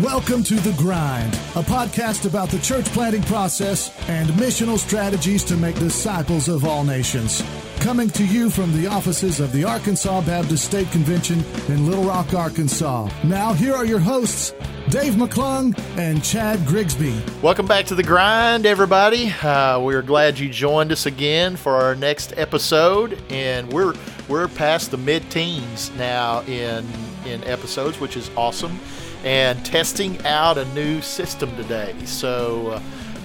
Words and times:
Welcome 0.00 0.44
to 0.44 0.54
The 0.54 0.74
Grind, 0.78 1.34
a 1.34 1.62
podcast 1.62 2.24
about 2.24 2.48
the 2.48 2.58
church 2.60 2.86
planting 2.86 3.22
process 3.24 3.94
and 4.08 4.30
missional 4.30 4.78
strategies 4.78 5.44
to 5.44 5.58
make 5.58 5.78
disciples 5.78 6.48
of 6.48 6.64
all 6.64 6.84
nations. 6.84 7.42
Coming 7.80 8.08
to 8.10 8.24
you 8.24 8.48
from 8.48 8.72
the 8.72 8.86
offices 8.86 9.40
of 9.40 9.52
the 9.52 9.64
Arkansas 9.64 10.22
Baptist 10.22 10.64
State 10.64 10.90
Convention 10.90 11.44
in 11.68 11.86
Little 11.86 12.04
Rock, 12.04 12.32
Arkansas. 12.32 13.10
Now, 13.24 13.52
here 13.52 13.74
are 13.74 13.84
your 13.84 13.98
hosts, 14.00 14.54
Dave 14.90 15.12
McClung 15.12 15.78
and 15.96 16.20
Chad 16.24 16.66
Grigsby. 16.66 17.22
Welcome 17.42 17.64
back 17.66 17.86
to 17.86 17.94
the 17.94 18.02
grind, 18.02 18.66
everybody. 18.66 19.30
Uh, 19.30 19.78
we're 19.80 20.02
glad 20.02 20.36
you 20.36 20.48
joined 20.50 20.90
us 20.90 21.06
again 21.06 21.54
for 21.54 21.76
our 21.76 21.94
next 21.94 22.36
episode, 22.36 23.16
and 23.30 23.72
we're 23.72 23.94
we're 24.28 24.48
past 24.48 24.90
the 24.90 24.96
mid-teens 24.96 25.92
now 25.96 26.40
in 26.42 26.84
in 27.24 27.44
episodes, 27.44 28.00
which 28.00 28.16
is 28.16 28.32
awesome, 28.36 28.80
and 29.22 29.64
testing 29.64 30.20
out 30.26 30.58
a 30.58 30.64
new 30.74 31.00
system 31.00 31.54
today. 31.54 31.94
So, 32.04 32.70
uh, 32.70 32.82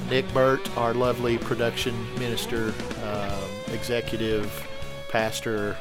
Nick 0.07 0.31
Burt, 0.35 0.77
our 0.77 0.93
lovely 0.93 1.39
production 1.39 1.95
minister, 2.19 2.75
um, 3.03 3.73
executive, 3.73 4.67
pastor, 5.09 5.75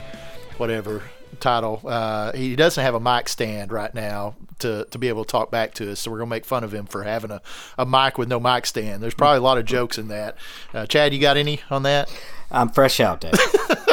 whatever 0.56 1.02
title. 1.40 1.82
Uh, 1.84 2.32
he 2.32 2.56
doesn't 2.56 2.82
have 2.82 2.94
a 2.94 3.00
mic 3.00 3.28
stand 3.28 3.70
right 3.70 3.94
now 3.94 4.34
to, 4.60 4.86
to 4.90 4.98
be 4.98 5.08
able 5.08 5.24
to 5.24 5.30
talk 5.30 5.50
back 5.50 5.74
to 5.74 5.92
us, 5.92 6.00
so 6.00 6.10
we're 6.10 6.18
gonna 6.18 6.30
make 6.30 6.44
fun 6.44 6.64
of 6.64 6.72
him 6.72 6.86
for 6.86 7.02
having 7.02 7.30
a, 7.30 7.40
a 7.78 7.86
mic 7.86 8.18
with 8.18 8.28
no 8.28 8.40
mic 8.40 8.66
stand. 8.66 9.02
There's 9.02 9.14
probably 9.14 9.38
a 9.38 9.42
lot 9.42 9.58
of 9.58 9.64
jokes 9.64 9.98
in 9.98 10.08
that. 10.08 10.36
Uh, 10.72 10.86
Chad, 10.86 11.12
you 11.12 11.20
got 11.20 11.36
any 11.36 11.60
on 11.70 11.82
that? 11.84 12.10
I'm 12.50 12.68
fresh 12.68 13.00
out, 13.00 13.20
Dave. 13.20 13.32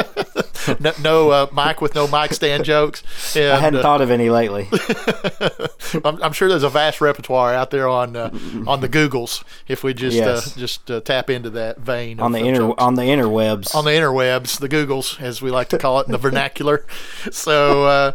no, 0.80 0.92
no 1.02 1.30
uh, 1.30 1.46
mic 1.54 1.80
with 1.80 1.94
no 1.94 2.06
mic 2.06 2.32
stand 2.32 2.64
jokes. 2.64 3.02
And, 3.36 3.52
I 3.52 3.56
hadn't 3.58 3.80
uh, 3.80 3.82
thought 3.82 4.00
of 4.00 4.10
any 4.10 4.30
lately. 4.30 4.68
I'm, 6.04 6.22
I'm 6.22 6.32
sure 6.32 6.48
there's 6.48 6.62
a 6.62 6.68
vast 6.68 7.00
repertoire 7.00 7.54
out 7.54 7.70
there 7.70 7.88
on 7.88 8.16
uh, 8.16 8.30
on 8.66 8.80
the 8.80 8.88
Googles 8.88 9.42
if 9.68 9.82
we 9.84 9.94
just 9.94 10.16
Yes. 10.16 10.56
uh, 10.56 10.60
just 10.60 10.90
uh, 10.90 11.00
tap 11.00 11.30
into 11.30 11.50
that 11.50 11.78
vein 11.78 12.20
on 12.20 12.32
the 12.32 12.40
of 12.40 12.46
inter 12.46 12.60
jokes. 12.60 12.82
on 12.82 12.94
the 12.94 13.02
interwebs. 13.02 13.74
on 13.74 13.84
the 13.84 13.90
interwebs, 13.90 14.58
the 14.58 14.68
Googles, 14.68 15.20
as 15.20 15.40
we 15.42 15.50
like 15.50 15.68
to 15.70 15.78
call 15.78 16.00
it 16.00 16.06
in 16.06 16.12
the 16.12 16.18
vernacular. 16.18 16.86
So, 17.30 17.84
uh, 17.86 18.12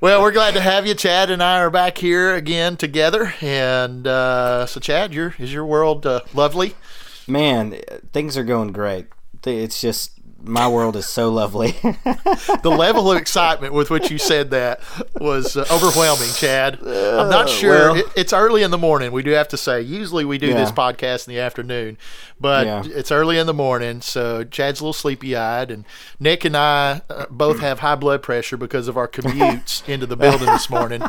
well, 0.00 0.22
we're 0.22 0.32
glad 0.32 0.54
to 0.54 0.60
have 0.60 0.86
you. 0.86 0.94
Chad 0.94 1.30
and 1.30 1.42
I 1.42 1.58
are 1.58 1.70
back 1.70 1.98
here 1.98 2.34
again 2.34 2.76
together. 2.76 3.34
And 3.40 4.06
uh, 4.06 4.66
so, 4.66 4.78
Chad, 4.80 5.12
your 5.12 5.34
is 5.38 5.52
your 5.52 5.64
world 5.66 6.06
uh, 6.06 6.20
lovely? 6.32 6.74
Man, 7.26 7.72
things 8.12 8.36
are 8.36 8.44
going 8.44 8.72
great. 8.72 9.06
It's 9.44 9.80
just 9.80 10.12
my 10.46 10.68
world 10.68 10.96
is 10.96 11.06
so 11.06 11.30
lovely. 11.30 11.74
The 12.62 12.70
level 12.70 13.10
of 13.12 13.18
excitement 13.18 13.72
with 13.74 13.90
which 13.90 14.10
you 14.10 14.18
said 14.18 14.50
that 14.50 14.80
was 15.20 15.56
uh, 15.56 15.64
overwhelming, 15.70 16.28
Chad. 16.34 16.78
I'm 16.82 17.28
not 17.30 17.48
sure. 17.48 17.92
well- 17.92 17.96
it, 17.96 18.06
it's 18.16 18.32
early 18.32 18.62
in 18.62 18.70
the 18.70 18.78
morning. 18.78 19.12
We 19.12 19.22
do 19.22 19.30
have 19.32 19.48
to 19.48 19.56
say. 19.56 19.80
Usually, 19.82 20.24
we 20.24 20.38
do 20.38 20.52
this 20.54 20.70
podcast 20.72 21.28
in 21.28 21.34
the 21.34 21.40
afternoon, 21.40 21.96
but 22.40 22.66
Yeah. 22.66 22.82
it's 22.86 23.10
early 23.12 23.38
in 23.38 23.46
the 23.46 23.54
morning. 23.54 24.00
So 24.00 24.42
Chad's 24.44 24.80
a 24.80 24.84
little 24.84 24.92
sleepy-eyed, 24.92 25.70
and 25.70 25.84
Nick 26.18 26.44
and 26.44 26.56
I 26.56 27.02
uh, 27.10 27.26
both 27.30 27.60
have 27.60 27.80
high 27.80 27.94
blood 27.94 28.22
pressure 28.22 28.56
because 28.56 28.88
of 28.88 28.96
our 28.96 29.08
commutes 29.08 29.86
into 29.88 30.06
the 30.06 30.16
building 30.16 30.46
this 30.48 30.68
morning. 30.70 31.02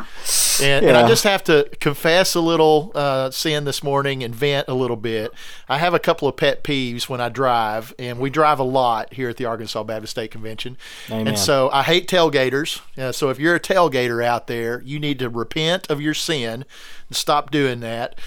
And, 0.62 0.84
and 0.86 0.96
I 0.96 1.06
just 1.08 1.24
have 1.24 1.42
to 1.44 1.68
confess 1.80 2.34
a 2.34 2.40
little 2.40 2.92
uh, 2.94 3.30
sin 3.30 3.64
this 3.64 3.82
morning 3.82 4.22
and 4.24 4.34
vent 4.34 4.68
a 4.68 4.74
little 4.74 4.96
bit. 4.96 5.32
I 5.68 5.78
have 5.78 5.94
a 5.94 5.98
couple 6.00 6.28
of 6.28 6.36
pet 6.36 6.62
peeves 6.64 7.08
when 7.08 7.20
I 7.20 7.28
drive, 7.28 7.94
and 7.98 8.18
we 8.18 8.30
drive 8.30 8.58
a 8.58 8.64
lot 8.64 9.12
here 9.14 9.27
at 9.28 9.36
the 9.36 9.44
Arkansas 9.44 9.82
Baptist 9.82 10.12
State 10.12 10.30
Convention. 10.30 10.76
Amen. 11.10 11.28
And 11.28 11.38
so 11.38 11.70
I 11.70 11.82
hate 11.82 12.08
tailgaters. 12.08 12.80
Uh, 12.96 13.12
so 13.12 13.30
if 13.30 13.38
you're 13.38 13.54
a 13.54 13.60
tailgater 13.60 14.24
out 14.24 14.46
there, 14.46 14.82
you 14.82 14.98
need 14.98 15.18
to 15.20 15.28
repent 15.28 15.90
of 15.90 16.00
your 16.00 16.14
sin 16.14 16.64
and 17.08 17.16
stop 17.16 17.50
doing 17.50 17.80
that. 17.80 18.18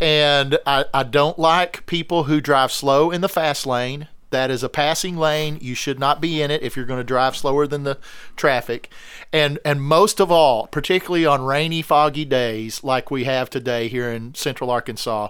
And 0.00 0.58
I, 0.66 0.84
I 0.92 1.02
don't 1.02 1.38
like 1.38 1.86
people 1.86 2.24
who 2.24 2.40
drive 2.40 2.72
slow 2.72 3.10
in 3.10 3.20
the 3.20 3.28
fast 3.28 3.66
lane. 3.66 4.08
That 4.30 4.50
is 4.50 4.64
a 4.64 4.68
passing 4.68 5.16
lane. 5.16 5.58
You 5.60 5.76
should 5.76 6.00
not 6.00 6.20
be 6.20 6.42
in 6.42 6.50
it 6.50 6.60
if 6.60 6.74
you're 6.74 6.86
going 6.86 6.98
to 6.98 7.04
drive 7.04 7.36
slower 7.36 7.68
than 7.68 7.84
the 7.84 7.98
traffic. 8.34 8.90
And 9.32 9.60
and 9.64 9.80
most 9.80 10.20
of 10.20 10.32
all, 10.32 10.66
particularly 10.66 11.24
on 11.24 11.44
rainy, 11.44 11.82
foggy 11.82 12.24
days 12.24 12.82
like 12.82 13.12
we 13.12 13.24
have 13.24 13.48
today 13.48 13.86
here 13.86 14.10
in 14.10 14.34
Central 14.34 14.70
Arkansas, 14.70 15.28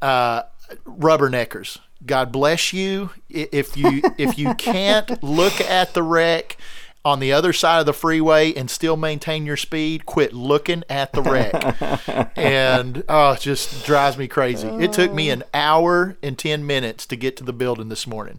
uh, 0.00 0.42
rubberneckers. 0.84 1.78
God 2.04 2.32
bless 2.32 2.72
you. 2.72 3.10
If 3.28 3.76
you 3.76 4.02
if 4.18 4.38
you 4.38 4.54
can't 4.54 5.22
look 5.22 5.60
at 5.60 5.94
the 5.94 6.02
wreck 6.02 6.56
on 7.04 7.20
the 7.20 7.32
other 7.32 7.52
side 7.52 7.80
of 7.80 7.86
the 7.86 7.92
freeway 7.92 8.52
and 8.54 8.70
still 8.70 8.96
maintain 8.96 9.44
your 9.44 9.56
speed, 9.56 10.06
quit 10.06 10.32
looking 10.32 10.84
at 10.88 11.12
the 11.12 11.22
wreck. 11.22 12.32
and 12.36 13.02
oh, 13.08 13.32
it 13.32 13.40
just 13.40 13.84
drives 13.84 14.16
me 14.16 14.28
crazy. 14.28 14.68
It 14.68 14.92
took 14.92 15.12
me 15.12 15.30
an 15.30 15.42
hour 15.52 16.16
and 16.22 16.38
ten 16.38 16.66
minutes 16.66 17.06
to 17.06 17.16
get 17.16 17.36
to 17.38 17.44
the 17.44 17.52
building 17.52 17.88
this 17.88 18.06
morning. 18.06 18.38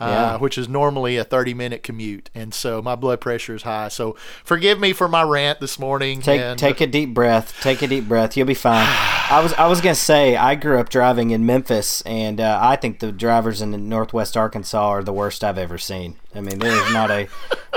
Uh, 0.00 0.38
which 0.38 0.58
is 0.58 0.68
normally 0.68 1.16
a 1.16 1.24
30 1.24 1.54
minute 1.54 1.82
commute. 1.84 2.28
And 2.34 2.52
so 2.52 2.82
my 2.82 2.96
blood 2.96 3.20
pressure 3.20 3.54
is 3.54 3.62
high. 3.62 3.88
So 3.88 4.16
forgive 4.42 4.80
me 4.80 4.92
for 4.92 5.06
my 5.06 5.22
rant 5.22 5.60
this 5.60 5.78
morning. 5.78 6.20
take 6.20 6.40
and, 6.40 6.58
take 6.58 6.80
a 6.80 6.86
deep 6.88 7.14
breath. 7.14 7.58
Take 7.62 7.80
a 7.80 7.86
deep 7.86 8.08
breath. 8.08 8.36
You'll 8.36 8.48
be 8.48 8.54
fine. 8.54 8.86
I 9.30 9.40
was 9.40 9.52
I 9.54 9.68
was 9.68 9.80
gonna 9.80 9.94
say 9.94 10.36
I 10.36 10.56
grew 10.56 10.78
up 10.78 10.88
driving 10.88 11.30
in 11.30 11.46
Memphis, 11.46 12.02
and 12.02 12.40
uh, 12.40 12.58
I 12.60 12.74
think 12.76 12.98
the 12.98 13.12
drivers 13.12 13.62
in 13.62 13.88
Northwest 13.88 14.36
Arkansas 14.36 14.88
are 14.88 15.04
the 15.04 15.12
worst 15.12 15.44
I've 15.44 15.58
ever 15.58 15.78
seen. 15.78 16.16
I 16.34 16.40
mean, 16.40 16.58
there 16.58 16.72
is 16.86 16.92
not 16.92 17.10
a 17.10 17.28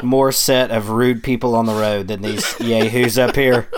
more 0.04 0.32
set 0.32 0.72
of 0.72 0.90
rude 0.90 1.24
people 1.24 1.56
on 1.56 1.66
the 1.66 1.74
road 1.74 2.08
than 2.08 2.22
these 2.22 2.60
yahoos 2.60 3.18
up 3.18 3.36
here. 3.36 3.70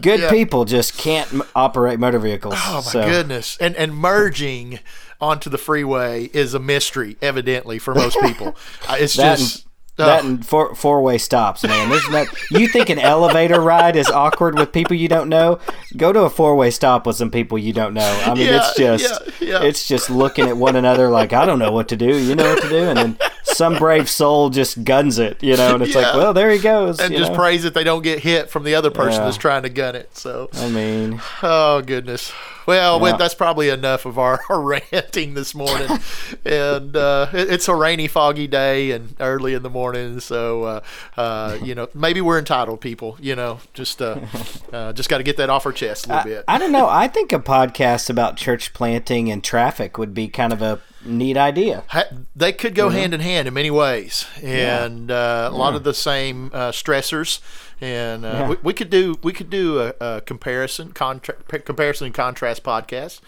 Good 0.00 0.20
Yeah. 0.20 0.30
people 0.30 0.64
just 0.64 0.96
can't 0.96 1.32
m- 1.32 1.42
operate 1.54 1.98
motor 1.98 2.18
vehicles. 2.18 2.54
Oh 2.56 2.76
my 2.76 2.80
so. 2.80 3.02
goodness! 3.08 3.56
And 3.60 3.76
and 3.76 3.94
merging 3.94 4.80
onto 5.20 5.48
the 5.48 5.58
freeway 5.58 6.24
is 6.32 6.52
a 6.54 6.58
mystery, 6.58 7.16
evidently 7.22 7.78
for 7.78 7.94
most 7.94 8.18
people. 8.20 8.56
Uh, 8.88 8.96
it's 8.98 9.14
That 9.14 9.38
just 9.38 9.56
and, 9.56 9.70
that 9.96 10.24
oh, 10.24 10.26
and 10.26 10.44
four 10.46 10.74
four 10.74 11.00
way 11.02 11.16
stops, 11.18 11.62
man. 11.62 11.88
There's 11.88 12.08
not. 12.10 12.26
You 12.50 12.66
think 12.66 12.90
an 12.90 12.98
elevator 12.98 13.60
ride 13.60 13.94
is 13.96 14.10
awkward 14.10 14.58
with 14.58 14.72
people 14.72 14.96
you 14.96 15.06
don't 15.08 15.28
know? 15.28 15.60
Go 15.96 16.12
to 16.12 16.22
a 16.22 16.30
four 16.30 16.56
way 16.56 16.70
stop 16.72 17.06
with 17.06 17.16
some 17.16 17.30
people 17.30 17.56
you 17.56 17.72
don't 17.72 17.94
know. 17.94 18.22
I 18.26 18.34
mean, 18.34 18.48
it's 18.48 18.74
just 18.76 19.22
yeah, 19.40 19.60
yeah. 19.60 19.62
it's 19.62 19.86
just 19.86 20.10
looking 20.10 20.48
at 20.48 20.56
one 20.56 20.74
another 20.76 21.08
like 21.10 21.32
I 21.32 21.46
don't 21.46 21.60
know 21.60 21.70
what 21.72 21.88
to 21.88 21.96
do. 21.96 22.18
You 22.18 22.34
know 22.34 22.52
what 22.54 22.62
to 22.62 22.68
do, 22.68 22.82
and 22.84 22.98
then 22.98 23.18
some 23.54 23.76
brave 23.78 24.08
soul 24.10 24.50
just 24.50 24.84
guns 24.84 25.18
it. 25.18 25.42
You 25.42 25.56
know, 25.56 25.74
and 25.74 25.82
it's 25.82 25.94
Yeah. 25.94 26.02
like, 26.02 26.14
well, 26.16 26.34
there 26.34 26.50
he 26.50 26.58
goes. 26.58 27.00
and 27.00 27.14
just 27.14 27.32
know? 27.32 27.36
praise 27.38 27.62
that 27.62 27.74
they 27.74 27.84
don't 27.84 28.02
get 28.02 28.20
hit 28.20 28.50
from 28.50 28.64
the 28.64 28.74
other 28.74 28.90
person 28.90 29.20
Yeah. 29.20 29.24
that's 29.26 29.36
trying 29.36 29.62
to 29.62 29.68
gun 29.68 29.94
it. 29.94 30.16
So, 30.16 30.48
I 30.54 30.68
mean, 30.68 31.20
oh 31.42 31.80
goodness. 31.82 32.32
Well, 32.66 33.04
Yeah. 33.06 33.16
that's 33.18 33.34
probably 33.34 33.68
enough 33.68 34.06
of 34.06 34.18
our, 34.18 34.40
our 34.48 34.60
ranting 34.60 35.34
this 35.34 35.54
morning. 35.54 35.88
and 36.44 36.96
uh, 36.96 37.26
it- 37.32 37.50
it's 37.52 37.68
a 37.68 37.74
rainy, 37.74 38.08
foggy 38.08 38.46
day 38.46 38.90
and 38.90 39.14
early 39.20 39.54
in 39.54 39.62
the 39.62 39.70
morning. 39.70 40.20
So, 40.20 40.64
uh, 40.64 40.80
uh, 41.16 41.58
you 41.62 41.74
know, 41.74 41.88
maybe 41.94 42.20
we're 42.20 42.38
entitled 42.38 42.80
people. 42.80 43.16
You 43.20 43.36
know, 43.36 43.60
just 43.74 44.00
uh, 44.00 44.20
uh, 44.72 44.92
just 44.92 45.08
got 45.08 45.18
to 45.18 45.24
get 45.24 45.36
that 45.36 45.50
off 45.50 45.66
our 45.66 45.72
chest 45.72 46.06
a 46.06 46.08
little 46.08 46.20
I, 46.22 46.24
bit. 46.24 46.44
I 46.48 46.58
don't 46.58 46.72
know. 46.72 46.88
I 46.88 47.06
think 47.08 47.32
a 47.32 47.38
podcast 47.38 48.08
about 48.10 48.36
church 48.36 48.72
planting 48.72 49.30
and 49.30 49.44
traffic 49.44 49.98
would 49.98 50.14
be 50.14 50.28
kind 50.28 50.52
of 50.52 50.62
a 50.62 50.80
neat 51.04 51.36
idea. 51.36 51.84
ha- 51.88 52.04
they 52.34 52.52
could 52.52 52.74
go 52.74 52.88
hand 52.90 53.14
in 53.14 53.20
hand 53.20 53.46
in 53.48 53.54
many 53.54 53.70
ways, 53.70 54.26
and 54.42 55.10
uh, 55.10 55.48
a 55.52 55.56
lot 55.56 55.74
of 55.74 55.84
the 55.84 55.94
same 55.94 56.50
uh, 56.52 56.70
stressors. 56.70 57.40
And 57.80 58.24
uh, 58.24 58.28
Yeah. 58.28 58.48
we, 58.50 58.56
we 58.62 58.72
could 58.72 58.90
do 58.90 59.18
we 59.22 59.32
could 59.32 59.50
do 59.50 59.80
a, 59.80 59.94
a 60.00 60.20
comparison 60.20 60.92
contra- 60.92 61.34
comparison 61.34 62.06
and 62.06 62.14
contrast 62.14 62.62
podcast. 62.62 63.20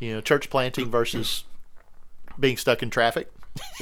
You 0.00 0.14
know, 0.14 0.20
church 0.20 0.50
planting 0.50 0.90
versus 0.90 1.44
being 2.38 2.56
stuck 2.56 2.82
in 2.82 2.90
traffic. 2.90 3.30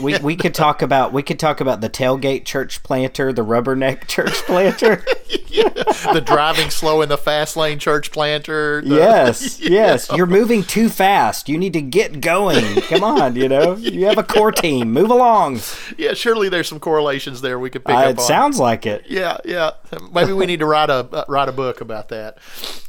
We, 0.03 0.19
we 0.19 0.35
could 0.35 0.55
talk 0.55 0.83
about 0.83 1.13
we 1.13 1.23
could 1.23 1.39
talk 1.39 1.61
about 1.61 1.81
the 1.81 1.89
tailgate 1.91 2.45
church 2.45 2.83
planter, 2.83 3.33
the 3.33 3.45
rubberneck 3.45 4.07
church 4.09 4.33
planter. 4.43 5.05
the 5.29 6.23
driving 6.25 6.71
slow 6.71 7.03
in 7.03 7.09
the 7.09 7.17
fast 7.19 7.57
lane 7.57 7.79
church 7.79 8.11
planter. 8.11 8.81
the- 8.83 8.95
yes, 8.97 9.61
yes. 9.63 10.11
You're 10.17 10.27
moving 10.27 10.65
too 10.65 10.89
fast. 10.89 11.49
You 11.49 11.57
need 11.57 11.73
to 11.75 11.83
get 11.83 12.21
going. 12.21 12.81
Come 12.83 13.05
on, 13.05 13.37
you 13.37 13.49
know. 13.49 13.77
You 13.77 14.07
have 14.07 14.19
a 14.19 14.25
core 14.25 14.51
team. 14.51 14.91
Move 14.93 15.11
along. 15.11 15.61
yeah. 15.97 16.15
Surely 16.15 16.49
there's 16.49 16.69
some 16.69 16.81
correlations 16.81 17.41
there 17.41 17.59
we 17.59 17.71
could 17.71 17.85
pick 17.85 17.95
Uh, 17.95 17.99
up 17.99 18.11
it 18.11 18.19
on. 18.19 18.25
sounds 18.25 18.59
like 18.59 18.87
it. 18.87 19.05
yeah, 19.09 19.39
yeah. 19.45 19.73
Maybe 20.13 20.33
we 20.33 20.47
need 20.47 20.61
to 20.61 20.67
write 20.67 20.91
a 20.91 21.07
uh, 21.13 21.25
write 21.29 21.49
a 21.49 21.53
book 21.53 21.81
about 21.81 22.09
that. 22.09 22.39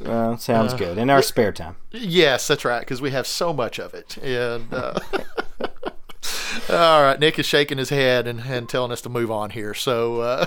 Uh, 0.04 0.36
sounds 0.36 0.74
good. 0.74 0.98
In 0.98 1.10
our 1.10 1.22
spare 1.22 1.52
time. 1.52 1.76
Yes, 1.92 2.48
that's 2.48 2.64
right, 2.64 2.80
because 2.80 3.00
we 3.02 3.10
have 3.10 3.26
so 3.26 3.52
much 3.52 3.78
of 3.78 3.94
it. 3.94 4.16
And 4.18 4.72
uh, 4.72 4.98
All 6.68 7.02
right, 7.02 7.18
Nick 7.18 7.38
is 7.38 7.46
shaking 7.46 7.78
his 7.78 7.90
head 7.90 8.26
and, 8.26 8.40
and 8.40 8.68
telling 8.68 8.92
us 8.92 9.00
to 9.02 9.08
move 9.08 9.30
on 9.30 9.50
here. 9.50 9.74
So, 9.74 10.20
uh, 10.20 10.46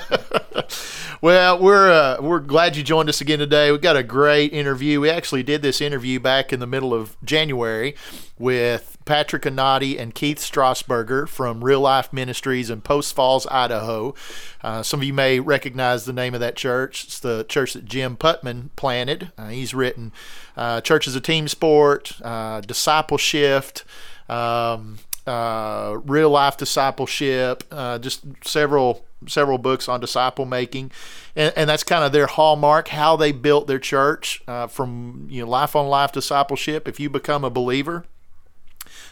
well, 1.21 1.59
we're 1.59 1.89
uh, 1.89 2.21
we're 2.21 2.39
glad 2.39 2.75
you 2.75 2.83
joined 2.83 3.09
us 3.09 3.21
again 3.21 3.39
today. 3.39 3.71
We 3.71 3.77
got 3.77 3.97
a 3.97 4.03
great 4.03 4.53
interview. 4.53 5.01
We 5.01 5.09
actually 5.09 5.43
did 5.43 5.61
this 5.61 5.81
interview 5.81 6.19
back 6.19 6.53
in 6.53 6.59
the 6.59 6.67
middle 6.67 6.93
of 6.93 7.17
January 7.23 7.95
with 8.37 8.97
Patrick 9.05 9.43
Annotti 9.43 9.99
and 9.99 10.13
Keith 10.13 10.39
Strasburger 10.39 11.27
from 11.27 11.63
Real 11.63 11.81
Life 11.81 12.11
Ministries 12.11 12.69
in 12.69 12.81
Post 12.81 13.15
Falls, 13.15 13.47
Idaho. 13.47 14.13
Uh, 14.61 14.83
some 14.83 14.99
of 14.99 15.05
you 15.05 15.13
may 15.13 15.39
recognize 15.39 16.05
the 16.05 16.13
name 16.13 16.33
of 16.33 16.39
that 16.39 16.55
church. 16.55 17.05
It's 17.05 17.19
the 17.19 17.45
church 17.47 17.73
that 17.73 17.85
Jim 17.85 18.17
Putman 18.17 18.69
planted. 18.75 19.31
Uh, 19.37 19.49
he's 19.49 19.73
written 19.73 20.11
uh, 20.57 20.81
Church 20.81 21.07
Is 21.07 21.15
a 21.15 21.21
Team 21.21 21.47
Sport, 21.47 22.13
uh, 22.21 22.61
Discipleship. 22.61 23.79
Um, 24.27 24.99
uh, 25.27 25.97
real 26.05 26.29
life 26.29 26.57
discipleship, 26.57 27.63
uh, 27.71 27.99
just 27.99 28.23
several 28.43 29.05
several 29.27 29.57
books 29.57 29.89
on 29.89 29.99
disciple 29.99 30.45
making, 30.45 30.91
and, 31.35 31.53
and 31.55 31.69
that's 31.69 31.83
kind 31.83 32.03
of 32.03 32.11
their 32.11 32.27
hallmark. 32.27 32.89
How 32.89 33.15
they 33.15 33.31
built 33.31 33.67
their 33.67 33.79
church 33.79 34.43
uh, 34.47 34.67
from 34.67 35.27
you 35.29 35.43
know 35.43 35.49
life 35.49 35.75
on 35.75 35.87
life 35.87 36.11
discipleship. 36.11 36.87
If 36.87 36.99
you 36.99 37.09
become 37.09 37.43
a 37.43 37.49
believer, 37.49 38.05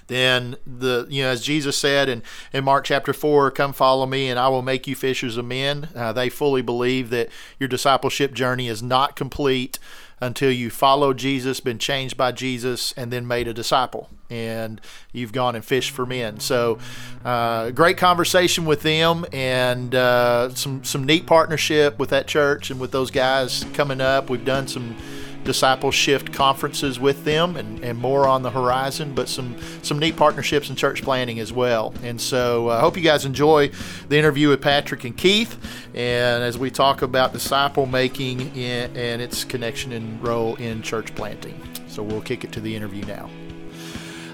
then 0.08 0.56
the 0.66 1.08
you 1.10 1.24
know 1.24 1.30
as 1.30 1.42
Jesus 1.42 1.78
said 1.78 2.10
in, 2.10 2.24
in 2.52 2.64
Mark 2.64 2.86
chapter 2.86 3.14
4 3.14 3.52
come 3.52 3.74
follow 3.74 4.06
me 4.06 4.30
and 4.30 4.40
I 4.40 4.48
will 4.50 4.62
make 4.62 4.88
you 4.88 4.96
fishers 4.96 5.38
of 5.38 5.46
men 5.46 5.90
uh, 5.96 6.14
they 6.14 6.30
fully 6.30 6.62
believe 6.62 7.10
that 7.10 7.30
your 7.60 7.70
discipleship 7.70 8.34
journey 8.34 8.68
is 8.68 8.84
not 8.84 9.16
complete 9.16 9.80
until 10.20 10.52
you 10.52 10.70
follow 10.70 11.14
Jesus 11.14 11.60
been 11.60 11.80
changed 11.80 12.18
by 12.18 12.32
Jesus 12.32 12.94
and 12.94 13.12
then 13.12 13.28
made 13.28 13.48
a 13.48 13.54
disciple 13.54 14.10
and 14.34 14.82
you've 15.12 15.32
gone 15.32 15.56
and 15.56 15.64
fished 15.64 15.92
for 15.92 16.06
men 16.06 16.40
so 16.40 16.78
uh, 17.24 17.70
great 17.72 17.98
conversation 17.98 18.66
with 18.66 18.82
them 18.82 19.26
and 19.32 19.96
uh, 19.96 20.50
some 20.56 20.84
some 20.84 21.04
neat 21.04 21.26
partnership 21.26 22.00
with 22.00 22.10
that 22.10 22.28
church 22.28 22.72
and 22.72 22.80
with 22.80 22.92
those 22.92 23.12
guys 23.12 23.66
coming 23.74 24.02
up 24.02 24.30
we've 24.30 24.46
done 24.46 24.68
some 24.68 24.96
disciple 25.44 25.92
shift 25.92 26.34
conferences 26.34 27.00
with 27.00 27.24
them 27.26 27.56
and, 27.56 27.84
and 27.84 27.98
more 27.98 28.28
on 28.28 28.44
the 28.44 28.50
horizon, 28.50 29.14
but 29.14 29.28
some, 29.28 29.56
some 29.82 30.00
neat 30.00 30.16
partnerships 30.16 30.70
in 30.70 30.76
church 30.76 31.04
planting 31.04 31.40
as 31.40 31.52
well. 31.52 31.94
And 32.04 32.20
so 32.20 32.70
I 32.70 32.76
uh, 32.76 32.82
hope 32.82 32.98
you 32.98 33.04
guys 33.04 33.26
enjoy 33.26 33.70
the 34.10 34.18
interview 34.18 34.50
with 34.50 34.62
Patrick 34.62 35.04
and 35.04 35.16
Keith. 35.16 35.58
And 35.94 36.44
as 36.44 36.58
we 36.58 36.72
talk 36.72 37.02
about 37.02 37.34
disciple 37.34 37.86
making 37.86 38.56
in, 38.56 38.96
and 38.96 39.22
its 39.22 39.44
connection 39.44 39.92
and 39.92 40.22
role 40.26 40.56
in 40.56 40.82
church 40.82 41.14
planting. 41.16 41.60
So 41.88 42.02
we'll 42.02 42.22
kick 42.22 42.44
it 42.44 42.52
to 42.54 42.60
the 42.60 42.76
interview 42.76 43.06
now. 43.06 43.30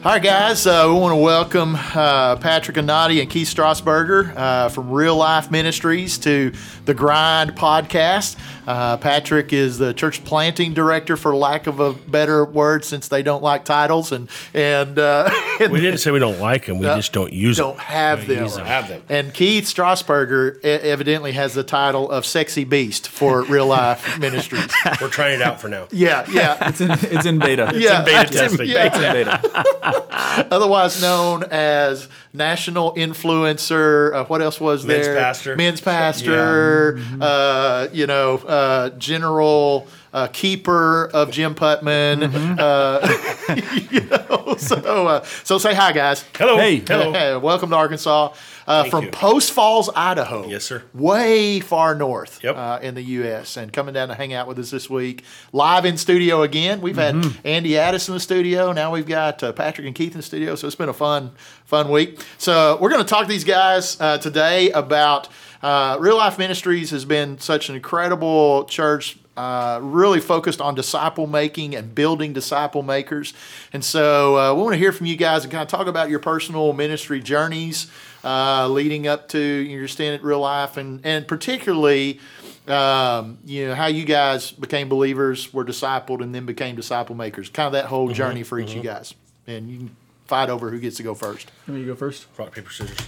Right, 0.01 0.23
guys, 0.23 0.65
uh, 0.65 0.85
we 0.87 0.93
want 0.93 1.11
to 1.11 1.17
welcome 1.17 1.75
uh, 1.75 2.37
Patrick 2.37 2.77
Annotti 2.77 3.19
and 3.19 3.29
Keith 3.29 3.53
Strasburger 3.53 4.33
uh, 4.33 4.69
from 4.69 4.89
Real 4.89 5.17
Life 5.17 5.51
Ministries 5.51 6.17
to 6.19 6.53
the 6.85 6.93
Grind 6.93 7.53
podcast. 7.57 8.37
Uh, 8.69 8.97
Patrick 8.97 9.51
is 9.51 9.79
the 9.79 9.95
church 9.95 10.23
planting 10.23 10.75
director, 10.75 11.17
for 11.17 11.35
lack 11.35 11.65
of 11.65 11.79
a 11.79 11.91
better 11.91 12.45
word, 12.45 12.85
since 12.85 13.07
they 13.07 13.23
don't 13.23 13.41
like 13.41 13.65
titles. 13.65 14.11
And 14.11 14.29
and, 14.53 14.99
uh, 14.99 15.27
and 15.59 15.71
we 15.73 15.81
didn't 15.81 15.97
say 15.97 16.11
we 16.11 16.19
don't 16.19 16.39
like 16.39 16.67
them; 16.67 16.77
we 16.77 16.85
just 16.85 17.11
don't 17.11 17.33
use 17.33 17.57
don't 17.57 17.77
them. 17.77 17.85
have 17.85 18.27
them. 18.27 18.47
Don't 18.47 18.67
have 18.67 18.87
them. 18.87 19.01
And 19.09 19.33
Keith 19.33 19.63
Strasburger 19.63 20.63
evidently 20.63 21.31
has 21.31 21.55
the 21.55 21.63
title 21.63 22.11
of 22.11 22.27
"sexy 22.27 22.63
beast" 22.63 23.07
for 23.07 23.41
Real 23.45 23.65
Life 23.65 24.19
Ministries. 24.19 24.71
We're 25.01 25.09
trying 25.09 25.39
it 25.39 25.41
out 25.41 25.59
for 25.59 25.67
now. 25.67 25.87
Yeah, 25.89 26.27
yeah, 26.29 26.57
it's 26.69 26.79
in 26.79 26.91
it's 26.91 27.25
in 27.25 27.39
beta. 27.39 27.71
yeah, 27.73 28.01
in 28.01 28.05
beta 28.05 28.31
testing. 28.31 28.67
Yeah. 28.67 28.85
It's 28.85 28.97
in 28.97 29.11
beta. 29.13 30.45
otherwise 30.51 31.01
known 31.01 31.43
as 31.45 32.07
national 32.33 32.93
influencer. 32.93 34.13
Uh, 34.13 34.25
what 34.25 34.43
else 34.43 34.59
was 34.61 34.85
Men's 34.85 35.07
there? 35.07 35.15
pastor. 35.17 35.55
Men's 35.55 35.81
pastor. 35.81 37.01
Uh, 37.19 37.87
you 37.91 38.05
know, 38.05 38.37
uh, 38.59 38.89
general 38.97 39.87
uh, 40.11 40.27
keeper 40.27 41.05
of 41.13 41.31
Jim 41.31 41.55
Putman. 41.55 42.57
Uh, 42.59 43.55
you 43.91 44.01
know, 44.01 44.55
so 44.57 45.07
uh, 45.07 45.23
so 45.43 45.57
say 45.57 45.73
hi, 45.73 45.91
guys. 45.93 46.25
Hello. 46.35 46.57
Hey. 46.57 46.77
Hello. 46.85 47.11
Hey, 47.13 47.35
welcome 47.37 47.69
to 47.69 47.75
Arkansas. 47.75 48.33
Uh, 48.67 48.83
from 48.83 49.05
you. 49.05 49.09
Post 49.11 49.51
Falls, 49.51 49.89
Idaho. 49.95 50.45
Yes, 50.47 50.63
sir. 50.63 50.83
Way 50.93 51.59
far 51.59 51.95
north 51.95 52.39
Yep. 52.43 52.55
uh, 52.55 52.77
in 52.83 52.93
the 52.93 53.01
U.S. 53.01 53.57
and 53.57 53.73
coming 53.73 53.95
down 53.95 54.09
to 54.09 54.13
hang 54.13 54.31
out 54.31 54.47
with 54.47 54.59
us 54.59 54.69
this 54.69 54.87
week. 54.87 55.23
Live 55.53 55.85
in 55.85 55.97
studio 55.97 56.43
again. 56.43 56.79
We've 56.81 56.95
Mm-hmm. 56.95 57.21
had 57.29 57.37
Andy 57.45 57.77
Addis 57.79 58.07
in 58.09 58.13
the 58.13 58.19
studio. 58.19 58.71
Now 58.71 58.91
we've 58.91 59.07
got 59.07 59.41
uh, 59.41 59.53
Patrick 59.53 59.87
and 59.87 59.95
Keith 59.95 60.11
in 60.11 60.19
the 60.19 60.23
studio. 60.23 60.53
So 60.55 60.67
it's 60.67 60.75
been 60.75 60.89
a 60.89 60.93
fun, 60.93 61.31
fun 61.65 61.89
week. 61.89 62.19
So 62.37 62.77
we're 62.79 62.89
going 62.91 63.01
to 63.03 63.07
talk 63.09 63.23
to 63.23 63.29
these 63.29 63.43
guys 63.45 63.99
uh, 63.99 64.17
today 64.19 64.69
about 64.71 65.29
uh, 65.61 65.97
Real 65.99 66.17
Life 66.17 66.37
Ministries 66.37 66.91
has 66.91 67.05
been 67.05 67.39
such 67.39 67.69
an 67.69 67.75
incredible 67.75 68.65
church 68.65 69.17
uh, 69.35 69.79
really 69.81 70.19
focused 70.19 70.59
on 70.59 70.75
disciple 70.75 71.25
making 71.25 71.73
and 71.73 71.95
building 71.95 72.33
disciple 72.33 72.83
makers. 72.83 73.33
And 73.71 73.83
so 73.83 74.37
uh, 74.37 74.53
we 74.53 74.61
want 74.61 74.73
to 74.73 74.77
hear 74.77 74.91
from 74.91 75.05
you 75.05 75.15
guys 75.15 75.43
and 75.43 75.51
kind 75.51 75.61
of 75.61 75.69
talk 75.69 75.87
about 75.87 76.09
your 76.09 76.19
personal 76.19 76.73
ministry 76.73 77.21
journeys 77.21 77.89
uh, 78.23 78.67
leading 78.67 79.07
up 79.07 79.29
to 79.29 79.39
your 79.39 79.87
stint 79.87 80.19
at 80.19 80.23
Real 80.25 80.41
Life, 80.41 80.77
and 80.77 80.99
and 81.05 81.27
particularly. 81.27 82.19
Um, 82.67 83.39
you 83.45 83.67
know 83.67 83.73
how 83.73 83.87
you 83.87 84.05
guys 84.05 84.51
became 84.51 84.89
believers, 84.89 85.51
were 85.51 85.65
discipled, 85.65 86.21
and 86.21 86.35
then 86.35 86.45
became 86.45 86.75
disciple 86.75 87.15
makers. 87.15 87.49
Kind 87.49 87.65
of 87.65 87.73
that 87.73 87.85
whole 87.85 88.09
journey 88.09 88.43
for 88.43 88.59
each 88.59 88.71
of 88.71 88.75
you 88.75 88.83
guys, 88.83 89.15
and 89.47 89.67
you 89.71 89.77
can 89.79 89.95
fight 90.27 90.51
over 90.51 90.69
who 90.69 90.79
gets 90.79 90.97
to 90.97 91.03
go 91.03 91.15
first. 91.15 91.51
Let 91.67 91.77
me 91.77 91.85
go 91.85 91.95
first. 91.95 92.27
Rock 92.37 92.53
paper 92.53 92.69
scissors. 92.69 92.99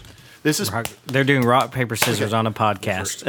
This 0.44 0.60
is 0.60 0.72
They're 1.06 1.24
doing 1.24 1.44
rock 1.44 1.72
paper 1.72 1.96
scissors 1.96 2.34
on 2.34 2.48
a 2.48 2.52
podcast. 2.52 3.22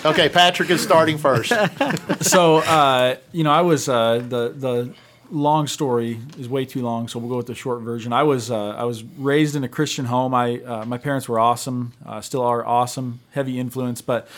Okay. 0.04 0.28
Patrick 0.28 0.70
is 0.70 0.80
starting 0.80 1.18
first. 1.18 1.52
so 2.20 2.58
uh, 2.58 3.16
you 3.32 3.44
know, 3.44 3.50
I 3.50 3.62
was 3.62 3.88
uh, 3.88 4.18
the 4.18 4.54
the 4.56 4.94
long 5.30 5.66
story 5.66 6.20
is 6.38 6.48
way 6.48 6.64
too 6.64 6.82
long, 6.82 7.08
so 7.08 7.18
we'll 7.18 7.28
go 7.28 7.36
with 7.36 7.46
the 7.46 7.54
short 7.54 7.82
version. 7.82 8.12
I 8.12 8.22
was 8.22 8.50
uh, 8.50 8.70
I 8.70 8.84
was 8.84 9.02
raised 9.02 9.56
in 9.56 9.64
a 9.64 9.68
Christian 9.68 10.04
home. 10.06 10.32
I 10.34 10.60
uh, 10.60 10.84
my 10.84 10.98
parents 10.98 11.28
were 11.28 11.38
awesome, 11.38 11.92
uh, 12.06 12.20
still 12.20 12.42
are 12.42 12.64
awesome, 12.64 13.20
heavy 13.32 13.58
influence, 13.58 14.00
but. 14.00 14.28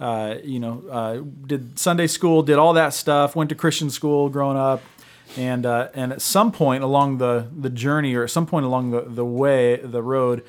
Uh, 0.00 0.38
you 0.44 0.60
know, 0.60 0.84
uh, 0.92 1.20
did 1.44 1.76
Sunday 1.76 2.06
school, 2.06 2.44
did 2.44 2.56
all 2.56 2.74
that 2.74 2.94
stuff. 2.94 3.34
Went 3.34 3.48
to 3.48 3.56
Christian 3.56 3.90
school 3.90 4.28
growing 4.28 4.56
up, 4.56 4.80
and 5.36 5.66
uh, 5.66 5.88
and 5.92 6.12
at 6.12 6.22
some 6.22 6.52
point 6.52 6.84
along 6.84 7.18
the 7.18 7.48
the 7.58 7.68
journey, 7.68 8.14
or 8.14 8.22
at 8.22 8.30
some 8.30 8.46
point 8.46 8.64
along 8.64 8.92
the 8.92 9.00
the 9.00 9.24
way, 9.24 9.74
the 9.74 10.00
road, 10.00 10.44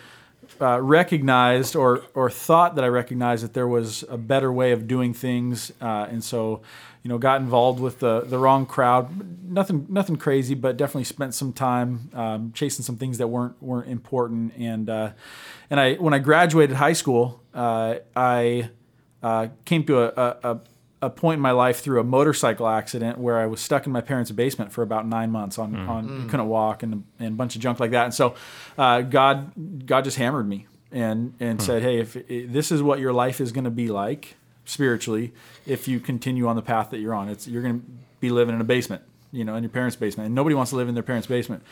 uh, 0.62 0.82
recognized 0.82 1.76
or 1.76 2.04
or 2.14 2.30
thought 2.30 2.76
that 2.76 2.84
I 2.84 2.88
recognized 2.88 3.44
that 3.44 3.54
there 3.54 3.68
was 3.68 4.04
a 4.10 4.18
better 4.18 4.52
way 4.52 4.72
of 4.72 4.88
doing 4.88 5.14
things, 5.14 5.72
uh, 5.82 6.08
and 6.10 6.24
so 6.24 6.62
you 7.04 7.10
know 7.10 7.18
got 7.18 7.42
involved 7.42 7.80
with 7.80 8.00
the 8.00 8.22
the 8.22 8.38
wrong 8.38 8.66
crowd. 8.66 9.10
Nothing 9.50 9.86
nothing 9.90 10.18
crazy, 10.18 10.56
but 10.56 10.78
definitely 10.78 11.06
spent 11.06 11.34
some 11.34 11.54
time 11.54 12.10
um, 12.14 12.52
chasing 12.54 12.84
some 12.84 12.98
things 12.98 13.18
that 13.18 13.28
weren't 13.28 13.62
weren't 13.62 13.90
important. 13.90 14.54
And 14.58 14.90
uh, 14.90 15.12
and 15.70 15.80
I 15.80 15.96
when 15.96 16.14
I 16.14 16.20
graduated 16.20 16.76
high 16.76 16.94
school, 16.94 17.42
uh, 17.54 17.96
I 18.16 18.70
uh, 19.24 19.48
came 19.66 19.84
to 19.86 20.00
a, 20.00 20.08
a, 20.08 20.52
a 20.52 20.60
a 21.02 21.10
point 21.10 21.38
in 21.38 21.42
my 21.42 21.52
life 21.52 21.80
through 21.80 22.00
a 22.00 22.04
motorcycle 22.04 22.68
accident 22.68 23.18
where 23.18 23.40
I 23.40 23.46
was 23.46 23.62
stuck 23.62 23.86
in 23.86 23.92
my 23.92 24.02
parents' 24.02 24.32
basement 24.32 24.72
for 24.72 24.82
about 24.82 25.08
nine 25.08 25.32
months 25.32 25.58
on, 25.58 25.74
mm. 25.74 25.88
on 25.88 26.10
mm. 26.10 26.30
couldn't 26.30 26.48
walk 26.48 26.84
and, 26.84 27.06
and 27.20 27.28
a 27.30 27.36
bunch 27.36 27.56
of 27.56 27.62
junk 27.62 27.80
like 27.80 27.92
that. 27.92 28.06
And 28.06 28.14
so 28.14 28.36
uh, 28.78 29.02
God 29.02 29.86
God 29.86 30.04
just 30.04 30.18
hammered 30.18 30.48
me 30.48 30.68
and 30.92 31.34
and 31.40 31.60
hmm. 31.60 31.66
said, 31.66 31.84
hey, 31.84 32.00
if 32.00 32.16
if 32.16 32.52
this 32.52 32.72
is 32.72 32.82
what 32.82 33.00
your 33.00 33.14
life 33.14 33.40
is 33.40 33.52
going 33.52 33.64
to 33.64 33.70
be 33.70 33.88
like 33.88 34.36
spiritually, 34.66 35.34
if 35.66 35.88
you 35.88 36.00
continue 36.00 36.48
on 36.48 36.56
the 36.56 36.62
path 36.62 36.90
that 36.92 37.00
you're 37.00 37.14
on, 37.14 37.30
it's 37.30 37.48
you're 37.48 37.62
going 37.62 37.80
to 37.80 37.86
be 38.20 38.30
living 38.30 38.56
in 38.56 38.62
a 38.62 38.66
basement, 38.66 39.02
you 39.32 39.44
know, 39.44 39.56
in 39.56 39.64
your 39.64 39.70
parents' 39.70 39.96
basement, 39.96 40.28
and 40.28 40.36
nobody 40.36 40.56
wants 40.56 40.72
to 40.72 40.76
live 40.76 40.88
in 40.88 40.96
their 40.96 41.04
parents' 41.04 41.28
basement. 41.28 41.64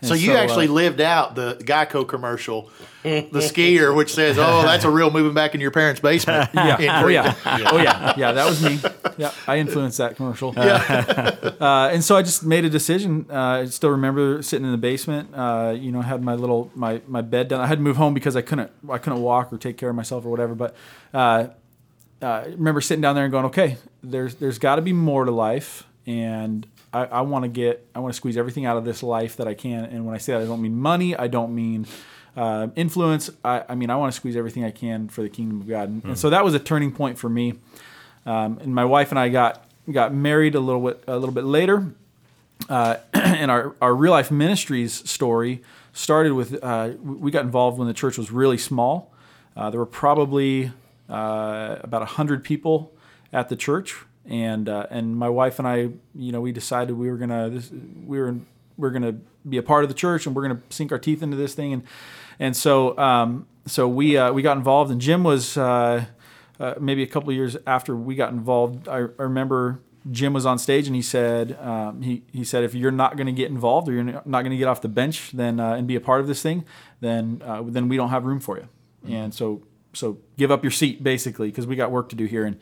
And 0.00 0.08
So 0.08 0.14
you 0.14 0.32
uh, 0.32 0.36
actually 0.36 0.68
lived 0.68 1.00
out 1.00 1.34
the 1.34 1.54
Geico 1.60 2.06
commercial, 2.06 2.70
the 3.02 3.22
skier, 3.32 3.94
which 3.96 4.12
says, 4.12 4.36
"Oh, 4.38 4.62
that's 4.62 4.84
a 4.84 4.90
real 4.90 5.10
moving 5.10 5.32
back 5.32 5.54
in 5.54 5.60
your 5.60 5.70
parents' 5.70 6.00
basement." 6.00 6.50
yeah. 6.54 6.76
Oh 7.04 7.08
yeah. 7.08 7.32
Crete. 7.32 7.66
Oh 7.72 7.78
yeah. 7.78 8.14
Yeah. 8.16 8.32
That 8.32 8.46
was 8.46 8.62
me. 8.62 8.78
Yeah. 9.16 9.32
I 9.46 9.58
influenced 9.58 9.98
that 9.98 10.16
commercial. 10.16 10.52
uh, 10.56 11.90
and 11.92 12.04
so 12.04 12.16
I 12.16 12.22
just 12.22 12.44
made 12.44 12.64
a 12.64 12.70
decision. 12.70 13.26
Uh, 13.30 13.34
I 13.62 13.64
still 13.66 13.90
remember 13.90 14.42
sitting 14.42 14.66
in 14.66 14.72
the 14.72 14.78
basement. 14.78 15.30
Uh, 15.34 15.74
you 15.76 15.92
know, 15.92 16.02
had 16.02 16.22
my 16.22 16.34
little 16.34 16.70
my 16.74 17.00
my 17.06 17.22
bed 17.22 17.48
down. 17.48 17.60
I 17.60 17.66
had 17.66 17.78
to 17.78 17.82
move 17.82 17.96
home 17.96 18.14
because 18.14 18.36
I 18.36 18.42
couldn't 18.42 18.70
I 18.90 18.98
couldn't 18.98 19.22
walk 19.22 19.52
or 19.52 19.58
take 19.58 19.76
care 19.78 19.88
of 19.88 19.96
myself 19.96 20.24
or 20.24 20.30
whatever. 20.30 20.54
But 20.54 20.74
uh, 21.14 21.48
uh, 22.22 22.26
I 22.26 22.44
remember 22.46 22.80
sitting 22.80 23.02
down 23.02 23.14
there 23.14 23.24
and 23.24 23.32
going, 23.32 23.46
okay, 23.46 23.76
there's 24.02 24.36
there's 24.36 24.58
got 24.58 24.76
to 24.76 24.82
be 24.82 24.92
more 24.92 25.24
to 25.24 25.30
life, 25.30 25.84
and 26.06 26.66
I, 26.92 27.04
I 27.04 27.20
want 27.22 27.44
to 27.44 27.48
get 27.48 27.86
I 27.94 28.00
want 28.00 28.14
to 28.14 28.16
squeeze 28.16 28.36
everything 28.36 28.66
out 28.66 28.76
of 28.76 28.84
this 28.84 29.02
life 29.02 29.36
that 29.36 29.48
I 29.48 29.54
can. 29.54 29.84
And 29.84 30.06
when 30.06 30.14
I 30.14 30.18
say 30.18 30.32
that, 30.32 30.42
I 30.42 30.44
don't 30.44 30.62
mean 30.62 30.76
money. 30.76 31.16
I 31.16 31.26
don't 31.26 31.54
mean 31.54 31.86
uh, 32.36 32.68
influence. 32.76 33.30
I, 33.44 33.64
I 33.68 33.74
mean 33.74 33.90
I 33.90 33.96
want 33.96 34.12
to 34.12 34.16
squeeze 34.16 34.36
everything 34.36 34.64
I 34.64 34.70
can 34.70 35.08
for 35.08 35.22
the 35.22 35.28
kingdom 35.28 35.60
of 35.60 35.68
God. 35.68 35.88
And, 35.88 36.04
and 36.04 36.18
so 36.18 36.30
that 36.30 36.44
was 36.44 36.54
a 36.54 36.58
turning 36.58 36.92
point 36.92 37.18
for 37.18 37.28
me. 37.28 37.54
Um, 38.24 38.58
and 38.58 38.74
my 38.74 38.84
wife 38.84 39.10
and 39.10 39.18
I 39.18 39.28
got 39.28 39.64
got 39.90 40.12
married 40.12 40.54
a 40.54 40.60
little 40.60 40.82
bit 40.82 41.04
a 41.06 41.16
little 41.16 41.34
bit 41.34 41.44
later. 41.44 41.94
Uh, 42.68 42.96
and 43.14 43.50
our, 43.50 43.76
our 43.82 43.94
real 43.94 44.12
life 44.12 44.30
ministries 44.30 45.08
story 45.08 45.62
started 45.92 46.32
with 46.32 46.62
uh, 46.62 46.90
we 47.02 47.30
got 47.30 47.44
involved 47.44 47.78
when 47.78 47.88
the 47.88 47.94
church 47.94 48.18
was 48.18 48.30
really 48.30 48.58
small. 48.58 49.12
Uh, 49.56 49.70
there 49.70 49.80
were 49.80 49.86
probably 49.86 50.72
uh, 51.08 51.76
about 51.80 52.06
hundred 52.06 52.44
people 52.44 52.92
at 53.32 53.48
the 53.48 53.56
church, 53.56 53.96
and 54.28 54.68
uh, 54.68 54.86
and 54.90 55.16
my 55.16 55.28
wife 55.28 55.58
and 55.58 55.66
I, 55.66 55.90
you 56.14 56.32
know, 56.32 56.40
we 56.40 56.52
decided 56.52 56.96
we 56.96 57.10
were 57.10 57.16
gonna 57.16 57.50
this, 57.50 57.70
we 57.70 58.18
were 58.18 58.36
we 58.76 58.88
are 58.88 58.90
gonna 58.90 59.16
be 59.48 59.56
a 59.56 59.62
part 59.62 59.84
of 59.84 59.88
the 59.88 59.94
church, 59.94 60.26
and 60.26 60.34
we're 60.34 60.42
gonna 60.42 60.62
sink 60.70 60.92
our 60.92 60.98
teeth 60.98 61.22
into 61.22 61.36
this 61.36 61.54
thing, 61.54 61.72
and 61.72 61.82
and 62.38 62.56
so 62.56 62.96
um, 62.98 63.46
so 63.66 63.88
we 63.88 64.16
uh, 64.16 64.32
we 64.32 64.42
got 64.42 64.56
involved, 64.56 64.90
and 64.90 65.00
Jim 65.00 65.24
was. 65.24 65.56
Uh, 65.56 66.06
maybe 66.80 67.02
a 67.02 67.06
couple 67.06 67.28
of 67.28 67.36
years 67.36 67.54
after 67.66 67.94
we 67.94 68.14
got 68.14 68.32
involved, 68.32 68.88
I, 68.88 68.96
I 68.96 69.24
remember 69.24 69.82
Jim 70.10 70.32
was 70.32 70.46
on 70.46 70.58
stage 70.58 70.86
and 70.86 70.94
he 70.94 71.02
said 71.02 71.58
um, 71.60 72.02
he, 72.02 72.22
he 72.32 72.44
said 72.44 72.64
if 72.64 72.74
you're 72.74 72.90
not 72.90 73.16
going 73.16 73.26
to 73.26 73.32
get 73.32 73.50
involved 73.50 73.88
or 73.88 73.92
you're 73.92 74.04
not 74.04 74.24
going 74.24 74.50
to 74.50 74.56
get 74.56 74.68
off 74.68 74.80
the 74.80 74.88
bench 74.88 75.32
then 75.32 75.58
uh, 75.58 75.74
and 75.74 75.86
be 75.86 75.96
a 75.96 76.00
part 76.00 76.20
of 76.20 76.26
this 76.26 76.42
thing 76.42 76.64
then 77.00 77.42
uh, 77.44 77.62
then 77.64 77.88
we 77.88 77.96
don't 77.96 78.10
have 78.10 78.24
room 78.24 78.40
for 78.40 78.56
you 78.56 78.68
mm-hmm. 79.04 79.14
and 79.14 79.34
so 79.34 79.62
so 79.96 80.18
give 80.36 80.50
up 80.50 80.62
your 80.62 80.70
seat 80.70 81.02
basically 81.02 81.48
because 81.48 81.66
we 81.66 81.76
got 81.76 81.90
work 81.90 82.10
to 82.10 82.16
do 82.16 82.26
here. 82.26 82.44
And 82.44 82.58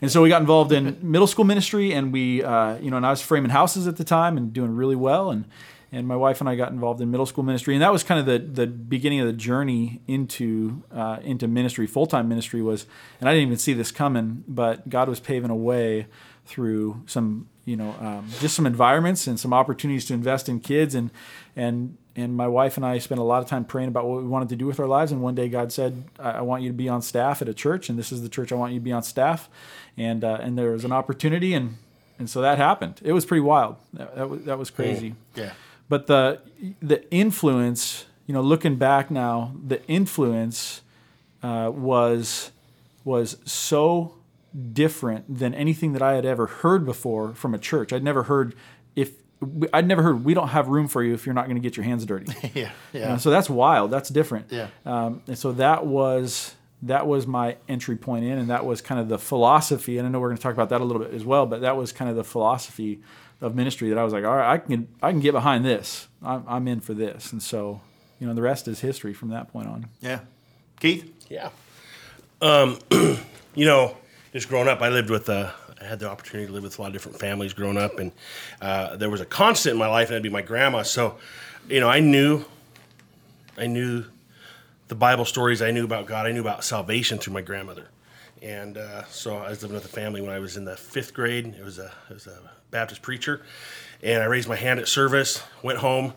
and 0.00 0.10
so 0.10 0.22
we 0.22 0.28
got 0.28 0.40
involved 0.40 0.72
in 0.72 0.98
middle 1.02 1.26
school 1.26 1.44
ministry 1.44 1.92
and 1.92 2.12
we 2.12 2.42
uh, 2.42 2.76
you 2.78 2.90
know 2.90 2.96
and 2.96 3.06
I 3.06 3.10
was 3.10 3.20
framing 3.20 3.50
houses 3.50 3.86
at 3.86 3.96
the 3.96 4.04
time 4.04 4.36
and 4.36 4.52
doing 4.52 4.74
really 4.74 4.96
well. 4.96 5.30
And 5.30 5.44
and 5.92 6.06
my 6.06 6.16
wife 6.16 6.40
and 6.40 6.48
I 6.48 6.56
got 6.56 6.72
involved 6.72 7.00
in 7.00 7.10
middle 7.10 7.26
school 7.26 7.44
ministry. 7.44 7.74
And 7.74 7.82
that 7.82 7.92
was 7.92 8.02
kind 8.02 8.20
of 8.20 8.26
the 8.26 8.38
the 8.38 8.66
beginning 8.66 9.20
of 9.20 9.26
the 9.26 9.32
journey 9.32 10.00
into 10.06 10.82
uh, 10.92 11.18
into 11.22 11.48
ministry. 11.48 11.86
Full 11.86 12.06
time 12.06 12.28
ministry 12.28 12.62
was 12.62 12.86
and 13.20 13.28
I 13.28 13.32
didn't 13.32 13.48
even 13.48 13.58
see 13.58 13.72
this 13.72 13.90
coming 13.90 14.44
but 14.46 14.88
God 14.88 15.08
was 15.08 15.20
paving 15.20 15.50
a 15.50 15.56
way 15.56 16.06
through 16.44 17.02
some 17.06 17.48
you 17.64 17.76
know 17.76 17.94
um, 18.00 18.28
just 18.40 18.54
some 18.54 18.66
environments 18.66 19.26
and 19.26 19.38
some 19.38 19.52
opportunities 19.52 20.04
to 20.06 20.14
invest 20.14 20.48
in 20.48 20.60
kids. 20.60 20.94
And 20.94 21.10
and 21.54 21.98
and 22.16 22.34
my 22.34 22.48
wife 22.48 22.78
and 22.78 22.86
I 22.86 22.98
spent 22.98 23.20
a 23.20 23.24
lot 23.24 23.42
of 23.42 23.48
time 23.48 23.64
praying 23.64 23.88
about 23.88 24.06
what 24.06 24.22
we 24.22 24.26
wanted 24.26 24.48
to 24.48 24.56
do 24.56 24.66
with 24.66 24.80
our 24.80 24.86
lives. 24.86 25.12
And 25.12 25.22
one 25.22 25.34
day 25.34 25.48
God 25.48 25.70
said 25.70 26.04
I, 26.18 26.40
want 26.40 26.62
you 26.62 26.70
to 26.70 26.74
be 26.74 26.88
on 26.88 27.02
staff 27.02 27.42
at 27.42 27.48
a 27.48 27.54
church 27.54 27.90
and 27.90 27.98
this 27.98 28.10
is 28.10 28.22
the 28.22 28.28
church 28.30 28.50
I 28.50 28.54
want 28.54 28.72
you 28.72 28.80
to 28.80 28.84
be 28.84 28.92
on 28.92 29.02
staff. 29.02 29.50
And 29.96 30.24
uh, 30.24 30.38
and 30.40 30.58
there 30.58 30.72
was 30.72 30.84
an 30.84 30.92
opportunity 30.92 31.52
and 31.52 31.76
and 32.18 32.30
so 32.30 32.40
that 32.40 32.56
happened. 32.56 33.00
It 33.04 33.12
was 33.12 33.26
pretty 33.26 33.42
wild. 33.42 33.76
That, 33.92 34.16
that 34.16 34.30
was 34.30 34.44
that 34.44 34.58
was 34.58 34.70
crazy. 34.70 35.14
Yeah. 35.34 35.52
But 35.88 36.06
the 36.06 36.40
the 36.80 37.08
influence 37.12 38.06
you 38.26 38.32
know 38.32 38.40
looking 38.40 38.76
back 38.76 39.10
now 39.10 39.52
the 39.64 39.84
influence 39.86 40.80
uh, 41.42 41.70
was 41.72 42.50
was 43.04 43.36
so 43.44 44.14
different 44.72 45.38
than 45.38 45.54
anything 45.54 45.92
that 45.92 46.02
I 46.02 46.14
had 46.14 46.24
ever 46.24 46.46
heard 46.46 46.86
before 46.86 47.34
from 47.34 47.54
a 47.54 47.58
church. 47.58 47.92
I'd 47.92 48.02
never 48.02 48.24
heard 48.24 48.54
if 48.96 49.12
I'd 49.72 49.86
never 49.86 50.02
heard 50.02 50.24
we 50.24 50.34
don't 50.34 50.48
have 50.48 50.68
room 50.68 50.88
for 50.88 51.02
you 51.02 51.14
if 51.14 51.26
you're 51.26 51.34
not 51.34 51.44
going 51.46 51.56
to 51.56 51.60
get 51.60 51.76
your 51.76 51.84
hands 51.84 52.06
dirty. 52.06 52.32
yeah, 52.54 52.70
yeah. 52.92 53.00
You 53.00 53.00
know, 53.00 53.16
so 53.18 53.30
that's 53.30 53.50
wild. 53.50 53.90
That's 53.90 54.08
different. 54.08 54.46
Yeah. 54.50 54.68
Um, 54.84 55.22
and 55.26 55.38
so 55.38 55.52
that 55.52 55.86
was 55.86 56.54
that 56.82 57.06
was 57.06 57.26
my 57.26 57.56
entry 57.68 57.96
point 57.96 58.24
in, 58.24 58.38
and 58.38 58.50
that 58.50 58.64
was 58.64 58.80
kind 58.80 59.00
of 59.00 59.08
the 59.08 59.18
philosophy. 59.18 59.98
And 59.98 60.06
I 60.06 60.10
know 60.10 60.20
we're 60.20 60.28
going 60.28 60.38
to 60.38 60.42
talk 60.42 60.54
about 60.54 60.70
that 60.70 60.80
a 60.80 60.84
little 60.84 61.02
bit 61.02 61.12
as 61.14 61.24
well, 61.24 61.46
but 61.46 61.60
that 61.60 61.76
was 61.76 61.92
kind 61.92 62.10
of 62.10 62.16
the 62.16 62.24
philosophy 62.24 63.00
of 63.40 63.54
ministry 63.54 63.90
that 63.90 63.98
I 63.98 64.04
was 64.04 64.12
like, 64.12 64.24
all 64.24 64.36
right, 64.36 64.54
I 64.54 64.58
can 64.58 64.88
I 65.02 65.10
can 65.10 65.20
get 65.20 65.32
behind 65.32 65.64
this. 65.64 66.08
I'm, 66.22 66.44
I'm 66.48 66.68
in 66.68 66.80
for 66.80 66.94
this. 66.94 67.32
And 67.32 67.42
so 67.42 67.80
you 68.18 68.26
know, 68.26 68.32
the 68.32 68.42
rest 68.42 68.66
is 68.68 68.80
history 68.80 69.12
from 69.12 69.28
that 69.30 69.52
point 69.52 69.68
on. 69.68 69.86
Yeah. 70.00 70.20
Keith. 70.80 71.12
Yeah. 71.28 71.50
Um, 72.40 72.78
you 72.90 73.64
know 73.66 73.96
just 74.36 74.50
growing 74.50 74.68
up, 74.68 74.82
I 74.82 74.90
lived 74.90 75.08
with, 75.08 75.30
uh, 75.30 75.50
I 75.80 75.84
had 75.84 75.98
the 75.98 76.08
opportunity 76.08 76.46
to 76.46 76.52
live 76.52 76.62
with 76.62 76.78
a 76.78 76.82
lot 76.82 76.88
of 76.88 76.92
different 76.94 77.18
families 77.18 77.52
growing 77.52 77.76
up, 77.76 77.98
and 77.98 78.12
uh, 78.60 78.96
there 78.96 79.10
was 79.10 79.20
a 79.20 79.26
constant 79.26 79.74
in 79.74 79.78
my 79.78 79.88
life, 79.88 80.08
and 80.08 80.14
that'd 80.14 80.22
be 80.22 80.30
my 80.30 80.42
grandma. 80.42 80.82
So, 80.82 81.18
you 81.68 81.80
know, 81.80 81.88
I 81.88 82.00
knew, 82.00 82.44
I 83.58 83.66
knew 83.66 84.04
the 84.88 84.94
Bible 84.94 85.24
stories. 85.24 85.60
I 85.60 85.70
knew 85.72 85.84
about 85.84 86.06
God. 86.06 86.26
I 86.26 86.32
knew 86.32 86.40
about 86.40 86.64
salvation 86.64 87.18
through 87.18 87.34
my 87.34 87.42
grandmother, 87.42 87.88
and 88.40 88.78
uh, 88.78 89.04
so 89.06 89.36
I 89.36 89.50
was 89.50 89.62
living 89.62 89.74
with 89.74 89.84
a 89.84 89.88
family 89.88 90.22
when 90.22 90.30
I 90.30 90.38
was 90.38 90.56
in 90.56 90.64
the 90.64 90.76
fifth 90.76 91.12
grade. 91.12 91.54
It 91.58 91.64
was 91.64 91.78
a, 91.78 91.92
it 92.08 92.14
was 92.14 92.26
a 92.26 92.38
Baptist 92.70 93.02
preacher, 93.02 93.42
and 94.02 94.22
I 94.22 94.26
raised 94.26 94.48
my 94.48 94.56
hand 94.56 94.80
at 94.80 94.88
service. 94.88 95.42
Went 95.62 95.78
home. 95.78 96.14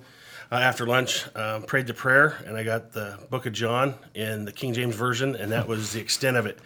Uh, 0.52 0.56
after 0.56 0.88
lunch, 0.88 1.28
um, 1.36 1.62
prayed 1.62 1.86
the 1.86 1.94
prayer, 1.94 2.36
and 2.48 2.58
I 2.58 2.64
got 2.64 2.92
the 2.92 3.20
Book 3.30 3.46
of 3.46 3.54
John 3.54 3.94
in 4.16 4.46
the 4.46 4.52
King 4.52 4.74
James 4.74 4.96
version, 4.96 5.36
and 5.36 5.52
that 5.52 5.68
was 5.68 5.94
the 5.94 6.00
extent 6.00 6.38
of 6.38 6.48
it. 6.48 6.58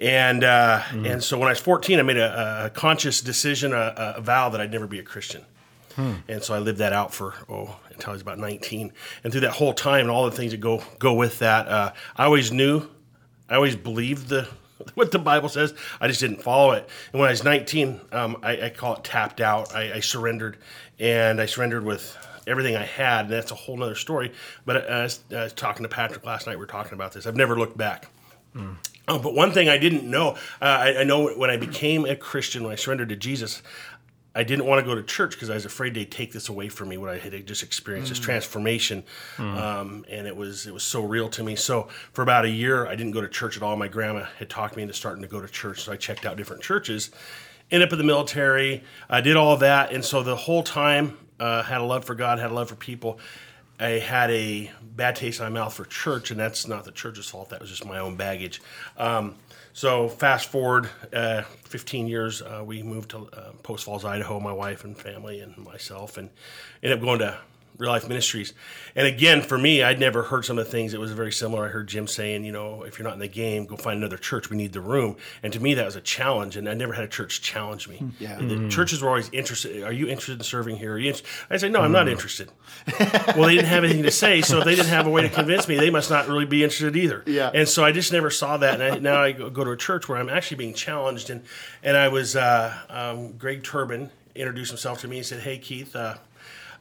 And 0.00 0.42
uh, 0.42 0.80
mm. 0.88 1.10
and 1.10 1.22
so 1.22 1.38
when 1.38 1.48
I 1.48 1.52
was 1.52 1.60
14, 1.60 1.98
I 1.98 2.02
made 2.02 2.16
a, 2.16 2.66
a 2.66 2.70
conscious 2.70 3.20
decision, 3.20 3.72
a, 3.72 4.14
a, 4.16 4.20
vow 4.20 4.48
that 4.48 4.60
I'd 4.60 4.72
never 4.72 4.86
be 4.86 4.98
a 4.98 5.04
Christian. 5.04 5.44
Hmm. 5.94 6.14
And 6.26 6.42
so 6.42 6.54
I 6.54 6.58
lived 6.58 6.78
that 6.78 6.92
out 6.92 7.14
for 7.14 7.34
oh 7.48 7.78
until 7.90 8.10
I 8.10 8.12
was 8.14 8.22
about 8.22 8.38
19. 8.38 8.92
And 9.22 9.32
through 9.32 9.42
that 9.42 9.52
whole 9.52 9.72
time 9.72 10.00
and 10.00 10.10
all 10.10 10.24
the 10.24 10.36
things 10.36 10.50
that 10.50 10.60
go 10.60 10.82
go 10.98 11.14
with 11.14 11.38
that, 11.38 11.68
uh, 11.68 11.92
I 12.16 12.24
always 12.24 12.50
knew, 12.50 12.88
I 13.48 13.54
always 13.54 13.76
believed 13.76 14.28
the 14.28 14.48
what 14.94 15.12
the 15.12 15.18
Bible 15.18 15.48
says. 15.48 15.74
I 16.00 16.08
just 16.08 16.20
didn't 16.20 16.42
follow 16.42 16.72
it. 16.72 16.88
And 17.12 17.20
when 17.20 17.28
I 17.28 17.32
was 17.32 17.44
19, 17.44 18.00
um, 18.12 18.36
I, 18.42 18.66
I, 18.66 18.70
call 18.70 18.96
it 18.96 19.04
tapped 19.04 19.40
out. 19.40 19.74
I, 19.74 19.94
I, 19.94 20.00
surrendered, 20.00 20.58
and 20.98 21.40
I 21.40 21.46
surrendered 21.46 21.84
with 21.84 22.16
everything 22.46 22.76
I 22.76 22.84
had. 22.84 23.26
And 23.26 23.34
that's 23.34 23.52
a 23.52 23.54
whole 23.54 23.82
other 23.82 23.94
story. 23.94 24.32
But 24.66 24.90
I 24.90 25.02
was, 25.04 25.20
I 25.30 25.44
was, 25.44 25.52
talking 25.52 25.84
to 25.84 25.88
Patrick 25.88 26.24
last 26.24 26.46
night. 26.46 26.58
We 26.58 26.64
are 26.64 26.68
talking 26.68 26.94
about 26.94 27.12
this. 27.12 27.26
I've 27.26 27.36
never 27.36 27.56
looked 27.56 27.76
back. 27.76 28.08
Mm. 28.54 28.76
Oh, 29.06 29.18
but 29.18 29.34
one 29.34 29.52
thing 29.52 29.68
I 29.68 29.76
didn't 29.76 30.08
know, 30.08 30.30
uh, 30.62 30.64
I, 30.64 31.00
I, 31.00 31.04
know 31.04 31.28
when 31.30 31.50
I 31.50 31.58
became 31.58 32.06
a 32.06 32.16
Christian, 32.16 32.62
when 32.62 32.72
I 32.72 32.76
surrendered 32.76 33.10
to 33.10 33.16
Jesus, 33.16 33.62
I 34.34 34.42
didn't 34.42 34.66
want 34.66 34.80
to 34.80 34.84
go 34.84 34.94
to 34.94 35.02
church 35.02 35.32
because 35.32 35.48
I 35.48 35.54
was 35.54 35.64
afraid 35.64 35.94
they'd 35.94 36.10
take 36.10 36.32
this 36.32 36.48
away 36.48 36.68
from 36.68 36.88
me. 36.88 36.96
What 36.96 37.10
I 37.10 37.18
had 37.18 37.46
just 37.46 37.62
experienced, 37.62 38.10
mm. 38.10 38.16
this 38.16 38.24
transformation, 38.24 39.04
mm. 39.36 39.56
um, 39.56 40.04
and 40.08 40.26
it 40.26 40.34
was 40.34 40.66
it 40.66 40.74
was 40.74 40.82
so 40.82 41.04
real 41.04 41.28
to 41.30 41.44
me. 41.44 41.54
So 41.54 41.88
for 42.12 42.22
about 42.22 42.44
a 42.44 42.50
year, 42.50 42.86
I 42.86 42.96
didn't 42.96 43.12
go 43.12 43.20
to 43.20 43.28
church 43.28 43.56
at 43.56 43.62
all. 43.62 43.76
My 43.76 43.88
grandma 43.88 44.26
had 44.38 44.50
talked 44.50 44.76
me 44.76 44.82
into 44.82 44.94
starting 44.94 45.22
to 45.22 45.28
go 45.28 45.40
to 45.40 45.48
church, 45.48 45.82
so 45.82 45.92
I 45.92 45.96
checked 45.96 46.26
out 46.26 46.36
different 46.36 46.62
churches. 46.62 47.10
Ended 47.70 47.88
up 47.88 47.92
in 47.92 47.98
the 47.98 48.04
military. 48.04 48.82
I 49.08 49.20
did 49.20 49.36
all 49.36 49.56
that, 49.58 49.92
and 49.92 50.04
so 50.04 50.22
the 50.22 50.36
whole 50.36 50.62
time 50.62 51.16
uh, 51.38 51.62
had 51.62 51.80
a 51.80 51.84
love 51.84 52.04
for 52.04 52.14
God, 52.14 52.38
had 52.38 52.50
a 52.50 52.54
love 52.54 52.68
for 52.68 52.76
people. 52.76 53.20
I 53.78 53.98
had 53.98 54.30
a 54.30 54.70
bad 54.82 55.16
taste 55.16 55.40
in 55.40 55.46
my 55.46 55.60
mouth 55.60 55.74
for 55.74 55.84
church, 55.84 56.30
and 56.30 56.38
that's 56.38 56.66
not 56.66 56.84
the 56.84 56.92
church's 56.92 57.28
fault. 57.28 57.50
That 57.50 57.60
was 57.60 57.70
just 57.70 57.84
my 57.84 57.98
own 57.98 58.16
baggage. 58.16 58.62
Um, 58.96 59.34
so 59.72 60.08
fast 60.08 60.50
forward 60.50 60.88
uh, 61.12 61.42
15 61.64 62.06
years, 62.06 62.40
uh, 62.40 62.62
we 62.64 62.82
moved 62.82 63.10
to 63.10 63.28
uh, 63.32 63.50
Post 63.64 63.84
Falls, 63.84 64.04
Idaho. 64.04 64.38
My 64.38 64.52
wife 64.52 64.84
and 64.84 64.96
family 64.96 65.40
and 65.40 65.56
myself, 65.58 66.16
and 66.16 66.30
ended 66.82 66.98
up 66.98 67.04
going 67.04 67.18
to 67.18 67.36
Real 67.76 67.90
Life 67.90 68.06
Ministries. 68.06 68.52
And 68.94 69.06
again, 69.06 69.42
for 69.42 69.58
me, 69.58 69.82
I'd 69.82 69.98
never 69.98 70.22
heard 70.22 70.44
some 70.44 70.58
of 70.58 70.64
the 70.64 70.70
things. 70.70 70.94
It 70.94 71.00
was 71.00 71.12
very 71.12 71.32
similar. 71.32 71.66
I 71.66 71.68
heard 71.68 71.88
Jim 71.88 72.06
saying, 72.06 72.44
you 72.44 72.52
know, 72.52 72.82
if 72.82 72.98
you're 72.98 73.04
not 73.04 73.14
in 73.14 73.20
the 73.20 73.28
game, 73.28 73.66
go 73.66 73.76
find 73.76 73.98
another 73.98 74.16
church. 74.16 74.50
We 74.50 74.56
need 74.56 74.72
the 74.72 74.80
room. 74.80 75.16
And 75.42 75.52
to 75.52 75.60
me, 75.60 75.74
that 75.74 75.84
was 75.84 75.96
a 75.96 76.00
challenge. 76.00 76.56
And 76.56 76.68
I 76.68 76.74
never 76.74 76.92
had 76.92 77.04
a 77.04 77.08
church 77.08 77.42
challenge 77.42 77.88
me. 77.88 78.12
Yeah. 78.20 78.36
Mm-hmm. 78.36 78.64
The 78.64 78.68
churches 78.68 79.02
were 79.02 79.08
always 79.08 79.28
interested. 79.30 79.82
Are 79.82 79.92
you 79.92 80.06
interested 80.06 80.38
in 80.38 80.44
serving 80.44 80.76
here? 80.76 80.94
Are 80.94 80.98
you 80.98 81.14
I 81.50 81.56
said, 81.56 81.72
no, 81.72 81.80
I'm 81.80 81.92
not 81.92 82.08
interested. 82.08 82.50
well, 83.00 83.46
they 83.48 83.54
didn't 83.54 83.68
have 83.68 83.84
anything 83.84 84.04
to 84.04 84.10
say. 84.10 84.42
So 84.42 84.58
if 84.58 84.64
they 84.64 84.74
didn't 84.74 84.88
have 84.88 85.06
a 85.06 85.10
way 85.10 85.22
to 85.22 85.28
convince 85.28 85.68
me, 85.68 85.76
they 85.76 85.90
must 85.90 86.10
not 86.10 86.28
really 86.28 86.46
be 86.46 86.62
interested 86.62 86.96
either. 86.96 87.22
Yeah. 87.26 87.50
And 87.52 87.68
so 87.68 87.84
I 87.84 87.92
just 87.92 88.12
never 88.12 88.30
saw 88.30 88.56
that. 88.58 88.80
And 88.80 88.82
I, 88.82 88.98
now 88.98 89.22
I 89.22 89.32
go 89.32 89.64
to 89.64 89.70
a 89.70 89.76
church 89.76 90.08
where 90.08 90.18
I'm 90.18 90.28
actually 90.28 90.58
being 90.58 90.74
challenged. 90.74 91.30
And, 91.30 91.42
and 91.82 91.96
I 91.96 92.08
was, 92.08 92.36
uh, 92.36 92.74
um, 92.88 93.32
Greg 93.32 93.62
Turbin 93.62 94.10
introduced 94.34 94.70
himself 94.70 95.00
to 95.00 95.08
me 95.08 95.18
and 95.18 95.26
said, 95.26 95.40
hey, 95.40 95.58
Keith, 95.58 95.94
uh, 95.94 96.16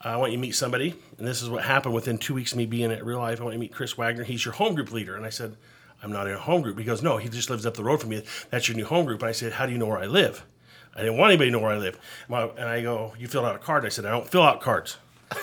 I 0.04 0.18
want 0.18 0.32
you 0.32 0.38
to 0.38 0.42
meet 0.42 0.56
somebody. 0.56 0.96
And 1.18 1.28
this 1.28 1.42
is 1.42 1.50
what 1.50 1.64
happened 1.64 1.94
within 1.94 2.18
two 2.18 2.34
weeks 2.34 2.52
of 2.52 2.58
me 2.58 2.66
being 2.66 2.92
at 2.92 3.06
real 3.06 3.20
life. 3.20 3.40
I 3.40 3.44
want 3.44 3.54
you 3.54 3.60
to 3.60 3.62
meet 3.62 3.74
Chris 3.74 3.98
Wagner. 3.98 4.24
He's 4.24 4.44
your 4.44 4.54
home 4.54 4.76
group 4.76 4.92
leader. 4.92 5.16
And 5.16 5.26
I 5.26 5.30
said, 5.30 5.56
I'm 6.02 6.12
not 6.12 6.28
in 6.28 6.34
a 6.34 6.40
home 6.40 6.62
group. 6.62 6.78
He 6.78 6.84
goes, 6.84 7.02
No, 7.02 7.18
he 7.18 7.30
just 7.30 7.50
lives 7.50 7.66
up 7.66 7.76
the 7.76 7.84
road 7.84 8.02
from 8.02 8.10
me. 8.10 8.24
That's 8.50 8.68
your 8.68 8.76
new 8.76 8.86
home 8.86 9.06
group. 9.06 9.22
And 9.22 9.30
I 9.30 9.32
said, 9.32 9.54
How 9.54 9.66
do 9.66 9.72
you 9.72 9.78
know 9.78 9.86
where 9.86 10.00
I 10.00 10.06
live? 10.06 10.46
I 10.96 11.00
didn't 11.00 11.18
want 11.18 11.32
anybody 11.32 11.50
to 11.50 11.58
know 11.58 11.64
where 11.64 11.72
I 11.72 11.78
live. 11.78 11.98
And 12.30 12.68
I 12.68 12.82
go, 12.82 13.14
You 13.18 13.28
filled 13.28 13.46
out 13.46 13.56
a 13.56 13.60
card. 13.60 13.86
I 13.86 13.90
said, 13.90 14.06
I 14.06 14.12
don't 14.12 14.28
fill 14.28 14.44
out 14.44 14.60
cards 14.60 14.98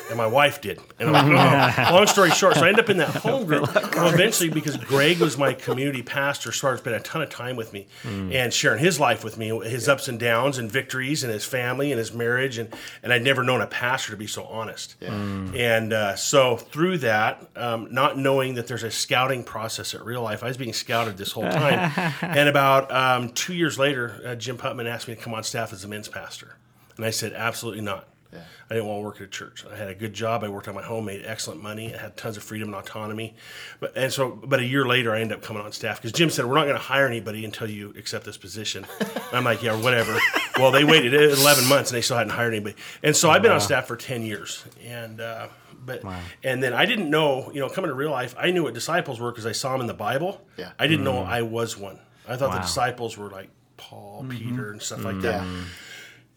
and 0.09 0.17
my 0.17 0.27
wife 0.27 0.61
did. 0.61 0.81
And 0.99 1.15
I'm 1.15 1.33
like, 1.33 1.79
oh. 1.79 1.93
long 1.95 2.07
story 2.07 2.31
short, 2.31 2.57
so 2.57 2.65
I 2.65 2.69
end 2.69 2.79
up 2.79 2.91
in 2.91 2.99
that 2.99 3.17
home 3.17 3.47
group. 3.47 3.69
Well, 4.01 4.15
eventually, 4.15 4.49
because 4.49 4.77
Greg 4.77 5.19
was 5.19 5.37
my 5.37 5.53
community 5.53 6.03
pastor, 6.03 6.53
started 6.53 6.79
spending 6.79 7.01
a 7.01 7.05
ton 7.05 7.23
of 7.23 7.29
time 7.29 7.57
with 7.57 7.73
me 7.73 7.87
mm. 8.03 8.33
and 8.33 8.53
sharing 8.53 8.79
his 8.79 8.99
life 8.99 9.25
with 9.25 9.37
me, 9.37 9.49
his 9.69 9.89
ups 9.89 10.09
and 10.09 10.19
downs 10.19 10.59
and 10.59 10.71
victories, 10.71 11.23
and 11.23 11.33
his 11.33 11.45
family 11.45 11.93
and 11.93 11.99
his 11.99 12.13
marriage, 12.13 12.57
and 12.57 12.75
and 13.03 13.13
I'd 13.13 13.23
never 13.23 13.43
known 13.43 13.61
a 13.61 13.67
pastor 13.67 14.13
to 14.13 14.17
be 14.17 14.27
so 14.27 14.45
honest. 14.45 14.97
Yeah. 15.01 15.11
Mm. 15.11 15.57
And 15.57 15.93
uh, 15.93 16.17
so 16.17 16.57
through 16.57 16.99
that, 16.99 17.47
um, 17.57 17.89
not 17.91 18.17
knowing 18.17 18.55
that 18.55 18.67
there's 18.69 18.85
a 18.85 18.91
scouting 18.91 19.45
process 19.45 19.95
at 19.95 20.05
Real 20.05 20.23
Life, 20.23 20.43
I 20.43 20.49
was 20.49 20.57
being 20.57 20.73
scouted 20.73 21.17
this 21.17 21.33
whole 21.33 21.51
time. 21.51 21.93
and 22.23 22.49
about 22.49 22.91
um, 22.93 23.31
two 23.31 23.55
years 23.55 23.79
later, 23.79 24.21
uh, 24.25 24.35
Jim 24.35 24.57
Putman 24.57 24.87
asked 24.87 25.09
me 25.09 25.15
to 25.15 25.21
come 25.21 25.35
on 25.35 25.43
staff 25.43 25.73
as 25.73 25.85
a 25.85 25.89
men's 25.89 26.09
pastor, 26.09 26.57
and 26.97 27.05
I 27.05 27.11
said 27.11 27.33
absolutely 27.33 27.83
not. 27.83 28.10
Yeah. 28.33 28.41
I 28.71 28.75
didn't 28.75 28.89
want 28.89 29.01
to 29.01 29.05
work 29.05 29.17
at 29.17 29.23
a 29.23 29.27
church. 29.27 29.65
I 29.71 29.77
had 29.77 29.89
a 29.89 29.95
good 29.95 30.13
job. 30.13 30.45
I 30.45 30.49
worked 30.49 30.69
on 30.69 30.75
my 30.75 30.83
home, 30.83 31.07
made 31.07 31.25
excellent 31.27 31.63
money. 31.63 31.95
I 31.95 31.99
had 31.99 32.17
tons 32.17 32.37
of 32.37 32.45
freedom 32.45 32.69
and 32.69 32.77
autonomy. 32.77 33.35
But 33.81 33.97
and 33.97 34.13
so, 34.13 34.31
but 34.31 34.61
a 34.61 34.65
year 34.65 34.87
later, 34.87 35.13
I 35.13 35.21
ended 35.21 35.39
up 35.39 35.43
coming 35.43 35.63
on 35.63 35.73
staff 35.73 36.01
because 36.01 36.13
Jim 36.13 36.31
said 36.31 36.45
we're 36.45 36.55
not 36.55 36.65
going 36.65 36.77
to 36.77 36.83
hire 36.83 37.07
anybody 37.07 37.45
until 37.45 37.69
you 37.69 37.93
accept 37.99 38.25
this 38.25 38.37
position. 38.37 38.87
I'm 39.33 39.45
like, 39.45 39.63
yeah, 39.63 39.81
whatever. 39.81 40.19
well, 40.59 40.71
they 40.71 40.85
waited 40.85 41.13
11 41.15 41.69
months 41.69 41.91
and 41.91 41.97
they 41.97 42.03
still 42.03 42.17
hadn't 42.17 42.33
hired 42.33 42.55
anybody. 42.55 42.77
And 43.03 43.17
so 43.17 43.31
I've 43.31 43.43
been 43.43 43.53
on 43.53 43.61
staff 43.61 43.87
for 43.87 43.97
10 43.97 44.23
years. 44.23 44.65
And 44.85 45.21
uh, 45.21 45.49
but 45.85 46.05
and 46.45 46.63
then 46.63 46.73
I 46.73 46.85
didn't 46.87 47.11
know, 47.11 47.51
you 47.53 47.61
know, 47.61 47.69
coming 47.69 47.89
to 47.89 47.95
real 47.95 48.11
life, 48.11 48.35
I 48.39 48.51
knew 48.51 48.65
what 48.65 48.75
disciples 48.75 49.19
were 49.19 49.31
because 49.31 49.47
I 49.47 49.53
saw 49.53 49.73
them 49.73 49.81
in 49.81 49.87
the 49.87 49.95
Bible. 49.95 50.41
Yeah. 50.57 50.73
I 50.79 50.87
didn't 50.87 51.05
know 51.05 51.15
mm. 51.15 51.27
I 51.27 51.43
was 51.43 51.77
one. 51.77 51.99
I 52.29 52.37
thought 52.37 52.53
the 52.53 52.61
disciples 52.61 53.17
were 53.17 53.31
like 53.31 53.51
Paul, 53.77 54.23
mm-hmm. 54.23 54.31
Peter, 54.31 54.71
and 54.71 54.81
stuff 54.81 55.05
like 55.05 55.17
mm. 55.17 55.23
that. 55.23 55.45
Yeah. 55.45 55.65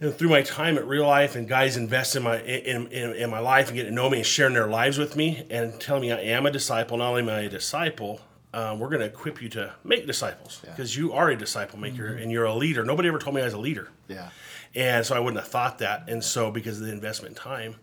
And 0.04 0.14
through 0.14 0.30
my 0.30 0.42
time 0.42 0.78
at 0.78 0.86
real 0.86 1.08
life 1.08 1.38
and 1.38 1.48
guys 1.48 1.78
invest 1.78 2.18
in 2.18 2.24
my 2.24 2.42
in, 2.42 2.88
in, 2.88 3.16
in 3.16 3.30
my 3.30 3.40
life 3.40 3.68
and 3.68 3.76
getting 3.78 3.92
to 3.92 3.96
know 3.96 4.10
me 4.10 4.18
and 4.18 4.26
sharing 4.26 4.54
their 4.54 4.68
lives 4.68 4.98
with 4.98 5.16
me 5.16 5.46
and 5.50 5.80
telling 5.80 6.02
me 6.02 6.12
I 6.12 6.20
am 6.20 6.46
a 6.46 6.52
disciple. 6.52 6.98
Not 6.98 7.10
only 7.10 7.22
am 7.22 7.30
I 7.30 7.42
a 7.42 7.50
disciple, 7.50 8.20
um, 8.54 8.80
we're 8.80 8.90
going 8.90 9.00
to 9.00 9.06
equip 9.06 9.42
you 9.42 9.48
to 9.50 9.74
make 9.86 10.06
disciples 10.06 10.62
because 10.66 10.98
you 10.98 11.14
are 11.14 11.30
a 11.30 11.38
disciple 11.38 11.80
maker 11.80 12.08
and 12.08 12.32
you're 12.34 12.44
a 12.44 12.54
leader. 12.54 12.84
Nobody 12.84 13.08
ever 13.08 13.18
told 13.18 13.36
me 13.36 13.42
I 13.42 13.46
was 13.46 13.54
a 13.54 13.60
leader. 13.60 13.88
Yeah. 14.10 14.30
And 14.76 15.06
so 15.06 15.16
I 15.16 15.20
wouldn't 15.20 15.42
have 15.42 15.50
thought 15.50 15.78
that. 15.80 16.10
And 16.10 16.22
so 16.22 16.52
because 16.52 16.82
of 16.82 16.88
the 16.88 16.92
investment 16.92 17.38
in 17.38 17.42
time, 17.42 17.76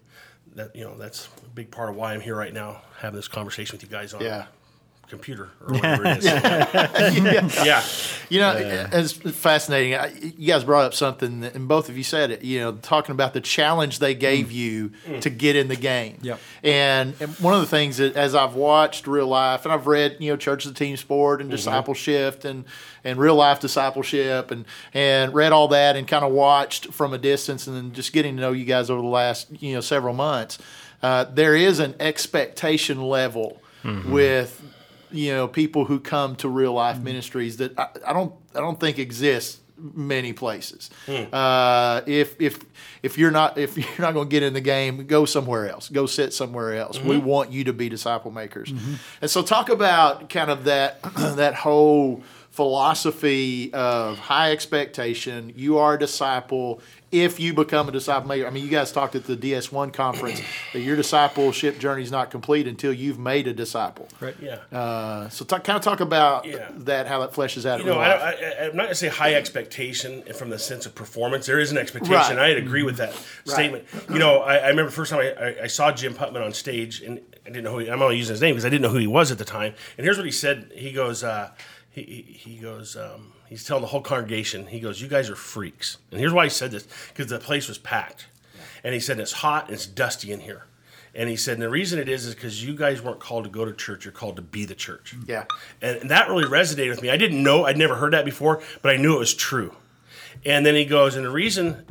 that 0.56 0.76
you 0.76 0.84
know, 0.84 0.98
that's 0.98 1.28
a 1.42 1.48
big 1.48 1.70
part 1.70 1.88
of 1.88 1.96
why 1.96 2.12
I'm 2.12 2.20
here 2.20 2.36
right 2.36 2.52
now, 2.52 2.82
having 2.98 3.16
this 3.16 3.28
conversation 3.28 3.74
with 3.74 3.82
you 3.82 3.88
guys 3.88 4.12
on 4.12 4.20
Yeah. 4.20 4.44
Computer 5.10 5.50
or 5.66 5.74
whatever 5.74 6.04
it 6.06 6.18
is. 6.18 6.24
yeah. 7.64 7.84
You 8.30 8.38
know, 8.38 8.88
it's 8.92 9.12
fascinating. 9.12 10.32
You 10.38 10.46
guys 10.46 10.64
brought 10.64 10.84
up 10.84 10.94
something, 10.94 11.44
and 11.44 11.68
both 11.68 11.88
of 11.88 11.98
you 11.98 12.04
said 12.04 12.30
it. 12.30 12.42
You 12.42 12.60
know, 12.60 12.72
talking 12.72 13.12
about 13.12 13.34
the 13.34 13.40
challenge 13.40 13.98
they 13.98 14.14
gave 14.14 14.46
mm. 14.46 14.52
you 14.52 14.92
mm. 15.06 15.20
to 15.20 15.28
get 15.28 15.56
in 15.56 15.68
the 15.68 15.76
game. 15.76 16.18
Yep. 16.22 16.40
And, 16.62 17.14
and 17.20 17.30
one 17.40 17.54
of 17.54 17.60
the 17.60 17.66
things 17.66 17.96
that, 17.98 18.16
as 18.16 18.34
I've 18.34 18.54
watched 18.54 19.06
real 19.06 19.26
life, 19.26 19.64
and 19.64 19.72
I've 19.72 19.86
read, 19.86 20.16
you 20.20 20.30
know, 20.30 20.36
Church 20.36 20.64
of 20.64 20.72
the 20.72 20.78
Team 20.78 20.96
Sport 20.96 21.40
and 21.40 21.48
mm-hmm. 21.48 21.56
discipleship 21.56 22.44
and 22.44 22.64
and 23.02 23.18
real 23.18 23.34
life 23.34 23.60
discipleship, 23.60 24.50
and 24.50 24.64
and 24.94 25.34
read 25.34 25.52
all 25.52 25.68
that, 25.68 25.96
and 25.96 26.06
kind 26.06 26.24
of 26.24 26.32
watched 26.32 26.92
from 26.92 27.12
a 27.12 27.18
distance, 27.18 27.66
and 27.66 27.76
then 27.76 27.92
just 27.92 28.12
getting 28.12 28.36
to 28.36 28.40
know 28.40 28.52
you 28.52 28.64
guys 28.64 28.90
over 28.90 29.02
the 29.02 29.08
last 29.08 29.48
you 29.60 29.74
know 29.74 29.80
several 29.80 30.14
months. 30.14 30.58
Uh, 31.02 31.24
there 31.24 31.56
is 31.56 31.80
an 31.80 31.94
expectation 31.98 33.02
level 33.02 33.60
mm-hmm. 33.82 34.12
with 34.12 34.62
you 35.12 35.32
know 35.32 35.48
people 35.48 35.84
who 35.84 36.00
come 36.00 36.36
to 36.36 36.48
real 36.48 36.72
life 36.72 36.96
mm-hmm. 36.96 37.04
ministries 37.04 37.58
that 37.58 37.78
I, 37.78 37.88
I 38.06 38.12
don't 38.12 38.34
I 38.54 38.60
don't 38.60 38.78
think 38.78 38.98
exists 38.98 39.60
many 39.82 40.32
places. 40.32 40.90
Hmm. 41.06 41.24
Uh, 41.32 42.02
if 42.06 42.40
if 42.40 42.60
if 43.02 43.18
you're 43.18 43.30
not 43.30 43.58
if 43.58 43.76
you're 43.98 44.00
not 44.06 44.14
going 44.14 44.28
to 44.28 44.30
get 44.30 44.42
in 44.42 44.52
the 44.52 44.60
game, 44.60 45.06
go 45.06 45.24
somewhere 45.24 45.68
else. 45.68 45.88
Go 45.88 46.06
sit 46.06 46.32
somewhere 46.32 46.74
else. 46.74 46.98
We 47.00 47.16
mm-hmm. 47.16 47.26
want 47.26 47.52
you 47.52 47.64
to 47.64 47.72
be 47.72 47.88
disciple 47.88 48.30
makers. 48.30 48.70
Mm-hmm. 48.70 48.94
And 49.22 49.30
so 49.30 49.42
talk 49.42 49.68
about 49.68 50.28
kind 50.28 50.50
of 50.50 50.64
that 50.64 51.02
that 51.16 51.54
whole 51.54 52.22
philosophy 52.50 53.72
of 53.72 54.18
high 54.18 54.52
expectation. 54.52 55.52
You 55.56 55.78
are 55.78 55.94
a 55.94 55.98
disciple 55.98 56.82
if 57.12 57.40
you 57.40 57.52
become 57.52 57.88
a 57.88 57.92
disciple 57.92 58.28
maker. 58.28 58.46
I 58.46 58.50
mean, 58.50 58.64
you 58.64 58.70
guys 58.70 58.92
talked 58.92 59.16
at 59.16 59.24
the 59.24 59.36
DS1 59.36 59.92
conference 59.92 60.40
that 60.72 60.80
your 60.80 60.94
discipleship 60.96 61.78
journey 61.80 62.02
is 62.02 62.10
not 62.12 62.30
complete 62.30 62.68
until 62.68 62.92
you've 62.92 63.18
made 63.18 63.48
a 63.48 63.52
disciple. 63.52 64.08
Right. 64.20 64.36
Yeah. 64.40 64.58
Uh, 64.70 65.28
so 65.28 65.44
talk, 65.44 65.64
kind 65.64 65.76
of 65.76 65.82
talk 65.82 66.00
about 66.00 66.44
Yeah. 66.44 66.68
that, 66.70 67.08
how 67.08 67.20
that 67.20 67.32
fleshes 67.32 67.66
out. 67.66 67.80
You 67.80 67.86
in 67.86 67.90
know, 67.90 68.00
real 68.00 68.02
I, 68.10 68.16
life. 68.16 68.38
I, 68.40 68.64
I'm 68.66 68.76
not 68.76 68.82
going 68.84 68.88
to 68.90 68.94
say 68.94 69.08
high 69.08 69.34
expectation 69.34 70.22
from 70.34 70.50
the 70.50 70.58
sense 70.58 70.86
of 70.86 70.94
performance. 70.94 71.46
There 71.46 71.58
is 71.58 71.72
an 71.72 71.78
expectation. 71.78 72.36
Right. 72.36 72.50
I'd 72.50 72.58
agree 72.58 72.84
with 72.84 72.98
that 72.98 73.12
statement. 73.44 73.86
You 74.08 74.18
know, 74.18 74.38
I, 74.40 74.56
I 74.56 74.68
remember 74.68 74.90
first 74.90 75.10
time 75.10 75.20
I, 75.20 75.32
I, 75.32 75.62
I 75.64 75.66
saw 75.66 75.90
Jim 75.90 76.14
Putman 76.14 76.44
on 76.44 76.52
stage, 76.52 77.02
and 77.02 77.20
I 77.44 77.48
didn't 77.50 77.64
know 77.64 77.72
who 77.72 77.78
he, 77.78 77.90
I'm 77.90 78.00
only 78.02 78.18
using 78.18 78.34
his 78.34 78.40
name 78.40 78.54
because 78.54 78.64
I 78.64 78.68
didn't 78.68 78.82
know 78.82 78.88
who 78.90 78.98
he 78.98 79.06
was 79.08 79.32
at 79.32 79.38
the 79.38 79.44
time. 79.44 79.74
And 79.98 80.04
here's 80.04 80.16
what 80.16 80.26
he 80.26 80.32
said. 80.32 80.70
He 80.74 80.92
goes, 80.92 81.24
uh, 81.24 81.50
he, 82.02 82.22
he, 82.32 82.56
goes, 82.56 82.96
um, 82.96 83.32
he's 83.48 83.64
telling 83.64 83.82
the 83.82 83.88
whole 83.88 84.00
congregation, 84.00 84.66
he 84.66 84.80
goes, 84.80 85.00
you 85.00 85.08
guys 85.08 85.30
are 85.30 85.36
freaks. 85.36 85.98
And 86.10 86.20
here's 86.20 86.32
why 86.32 86.44
he 86.44 86.50
said 86.50 86.70
this 86.70 86.86
because 87.08 87.28
the 87.28 87.38
place 87.38 87.68
was 87.68 87.78
packed. 87.78 88.26
And 88.82 88.94
he 88.94 89.00
said, 89.00 89.20
it's 89.20 89.32
hot 89.32 89.66
and 89.66 89.74
it's 89.74 89.86
dusty 89.86 90.32
in 90.32 90.40
here. 90.40 90.64
And 91.14 91.28
he 91.28 91.36
said, 91.36 91.54
and 91.54 91.62
the 91.62 91.68
reason 91.68 91.98
it 91.98 92.08
is 92.08 92.24
is 92.24 92.34
because 92.34 92.64
you 92.64 92.74
guys 92.74 93.02
weren't 93.02 93.18
called 93.18 93.44
to 93.44 93.50
go 93.50 93.64
to 93.64 93.72
church, 93.72 94.04
you're 94.04 94.12
called 94.12 94.36
to 94.36 94.42
be 94.42 94.64
the 94.64 94.76
church. 94.76 95.16
Yeah. 95.26 95.44
And 95.82 96.10
that 96.10 96.28
really 96.28 96.44
resonated 96.44 96.90
with 96.90 97.02
me. 97.02 97.10
I 97.10 97.16
didn't 97.16 97.42
know, 97.42 97.64
I'd 97.64 97.76
never 97.76 97.96
heard 97.96 98.12
that 98.12 98.24
before, 98.24 98.62
but 98.80 98.92
I 98.92 98.96
knew 98.96 99.16
it 99.16 99.18
was 99.18 99.34
true. 99.34 99.74
And 100.44 100.64
then 100.64 100.74
he 100.74 100.84
goes, 100.84 101.16
and 101.16 101.24
the 101.24 101.30
reason 101.30 101.84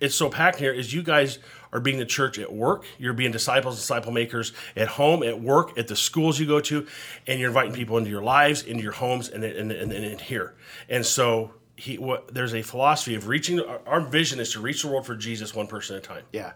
it's 0.00 0.14
so 0.14 0.30
packed 0.30 0.58
here 0.58 0.72
is 0.72 0.94
you 0.94 1.02
guys 1.02 1.38
are 1.72 1.80
being 1.80 1.98
the 1.98 2.06
church 2.06 2.38
at 2.38 2.52
work. 2.52 2.84
You're 2.98 3.12
being 3.12 3.32
disciples, 3.32 3.74
and 3.74 3.80
disciple 3.80 4.12
makers 4.12 4.52
at 4.76 4.88
home, 4.88 5.22
at 5.22 5.40
work, 5.40 5.78
at 5.78 5.88
the 5.88 5.96
schools 5.96 6.38
you 6.38 6.46
go 6.46 6.60
to, 6.60 6.86
and 7.26 7.38
you're 7.38 7.48
inviting 7.48 7.72
people 7.72 7.98
into 7.98 8.10
your 8.10 8.22
lives, 8.22 8.62
into 8.62 8.82
your 8.82 8.92
homes, 8.92 9.28
and 9.28 9.44
and, 9.44 9.72
and, 9.72 9.92
and 9.92 10.20
here. 10.20 10.54
And 10.88 11.04
so 11.04 11.52
he, 11.76 11.98
what, 11.98 12.34
there's 12.34 12.54
a 12.54 12.62
philosophy 12.62 13.14
of 13.14 13.26
reaching. 13.26 13.60
Our, 13.60 13.80
our 13.86 14.00
vision 14.00 14.40
is 14.40 14.52
to 14.52 14.60
reach 14.60 14.82
the 14.82 14.88
world 14.88 15.06
for 15.06 15.16
Jesus 15.16 15.54
one 15.54 15.66
person 15.66 15.96
at 15.96 16.04
a 16.04 16.06
time. 16.06 16.24
Yeah. 16.32 16.52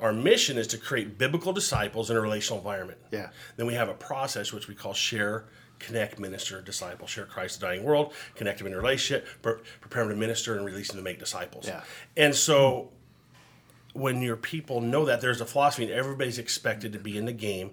Our 0.00 0.12
mission 0.12 0.58
is 0.58 0.66
to 0.68 0.78
create 0.78 1.18
biblical 1.18 1.52
disciples 1.52 2.10
in 2.10 2.16
a 2.16 2.20
relational 2.20 2.58
environment. 2.58 2.98
Yeah. 3.10 3.30
Then 3.56 3.66
we 3.66 3.74
have 3.74 3.88
a 3.88 3.94
process 3.94 4.52
which 4.52 4.68
we 4.68 4.74
call 4.74 4.94
share, 4.94 5.46
connect, 5.80 6.20
minister, 6.20 6.60
disciple. 6.60 7.06
Share 7.06 7.24
Christ, 7.24 7.60
the 7.60 7.66
dying 7.66 7.82
world, 7.82 8.12
connect 8.36 8.58
them 8.58 8.68
in 8.68 8.74
a 8.74 8.76
relationship, 8.76 9.26
pre- 9.42 9.54
prepare 9.80 10.04
them 10.04 10.12
to 10.12 10.16
minister, 10.16 10.56
and 10.56 10.64
release 10.64 10.88
them 10.88 10.98
to 10.98 11.02
make 11.02 11.18
disciples. 11.18 11.66
Yeah. 11.66 11.82
And 12.16 12.34
so 12.34 12.90
when 13.98 14.22
your 14.22 14.36
people 14.36 14.80
know 14.80 15.04
that, 15.06 15.20
there's 15.20 15.40
a 15.40 15.46
philosophy, 15.46 15.84
and 15.84 15.92
everybody's 15.92 16.38
expected 16.38 16.92
to 16.92 16.98
be 16.98 17.18
in 17.18 17.26
the 17.26 17.32
game 17.32 17.72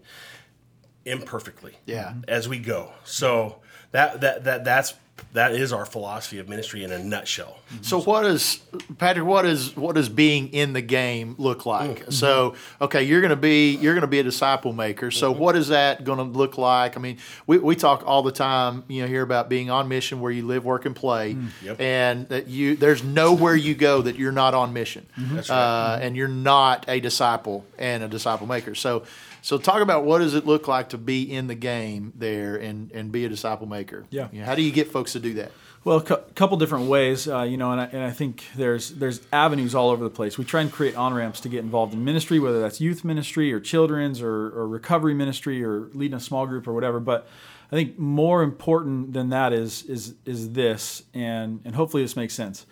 imperfectly. 1.06 1.78
Yeah. 1.86 2.16
As 2.28 2.50
we 2.50 2.60
go. 2.60 2.94
So 3.04 3.62
that 3.92 4.22
that 4.22 4.44
that 4.44 4.66
that's 4.66 4.94
that 5.34 5.54
is 5.54 5.74
our 5.74 5.86
philosophy 5.86 6.40
of 6.40 6.48
ministry 6.50 6.84
in 6.84 6.92
a 6.92 7.00
nutshell. 7.04 7.58
So 7.82 8.02
what 8.02 8.26
is 8.26 8.60
Patrick? 8.98 9.26
What 9.26 9.46
is 9.46 9.76
what 9.76 9.96
does 9.96 10.08
being 10.10 10.50
in 10.54 10.74
the 10.74 10.82
game 10.82 11.36
look 11.38 11.66
like? 11.66 12.00
Mm-hmm. 12.02 12.12
So 12.12 12.56
okay, 12.82 13.04
you're 13.04 13.22
going 13.22 13.30
to 13.32 13.36
be 13.36 13.76
you're 13.76 13.94
going 13.94 14.02
to 14.02 14.08
be 14.08 14.20
a 14.20 14.24
disciple 14.24 14.72
maker. 14.74 15.12
So 15.12 15.32
Mm-hmm. 15.32 15.42
what 15.42 15.56
is 15.58 15.68
that 15.70 16.04
going 16.04 16.18
to 16.20 16.24
look 16.24 16.58
like? 16.58 16.96
I 16.98 17.00
mean, 17.02 17.18
we, 17.48 17.58
we 17.58 17.76
talk 17.76 18.04
all 18.06 18.24
the 18.24 18.32
time, 18.32 18.84
you 18.88 19.02
know, 19.02 19.08
here 19.08 19.22
about 19.24 19.50
being 19.50 19.70
on 19.70 19.88
mission 19.88 20.20
where 20.22 20.32
you 20.32 20.46
live, 20.46 20.64
work, 20.66 20.86
and 20.86 20.96
play, 20.96 21.34
Mm. 21.34 21.48
Yep. 21.64 21.82
and 21.82 22.30
that 22.30 22.48
you 22.48 22.76
there's 22.76 23.04
nowhere 23.04 23.56
you 23.56 23.76
go 23.76 24.02
that 24.02 24.16
you're 24.18 24.32
not 24.32 24.54
on 24.54 24.74
mission, 24.74 25.06
Mm-hmm. 25.18 25.36
That's 25.36 25.50
right. 25.50 25.56
Mm-hmm. 25.56 26.02
uh, 26.02 26.06
and 26.06 26.16
you're 26.18 26.28
not 26.28 26.86
a 26.90 27.00
disciple 27.00 27.66
and 27.78 28.04
a 28.04 28.08
disciple 28.08 28.48
maker. 28.48 28.76
So. 28.76 29.04
So 29.46 29.60
talk 29.60 29.84
about 29.84 30.06
what 30.06 30.20
does 30.20 30.34
it 30.34 30.48
look 30.48 30.68
like 30.68 30.90
to 30.90 30.98
be 30.98 31.32
in 31.32 31.46
the 31.46 31.54
game 31.54 32.14
there 32.16 32.56
and, 32.56 32.92
and 32.94 33.12
be 33.12 33.26
a 33.26 33.30
disciple 33.30 33.68
maker. 33.68 34.08
Yeah. 34.10 34.28
You 34.32 34.40
know, 34.40 34.46
how 34.48 34.56
do 34.56 34.64
you 34.64 34.72
get 34.72 34.92
folks 34.92 35.12
to 35.14 35.20
do 35.20 35.36
that? 35.36 35.52
Well, 35.84 35.98
a 35.98 36.02
cou- 36.02 36.24
couple 36.34 36.58
different 36.58 36.88
ways, 36.88 37.28
uh, 37.28 37.44
you 37.44 37.56
know, 37.56 37.72
and 37.72 37.80
I, 37.80 37.86
and 37.86 38.02
I 38.04 38.10
think 38.10 38.46
there's 38.56 38.90
there's 38.90 39.22
avenues 39.32 39.76
all 39.76 39.92
over 39.92 40.04
the 40.04 40.10
place. 40.10 40.40
We 40.40 40.46
try 40.46 40.62
and 40.62 40.72
create 40.72 40.96
on 40.96 41.14
ramps 41.14 41.42
to 41.42 41.50
get 41.50 41.60
involved 41.60 41.94
in 41.94 42.04
ministry, 42.04 42.40
whether 42.40 42.60
that's 42.60 42.82
youth 42.82 43.04
ministry 43.06 43.54
or 43.54 43.60
children's 43.60 44.20
or, 44.20 44.48
or 44.48 44.68
recovery 44.68 45.14
ministry 45.14 45.64
or 45.64 45.92
leading 45.94 46.18
a 46.18 46.20
small 46.20 46.48
group 46.48 46.68
or 46.68 46.74
whatever. 46.74 47.00
But 47.00 47.28
I 47.72 47.76
think 47.76 48.00
more 48.00 48.42
important 48.42 49.14
than 49.14 49.30
that 49.30 49.54
is 49.54 49.84
is 49.84 50.16
is 50.26 50.54
this, 50.54 51.04
and 51.14 51.62
and 51.64 51.76
hopefully 51.76 52.02
this 52.02 52.16
makes 52.16 52.34
sense. 52.34 52.66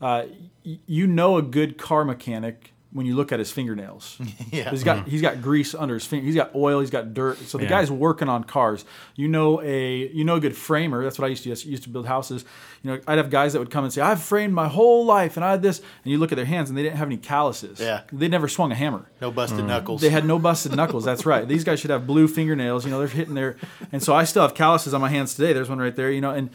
Uh, 0.00 0.26
y- 0.64 0.78
you 0.86 1.08
know 1.08 1.38
a 1.38 1.42
good 1.42 1.76
car 1.76 2.04
mechanic 2.04 2.72
when 2.92 3.06
you 3.06 3.14
look 3.14 3.30
at 3.30 3.38
his 3.38 3.50
fingernails. 3.50 4.18
Yeah. 4.50 4.70
He's 4.70 4.82
got 4.82 5.04
hmm. 5.04 5.10
he's 5.10 5.22
got 5.22 5.40
grease 5.42 5.76
under 5.76 5.94
his 5.94 6.04
finger. 6.04 6.26
He's 6.26 6.34
got 6.34 6.54
oil. 6.56 6.80
He's 6.80 6.90
got 6.90 7.14
dirt. 7.14 7.38
So 7.38 7.56
the 7.56 7.64
Yeah. 7.64 7.70
guy's 7.70 7.90
working 7.90 8.28
on 8.28 8.42
cars. 8.42 8.84
You 9.14 9.28
know 9.28 9.62
a 9.62 10.08
you 10.08 10.24
know 10.24 10.36
a 10.36 10.40
good 10.40 10.56
framer. 10.56 11.04
That's 11.04 11.18
what 11.20 11.26
I 11.26 11.28
used 11.28 11.44
to 11.44 11.54
do. 11.54 11.68
I 11.68 11.70
used 11.70 11.84
to 11.84 11.88
build 11.88 12.06
houses. 12.06 12.44
You 12.82 12.90
know 12.90 13.00
I'd 13.06 13.18
have 13.18 13.30
guys 13.30 13.52
that 13.52 13.60
would 13.60 13.70
come 13.70 13.84
and 13.84 13.92
say 13.92 14.00
I've 14.00 14.20
framed 14.20 14.54
my 14.54 14.66
whole 14.66 15.04
life 15.04 15.36
and 15.36 15.44
I 15.44 15.52
had 15.52 15.62
this. 15.62 15.78
And 15.78 16.10
you 16.10 16.18
look 16.18 16.32
at 16.32 16.36
their 16.36 16.46
hands 16.46 16.68
and 16.68 16.76
they 16.76 16.82
didn't 16.82 16.96
have 16.96 17.06
any 17.06 17.16
calluses. 17.16 17.78
Yeah. 17.78 18.02
They 18.12 18.26
never 18.26 18.48
swung 18.48 18.72
a 18.72 18.74
hammer. 18.74 19.06
No 19.20 19.30
busted 19.30 19.60
hmm. 19.60 19.68
knuckles. 19.68 20.00
They 20.00 20.10
had 20.10 20.24
no 20.24 20.40
busted 20.40 20.74
knuckles. 20.74 21.04
That's 21.04 21.24
right. 21.24 21.46
These 21.46 21.62
guys 21.62 21.78
should 21.78 21.90
have 21.90 22.08
blue 22.08 22.26
fingernails. 22.26 22.84
You 22.84 22.90
know, 22.90 22.98
they're 22.98 23.08
hitting 23.08 23.34
their, 23.34 23.56
and 23.92 24.02
so 24.02 24.14
I 24.14 24.24
still 24.24 24.42
have 24.42 24.54
calluses 24.54 24.94
on 24.94 25.00
my 25.00 25.10
hands 25.10 25.34
today. 25.34 25.52
There's 25.52 25.68
one 25.68 25.78
right 25.78 25.94
there. 25.94 26.10
You 26.10 26.20
know, 26.20 26.30
and 26.30 26.50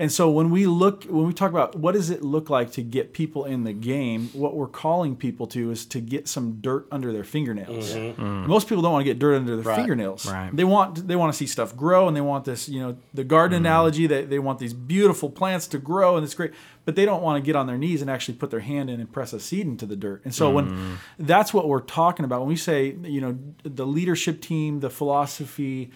and 0.00 0.12
so 0.12 0.30
when 0.30 0.50
we 0.50 0.66
look, 0.66 1.04
when 1.04 1.26
we 1.26 1.32
talk 1.32 1.50
about 1.50 1.74
what 1.74 1.92
does 1.92 2.08
it 2.08 2.22
look 2.22 2.48
like 2.48 2.70
to 2.72 2.82
get 2.82 3.12
people 3.12 3.44
in 3.44 3.64
the 3.64 3.72
game, 3.72 4.28
what 4.32 4.54
we're 4.54 4.68
calling 4.68 5.16
people 5.16 5.48
to 5.48 5.72
is 5.72 5.84
to 5.86 6.00
get 6.00 6.28
some 6.28 6.60
dirt 6.60 6.86
under 6.92 7.12
their 7.12 7.24
fingernails. 7.24 7.90
Mm-hmm. 7.90 7.98
Mm-hmm. 7.98 8.22
Mm-hmm. 8.22 8.48
Most 8.48 8.68
people 8.68 8.80
don't 8.82 8.92
want 8.92 9.04
to 9.04 9.10
get 9.10 9.18
dirt 9.18 9.34
under 9.34 9.56
their 9.56 9.64
Right. 9.64 9.76
fingernails. 9.76 10.30
Right. 10.30 10.54
They 10.54 10.62
want 10.62 11.08
they 11.08 11.16
want 11.16 11.32
to 11.32 11.36
see 11.36 11.46
stuff 11.46 11.76
grow, 11.76 12.06
and 12.06 12.16
they 12.16 12.20
want 12.20 12.44
this. 12.44 12.68
You 12.68 12.80
know, 12.80 12.96
the 13.12 13.24
garden 13.24 13.56
analogy. 13.56 14.06
They 14.06 14.24
they 14.24 14.38
want 14.38 14.60
these 14.60 14.72
beautiful 14.72 15.30
plants 15.30 15.66
to 15.68 15.78
grow, 15.78 16.16
and 16.16 16.24
it's 16.24 16.34
great. 16.34 16.52
But 16.84 16.94
they 16.94 17.04
don't 17.04 17.22
want 17.22 17.42
to 17.42 17.46
get 17.46 17.56
on 17.56 17.66
their 17.66 17.76
knees 17.76 18.00
and 18.00 18.08
actually 18.08 18.34
put 18.34 18.50
their 18.50 18.60
hand 18.60 18.88
in 18.88 19.00
and 19.00 19.12
press 19.12 19.32
a 19.32 19.40
seed 19.40 19.66
into 19.66 19.84
the 19.84 19.96
dirt. 19.96 20.22
And 20.24 20.34
so 20.34 20.50
when 20.50 20.70
mm. 20.70 20.96
that's 21.18 21.52
what 21.52 21.68
we're 21.68 21.80
talking 21.80 22.24
about 22.24 22.40
when 22.40 22.48
we 22.48 22.56
say 22.56 22.96
you 23.02 23.20
know 23.20 23.36
the 23.64 23.86
leadership 23.86 24.40
team, 24.40 24.78
the 24.78 24.90
philosophy. 24.90 25.90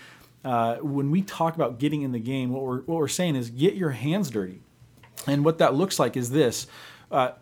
Uh, 0.44 0.76
when 0.76 1.10
we 1.10 1.22
talk 1.22 1.54
about 1.54 1.78
getting 1.78 2.02
in 2.02 2.12
the 2.12 2.18
game, 2.18 2.50
what 2.50 2.62
we're 2.64 2.80
what 2.82 2.98
we're 2.98 3.08
saying 3.08 3.36
is 3.36 3.50
get 3.50 3.74
your 3.74 3.90
hands 3.90 4.30
dirty, 4.30 4.60
and 5.26 5.44
what 5.44 5.58
that 5.58 5.74
looks 5.74 5.98
like 5.98 6.16
is 6.16 6.30
this. 6.30 6.66
Uh, 7.10 7.32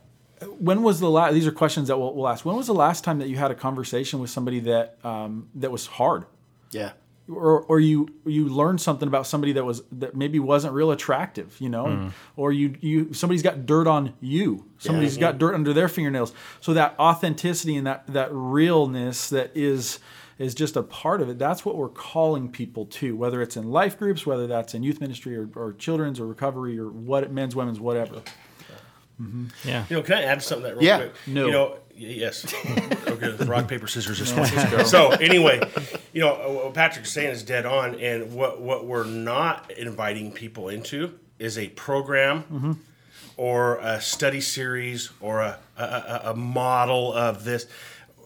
when 0.58 0.82
was 0.82 1.00
the 1.00 1.10
last? 1.10 1.34
These 1.34 1.46
are 1.46 1.52
questions 1.52 1.88
that 1.88 1.98
we'll, 1.98 2.14
we'll 2.14 2.28
ask. 2.28 2.44
When 2.44 2.56
was 2.56 2.66
the 2.66 2.74
last 2.74 3.04
time 3.04 3.18
that 3.18 3.28
you 3.28 3.36
had 3.36 3.50
a 3.50 3.54
conversation 3.54 4.20
with 4.20 4.30
somebody 4.30 4.60
that 4.60 4.98
um, 5.04 5.48
that 5.54 5.70
was 5.70 5.86
hard? 5.86 6.26
yeah. 6.70 6.92
or, 7.28 7.62
or 7.62 7.80
you 7.80 8.08
you 8.24 8.48
learned 8.48 8.80
something 8.80 9.06
about 9.08 9.26
somebody 9.26 9.52
that 9.52 9.64
was 9.64 9.82
that 9.92 10.14
maybe 10.16 10.38
wasn't 10.38 10.72
real 10.74 10.90
attractive, 10.90 11.56
you 11.60 11.68
know, 11.68 12.10
or 12.36 12.52
you 12.52 12.74
you 12.80 13.12
somebody's 13.12 13.42
got 13.42 13.66
dirt 13.66 13.86
on 13.86 14.14
you, 14.20 14.66
somebody's 14.78 15.16
got 15.16 15.38
dirt 15.38 15.54
under 15.54 15.72
their 15.72 15.88
fingernails. 15.88 16.32
So 16.60 16.74
that 16.74 16.98
authenticity 16.98 17.76
and 17.76 17.86
that 17.86 18.06
that 18.08 18.28
realness 18.32 19.28
that 19.30 19.52
is 19.54 20.00
is 20.40 20.54
just 20.54 20.74
a 20.74 20.82
part 20.82 21.20
of 21.20 21.28
it. 21.28 21.38
That's 21.38 21.64
what 21.66 21.76
we're 21.76 21.90
calling 21.90 22.50
people 22.50 22.86
to, 22.86 23.14
whether 23.14 23.42
it's 23.42 23.56
in 23.56 23.70
life 23.70 23.98
groups, 23.98 24.24
whether 24.26 24.46
that's 24.46 24.74
in 24.74 24.82
youth 24.82 24.98
ministry 25.00 25.36
or, 25.36 25.48
or 25.54 25.74
children's 25.74 26.18
or 26.18 26.26
recovery 26.26 26.78
or 26.78 26.88
what 26.88 27.30
men's, 27.30 27.54
women's, 27.54 27.78
whatever. 27.78 28.22
Yeah. 29.64 29.84
You 29.90 29.96
know, 29.96 30.02
can 30.02 30.14
I 30.16 30.22
add 30.22 30.42
something 30.42 30.62
to 30.62 30.68
that 30.70 30.76
real 30.80 30.84
Yeah. 30.86 30.96
quick? 30.96 31.12
No. 31.26 31.46
You 31.46 31.52
know, 31.52 31.76
yes. 31.94 32.52
okay, 33.06 33.44
rock, 33.44 33.68
paper, 33.68 33.86
scissors 33.86 34.18
this 34.18 34.32
one. 34.32 34.86
So 34.86 35.10
anyway, 35.10 35.60
you 36.14 36.22
know, 36.22 36.34
what 36.64 36.72
Patrick's 36.74 37.12
saying 37.12 37.28
is 37.28 37.42
dead 37.42 37.66
on, 37.66 37.96
and 38.00 38.32
what 38.32 38.62
what 38.62 38.86
we're 38.86 39.04
not 39.04 39.70
inviting 39.72 40.32
people 40.32 40.70
into 40.70 41.18
is 41.38 41.58
a 41.58 41.68
program 41.68 42.80
or 43.36 43.76
a 43.80 44.00
study 44.00 44.40
series 44.40 45.10
or 45.20 45.40
a 45.42 45.58
a, 45.76 45.82
a, 45.84 46.20
a 46.30 46.34
model 46.34 47.12
of 47.12 47.44
this. 47.44 47.66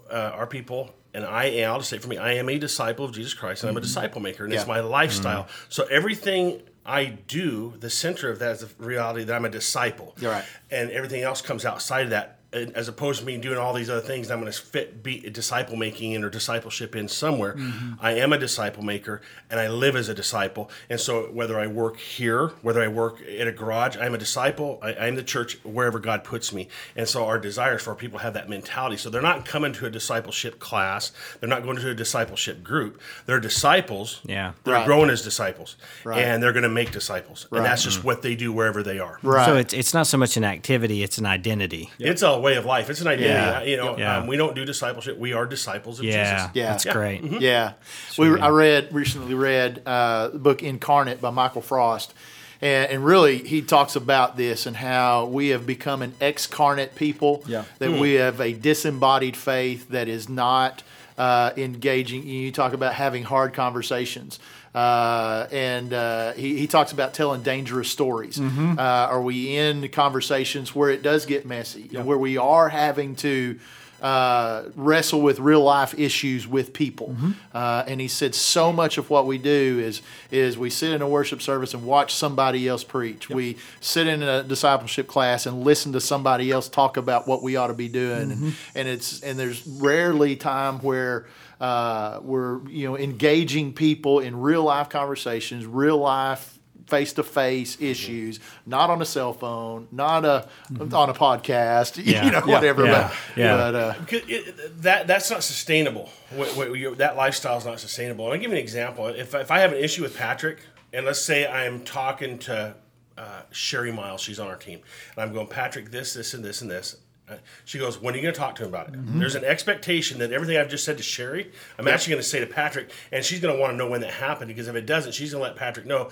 Uh, 0.09 0.31
our 0.35 0.47
people. 0.47 0.95
And 1.15 1.25
I 1.25 1.45
am, 1.45 1.71
I'll 1.71 1.79
just 1.79 1.91
say 1.91 1.99
for 1.99 2.09
me, 2.09 2.19
I 2.19 2.35
am 2.35 2.49
a 2.49 2.59
disciple 2.59 3.05
of 3.05 3.13
Jesus 3.13 3.35
Christ 3.35 3.63
and 3.63 3.71
I'm 3.71 3.77
a 3.77 3.81
mm-hmm. 3.81 3.87
disciple 3.87 4.21
maker 4.21 4.45
and 4.45 4.53
it's 4.53 4.67
my 4.67 4.81
lifestyle. 4.81 5.45
Mm-hmm. 5.45 5.67
So 5.69 5.85
everything 5.85 6.61
I 6.85 7.07
do, 7.07 7.75
the 7.79 7.89
center 7.89 8.31
of 8.31 8.41
that 8.41 8.57
is 8.57 8.61
the 8.61 8.85
reality 8.85 9.25
that 9.25 9.35
I'm 9.35 9.45
a 9.45 9.51
disciple. 9.51 10.15
You're 10.19 10.33
right. 10.33 10.45
and 10.71 10.91
everything 10.91 11.23
else 11.23 11.41
comes 11.41 11.65
outside 11.65 12.03
of 12.03 12.11
that 12.11 12.34
as 12.55 12.89
opposed 12.89 13.21
to 13.21 13.27
me 13.27 13.37
doing 13.37 13.59
all 13.59 13.73
these 13.73 13.91
other 13.91 14.01
things 14.01 14.31
i'm 14.31 14.41
going 14.41 14.51
to 14.51 14.59
fit 14.59 15.03
be 15.03 15.19
disciple 15.31 15.77
making 15.77 16.13
in 16.13 16.23
or 16.25 16.31
discipleship 16.31 16.95
in 16.95 17.09
somewhere 17.09 17.55
mm-hmm. 17.55 17.95
i 18.01 18.13
am 18.13 18.33
a 18.33 18.39
disciple 18.39 18.83
maker 18.83 19.21
and 19.51 19.59
i 19.61 19.69
live 19.69 19.97
as 19.97 20.09
a 20.09 20.15
disciple 20.15 20.71
and 20.89 21.01
so 21.01 21.25
whether 21.33 21.59
i 21.59 21.67
work 21.67 21.97
here 21.99 22.49
whether 22.63 22.83
i 22.83 22.89
work 22.89 23.21
in 23.23 23.49
a 23.49 23.53
garage 23.53 23.97
i'm 23.97 24.15
a 24.15 24.19
disciple 24.19 24.79
I, 24.83 24.95
i'm 24.95 25.17
the 25.17 25.23
church 25.23 25.59
wherever 25.65 25.99
god 25.99 26.23
puts 26.25 26.53
me 26.53 26.69
and 26.97 27.09
so 27.09 27.27
our 27.27 27.39
desires 27.39 27.81
is 27.81 27.85
for 27.85 27.95
people 27.95 28.21
have 28.21 28.35
that 28.35 28.49
mentality 28.49 28.97
so 28.97 29.11
they're 29.11 29.23
not 29.23 29.45
coming 29.45 29.73
to 29.75 29.87
a 29.87 29.91
discipleship 29.91 30.59
class 30.59 31.13
they're 31.41 31.49
not 31.49 31.63
going 31.65 31.77
to 31.77 31.91
a 31.91 31.95
discipleship 31.95 32.63
group 32.63 33.01
they're 33.27 33.41
disciples 33.41 34.21
Yeah. 34.25 34.53
they're 34.65 34.75
Right. 34.75 34.87
growing 34.87 35.11
as 35.11 35.23
disciples 35.23 35.77
Right. 36.05 36.19
and 36.23 36.43
they're 36.43 36.53
going 36.53 36.63
to 36.63 36.69
make 36.69 36.91
disciples 36.93 37.47
right. 37.51 37.59
and 37.59 37.67
that's 37.67 37.83
just 37.83 38.05
what 38.05 38.23
they 38.23 38.35
do 38.37 38.53
wherever 38.53 38.83
they 38.83 38.99
are 38.99 39.19
Right. 39.23 39.47
So 39.47 39.57
it's 39.57 39.73
it's 39.75 39.95
not 39.95 40.07
so 40.07 40.19
much 40.19 40.37
an 40.37 40.45
activity; 40.45 41.03
it's 41.03 41.19
an 41.19 41.27
identity. 41.27 41.91
it's 41.99 42.23
a 42.23 42.39
way 42.45 42.57
of 42.57 42.65
life. 42.65 42.91
It's 42.91 43.01
an 43.01 43.09
identity. 43.09 43.29
Yeah. 43.31 43.63
You 43.63 43.77
know, 43.77 43.99
Yeah. 43.99 44.19
um, 44.19 44.27
we 44.27 44.37
don't 44.37 44.55
do 44.55 44.65
discipleship. 44.65 45.19
We 45.19 45.33
are 45.33 45.47
disciples 45.47 45.99
of 45.99 46.05
Yeah, 46.05 46.35
Jesus. 46.37 46.51
Yeah. 46.55 46.71
that's 46.71 46.85
Yeah. 46.85 46.93
great. 46.93 47.25
Yeah, 47.41 47.73
we 48.19 48.39
I 48.39 48.49
read 48.49 48.89
recently 48.93 49.35
read 49.35 49.83
uh, 49.87 50.29
the 50.29 50.39
book 50.39 50.63
Incarnate 50.63 51.21
by 51.21 51.31
Michael 51.31 51.63
Frost, 51.63 52.13
and, 52.61 52.91
and 52.91 53.05
really 53.05 53.39
he 53.39 53.63
talks 53.63 53.97
about 53.97 54.37
this 54.37 54.67
and 54.67 54.77
how 54.77 55.25
we 55.27 55.49
have 55.49 55.67
become 55.67 56.03
an 56.03 56.13
excarnate 56.21 56.95
people. 56.95 57.43
Yeah. 57.47 57.65
that 57.79 57.91
we 57.93 58.15
have 58.15 58.41
a 58.41 58.53
disembodied 58.53 59.37
faith 59.37 59.89
that 59.89 60.07
is 60.09 60.29
not 60.29 60.83
uh, 61.17 61.51
engaging. 61.57 62.27
You 62.27 62.51
talk 62.53 62.73
about 62.73 62.95
having 62.95 63.23
hard 63.25 63.55
conversations. 63.55 64.39
Uh, 64.75 65.47
and 65.53 65.93
uh, 65.93 66.33
he, 66.33 66.57
he 66.57 66.67
talks 66.67 66.91
about 66.93 67.15
telling 67.15 67.43
dangerous 67.43 67.89
stories. 67.89 68.41
Uh, 68.41 68.75
are 68.79 69.23
we 69.23 69.57
in 69.57 69.89
conversations 69.91 70.75
where 70.75 70.91
it 70.91 71.03
does 71.03 71.27
get 71.27 71.47
messy, 71.47 71.89
and 71.95 72.07
where 72.07 72.19
we 72.19 72.37
are 72.37 72.69
having 72.69 73.15
to 73.17 73.59
uh, 74.03 74.65
wrestle 74.77 75.23
with 75.23 75.39
real 75.39 75.63
life 75.63 75.99
issues 75.99 76.47
with 76.47 76.75
people. 76.75 77.17
Uh, 77.55 77.85
and 77.87 78.01
he 78.03 78.09
said 78.09 78.35
so 78.35 78.71
much 78.71 78.99
of 78.99 79.09
what 79.09 79.27
we 79.27 79.39
do 79.39 79.81
is 79.83 80.03
is 80.31 80.59
we 80.59 80.69
sit 80.69 80.93
in 80.93 81.01
a 81.01 81.09
worship 81.09 81.41
service 81.41 81.73
and 81.73 81.85
watch 81.87 82.13
somebody 82.13 82.69
else 82.69 82.85
preach. 82.85 83.31
We 83.31 83.57
sit 83.81 84.07
in 84.07 84.23
a 84.23 84.43
discipleship 84.43 85.07
class 85.07 85.47
and 85.47 85.65
listen 85.65 85.93
to 85.93 86.01
somebody 86.01 86.51
else 86.51 86.69
talk 86.69 86.99
about 86.99 87.27
what 87.27 87.43
we 87.43 87.57
ought 87.57 87.69
to 87.69 87.75
be 87.75 87.89
doing. 87.89 88.33
And, 88.33 88.55
and 88.75 88.89
it's 88.89 89.23
and 89.23 89.39
there's 89.39 89.67
rarely 89.67 90.37
time 90.37 90.81
where 90.81 91.27
uh, 91.61 92.21
we're 92.23 92.67
you 92.69 92.87
know 92.89 92.97
engaging 92.99 93.73
people 93.73 94.21
in 94.21 94.41
real 94.41 94.65
life 94.65 94.89
conversations, 94.89 95.67
real 95.67 95.99
life 95.99 96.59
face 96.87 97.15
to 97.15 97.23
face 97.23 97.79
issues, 97.81 98.41
not 98.67 98.91
on 98.91 99.01
a 99.01 99.07
cell 99.07 99.33
phone, 99.33 99.89
not 99.91 100.25
a 100.27 100.47
on 100.95 101.09
a 101.09 101.15
podcast, 101.15 101.99
Yeah. 102.05 102.27
you 102.27 102.31
know, 102.31 102.43
Yeah. 102.47 102.55
whatever. 102.55 102.85
Yeah. 102.85 103.09
But, 103.35 103.37
Yeah. 103.41 103.57
but 103.57 103.75
uh, 103.75 103.95
it- 104.11 104.83
that 104.83 105.07
that's 105.07 105.31
not 105.31 105.43
sustainable. 105.43 106.11
What, 106.31 106.49
what 106.57 106.73
you, 106.79 106.95
that 106.97 107.17
lifestyle 107.17 107.57
is 107.57 107.65
not 107.65 107.81
sustainable. 107.81 108.27
I'll 108.27 108.35
give 108.35 108.51
you 108.51 108.57
an 108.57 108.63
example. 108.63 109.07
If 109.07 109.35
if 109.35 109.51
I 109.51 109.61
have 109.61 109.73
an 109.73 109.79
issue 109.79 110.03
with 110.03 110.17
Patrick, 110.17 110.59
and 110.93 111.07
let's 111.07 111.21
say 111.21 111.47
I'm 111.47 111.85
talking 111.85 112.39
to 112.41 112.75
uh, 113.17 113.43
Sherry 113.51 113.93
Miles, 113.93 114.21
she's 114.21 114.39
on 114.41 114.49
our 114.49 114.57
team, 114.57 114.81
and 115.17 115.23
I'm 115.25 115.33
going, 115.33 115.47
Patrick, 115.47 115.91
this, 115.93 116.15
this, 116.15 116.35
and 116.35 116.45
this, 116.45 116.61
and 116.63 116.71
this. 116.71 116.97
Uh, 117.29 117.37
She 117.65 117.79
goes, 117.79 118.01
when 118.01 118.13
are 118.15 118.17
you 118.19 118.23
going 118.23 118.35
to 118.35 118.39
talk 118.39 118.55
to 118.57 118.63
him 118.65 118.69
about 118.69 118.89
it? 118.89 118.95
There's 119.19 119.35
an 119.35 119.45
expectation 119.45 120.19
that 120.19 120.31
everything 120.33 120.57
I've 120.59 120.69
just 120.69 120.85
said 120.85 120.99
to 120.99 121.03
Sherry, 121.03 121.51
I'm 121.79 121.89
actually 121.89 122.13
going 122.13 122.23
to 122.23 122.29
say 122.29 122.41
to 122.41 122.47
Patrick, 122.47 122.91
and 123.11 123.25
she's 123.25 123.41
going 123.41 123.55
to 123.55 123.61
want 123.61 123.73
to 123.73 123.77
know 123.77 123.89
when 123.89 124.03
that 124.03 124.13
happened 124.13 124.49
because 124.49 124.69
if 124.69 124.75
it 124.77 124.85
doesn't, 124.87 125.13
she's 125.13 125.33
going 125.33 125.43
to 125.43 125.49
let 125.49 125.57
Patrick 125.57 125.87
know 125.87 126.11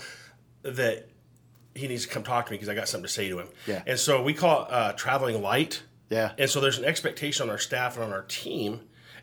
that 0.63 1.09
he 1.75 1.87
needs 1.89 2.05
to 2.07 2.09
come 2.09 2.23
talk 2.23 2.47
to 2.47 2.53
me 2.53 2.57
because 2.57 2.69
I 2.69 2.75
got 2.75 2.89
something 2.89 3.07
to 3.07 3.13
say 3.13 3.29
to 3.29 3.39
him. 3.41 3.49
Yeah. 3.67 3.83
And 3.87 3.99
so 3.99 4.23
we 4.23 4.33
call 4.35 4.65
it 4.65 4.73
uh, 4.73 4.93
traveling 4.93 5.41
light. 5.43 5.83
Yeah. 6.09 6.33
And 6.39 6.49
so 6.49 6.61
there's 6.61 6.79
an 6.79 6.85
expectation 6.85 7.45
on 7.45 7.51
our 7.51 7.59
staff 7.59 7.97
and 7.97 8.05
on 8.05 8.13
our 8.13 8.23
team. 8.23 8.81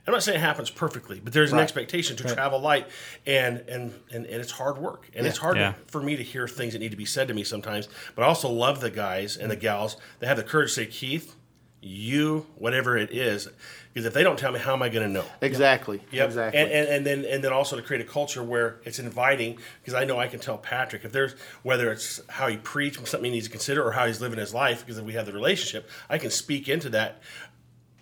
I'm 0.07 0.13
not 0.13 0.23
saying 0.23 0.37
it 0.37 0.41
happens 0.41 0.71
perfectly, 0.71 1.19
but 1.23 1.33
there's 1.33 1.51
an 1.51 1.59
expectation 1.59 2.15
to 2.17 2.23
travel 2.23 2.59
light, 2.59 2.87
and, 3.27 3.57
and 3.67 3.93
and 4.11 4.25
and 4.25 4.41
it's 4.41 4.49
hard 4.51 4.79
work, 4.79 5.07
and 5.13 5.27
it's 5.27 5.37
hard 5.37 5.57
Yeah. 5.57 5.73
for 5.85 6.01
me 6.01 6.15
to 6.15 6.23
hear 6.23 6.47
things 6.47 6.73
that 6.73 6.79
need 6.79 6.89
to 6.91 6.97
be 6.97 7.05
said 7.05 7.27
to 7.27 7.35
me 7.35 7.43
sometimes. 7.43 7.87
But 8.15 8.23
I 8.23 8.25
also 8.25 8.49
love 8.49 8.79
the 8.81 8.89
guys 8.89 9.37
and 9.37 9.51
the 9.51 9.55
gals 9.55 9.97
that 10.17 10.25
have 10.27 10.37
the 10.37 10.43
courage 10.43 10.69
to 10.69 10.73
say, 10.75 10.85
Keith, 10.87 11.35
you, 11.81 12.45
whatever 12.55 12.97
it 12.97 13.11
is, 13.11 13.47
because 13.93 14.05
if 14.05 14.13
they 14.13 14.23
don't 14.23 14.37
tell 14.37 14.51
me, 14.51 14.59
how 14.59 14.73
am 14.73 14.81
I 14.83 14.89
going 14.89 15.07
to 15.07 15.11
know? 15.11 15.25
exactly, 15.41 16.01
Yep. 16.11 16.27
exactly. 16.27 16.61
And, 16.61 16.71
and, 16.71 16.87
and 16.89 17.05
then 17.05 17.25
and 17.25 17.43
then 17.43 17.51
also 17.53 17.75
to 17.75 17.81
create 17.81 18.01
a 18.01 18.09
culture 18.09 18.43
where 18.43 18.79
it's 18.83 18.99
inviting 18.99 19.57
because 19.81 19.93
I 19.93 20.03
know 20.05 20.19
I 20.19 20.27
can 20.27 20.39
tell 20.39 20.57
Patrick 20.57 21.05
if 21.05 21.11
there's 21.11 21.33
whether 21.63 21.91
it's 21.91 22.21
how 22.29 22.47
he 22.47 22.57
preached 22.57 22.97
something 23.07 23.25
he 23.25 23.31
needs 23.31 23.47
to 23.47 23.51
consider 23.51 23.83
or 23.83 23.91
how 23.93 24.05
he's 24.05 24.21
living 24.21 24.37
his 24.39 24.53
life 24.53 24.85
because 24.85 24.97
if 24.97 25.05
we 25.05 25.13
have 25.13 25.25
the 25.25 25.33
relationship 25.33 25.89
I 26.09 26.17
can 26.17 26.29
speak 26.29 26.69
into 26.69 26.89
that 26.89 27.21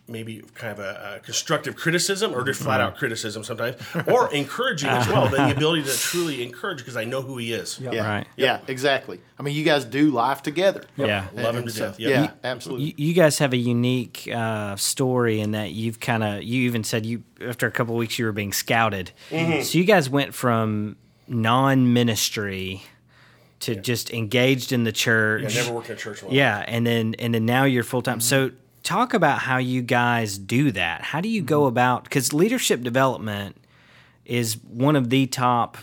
maybe 0.07 0.41
kind 0.53 0.71
of 0.71 0.79
a, 0.79 1.15
a 1.17 1.19
constructive 1.19 1.75
criticism 1.75 2.33
or 2.33 2.43
just 2.43 2.61
flat 2.61 2.79
mm-hmm. 2.79 2.87
out 2.87 2.97
criticism 2.97 3.43
sometimes 3.43 3.75
or 4.07 4.33
encouraging 4.33 4.89
as 4.89 5.07
well 5.07 5.27
the 5.27 5.51
ability 5.51 5.83
to 5.83 5.91
truly 5.97 6.43
encourage 6.43 6.77
because 6.79 6.95
I 6.95 7.03
know 7.03 7.21
who 7.21 7.37
he 7.37 7.53
is 7.53 7.79
yeah, 7.79 8.07
Right. 8.07 8.27
yeah, 8.35 8.61
exactly. 8.67 9.19
I 9.37 9.43
mean, 9.43 9.55
you 9.55 9.63
guys 9.63 9.85
do 9.85 10.09
life 10.11 10.41
together. 10.41 10.85
Yeah. 10.95 11.27
love 11.33 11.55
him 11.55 11.63
And 11.63 11.67
to 11.67 11.73
so- 11.73 11.87
death 11.87 11.99
Yep. 11.99 12.09
Yeah, 12.09 12.31
absolutely. 12.43 12.87
You, 12.87 12.93
you 12.97 13.13
guys 13.13 13.39
have 13.39 13.53
a 13.53 13.57
unique 13.57 14.29
uh, 14.33 14.75
story 14.75 15.39
in 15.39 15.51
that 15.51 15.71
you've 15.71 15.99
kind 15.99 16.23
of 16.23 16.43
you 16.43 16.63
even 16.63 16.83
said 16.83 17.05
you 17.05 17.23
after 17.45 17.67
a 17.67 17.71
couple 17.71 17.95
of 17.95 17.99
weeks 17.99 18.17
you 18.17 18.25
were 18.25 18.31
being 18.31 18.53
scouted. 18.53 19.11
Mm-hmm. 19.29 19.61
So 19.63 19.77
you 19.77 19.83
guys 19.83 20.09
went 20.09 20.33
from 20.33 20.95
non-ministry 21.27 22.83
to 23.59 23.75
just 23.75 24.11
engaged 24.11 24.71
in 24.71 24.83
the 24.83 24.91
church. 24.91 25.43
I 25.43 25.61
never 25.61 25.73
worked 25.73 25.89
in 25.89 25.95
a 25.95 25.99
church 25.99 26.23
in. 26.23 26.31
Yeah, 26.31 26.63
and 26.67 26.85
then 26.85 27.15
and 27.19 27.33
then 27.33 27.45
now 27.45 27.63
you're 27.63 27.83
full 27.83 28.01
time. 28.01 28.19
Mm-hmm. 28.19 28.51
So 28.51 28.51
talk 28.88 29.13
about 29.13 29.39
how 29.39 29.58
you 29.58 29.82
guys 29.82 30.38
do 30.38 30.71
that. 30.71 31.02
How 31.02 31.19
do 31.19 31.28
you 31.28 31.41
go 31.41 31.65
about 31.65 32.06
because 32.06 32.32
leadership 32.32 32.82
development 32.82 33.58
is 34.26 34.58
one 34.63 34.95
of 34.95 35.10
the 35.10 35.28
top 35.28 35.78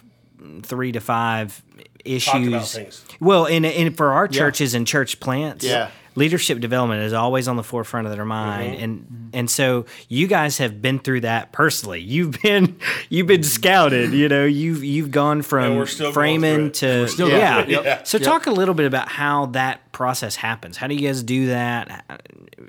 three 0.62 0.90
to 0.92 1.00
five 1.00 1.62
issues. 2.04 3.04
Well, 3.20 3.46
in, 3.46 3.64
in 3.64 3.92
for 3.94 4.12
our 4.12 4.26
churches 4.28 4.74
and 4.74 4.86
church 4.86 5.20
plants, 5.20 5.64
Yeah. 5.64 5.90
Leadership 6.14 6.60
development 6.60 7.02
is 7.02 7.12
always 7.12 7.48
on 7.48 7.56
the 7.56 7.62
forefront 7.62 8.06
of 8.06 8.14
their 8.14 8.24
mind, 8.24 8.74
Mm-hmm. 8.74 8.84
and 8.84 9.30
and 9.34 9.50
so 9.50 9.84
you 10.08 10.26
guys 10.28 10.58
have 10.58 10.80
been 10.80 10.98
through 11.00 11.22
that 11.22 11.50
personally. 11.52 12.00
You've 12.00 12.40
been 12.42 12.76
you've 13.08 13.26
been 13.26 13.42
scouted. 13.42 14.12
You 14.12 14.28
know, 14.28 14.44
you've 14.44 14.84
you've 14.84 15.10
gone 15.10 15.42
from 15.42 15.76
we're 15.76 15.86
still 15.86 16.12
framing 16.12 16.70
through 16.70 16.88
to 16.88 17.00
We're 17.02 17.08
still 17.08 17.28
going 17.28 17.40
yeah. 17.40 17.64
through 17.64 17.74
it. 17.80 17.84
Yep. 17.84 18.06
So 18.06 18.18
talk 18.18 18.46
a 18.46 18.50
little 18.52 18.74
bit 18.74 18.86
about 18.86 19.08
how 19.08 19.46
that 19.46 19.90
process 19.92 20.36
happens. 20.36 20.76
How 20.76 20.86
do 20.86 20.94
you 20.94 21.06
guys 21.08 21.22
do 21.22 21.46
that? 21.48 22.04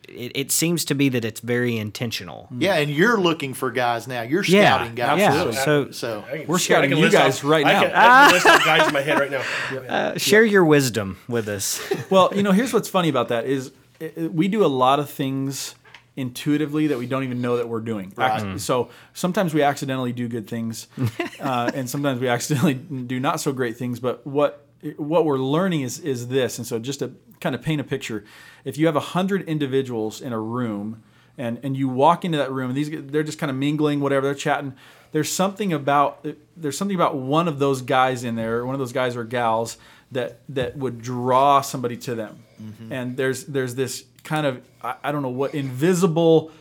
It, 0.08 0.32
it 0.36 0.52
seems 0.52 0.86
to 0.86 0.96
be 0.96 1.10
that 1.10 1.26
it's 1.26 1.42
very 1.42 1.78
intentional. 1.78 2.48
yeah, 2.58 2.76
and 2.76 2.90
you're 2.90 3.18
looking 3.20 3.54
for 3.54 3.70
guys 3.72 4.08
now. 4.08 4.22
You're 4.22 4.44
Yeah, 4.46 4.76
scouting 4.76 4.96
guys. 4.96 5.20
yeah. 5.20 5.26
Absolutely. 5.34 5.56
So 5.56 5.92
So 5.92 6.24
We're 6.48 6.58
scouting 6.60 6.96
you 6.98 7.10
guys 7.12 7.40
off- 7.40 7.44
right 7.50 7.66
I 7.66 7.74
now. 7.74 7.82
can, 7.82 7.92
I 7.94 8.26
can 8.26 8.34
list 8.34 8.46
off 8.48 8.66
guys 8.66 8.88
in 8.88 8.94
my 8.94 9.02
head 9.02 9.20
right 9.20 9.32
now. 9.32 9.44
uh, 9.90 10.18
share 10.18 10.44
your 10.46 10.64
wisdom 10.64 11.18
with 11.28 11.48
us. 11.50 11.82
well, 12.10 12.32
you 12.34 12.44
know, 12.44 12.52
here's 12.52 12.72
what's 12.74 12.88
funny 12.90 13.10
about 13.10 13.28
that 13.30 13.35
is 13.44 13.72
i- 14.00 14.12
i- 14.18 14.28
we 14.28 14.48
do 14.48 14.64
a 14.64 14.68
lot 14.68 15.00
of 15.00 15.10
things 15.10 15.76
intuitively 16.16 16.88
that 16.88 16.98
we 16.98 17.06
don't 17.06 17.24
even 17.24 17.42
know 17.42 17.58
that 17.58 17.68
we're 17.68 17.82
doing. 17.82 18.14
Ac- 18.18 18.60
So 18.60 18.90
sometimes 19.14 19.54
we 19.54 19.62
accidentally 19.62 20.14
do 20.14 20.28
good 20.28 20.48
things, 20.48 20.88
uh, 21.42 21.72
and 21.74 21.90
sometimes 21.90 22.20
we 22.22 22.28
accidentally 22.30 22.74
do 22.74 23.20
not 23.20 23.40
so 23.42 23.52
great 23.52 23.76
things. 23.78 24.00
But 24.00 24.26
what 24.26 24.62
what 24.98 25.26
we're 25.26 25.38
learning 25.40 25.82
is 25.82 26.00
is 26.00 26.28
this, 26.28 26.58
and 26.58 26.66
so 26.66 26.80
just 26.80 27.00
to 27.00 27.12
kind 27.42 27.54
of 27.56 27.62
paint 27.62 27.82
a 27.82 27.84
picture, 27.84 28.24
if 28.64 28.78
you 28.78 28.86
have 28.86 28.96
a 28.96 29.00
hundred 29.16 29.42
individuals 29.48 30.22
in 30.22 30.32
a 30.32 30.40
room, 30.40 31.04
and 31.38 31.60
and 31.64 31.76
you 31.76 31.90
walk 31.90 32.24
into 32.24 32.38
that 32.38 32.52
room, 32.52 32.70
and 32.70 32.78
these 32.78 32.90
they're 33.12 33.24
just 33.24 33.40
kind 33.40 33.50
of 33.50 33.56
mingling, 33.58 34.00
whatever 34.00 34.26
they're 34.26 34.36
chatting. 34.36 34.74
There's 35.12 35.32
something 35.32 35.74
about 35.74 36.26
there's 36.56 36.78
something 36.78 36.96
about 36.96 37.16
one 37.18 37.48
of 37.48 37.58
those 37.60 37.82
guys 37.82 38.24
in 38.24 38.36
there, 38.36 38.66
one 38.66 38.76
of 38.76 38.80
those 38.80 38.94
guys 38.94 39.16
or 39.16 39.24
gals 39.24 39.78
that 40.16 40.40
that 40.50 40.76
would 40.78 41.02
draw 41.02 41.62
somebody 41.62 41.98
to 42.08 42.16
them. 42.16 42.34
And 42.90 43.16
there's 43.16 43.46
there's 43.46 43.76
this 43.76 44.04
kind 44.24 44.46
of 44.48 44.62
I, 44.82 44.96
I 45.06 45.12
don't 45.12 45.22
know 45.22 45.30
what 45.42 45.54
invisible 45.54 46.52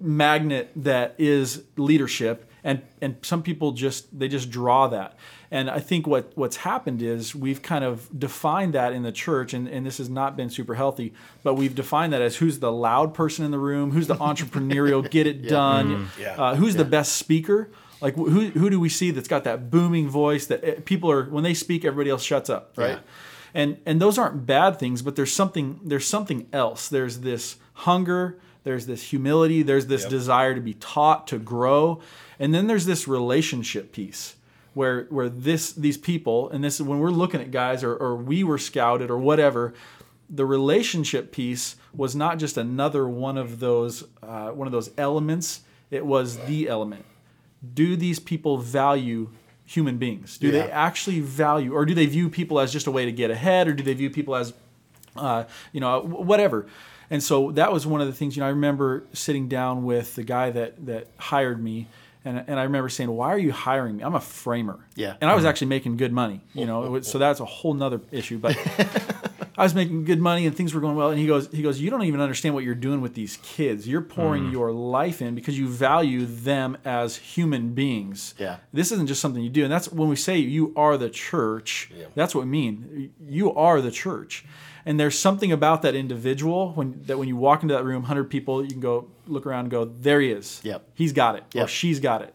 magnet 0.00 0.70
that 0.76 1.14
is 1.18 1.62
leadership 1.76 2.50
and 2.64 2.82
and 3.00 3.16
some 3.22 3.42
people 3.42 3.72
just 3.72 4.18
they 4.18 4.26
just 4.28 4.50
draw 4.50 4.88
that. 4.88 5.16
And 5.50 5.70
I 5.70 5.78
think 5.78 6.06
what 6.06 6.32
what's 6.34 6.56
happened 6.56 7.02
is 7.02 7.34
we've 7.34 7.60
kind 7.62 7.84
of 7.84 8.08
defined 8.18 8.72
that 8.74 8.92
in 8.94 9.02
the 9.02 9.12
church, 9.12 9.52
and, 9.54 9.68
and 9.68 9.84
this 9.86 9.98
has 9.98 10.08
not 10.08 10.34
been 10.36 10.48
super 10.50 10.74
healthy, 10.74 11.12
but 11.44 11.54
we've 11.54 11.74
defined 11.74 12.12
that 12.14 12.22
as 12.22 12.36
who's 12.36 12.58
the 12.58 12.72
loud 12.72 13.12
person 13.14 13.44
in 13.44 13.50
the 13.50 13.58
room, 13.58 13.90
who's 13.92 14.06
the 14.08 14.16
entrepreneurial, 14.30 15.08
get 15.08 15.26
it 15.26 15.46
done, 15.46 16.08
Yeah. 16.18 16.34
uh, 16.42 16.54
who's 16.56 16.74
the 16.74 16.84
best 16.86 17.12
speaker. 17.16 17.68
Like 18.00 18.14
who 18.16 18.50
who 18.50 18.70
do 18.70 18.78
we 18.80 18.88
see 18.88 19.10
that's 19.10 19.28
got 19.28 19.44
that 19.44 19.70
booming 19.70 20.08
voice 20.08 20.46
that 20.46 20.64
eh, 20.64 20.74
people 20.84 21.10
are 21.10 21.24
when 21.24 21.44
they 21.44 21.54
speak, 21.54 21.84
everybody 21.84 22.10
else 22.10 22.22
shuts 22.22 22.50
up, 22.50 22.72
right? 22.76 22.90
Yeah. 22.90 22.98
And 23.54 23.78
and 23.86 24.00
those 24.00 24.18
aren't 24.18 24.46
bad 24.46 24.78
things, 24.78 25.02
but 25.02 25.16
there's 25.16 25.32
something 25.32 25.80
there's 25.82 26.06
something 26.06 26.46
else. 26.52 26.88
There's 26.88 27.20
this 27.20 27.56
hunger, 27.74 28.38
there's 28.64 28.86
this 28.86 29.02
humility, 29.10 29.62
there's 29.62 29.86
this 29.86 30.04
desire 30.04 30.54
to 30.54 30.60
be 30.60 30.74
taught, 30.74 31.26
to 31.28 31.38
grow, 31.38 32.00
and 32.38 32.54
then 32.54 32.66
there's 32.66 32.86
this 32.86 33.06
relationship 33.06 33.92
piece 33.92 34.36
where 34.74 35.04
where 35.04 35.28
this 35.28 35.72
these 35.72 35.96
people 35.96 36.50
and 36.50 36.62
this 36.62 36.80
when 36.80 36.98
we're 36.98 37.10
looking 37.10 37.40
at 37.40 37.50
guys 37.50 37.82
or, 37.82 37.94
or 37.94 38.16
we 38.16 38.44
were 38.44 38.58
scouted 38.58 39.10
or 39.10 39.16
whatever 39.16 39.72
the 40.28 40.44
relationship 40.44 41.32
piece 41.32 41.76
was 41.94 42.14
not 42.16 42.38
just 42.38 42.56
another 42.56 43.08
one 43.08 43.38
of 43.38 43.60
those 43.60 44.04
uh, 44.22 44.48
one 44.48 44.66
of 44.66 44.72
those 44.72 44.90
elements 44.98 45.60
it 45.90 46.04
was 46.04 46.38
the 46.46 46.68
element 46.68 47.04
do 47.74 47.96
these 47.96 48.18
people 48.18 48.58
value 48.58 49.30
human 49.66 49.96
beings 49.96 50.36
do 50.38 50.50
they 50.50 50.70
actually 50.70 51.20
value 51.20 51.72
or 51.72 51.86
do 51.86 51.94
they 51.94 52.04
view 52.06 52.28
people 52.28 52.60
as 52.60 52.70
just 52.72 52.86
a 52.86 52.90
way 52.90 53.04
to 53.06 53.12
get 53.12 53.30
ahead 53.30 53.66
or 53.66 53.72
do 53.72 53.82
they 53.82 53.94
view 53.94 54.10
people 54.10 54.34
as 54.36 54.52
uh, 55.16 55.44
you 55.72 55.80
know 55.80 56.00
whatever 56.00 56.66
and 57.10 57.22
so 57.22 57.50
that 57.52 57.72
was 57.72 57.86
one 57.86 58.00
of 58.00 58.06
the 58.06 58.12
things 58.12 58.36
you 58.36 58.40
know 58.40 58.46
i 58.46 58.50
remember 58.50 59.04
sitting 59.12 59.48
down 59.48 59.84
with 59.84 60.14
the 60.16 60.22
guy 60.22 60.50
that 60.50 60.84
that 60.84 61.06
hired 61.16 61.62
me 61.62 61.86
and, 62.26 62.42
and 62.46 62.58
I 62.58 62.62
remember 62.62 62.88
saying, 62.88 63.10
"Why 63.10 63.28
are 63.34 63.38
you 63.38 63.52
hiring 63.52 63.98
me? 63.98 64.02
I'm 64.02 64.14
a 64.14 64.20
framer." 64.20 64.78
Yeah. 64.96 65.14
And 65.20 65.30
I 65.30 65.34
was 65.34 65.44
actually 65.44 65.66
making 65.66 65.98
good 65.98 66.10
money, 66.10 66.40
you 66.54 66.64
know. 66.64 66.80
was- 66.90 67.06
So 67.06 67.18
that's 67.18 67.38
a 67.38 67.44
whole 67.44 67.74
nother 67.74 68.00
issue. 68.12 68.38
But 68.38 68.56
I 69.56 69.62
was 69.62 69.74
making 69.74 70.04
good 70.04 70.20
money 70.20 70.46
and 70.46 70.56
things 70.56 70.74
were 70.74 70.80
going 70.80 70.96
well. 70.96 71.10
And 71.10 71.18
he 71.18 71.26
goes, 71.26 71.50
he 71.52 71.62
goes, 71.62 71.80
you 71.80 71.90
don't 71.90 72.02
even 72.02 72.20
understand 72.20 72.54
what 72.54 72.64
you're 72.64 72.74
doing 72.74 73.00
with 73.00 73.14
these 73.14 73.38
kids. 73.42 73.86
You're 73.86 74.00
pouring 74.00 74.44
mm. 74.44 74.52
your 74.52 74.72
life 74.72 75.22
in 75.22 75.34
because 75.34 75.58
you 75.58 75.68
value 75.68 76.26
them 76.26 76.76
as 76.84 77.16
human 77.16 77.74
beings. 77.74 78.34
Yeah. 78.38 78.56
This 78.72 78.90
isn't 78.92 79.06
just 79.06 79.20
something 79.20 79.42
you 79.42 79.50
do. 79.50 79.62
And 79.62 79.72
that's 79.72 79.90
when 79.92 80.08
we 80.08 80.16
say 80.16 80.38
you 80.38 80.72
are 80.76 80.96
the 80.96 81.10
church. 81.10 81.90
Yeah. 81.96 82.06
That's 82.14 82.34
what 82.34 82.44
we 82.44 82.50
mean. 82.50 83.12
You 83.20 83.54
are 83.54 83.80
the 83.80 83.92
church. 83.92 84.44
And 84.86 85.00
there's 85.00 85.18
something 85.18 85.50
about 85.50 85.82
that 85.82 85.94
individual 85.94 86.72
when 86.72 87.02
that 87.06 87.18
when 87.18 87.28
you 87.28 87.36
walk 87.36 87.62
into 87.62 87.74
that 87.74 87.84
room, 87.84 88.02
hundred 88.02 88.24
people, 88.24 88.62
you 88.62 88.70
can 88.70 88.80
go 88.80 89.08
look 89.26 89.46
around 89.46 89.60
and 89.60 89.70
go, 89.70 89.84
there 89.84 90.20
he 90.20 90.30
is. 90.30 90.60
Yep. 90.62 90.84
He's 90.94 91.12
got 91.12 91.36
it. 91.36 91.44
Or 91.56 91.66
she's 91.66 92.00
got 92.00 92.22
it. 92.22 92.34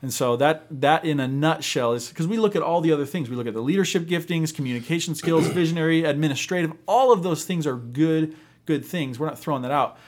And 0.00 0.14
so 0.14 0.36
that 0.36 0.66
that 0.80 1.04
in 1.04 1.18
a 1.20 1.26
nutshell 1.26 1.92
is 1.92 2.08
because 2.08 2.26
we 2.28 2.36
look 2.38 2.54
at 2.54 2.62
all 2.62 2.80
the 2.80 2.92
other 2.92 3.06
things. 3.06 3.28
We 3.28 3.36
look 3.36 3.48
at 3.48 3.54
the 3.54 3.60
leadership 3.62 4.04
giftings, 4.04 4.54
communication 4.54 5.14
skills, 5.14 5.46
visionary, 5.62 6.04
administrative. 6.04 6.72
All 6.86 7.12
of 7.12 7.22
those 7.22 7.44
things 7.44 7.66
are 7.66 7.76
good 7.76 8.36
good 8.66 8.84
things. 8.84 9.18
We're 9.18 9.26
not 9.26 9.38
throwing 9.38 9.62
that 9.62 9.70
out, 9.72 9.98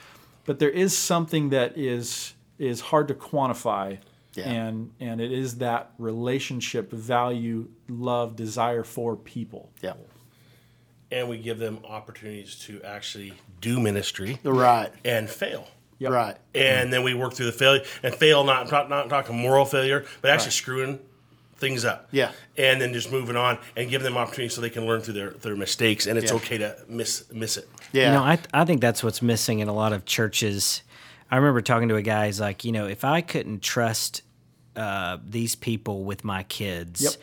but 0.45 0.59
there 0.59 0.69
is 0.69 0.97
something 0.97 1.49
that 1.49 1.77
is 1.77 2.33
is 2.57 2.79
hard 2.79 3.07
to 3.09 3.13
quantify, 3.15 3.97
Yeah. 4.35 4.49
and 4.49 4.91
and 4.99 5.19
it 5.19 5.31
is 5.31 5.57
that 5.57 5.91
relationship, 5.97 6.91
value, 6.91 7.67
love, 7.89 8.35
desire 8.35 8.83
for 8.83 9.15
people. 9.17 9.71
Yeah. 9.81 9.93
and 11.13 11.27
we 11.27 11.37
give 11.37 11.57
them 11.59 11.79
opportunities 11.85 12.55
to 12.55 12.81
actually 12.83 13.33
do 13.59 13.81
ministry 13.81 14.39
Right. 14.45 14.93
and 15.03 15.29
fail. 15.29 15.67
Yep. 16.01 16.11
Right. 16.11 16.35
And 16.55 16.91
then 16.91 17.03
we 17.03 17.13
work 17.13 17.35
through 17.35 17.45
the 17.45 17.51
failure 17.51 17.83
and 18.01 18.15
fail, 18.15 18.43
not 18.43 18.71
not, 18.71 18.89
not 18.89 19.07
talking 19.07 19.37
moral 19.37 19.65
failure, 19.65 20.03
but 20.21 20.31
actually 20.31 20.51
screwing 20.51 20.97
things 21.57 21.85
up. 21.85 22.07
Yeah. 22.11 22.31
And 22.57 22.81
then 22.81 22.91
just 22.91 23.11
moving 23.11 23.35
on 23.35 23.59
and 23.77 23.87
giving 23.87 24.03
them 24.05 24.17
opportunities 24.17 24.55
so 24.55 24.61
they 24.61 24.71
can 24.71 24.87
learn 24.87 25.01
through 25.01 25.13
their, 25.13 25.29
their 25.29 25.55
mistakes. 25.55 26.07
And 26.07 26.17
it's 26.17 26.31
Yeah. 26.31 26.37
okay 26.37 26.57
to 26.57 26.75
miss 26.87 27.31
miss 27.31 27.55
it. 27.55 27.69
Yeah. 27.93 28.07
You 28.07 28.11
know, 28.13 28.23
I 28.23 28.39
I 28.51 28.65
think 28.65 28.81
that's 28.81 29.03
what's 29.03 29.21
missing 29.21 29.59
in 29.59 29.67
a 29.67 29.73
lot 29.73 29.93
of 29.93 30.05
churches. 30.05 30.81
I 31.29 31.35
remember 31.37 31.61
talking 31.61 31.87
to 31.89 31.95
a 31.97 32.01
guy. 32.01 32.25
He's 32.25 32.41
like, 32.41 32.65
you 32.65 32.71
know, 32.71 32.87
if 32.87 33.05
I 33.05 33.21
couldn't 33.21 33.61
trust 33.61 34.23
uh, 34.75 35.17
these 35.23 35.53
people 35.55 36.03
with 36.03 36.23
my 36.23 36.41
kids. 36.43 37.01
Yep. 37.03 37.13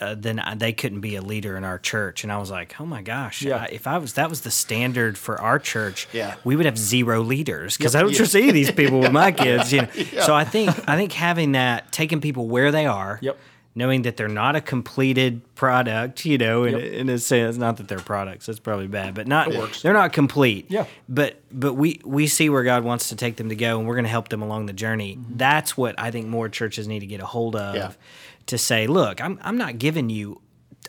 Uh, 0.00 0.14
then 0.16 0.38
I, 0.38 0.54
they 0.54 0.72
couldn't 0.72 1.00
be 1.00 1.16
a 1.16 1.22
leader 1.22 1.56
in 1.56 1.64
our 1.64 1.78
church, 1.78 2.22
and 2.24 2.32
I 2.32 2.38
was 2.38 2.50
like, 2.50 2.80
"Oh 2.80 2.86
my 2.86 3.02
gosh! 3.02 3.42
Yeah. 3.42 3.56
I, 3.56 3.64
if 3.66 3.86
I 3.86 3.98
was 3.98 4.12
that 4.14 4.28
was 4.30 4.42
the 4.42 4.50
standard 4.50 5.18
for 5.18 5.40
our 5.40 5.58
church, 5.58 6.06
Yeah. 6.12 6.36
we 6.44 6.56
would 6.56 6.66
have 6.66 6.78
zero 6.78 7.22
leaders 7.22 7.76
because 7.76 7.94
I 7.94 8.00
don't 8.00 8.10
Yeah. 8.12 8.18
trust 8.18 8.36
any 8.36 8.48
of 8.48 8.54
these 8.54 8.70
people 8.70 9.00
with 9.00 9.12
my 9.12 9.32
kids." 9.32 9.72
You 9.72 9.82
know, 9.82 9.88
so 10.22 10.34
I 10.34 10.44
think 10.44 10.70
I 10.88 10.96
think 10.96 11.12
having 11.12 11.52
that, 11.52 11.90
taking 11.92 12.20
people 12.20 12.48
where 12.48 12.70
they 12.70 12.86
are, 12.86 13.18
Yep. 13.22 13.36
knowing 13.74 14.02
that 14.02 14.16
they're 14.16 14.28
not 14.28 14.56
a 14.56 14.60
completed 14.60 15.42
product, 15.54 16.24
you 16.24 16.38
know, 16.38 16.64
in, 16.64 16.74
Yep. 16.74 16.92
in 16.92 17.08
a 17.08 17.18
sense, 17.18 17.56
not 17.56 17.76
that 17.78 17.88
they're 17.88 17.98
products, 17.98 18.46
that's 18.46 18.58
probably 18.60 18.86
bad, 18.88 19.14
but 19.14 19.26
not 19.26 19.50
they're 19.82 19.92
not 19.92 20.12
complete. 20.12 20.66
Yeah. 20.68 20.84
But 21.08 21.40
but 21.50 21.74
we 21.74 22.00
we 22.04 22.26
see 22.28 22.48
where 22.48 22.62
God 22.62 22.84
wants 22.84 23.08
to 23.08 23.16
take 23.16 23.36
them 23.36 23.48
to 23.48 23.56
go, 23.56 23.78
and 23.78 23.86
we're 23.88 23.94
going 23.94 24.04
to 24.04 24.10
help 24.10 24.28
them 24.28 24.42
along 24.42 24.66
the 24.66 24.72
journey. 24.72 25.16
Mm-hmm. 25.16 25.36
That's 25.38 25.76
what 25.76 25.94
I 25.98 26.10
think 26.10 26.26
more 26.28 26.48
churches 26.48 26.86
need 26.86 27.00
to 27.00 27.06
get 27.06 27.20
a 27.20 27.26
hold 27.26 27.56
of. 27.56 27.74
Yeah. 27.74 27.90
To 28.48 28.58
say, 28.58 28.86
look, 28.86 29.20
I'm 29.22 29.38
I'm 29.42 29.56
not 29.56 29.78
giving 29.78 30.10
you 30.10 30.40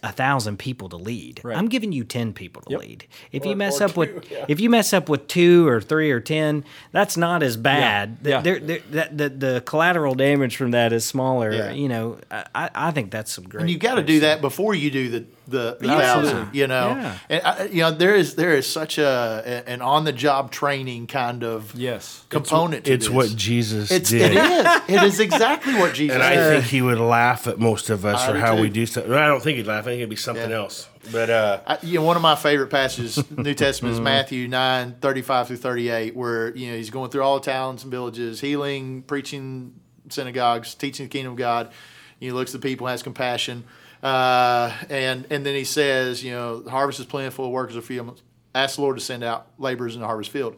a 0.02 0.12
thousand 0.14 0.58
people 0.60 0.88
to 0.90 0.96
lead. 0.96 1.42
Right. 1.44 1.58
I'm 1.58 1.68
giving 1.68 1.92
you 1.92 2.06
ten 2.06 2.32
people 2.32 2.62
to 2.64 2.72
Yep. 2.72 2.80
lead. 2.80 3.08
If 3.34 3.46
you 3.46 3.56
mess 3.56 3.82
or 3.82 3.86
up 3.86 3.98
with 3.98 4.24
two, 4.30 4.34
yeah. 4.36 4.46
if 4.48 4.60
you 4.62 4.70
mess 4.70 4.94
up 4.94 5.10
with 5.10 5.28
two 5.28 5.68
or 5.68 5.82
three 5.82 6.10
or 6.12 6.22
ten, 6.22 6.64
that's 6.94 7.18
not 7.18 7.44
as 7.44 7.58
bad. 7.58 8.18
Yeah. 8.24 8.40
There- 8.42 8.60
there- 8.60 8.80
that- 8.92 9.18
the, 9.18 9.30
the 9.30 9.64
collateral 9.66 10.16
damage 10.16 10.56
from 10.56 10.72
that 10.72 10.94
is 10.94 11.04
smaller. 11.06 11.52
Yeah. 11.52 11.72
You 11.72 11.90
know, 11.90 12.18
I, 12.32 12.70
I 12.74 12.92
think 12.92 13.12
that's 13.12 13.32
some 13.34 13.44
great. 13.44 13.62
and 13.62 13.70
you 13.70 13.78
got 13.78 13.96
to 13.96 14.04
do 14.04 14.22
that 14.22 14.40
before 14.40 14.74
you 14.74 14.90
do 14.90 15.10
the 15.10 15.26
the, 15.50 15.78
the 15.80 15.88
thousand. 15.88 16.54
You 16.54 16.68
know, 16.68 16.90
Yeah. 16.90 17.18
and 17.30 17.42
I, 17.44 17.64
you 17.66 17.82
know 17.82 17.92
there 17.92 18.16
is 18.16 18.36
there 18.36 18.54
is 18.56 18.68
such 18.68 18.98
a 18.98 19.64
an 19.68 19.82
on 19.82 20.04
the 20.06 20.12
job 20.14 20.52
training 20.52 21.08
kind 21.08 21.44
of 21.44 21.74
Yes. 21.76 22.24
component. 22.30 22.86
to 22.86 22.92
it. 22.92 22.96
It's 22.96 23.06
this. 23.08 23.14
what 23.16 23.36
Jesus 23.36 23.92
it's 23.92 24.10
did. 24.10 24.32
it 24.32 24.38
is 24.38 24.82
it 24.90 25.04
is 25.04 25.20
exactly 25.20 25.74
what 25.76 25.94
Jesus. 25.94 26.16
And 26.16 26.24
I 26.24 26.36
think 26.36 26.66
he 26.66 26.82
would 26.82 27.00
laugh 27.00 27.48
at 27.48 27.60
most 27.60 27.90
of 27.90 28.06
us 28.06 28.22
I 28.22 28.32
for 28.32 28.38
how 28.40 28.56
too. 28.56 28.62
we 28.62 28.70
do 28.70 28.86
stuff. 28.86 29.06
I 29.10 29.28
don't 29.28 29.42
think 29.42 29.58
he'd 29.58 29.68
laugh. 29.68 29.84
I 29.84 29.90
think 29.92 30.00
it'd 30.00 30.10
be 30.10 30.16
something 30.16 30.50
Yeah. 30.50 30.58
else. 30.58 30.88
But 31.12 31.30
uh, 31.30 31.62
I, 31.66 31.78
you 31.82 32.00
know, 32.00 32.06
one 32.06 32.18
of 32.18 32.22
my 32.22 32.36
favorite 32.36 32.68
passages, 32.68 33.24
New 33.38 33.54
Testament, 33.54 33.94
is 33.96 34.02
Matthew 34.02 34.48
9, 34.50 34.98
35 35.02 35.48
through 35.48 35.56
38, 35.58 36.14
where, 36.16 36.54
you 36.56 36.70
know, 36.72 36.76
he's 36.78 36.90
going 36.90 37.10
through 37.10 37.24
all 37.24 37.40
the 37.40 37.46
towns 37.46 37.84
and 37.84 37.90
villages, 37.92 38.42
healing, 38.42 39.02
preaching 39.04 39.74
synagogues, 40.10 40.76
teaching 40.76 41.06
the 41.06 41.10
kingdom 41.10 41.34
of 41.34 41.38
God. 41.38 41.72
He 42.20 42.32
looks 42.34 42.54
at 42.54 42.62
the 42.62 42.68
people, 42.68 42.88
has 42.88 43.02
compassion. 43.02 43.64
Uh, 44.02 44.72
and, 44.90 45.28
and 45.30 45.46
then 45.46 45.56
he 45.56 45.64
says, 45.64 46.24
you 46.24 46.32
know, 46.32 46.60
the 46.62 46.72
harvest 46.72 47.00
is 47.00 47.06
plentiful, 47.06 47.52
workers 47.52 47.76
are 47.78 47.82
few. 47.82 48.16
Ask 48.56 48.78
the 48.78 48.82
Lord 48.82 48.98
to 48.98 49.04
send 49.04 49.24
out 49.24 49.48
laborers 49.60 49.94
in 49.94 50.02
the 50.02 50.08
harvest 50.08 50.32
field. 50.32 50.56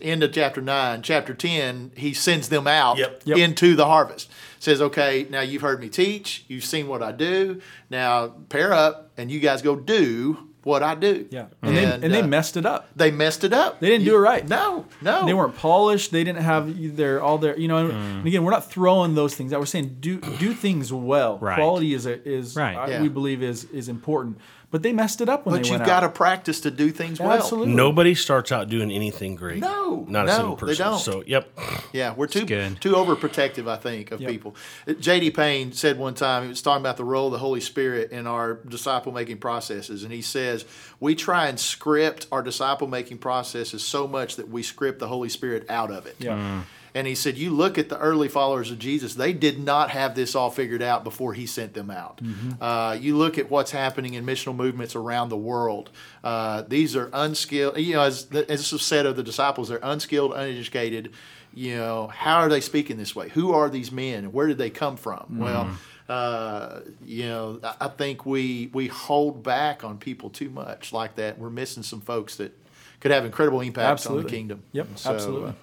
End 0.00 0.22
of 0.22 0.32
chapter 0.32 0.62
9. 0.62 1.02
Chapter 1.02 1.34
10, 1.34 1.92
he 1.94 2.14
sends 2.14 2.48
them 2.48 2.66
out 2.66 2.96
Yep. 2.96 3.22
Yep. 3.26 3.38
into 3.38 3.76
the 3.76 3.84
harvest. 3.84 4.30
Says, 4.60 4.80
okay, 4.80 5.26
now 5.28 5.42
you've 5.42 5.60
heard 5.60 5.78
me 5.80 5.90
teach, 5.90 6.44
you've 6.48 6.64
seen 6.64 6.88
what 6.88 7.02
I 7.02 7.12
do. 7.12 7.60
Now 7.90 8.28
pair 8.48 8.72
up, 8.72 9.10
and 9.18 9.30
you 9.30 9.40
guys 9.40 9.60
go 9.60 9.76
do 9.76 10.48
what 10.64 10.82
I 10.82 10.94
do. 10.94 11.26
Yeah. 11.30 11.46
And, 11.62 11.76
they, 11.76 11.84
and 11.84 12.02
they 12.14 12.20
uh, 12.22 12.26
messed 12.26 12.56
it 12.56 12.66
up. 12.66 12.88
they 12.96 13.10
messed 13.10 13.44
it 13.44 13.52
up. 13.52 13.80
They 13.80 13.88
didn't 13.88 14.04
do 14.04 14.14
it 14.16 14.18
right. 14.18 14.46
No, 14.48 14.86
no. 15.00 15.24
They 15.26 15.34
weren't 15.34 15.56
polished. 15.56 16.10
They 16.10 16.24
didn't 16.24 16.42
have 16.42 16.96
their 16.96 17.22
all 17.22 17.38
their 17.38 17.56
you 17.58 17.68
know. 17.68 17.78
and- 17.86 17.92
And 17.92 18.26
again, 18.26 18.42
we're 18.44 18.50
not 18.50 18.70
throwing 18.70 19.14
those 19.14 19.34
things 19.34 19.52
out. 19.52 19.60
We're 19.60 19.66
saying 19.66 19.98
do 20.00 20.18
do 20.20 20.52
things 20.54 20.92
well. 20.92 21.38
Right. 21.38 21.56
Quality 21.56 21.94
is 21.94 22.06
a, 22.06 22.26
is 22.28 22.56
Right. 22.56 22.76
I- 22.76 22.88
Yeah. 22.88 23.02
we 23.02 23.08
believe 23.08 23.42
is 23.42 23.64
is 23.64 23.88
important. 23.88 24.38
But 24.70 24.82
they 24.82 24.92
messed 24.92 25.20
it 25.20 25.28
up 25.28 25.46
when 25.46 25.54
But 25.54 25.62
they 25.62 25.70
went 25.70 25.82
But 25.82 25.86
you've 25.86 25.94
got 25.94 26.00
to 26.00 26.08
practice 26.08 26.60
to 26.62 26.70
do 26.70 26.90
things 26.90 27.20
well. 27.20 27.30
Absolutely. 27.30 27.74
nobody 27.74 28.12
starts 28.12 28.50
out 28.50 28.68
doing 28.68 28.90
anything 28.90 29.36
great. 29.36 29.60
No, 29.60 30.04
not 30.08 30.24
a 30.24 30.26
no, 30.26 30.34
single 30.36 30.56
they 30.56 30.60
person. 30.66 30.86
don't. 30.86 30.98
So, 30.98 31.22
yep. 31.24 31.48
Yeah, 31.92 32.12
we're 32.16 32.26
too 32.26 32.44
good. 32.44 32.80
too 32.80 32.94
overprotective, 32.94 33.68
I 33.68 33.76
think, 33.76 34.10
of 34.10 34.20
Yep. 34.20 34.30
people. 34.32 34.56
J.D. 34.98 35.30
Payne 35.30 35.70
said 35.72 35.96
one 35.96 36.14
time 36.14 36.42
he 36.42 36.48
was 36.48 36.60
talking 36.60 36.82
about 36.82 36.96
the 36.96 37.04
role 37.04 37.26
of 37.26 37.32
the 37.32 37.38
Holy 37.38 37.60
Spirit 37.60 38.10
in 38.10 38.26
our 38.26 38.54
disciple 38.68 39.12
making 39.12 39.36
processes, 39.38 40.02
and 40.02 40.12
he 40.12 40.20
says 40.58 40.70
we 41.00 41.14
try 41.14 41.48
and 41.48 41.58
script 41.58 42.26
our 42.32 42.42
disciple 42.42 42.86
making 42.88 43.18
processes 43.18 43.84
so 43.84 44.06
much 44.06 44.36
that 44.36 44.48
we 44.48 44.62
script 44.62 44.98
the 44.98 45.08
Holy 45.08 45.28
Spirit 45.28 45.68
out 45.70 45.90
of 45.90 46.06
it. 46.06 46.16
Yeah. 46.18 46.62
And 46.96 47.08
he 47.08 47.16
said, 47.16 47.36
You 47.36 47.50
look 47.50 47.76
at 47.76 47.88
the 47.88 47.98
early 47.98 48.28
followers 48.28 48.70
of 48.70 48.78
Jesus, 48.78 49.14
they 49.14 49.32
did 49.32 49.58
not 49.58 49.90
have 49.90 50.14
this 50.14 50.36
all 50.36 50.50
figured 50.50 50.80
out 50.80 51.02
before 51.02 51.34
he 51.34 51.44
sent 51.44 51.74
them 51.74 51.90
out. 51.90 52.20
Uh, 52.60 52.96
you 53.00 53.16
look 53.16 53.36
at 53.36 53.50
what's 53.50 53.72
happening 53.72 54.14
in 54.14 54.24
missional 54.24 54.54
movements 54.54 54.94
around 54.94 55.28
the 55.28 55.36
world. 55.36 55.90
Uh, 56.22 56.62
these 56.68 56.94
are 56.94 57.10
unskilled, 57.12 57.78
you 57.78 57.94
know, 57.94 58.02
as, 58.02 58.28
as 58.32 58.46
this 58.46 58.72
was 58.72 58.82
said 58.82 59.06
of 59.06 59.16
the 59.16 59.24
disciples, 59.24 59.68
they're 59.68 59.80
unskilled, 59.82 60.34
uneducated. 60.34 61.10
You 61.52 61.76
know, 61.76 62.06
how 62.08 62.38
are 62.38 62.48
they 62.48 62.60
speaking 62.60 62.96
this 62.96 63.14
way? 63.14 63.28
Who 63.30 63.52
are 63.52 63.68
these 63.68 63.90
men? 63.92 64.32
Where 64.32 64.46
did 64.46 64.58
they 64.58 64.70
come 64.70 64.96
from? 64.96 65.38
Well, 65.38 65.66
uh, 66.08 66.80
you 67.04 67.24
know, 67.24 67.60
I- 67.80 67.88
think 67.88 68.26
we 68.26 68.70
we 68.72 68.88
hold 68.88 69.42
back 69.42 69.84
on 69.84 69.98
people 69.98 70.30
too 70.30 70.50
much 70.50 70.92
like 70.92 71.16
that. 71.16 71.38
We're 71.38 71.50
missing 71.50 71.82
some 71.82 72.00
folks 72.00 72.36
that 72.36 72.52
could 73.00 73.10
have 73.10 73.24
incredible 73.24 73.60
impact 73.60 74.06
on 74.06 74.16
the 74.22 74.28
kingdom. 74.28 74.62
Yep. 74.72 74.88
So, 74.96 75.10
uh, 75.10 75.14
absolutely. 75.14 75.54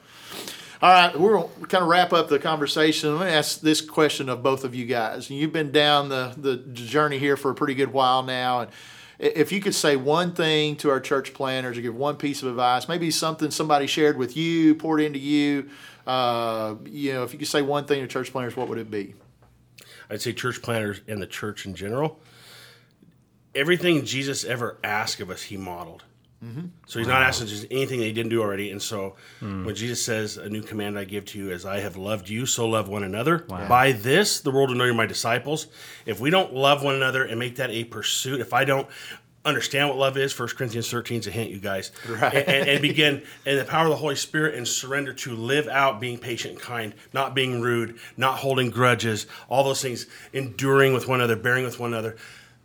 All 0.81 0.89
right, 0.89 1.19
we're 1.19 1.33
going 1.33 1.49
to 1.59 1.67
kind 1.67 1.83
of 1.83 1.89
wrap 1.89 2.11
up 2.11 2.27
the 2.27 2.39
conversation. 2.39 3.15
Let 3.19 3.27
me 3.27 3.31
ask 3.33 3.61
this 3.61 3.81
question 3.81 4.29
of 4.29 4.41
both 4.41 4.63
of 4.63 4.73
you 4.73 4.85
guys. 4.87 5.29
You've 5.29 5.53
been 5.53 5.71
down 5.71 6.09
the, 6.09 6.33
the 6.35 6.57
journey 6.73 7.19
here 7.19 7.37
for 7.37 7.51
a 7.51 7.55
pretty 7.55 7.75
good 7.75 7.93
while 7.93 8.23
now. 8.23 8.61
And 8.61 8.71
if 9.19 9.51
you 9.51 9.61
could 9.61 9.75
say 9.75 9.95
one 9.95 10.33
thing 10.33 10.77
to 10.77 10.89
our 10.89 10.99
church 10.99 11.35
planters 11.35 11.77
or 11.77 11.81
give 11.81 11.95
one 11.95 12.15
piece 12.15 12.41
of 12.41 12.49
advice, 12.49 12.87
maybe 12.87 13.11
something 13.11 13.51
somebody 13.51 13.85
shared 13.85 14.17
with 14.17 14.35
you, 14.35 14.73
poured 14.73 15.01
into 15.01 15.19
you, 15.19 15.69
uh, 16.07 16.73
you 16.85 17.13
know, 17.13 17.23
if 17.23 17.33
you 17.33 17.37
could 17.37 17.47
say 17.47 17.61
one 17.61 17.85
thing 17.85 18.01
to 18.01 18.07
church 18.07 18.31
planters, 18.31 18.55
what 18.57 18.67
would 18.67 18.79
it 18.79 18.89
be? 18.89 19.13
I'd 20.11 20.21
say 20.21 20.33
church 20.33 20.61
planters 20.61 21.01
and 21.07 21.21
the 21.21 21.27
church 21.27 21.65
in 21.65 21.73
general. 21.73 22.19
Everything 23.55 24.05
Jesus 24.05 24.43
ever 24.43 24.77
asked 24.83 25.21
of 25.21 25.29
us, 25.29 25.43
he 25.43 25.57
modeled. 25.57 26.03
Mm-hmm. 26.43 26.67
So 26.87 26.97
he's 26.97 27.07
wow. 27.07 27.19
not 27.19 27.23
asking 27.23 27.47
just 27.47 27.67
anything 27.69 27.99
that 27.99 28.07
he 28.07 28.13
didn't 28.13 28.31
do 28.31 28.41
already. 28.41 28.71
And 28.71 28.81
so 28.81 29.15
mm. 29.41 29.63
when 29.63 29.75
Jesus 29.75 30.03
says, 30.03 30.37
A 30.37 30.49
new 30.49 30.63
command 30.63 30.97
I 30.97 31.03
give 31.03 31.25
to 31.25 31.37
you, 31.37 31.51
as 31.51 31.65
I 31.65 31.81
have 31.81 31.97
loved 31.97 32.29
you, 32.29 32.47
so 32.47 32.67
love 32.67 32.89
one 32.89 33.03
another. 33.03 33.45
Wow. 33.47 33.67
By 33.67 33.91
this, 33.91 34.41
the 34.41 34.49
world 34.49 34.69
will 34.69 34.77
know 34.77 34.85
you're 34.85 34.95
my 34.95 35.05
disciples. 35.05 35.67
If 36.05 36.19
we 36.19 36.31
don't 36.31 36.53
love 36.53 36.83
one 36.83 36.95
another 36.95 37.23
and 37.23 37.37
make 37.37 37.57
that 37.57 37.69
a 37.69 37.83
pursuit, 37.83 38.41
if 38.41 38.53
I 38.53 38.65
don't 38.65 38.87
understand 39.45 39.89
what 39.89 39.97
love 39.97 40.17
is, 40.17 40.37
1 40.37 40.49
Corinthians 40.49 40.89
13 40.89 41.19
is 41.19 41.27
a 41.27 41.31
hint, 41.31 41.49
you 41.49 41.59
guys. 41.59 41.91
Right. 42.07 42.33
And, 42.33 42.47
and, 42.47 42.69
and, 42.69 42.81
begin 42.81 43.23
in 43.45 43.57
the 43.57 43.65
power 43.65 43.85
of 43.85 43.89
the 43.89 43.97
Holy 43.97 44.15
Spirit 44.15 44.55
and 44.55 44.67
surrender 44.67 45.13
to 45.13 45.35
live 45.35 45.67
out 45.67 45.99
being 45.99 46.17
patient 46.17 46.53
and 46.53 46.61
kind, 46.61 46.93
not 47.13 47.33
being 47.33 47.61
rude, 47.61 47.97
not 48.17 48.37
holding 48.37 48.69
grudges, 48.69 49.27
all 49.49 49.63
those 49.63 49.81
things, 49.81 50.05
enduring 50.33 50.93
with 50.93 51.07
one 51.07 51.19
another, 51.19 51.35
bearing 51.35 51.65
with 51.65 51.79
one 51.79 51.93
another 51.93 52.17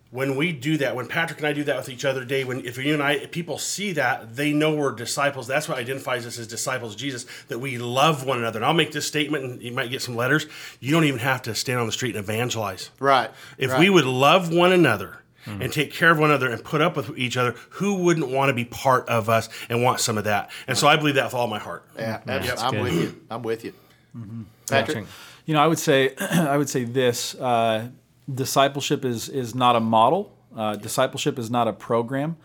when 0.09 0.35
we 0.35 0.53
do 0.53 0.77
that, 0.77 0.95
when 0.95 1.07
Patrick 1.07 1.39
and 1.39 1.47
I 1.47 1.53
do 1.53 1.65
that 1.65 1.75
with 1.75 1.89
each 1.89 2.05
other 2.05 2.23
day, 2.23 2.43
when 2.43 2.65
if 2.65 2.77
you 2.77 2.93
and 2.93 3.03
I, 3.03 3.25
people 3.25 3.57
see 3.57 3.93
that, 3.93 4.35
they 4.35 4.53
know 4.53 4.73
we're 4.73 4.93
disciples. 4.93 5.47
That's 5.47 5.67
what 5.67 5.77
identifies 5.77 6.25
us 6.25 6.39
as 6.39 6.47
disciples 6.47 6.93
of 6.93 6.99
Jesus, 6.99 7.25
that 7.49 7.59
we 7.59 7.77
love 7.77 8.25
one 8.25 8.39
another. 8.39 8.59
And 8.59 8.65
I'll 8.65 8.73
make 8.73 8.93
this 8.93 9.05
statement, 9.05 9.43
and 9.43 9.61
you 9.61 9.73
might 9.73 9.89
get 9.89 10.01
some 10.01 10.15
letters. 10.15 10.45
You 10.79 10.93
don't 10.93 11.03
even 11.03 11.19
have 11.19 11.41
to 11.43 11.55
stand 11.55 11.79
on 11.79 11.87
the 11.87 11.91
street 11.91 12.15
and 12.15 12.23
evangelize. 12.23 12.89
Right. 12.99 13.29
If 13.57 13.71
right. 13.71 13.79
we 13.79 13.89
would 13.89 14.05
love 14.05 14.53
one 14.53 14.71
another 14.71 15.19
mm-hmm. 15.47 15.61
and 15.61 15.73
take 15.73 15.91
care 15.91 16.11
of 16.11 16.19
one 16.19 16.29
another 16.29 16.49
and 16.49 16.63
put 16.63 16.81
up 16.81 16.95
with 16.95 17.17
each 17.17 17.37
other, 17.37 17.55
who 17.71 17.95
wouldn't 17.95 18.29
want 18.29 18.49
to 18.49 18.53
be 18.53 18.65
part 18.65 19.07
of 19.09 19.29
us 19.29 19.49
and 19.69 19.81
want 19.81 19.99
some 19.99 20.17
of 20.17 20.25
that? 20.25 20.51
And 20.67 20.77
so 20.77 20.87
I 20.87 20.97
believe 20.97 21.15
that 21.15 21.25
with 21.25 21.33
all 21.33 21.47
my 21.47 21.59
heart. 21.59 21.85
Yeah, 21.97 22.21
I'm 22.57 22.71
good. 22.71 22.81
with 22.81 22.93
you. 22.93 23.25
I'm 23.29 23.41
with 23.41 23.65
you. 23.65 23.73
Mm-hmm. 24.15 24.43
Patrick. 24.69 25.05
You 25.45 25.53
know, 25.53 25.61
I 25.61 25.67
would 25.67 25.79
say, 25.79 26.13
I 26.19 26.57
would 26.57 26.69
say 26.69 26.83
this. 26.83 27.35
Uh, 27.35 27.89
discipleship 28.31 29.05
is 29.05 29.29
is 29.29 29.55
not 29.55 29.75
a 29.75 29.79
model. 29.79 30.35
Uh, 30.55 30.75
discipleship 30.75 31.39
is 31.39 31.49
not 31.49 31.67
a 31.67 31.73
program. 31.73 32.37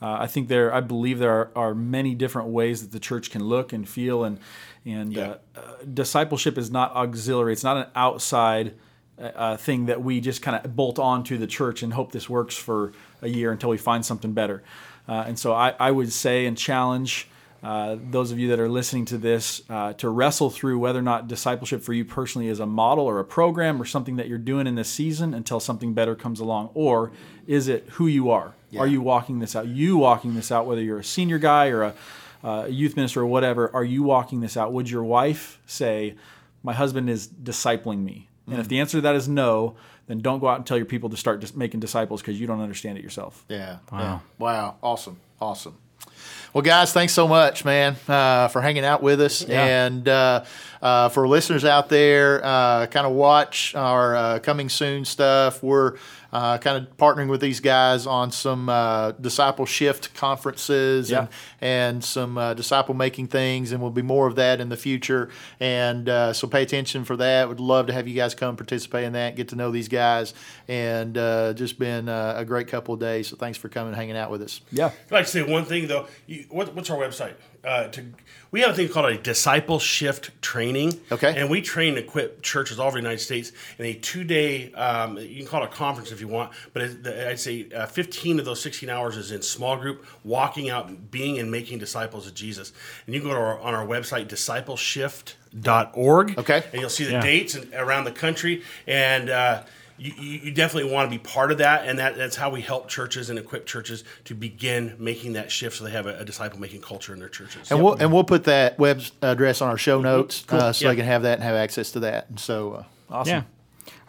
Uh, 0.00 0.12
I 0.20 0.26
think 0.28 0.48
there, 0.48 0.72
I 0.72 0.80
believe 0.80 1.18
there 1.18 1.32
are, 1.32 1.50
are, 1.56 1.74
many 1.74 2.14
different 2.14 2.50
ways 2.50 2.82
that 2.82 2.92
the 2.92 3.00
church 3.00 3.32
can 3.32 3.42
look 3.42 3.72
and 3.72 3.88
feel, 3.88 4.24
and 4.24 4.38
and 4.84 5.12
yeah. 5.12 5.34
uh, 5.56 5.60
discipleship 5.92 6.56
is 6.56 6.70
not 6.70 6.94
auxiliary. 6.94 7.52
It's 7.52 7.64
not 7.64 7.76
an 7.76 7.86
outside 7.94 8.74
uh, 9.20 9.56
thing 9.56 9.86
that 9.86 10.02
we 10.02 10.20
just 10.20 10.42
kind 10.42 10.64
of 10.64 10.76
bolt 10.76 10.98
on 10.98 11.24
to 11.24 11.38
the 11.38 11.46
church 11.46 11.82
and 11.82 11.92
hope 11.92 12.12
this 12.12 12.28
works 12.28 12.56
for 12.56 12.92
a 13.22 13.28
year 13.28 13.50
until 13.52 13.70
we 13.70 13.78
find 13.78 14.04
something 14.04 14.32
better. 14.32 14.62
Uh, 15.08 15.24
and 15.26 15.38
so 15.38 15.52
I, 15.52 15.74
I, 15.80 15.90
would 15.90 16.12
say 16.12 16.46
and 16.46 16.56
challenge 16.56 17.28
uh, 17.62 17.96
those 18.10 18.30
of 18.30 18.38
you 18.38 18.48
that 18.48 18.60
are 18.60 18.68
listening 18.68 19.04
to 19.06 19.18
this 19.18 19.62
uh, 19.68 19.92
to 19.94 20.08
wrestle 20.08 20.50
through 20.50 20.78
whether 20.78 21.00
or 21.00 21.02
not 21.02 21.26
discipleship 21.26 21.82
for 21.82 21.92
you 21.92 22.04
personally 22.04 22.48
is 22.48 22.60
a 22.60 22.66
model 22.66 23.04
or 23.04 23.18
a 23.18 23.24
program 23.24 23.82
or 23.82 23.84
something 23.84 24.16
that 24.16 24.28
you're 24.28 24.38
doing 24.38 24.66
in 24.66 24.76
this 24.76 24.88
season 24.88 25.34
until 25.34 25.58
something 25.58 25.92
better 25.92 26.14
comes 26.14 26.38
along, 26.38 26.70
or 26.74 27.10
is 27.46 27.66
it 27.66 27.88
who 27.92 28.06
you 28.06 28.30
are? 28.30 28.54
Yeah. 28.70 28.80
Are 28.80 28.86
you 28.86 29.00
walking 29.00 29.40
this 29.40 29.56
out? 29.56 29.66
You 29.66 29.96
walking 29.96 30.34
this 30.34 30.52
out, 30.52 30.66
whether 30.66 30.82
you're 30.82 31.00
a 31.00 31.04
senior 31.04 31.38
guy 31.38 31.68
or 31.68 31.82
a, 31.82 31.94
uh, 32.44 32.66
youth 32.66 32.94
minister 32.94 33.22
or 33.22 33.26
whatever, 33.26 33.74
are 33.74 33.84
you 33.84 34.04
walking 34.04 34.40
this 34.40 34.56
out? 34.56 34.72
Would 34.72 34.88
your 34.88 35.02
wife 35.02 35.60
say, 35.66 36.14
My 36.62 36.74
husband 36.74 37.10
is 37.10 37.26
discipling 37.26 38.04
me? 38.04 38.27
Mm-hmm. 38.48 38.52
And 38.52 38.60
if 38.60 38.66
mm. 38.66 38.70
the 38.70 38.80
answer 38.80 38.98
to 38.98 39.02
that 39.02 39.14
is 39.14 39.28
no, 39.28 39.76
then 40.06 40.20
don't 40.20 40.40
go 40.40 40.48
out 40.48 40.56
and 40.56 40.66
tell 40.66 40.76
your 40.76 40.86
people 40.86 41.10
to 41.10 41.16
start 41.16 41.40
just 41.40 41.56
making 41.56 41.80
disciples 41.80 42.22
because 42.22 42.40
you 42.40 42.46
don't 42.46 42.60
understand 42.60 42.98
it 42.98 43.04
yourself. 43.04 43.44
Yeah. 43.48 43.78
Wow. 43.92 43.98
Yeah. 43.98 44.18
Wow. 44.38 44.76
Awesome. 44.82 45.20
Awesome. 45.40 45.76
Well, 46.54 46.62
guys, 46.62 46.92
thanks 46.92 47.12
so 47.12 47.28
much, 47.28 47.64
man, 47.64 47.96
uh, 48.08 48.48
for 48.48 48.62
hanging 48.62 48.84
out 48.84 49.02
with 49.02 49.20
us. 49.20 49.46
Yeah. 49.46 49.86
And 49.86 50.08
uh, 50.08 50.44
uh, 50.80 51.08
for 51.10 51.28
listeners 51.28 51.64
out 51.64 51.88
there, 51.88 52.44
uh, 52.44 52.86
kind 52.86 53.06
of 53.06 53.12
watch 53.12 53.74
our 53.74 54.16
uh, 54.16 54.38
coming 54.38 54.68
soon 54.68 55.04
stuff. 55.04 55.62
We're 55.62 55.96
uh, 56.32 56.58
kind 56.58 56.76
of 56.76 56.96
partnering 56.96 57.28
with 57.28 57.40
these 57.40 57.60
guys 57.60 58.06
on 58.06 58.30
some 58.30 58.68
uh, 58.68 59.12
disciple 59.12 59.64
shift 59.66 60.14
conferences 60.14 61.10
yeah. 61.10 61.20
and, 61.20 61.28
and 61.60 62.04
some 62.04 62.36
uh, 62.36 62.54
disciple 62.54 62.94
making 62.94 63.28
things, 63.28 63.72
and 63.72 63.80
we'll 63.80 63.90
be 63.90 64.02
more 64.02 64.26
of 64.26 64.36
that 64.36 64.60
in 64.60 64.68
the 64.68 64.76
future. 64.76 65.30
And 65.58 66.08
uh, 66.08 66.32
so 66.32 66.46
pay 66.46 66.62
attention 66.62 67.04
for 67.04 67.16
that. 67.16 67.48
Would 67.48 67.60
love 67.60 67.86
to 67.86 67.92
have 67.92 68.06
you 68.06 68.14
guys 68.14 68.34
come 68.34 68.56
participate 68.56 69.04
in 69.04 69.14
that, 69.14 69.36
get 69.36 69.48
to 69.48 69.56
know 69.56 69.70
these 69.70 69.88
guys, 69.88 70.34
and 70.66 71.16
uh, 71.16 71.54
just 71.54 71.78
been 71.78 72.08
uh, 72.08 72.34
a 72.36 72.44
great 72.44 72.68
couple 72.68 72.94
of 72.94 73.00
days. 73.00 73.28
So 73.28 73.36
thanks 73.36 73.56
for 73.56 73.68
coming 73.68 73.88
and 73.88 73.96
hanging 73.96 74.16
out 74.16 74.30
with 74.30 74.42
us. 74.42 74.60
Yeah. 74.70 74.90
I'd 75.06 75.12
like 75.12 75.24
to 75.24 75.30
say 75.30 75.42
one 75.42 75.64
thing 75.64 75.86
though. 75.88 76.06
You, 76.26 76.37
what, 76.48 76.74
what's 76.74 76.90
our 76.90 76.98
website? 76.98 77.34
to 77.64 78.04
we 78.50 78.62
have 78.62 78.70
a 78.70 78.74
thing 78.74 78.88
called 78.88 79.10
a 79.10 79.18
disciple 79.18 79.78
shift 79.78 80.40
training. 80.40 80.98
Okay. 81.12 81.38
And 81.38 81.50
we 81.50 81.60
train 81.60 81.96
and 81.96 81.98
equip 81.98 82.40
churches 82.42 82.78
all 82.78 82.86
over 82.86 82.96
the 82.96 83.02
United 83.02 83.22
States 83.22 83.52
in 83.78 83.84
a 83.84 83.92
two 83.92 84.24
day, 84.24 84.72
um, 84.72 85.18
you 85.18 85.36
can 85.36 85.46
call 85.46 85.62
it 85.62 85.66
a 85.66 85.72
conference 85.72 86.10
if 86.10 86.20
you 86.20 86.28
want, 86.28 86.52
but 86.72 86.80
I'd 86.82 87.38
say 87.38 87.68
uh, 87.74 87.84
15 87.86 88.38
of 88.38 88.46
those 88.46 88.62
16 88.62 88.88
hours 88.88 89.18
is 89.18 89.32
in 89.32 89.42
small 89.42 89.76
group, 89.76 90.06
walking 90.24 90.70
out, 90.70 91.10
being 91.10 91.38
and 91.38 91.50
making 91.50 91.78
disciples 91.78 92.26
of 92.26 92.32
Jesus. 92.34 92.72
And 93.06 93.14
you 93.14 93.20
can 93.20 93.28
go 93.30 93.34
to 93.34 93.40
our, 93.40 93.60
on 93.60 93.74
our 93.74 93.86
website, 93.86 94.28
discipleshift.org. 94.28 96.38
Okay. 96.38 96.64
And 96.72 96.80
you'll 96.80 96.90
see 96.90 97.04
the 97.04 97.12
yeah. 97.12 97.20
dates 97.20 97.56
around 97.74 98.04
the 98.04 98.12
country. 98.12 98.62
And, 98.86 99.30
uh, 99.30 99.62
you, 99.98 100.12
you, 100.12 100.52
definitely 100.52 100.92
want 100.92 101.10
to 101.10 101.18
be 101.18 101.22
part 101.22 101.50
of 101.50 101.58
that, 101.58 101.86
and 101.86 101.98
that, 101.98 102.16
that's 102.16 102.36
how 102.36 102.50
we 102.50 102.60
help 102.60 102.88
churches 102.88 103.30
and 103.30 103.38
equip 103.38 103.66
churches 103.66 104.04
to 104.24 104.34
begin 104.34 104.94
making 104.98 105.32
that 105.32 105.50
shift, 105.50 105.76
so 105.76 105.84
they 105.84 105.90
have 105.90 106.06
a, 106.06 106.18
a 106.18 106.24
disciple 106.24 106.60
making 106.60 106.80
culture 106.80 107.12
in 107.12 107.18
their 107.18 107.28
churches. 107.28 107.70
And 107.70 107.78
yep. 107.78 107.84
we'll 107.84 107.94
and 107.94 108.12
we'll 108.12 108.24
put 108.24 108.44
that 108.44 108.78
web 108.78 109.02
address 109.22 109.60
on 109.60 109.68
our 109.68 109.78
show 109.78 110.00
notes, 110.00 110.44
cool. 110.46 110.60
uh, 110.60 110.72
so 110.72 110.84
yeah. 110.84 110.92
they 110.92 110.96
can 110.96 111.06
have 111.06 111.22
that 111.22 111.34
and 111.34 111.42
have 111.42 111.56
access 111.56 111.90
to 111.92 112.00
that. 112.00 112.28
And 112.28 112.38
so, 112.38 112.72
uh, 112.74 112.84
awesome. 113.10 113.34
Yeah. 113.34 113.42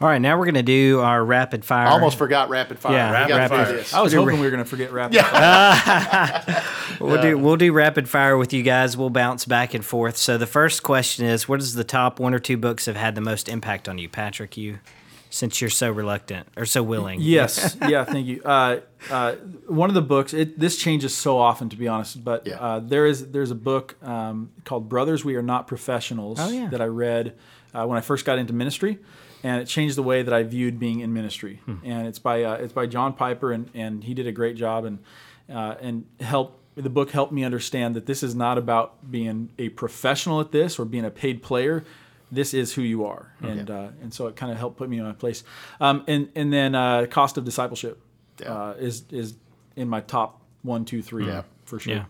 All 0.01 0.07
right, 0.07 0.21
now 0.21 0.37
we're 0.37 0.45
going 0.45 0.55
to 0.55 0.63
do 0.63 1.01
our 1.01 1.23
rapid 1.23 1.65
fire. 1.65 1.87
I 1.87 1.91
almost 1.91 2.17
forgot 2.17 2.49
rapid 2.49 2.79
fire. 2.79 2.93
Yeah, 2.93 3.11
rapid, 3.11 3.35
rapid 3.35 3.85
fire. 3.85 3.99
I 3.99 4.01
was 4.01 4.13
hoping 4.13 4.39
we 4.39 4.45
were 4.45 4.51
going 4.51 4.63
to 4.63 4.69
forget 4.69 4.93
rapid 4.93 5.15
yeah. 5.15 6.39
fire. 6.39 6.63
we'll 7.01 7.21
do 7.21 7.37
we'll 7.37 7.57
do 7.57 7.73
rapid 7.73 8.07
fire 8.07 8.37
with 8.37 8.53
you 8.53 8.63
guys. 8.63 8.95
We'll 8.95 9.09
bounce 9.09 9.43
back 9.43 9.73
and 9.73 9.83
forth. 9.83 10.15
So 10.15 10.37
the 10.37 10.47
first 10.47 10.83
question 10.83 11.25
is, 11.25 11.49
what 11.49 11.59
is 11.59 11.73
the 11.73 11.83
top 11.83 12.19
one 12.19 12.33
or 12.33 12.39
two 12.39 12.55
books 12.55 12.85
have 12.85 12.95
had 12.95 13.15
the 13.15 13.21
most 13.21 13.49
impact 13.49 13.89
on 13.89 13.97
you, 13.97 14.07
Patrick? 14.07 14.55
You 14.55 14.79
since 15.29 15.61
you're 15.61 15.69
so 15.69 15.91
reluctant 15.91 16.47
or 16.57 16.65
so 16.65 16.81
willing. 16.81 17.21
Yes, 17.21 17.77
yeah, 17.87 18.03
thank 18.03 18.27
you. 18.27 18.41
Uh, 18.43 18.79
uh, 19.09 19.35
one 19.67 19.89
of 19.89 19.93
the 19.93 20.01
books, 20.01 20.33
it, 20.33 20.59
this 20.59 20.77
changes 20.77 21.15
so 21.15 21.37
often, 21.37 21.69
to 21.69 21.75
be 21.75 21.87
honest, 21.87 22.23
but 22.23 22.47
yeah. 22.47 22.59
uh, 22.59 22.79
there 22.79 23.05
is 23.05 23.31
there's 23.31 23.51
a 23.51 23.55
book 23.55 23.95
um, 24.03 24.51
called 24.65 24.89
"Brothers, 24.89 25.23
We 25.23 25.35
Are 25.35 25.41
Not 25.41 25.67
Professionals" 25.67 26.39
oh, 26.39 26.49
yeah. 26.49 26.67
that 26.69 26.81
I 26.81 26.85
read 26.85 27.35
uh, 27.73 27.85
when 27.85 27.97
I 27.97 28.01
first 28.01 28.25
got 28.25 28.39
into 28.39 28.53
ministry, 28.53 28.99
and 29.43 29.61
it 29.61 29.65
changed 29.65 29.95
the 29.95 30.03
way 30.03 30.23
that 30.23 30.33
I 30.33 30.43
viewed 30.43 30.79
being 30.79 31.01
in 31.01 31.13
ministry. 31.13 31.61
Hmm. 31.65 31.75
And 31.83 32.07
it's 32.07 32.19
by 32.19 32.43
uh, 32.43 32.55
it's 32.55 32.73
by 32.73 32.87
John 32.87 33.13
Piper, 33.13 33.51
and, 33.51 33.69
and 33.73 34.03
he 34.03 34.13
did 34.13 34.27
a 34.27 34.31
great 34.31 34.55
job, 34.55 34.85
and 34.85 34.99
uh, 35.47 35.75
and 35.79 36.05
helped 36.19 36.57
the 36.75 36.89
book 36.89 37.11
helped 37.11 37.33
me 37.33 37.43
understand 37.43 37.95
that 37.95 38.05
this 38.05 38.23
is 38.23 38.35
not 38.35 38.57
about 38.57 39.11
being 39.11 39.49
a 39.59 39.69
professional 39.69 40.39
at 40.39 40.51
this 40.51 40.79
or 40.79 40.85
being 40.85 41.05
a 41.05 41.11
paid 41.11 41.43
player 41.43 41.83
this 42.31 42.53
is 42.53 42.73
who 42.73 42.81
you 42.81 43.05
are, 43.05 43.31
okay. 43.43 43.51
and 43.51 43.69
uh, 43.69 43.87
and 44.01 44.13
so 44.13 44.27
it 44.27 44.35
kind 44.35 44.51
of 44.51 44.57
helped 44.57 44.77
put 44.77 44.89
me 44.89 44.97
in 44.97 45.03
my 45.03 45.13
place. 45.13 45.43
Um, 45.79 46.03
and 46.07 46.29
and 46.35 46.53
then 46.53 46.75
uh, 46.75 47.05
cost 47.09 47.37
of 47.37 47.45
discipleship 47.45 48.01
yeah. 48.39 48.53
uh, 48.53 48.71
is 48.79 49.03
is 49.11 49.35
in 49.75 49.87
my 49.87 50.01
top 50.01 50.41
one, 50.61 50.85
two, 50.85 51.01
three, 51.01 51.27
yeah. 51.27 51.43
for 51.65 51.79
sure. 51.79 51.93
Yeah. 51.93 52.05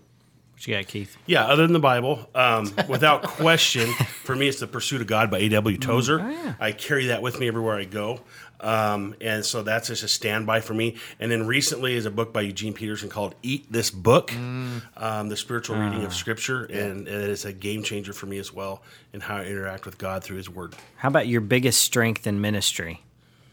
What 0.54 0.68
you 0.68 0.76
got, 0.76 0.88
Keith? 0.88 1.16
Yeah, 1.26 1.46
other 1.46 1.64
than 1.64 1.72
the 1.72 1.80
Bible, 1.80 2.30
um, 2.36 2.70
without 2.90 3.24
question, 3.24 3.88
for 4.24 4.36
me, 4.36 4.50
it's 4.50 4.60
the 4.60 4.68
Pursuit 4.68 5.00
of 5.00 5.08
God 5.08 5.32
by 5.32 5.38
A.W. 5.38 5.78
Tozer. 5.78 6.20
Oh, 6.20 6.30
yeah. 6.30 6.56
I 6.60 6.74
carry 6.74 7.08
that 7.08 7.22
with 7.22 7.40
me 7.40 7.48
everywhere 7.48 7.78
I 7.78 7.86
go. 7.86 8.20
Um, 8.62 9.16
and 9.22 9.46
so 9.46 9.64
that's 9.64 9.88
just 9.88 10.04
a 10.04 10.08
standby 10.08 10.62
for 10.62 10.74
me. 10.74 10.98
And 11.20 11.32
then 11.32 11.48
recently 11.48 11.96
is 11.96 12.06
a 12.06 12.12
book 12.12 12.34
by 12.34 12.42
Eugene 12.42 12.74
Peterson 12.74 13.10
called 13.10 13.36
Eat 13.42 13.72
This 13.72 13.90
Book, 13.90 14.32
mm. 14.32 14.82
um, 14.98 15.30
the 15.30 15.38
spiritual 15.38 15.78
uh, 15.78 15.86
reading 15.86 16.04
of 16.04 16.14
Scripture. 16.14 16.66
And, 16.66 17.08
and 17.08 17.32
it's 17.32 17.46
a 17.46 17.54
game 17.54 17.84
changer 17.84 18.14
for 18.14 18.26
me 18.26 18.38
as 18.38 18.54
well 18.54 18.82
in 19.14 19.22
how 19.22 19.38
I 19.38 19.46
interact 19.46 19.86
with 19.86 19.98
God 19.98 20.24
through 20.24 20.38
His 20.38 20.50
Word. 20.50 20.76
How 20.98 21.08
about 21.08 21.28
your 21.28 21.42
biggest 21.42 21.82
strength 21.82 22.28
in 22.28 22.42
ministry? 22.42 23.02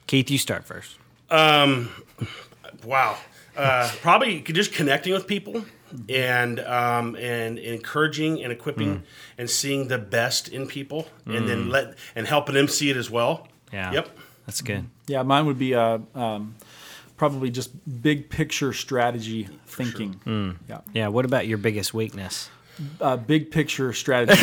Keith, 0.07 0.31
you 0.31 0.39
start 0.39 0.65
first. 0.65 0.97
Um, 1.31 1.91
wow. 2.85 3.17
Uh, 3.57 3.91
probably 4.03 4.41
just 4.43 4.73
connecting 4.73 5.13
with 5.13 5.27
people 5.27 5.65
and 6.09 6.61
um, 6.61 7.17
and 7.17 7.59
encouraging 7.59 8.43
and 8.43 8.53
equipping 8.53 8.99
mm. 8.99 9.03
and 9.39 9.49
seeing 9.49 9.89
the 9.89 9.99
best 9.99 10.49
in 10.49 10.67
people 10.67 11.07
mm. 11.27 11.37
and 11.37 11.49
then 11.49 11.65
mm. 11.65 11.71
let 11.71 11.95
and 12.15 12.27
helping 12.27 12.55
them 12.55 12.69
see 12.69 12.91
it 12.91 12.97
as 12.97 13.11
well. 13.11 13.49
Yeah. 13.73 13.93
Yep. 13.93 14.19
That's 14.47 14.63
good. 14.63 14.87
Yeah, 15.09 15.23
mine 15.23 15.47
would 15.47 15.59
be 15.59 15.75
uh, 15.75 15.99
um, 16.15 16.55
probably 17.17 17.51
just 17.51 17.71
big 18.03 18.31
picture 18.31 18.73
strategy 18.73 19.49
thinking. 19.67 20.21
Sure. 20.25 20.33
Mm. 20.33 20.57
Yeah. 20.69 20.81
Yeah. 20.93 21.09
What 21.09 21.25
about 21.25 21.47
your 21.47 21.59
biggest 21.59 21.93
weakness? 21.93 22.49
uh, 23.01 23.17
big 23.17 23.51
picture 23.51 23.93
strategy. 23.95 24.39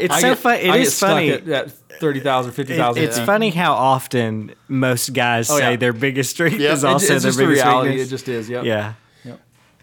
It's 0.00 0.14
I 0.14 0.20
so 0.20 0.34
funny. 0.34 0.62
It 0.62 0.70
I 0.70 0.76
is 0.78 0.88
get 0.88 0.92
stuck 0.92 1.10
funny. 1.10 1.30
at, 1.30 1.48
at 1.48 1.70
thirty 2.00 2.20
thousand, 2.20 2.52
fifty 2.52 2.74
It- 2.74 2.78
thousand. 2.78 3.02
it's 3.02 3.18
funny 3.18 3.50
how 3.50 3.74
often 3.74 4.54
most 4.68 5.12
guys 5.12 5.50
Oh, 5.50 5.58
say 5.58 5.72
yeah. 5.72 5.76
their 5.76 5.92
biggest 5.92 6.30
strength 6.30 6.58
Yep. 6.58 6.72
is 6.72 6.84
It- 6.84 6.86
also 6.86 7.14
it's 7.14 7.22
their 7.22 7.28
just 7.30 7.38
the 7.38 7.44
biggest 7.44 7.64
reality. 7.64 7.88
weakness. 7.90 8.06
It 8.06 8.10
just 8.10 8.28
is. 8.28 8.48
Yep. 8.48 8.64
yeah, 8.64 8.92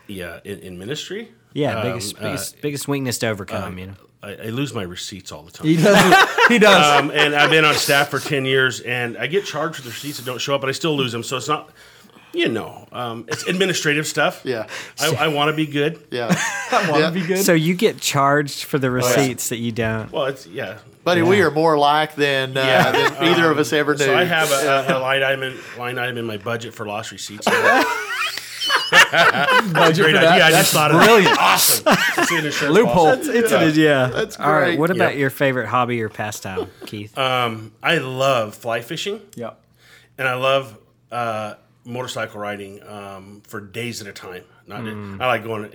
Yeah, 0.08 0.40
in, 0.44 0.60
in 0.60 0.80
ministry. 0.80 1.32
yeah. 1.54 1.76
um, 1.80 1.88
biggest, 1.88 2.18
uh, 2.18 2.22
biggest, 2.22 2.62
biggest 2.62 2.88
weakness 2.88 3.18
to 3.20 3.28
overcome. 3.28 3.78
you 3.78 3.88
know. 3.88 3.94
I, 4.24 4.36
I 4.36 4.46
lose 4.50 4.74
my 4.74 4.82
receipts 4.84 5.32
all 5.32 5.44
the 5.44 5.52
time. 5.52 5.68
He 5.68 5.76
does. 5.78 6.48
he 6.48 6.58
does. 6.60 7.02
um, 7.04 7.12
and 7.12 7.36
I've 7.36 7.50
been 7.52 7.66
on 7.66 7.76
staff 7.76 8.10
for 8.10 8.20
10 8.20 8.46
years, 8.46 8.80
and 8.82 9.18
I 9.18 9.28
get 9.28 9.46
charged 9.46 9.78
with 9.84 9.86
receipts 9.94 10.18
that 10.18 10.26
don't 10.26 10.40
show 10.42 10.56
up, 10.56 10.62
but 10.62 10.70
I 10.70 10.74
still 10.74 10.96
lose 10.98 11.12
them. 11.12 11.22
So 11.24 11.38
it's 11.38 11.48
not, 11.48 11.70
you 12.34 12.50
know, 12.50 12.88
um, 12.92 13.26
it's 13.28 13.48
administrative 13.48 14.08
stuff. 14.08 14.42
Yeah. 14.46 14.68
I, 15.00 15.14
I 15.16 15.28
want 15.28 15.50
to 15.50 15.56
be 15.56 15.68
good. 15.68 16.00
Yeah. 16.12 16.28
I 16.72 16.90
want 16.90 17.02
yeah. 17.02 17.10
to 17.10 17.14
be 17.14 17.26
good. 17.26 17.40
So 17.46 17.54
you 17.54 17.76
get 17.76 18.00
charged 18.00 18.64
for 18.64 18.80
the 18.80 18.90
receipts 18.90 19.50
that 19.50 19.58
you 19.58 19.72
don't. 19.72 20.12
Well, 20.12 20.26
it's, 20.26 20.48
yeah. 20.48 20.80
Buddy, 21.04 21.22
we 21.22 21.42
are 21.42 21.52
more 21.52 21.76
alike 21.76 22.16
than, 22.16 22.58
uh, 22.58 22.62
Yeah. 22.62 22.92
than 22.92 23.24
either 23.30 23.50
of 23.50 23.58
us 23.60 23.72
ever 23.72 23.94
knew. 23.94 24.06
So 24.06 24.16
I 24.18 24.24
have 24.26 24.52
a, 24.52 24.94
a, 24.94 24.98
a 24.98 25.00
line 25.00 25.24
item 25.24 25.44
in, 25.44 25.58
line 25.78 25.98
item 26.00 26.18
in 26.18 26.26
my 26.26 26.38
budget 26.38 26.74
for 26.74 26.86
lost 26.86 27.12
receipts. 27.12 27.48
Budget 28.92 30.04
Great 30.04 30.16
idea. 30.16 30.22
that. 30.22 30.42
I 30.42 30.52
That's 30.52 30.58
just 30.58 30.74
thought 30.74 30.92
of 30.92 31.02
brilliant. 31.02 31.36
that. 31.36 31.38
Awesome. 31.58 31.86
It's 32.18 32.32
an 32.32 32.46
insurance 32.46 32.76
Loophole. 32.78 32.94
policy. 32.94 33.32
It's 33.32 33.52
yeah. 33.52 33.66
yeah. 33.68 34.08
That's 34.08 34.40
All 34.40 34.52
right. 34.52 34.78
What 34.78 34.92
about 34.92 35.14
Yeah. 35.14 35.20
your 35.20 35.30
favorite 35.30 35.68
hobby 35.68 36.02
or 36.02 36.10
pastime, 36.10 36.68
Keith? 36.86 37.18
Um, 37.18 37.74
I 37.82 37.98
love 38.00 38.56
fly 38.56 38.82
fishing, 38.82 39.22
Yeah. 39.36 39.52
and 40.18 40.28
I 40.28 40.36
love 40.36 40.78
uh, 41.12 41.56
motorcycle 41.86 42.40
riding 42.40 42.84
um, 42.84 43.42
for 43.48 43.62
days 43.62 44.02
at 44.02 44.08
a 44.08 44.14
time. 44.14 44.44
Not 44.68 44.82
I 44.86 45.28
like 45.28 45.44
going. 45.46 45.72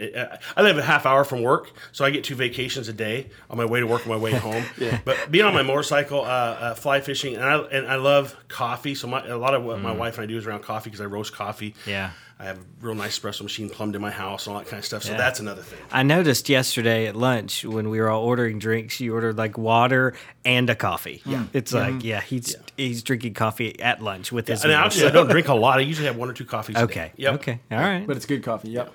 I 0.55 0.61
live 0.61 0.77
a 0.77 0.83
half 0.83 1.07
hour 1.07 1.25
from 1.25 1.41
work, 1.41 1.71
so 1.93 2.05
I 2.05 2.11
get 2.11 2.25
two 2.25 2.35
vacations 2.35 2.89
a 2.89 2.93
day 2.93 3.31
on 3.49 3.57
my 3.57 3.65
way 3.65 3.81
to 3.81 3.87
work 3.87 4.03
and 4.03 4.11
my 4.11 4.19
way 4.19 4.33
home. 4.35 4.63
But 5.07 5.31
being 5.31 5.47
on 5.47 5.55
my 5.55 5.63
motorcycle, 5.63 6.21
uh, 6.21 6.25
uh, 6.27 6.75
fly 6.75 7.01
fishing, 7.01 7.35
and 7.37 7.43
I 7.43 7.57
and 7.57 7.87
I 7.87 7.97
love 7.97 8.37
coffee. 8.49 8.95
So 8.95 9.07
my, 9.09 9.27
a 9.27 9.39
lot 9.39 9.55
of 9.55 9.65
what 9.65 9.81
my 9.81 9.93
wife 9.93 10.19
and 10.19 10.25
I 10.25 10.27
do 10.27 10.37
is 10.37 10.47
around 10.47 10.61
coffee 10.63 10.91
because 10.91 11.01
I 11.01 11.07
roast 11.07 11.33
coffee. 11.33 11.75
Yeah. 11.87 12.11
I 12.43 12.47
have 12.47 12.59
a 12.59 12.63
real 12.81 12.97
nice 12.97 13.17
espresso 13.21 13.43
machine 13.43 13.71
plumbed 13.71 13.95
in 13.95 14.03
my 14.03 14.11
house 14.11 14.49
and 14.49 14.55
all 14.57 14.61
that 14.61 14.69
kind 14.69 14.81
of 14.81 14.85
stuff. 14.85 15.05
So 15.05 15.13
Yeah. 15.13 15.17
that's 15.19 15.39
another 15.39 15.63
thing. 15.63 15.79
I 15.93 16.03
noticed 16.03 16.49
yesterday 16.49 17.07
at 17.07 17.15
lunch 17.15 17.65
when 17.65 17.89
we 17.89 18.01
were 18.01 18.11
all 18.11 18.25
ordering 18.25 18.59
drinks, 18.59 18.99
you 18.99 19.15
ordered 19.15 19.39
like 19.39 19.57
water 19.57 20.15
and 20.45 20.69
a 20.69 20.75
coffee. 20.75 21.23
Yeah. 21.25 21.45
It's 21.53 21.73
like, 21.73 22.03
yeah, 22.03 22.21
he's 22.21 22.57
he's 22.77 23.05
drinking 23.05 23.35
coffee 23.35 23.81
at 23.81 24.03
lunch 24.03 24.33
with 24.33 24.49
his 24.49 24.65
And 24.65 24.73
meal. 24.73 24.81
actually, 24.81 25.07
I 25.07 25.11
don't 25.13 25.29
drink 25.37 25.47
a 25.47 25.55
lot. 25.55 25.79
I 25.79 25.83
usually 25.83 26.07
have 26.09 26.17
one 26.17 26.29
or 26.29 26.33
two 26.33 26.45
coffees. 26.45 26.77
Okay. 26.77 26.95
day. 26.95 27.13
Yep. 27.19 27.35
Okay. 27.35 27.61
All 27.71 27.79
right. 27.79 28.05
But 28.05 28.17
it's 28.17 28.27
good 28.27 28.43
coffee. 28.43 28.71
Yep. 28.71 28.93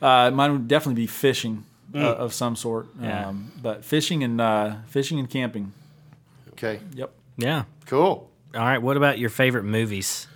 Uh, 0.00 0.30
mine 0.30 0.52
would 0.52 0.66
definitely 0.68 1.02
be 1.02 1.06
fishing 1.06 1.64
uh, 1.94 1.98
of 1.98 2.32
some 2.32 2.56
sort. 2.56 2.86
Yeah. 2.98 3.28
Um, 3.28 3.52
but 3.60 3.84
fishing 3.84 4.24
and 4.24 4.40
uh, 4.40 4.76
fishing 4.86 5.18
and 5.18 5.28
camping. 5.28 5.72
Okay. 6.52 6.80
Yep. 6.94 7.10
yeah. 7.36 7.64
Cool. 7.84 8.30
All 8.54 8.60
right. 8.62 8.78
What 8.80 8.96
about 8.96 9.18
your 9.18 9.28
favorite 9.30 9.64
movies? 9.64 10.26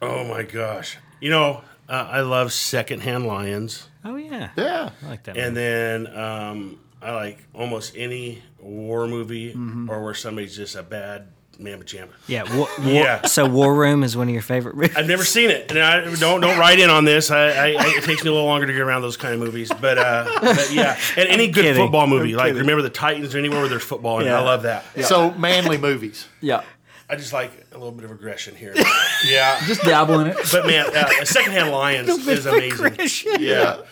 Oh 0.00 0.24
my 0.24 0.42
gosh. 0.42 0.96
You 1.20 1.30
know, 1.30 1.62
uh, 1.88 2.08
I 2.10 2.20
love 2.20 2.52
Secondhand 2.52 3.26
Lions. 3.26 3.88
Oh 4.04 4.16
yeah. 4.16 4.50
Yeah. 4.56 4.90
I 5.02 5.08
like 5.08 5.24
that. 5.24 5.36
And 5.36 5.46
one. 5.46 5.54
then 5.54 6.06
um, 6.16 6.80
I 7.02 7.12
like 7.12 7.38
almost 7.54 7.94
any 7.96 8.42
war 8.58 9.06
movie 9.06 9.52
Mm-hmm. 9.52 9.90
or 9.90 10.02
where 10.04 10.14
somebody's 10.14 10.56
just 10.56 10.74
a 10.76 10.82
bad 10.82 11.28
man 11.58 11.78
pajama. 11.78 12.12
Yeah. 12.26 12.42
War, 12.54 12.68
war, 12.78 12.86
Yeah. 12.86 13.26
So 13.26 13.46
War 13.48 13.74
Room 13.74 14.02
is 14.04 14.16
one 14.16 14.28
of 14.28 14.32
your 14.34 14.42
favorite 14.42 14.76
movies. 14.76 14.94
I've 14.96 15.06
never 15.08 15.24
seen 15.24 15.48
it, 15.50 15.70
and 15.70 15.78
I 15.80 16.00
don't 16.16 16.40
don't 16.40 16.58
write 16.58 16.78
in 16.78 16.90
on 16.90 17.04
this. 17.06 17.30
I, 17.30 17.48
I, 17.48 17.66
I 17.78 17.86
it 17.96 18.04
takes 18.04 18.22
me 18.22 18.28
a 18.30 18.32
little 18.32 18.46
longer 18.46 18.66
to 18.66 18.72
get 18.72 18.82
around 18.82 19.00
those 19.02 19.16
kind 19.16 19.32
of 19.32 19.40
movies, 19.40 19.72
but, 19.80 19.96
uh, 19.96 20.38
but 20.42 20.70
yeah, 20.72 20.98
and 21.16 21.28
any 21.30 21.46
good 21.48 21.62
kidding. 21.64 21.82
football 21.82 22.06
movie, 22.06 22.32
I'm 22.32 22.36
like 22.36 22.46
kidding. 22.48 22.60
remember 22.60 22.82
the 22.82 22.90
Titans 22.90 23.34
or 23.34 23.38
anywhere 23.38 23.60
where 23.60 23.68
there's 23.70 23.82
football, 23.84 24.18
and 24.18 24.26
Yeah. 24.26 24.38
I 24.38 24.42
love 24.42 24.64
that. 24.64 24.84
So 25.04 25.30
manly 25.32 25.78
movies. 25.78 26.28
Yeah. 26.42 26.62
I 27.08 27.14
just 27.16 27.32
like 27.32 27.52
a 27.72 27.78
little 27.78 27.92
bit 27.92 28.04
of 28.04 28.10
aggression 28.10 28.54
here. 28.56 28.74
yeah, 29.26 29.60
Just 29.66 29.82
dabble 29.82 30.20
in 30.20 30.28
it. 30.28 30.36
but 30.52 30.66
man, 30.66 30.86
uh, 30.96 31.24
Secondhand 31.24 31.70
Lions 31.70 32.08
is 32.28 32.46
amazing. 32.46 33.40
Yeah, 33.40 33.82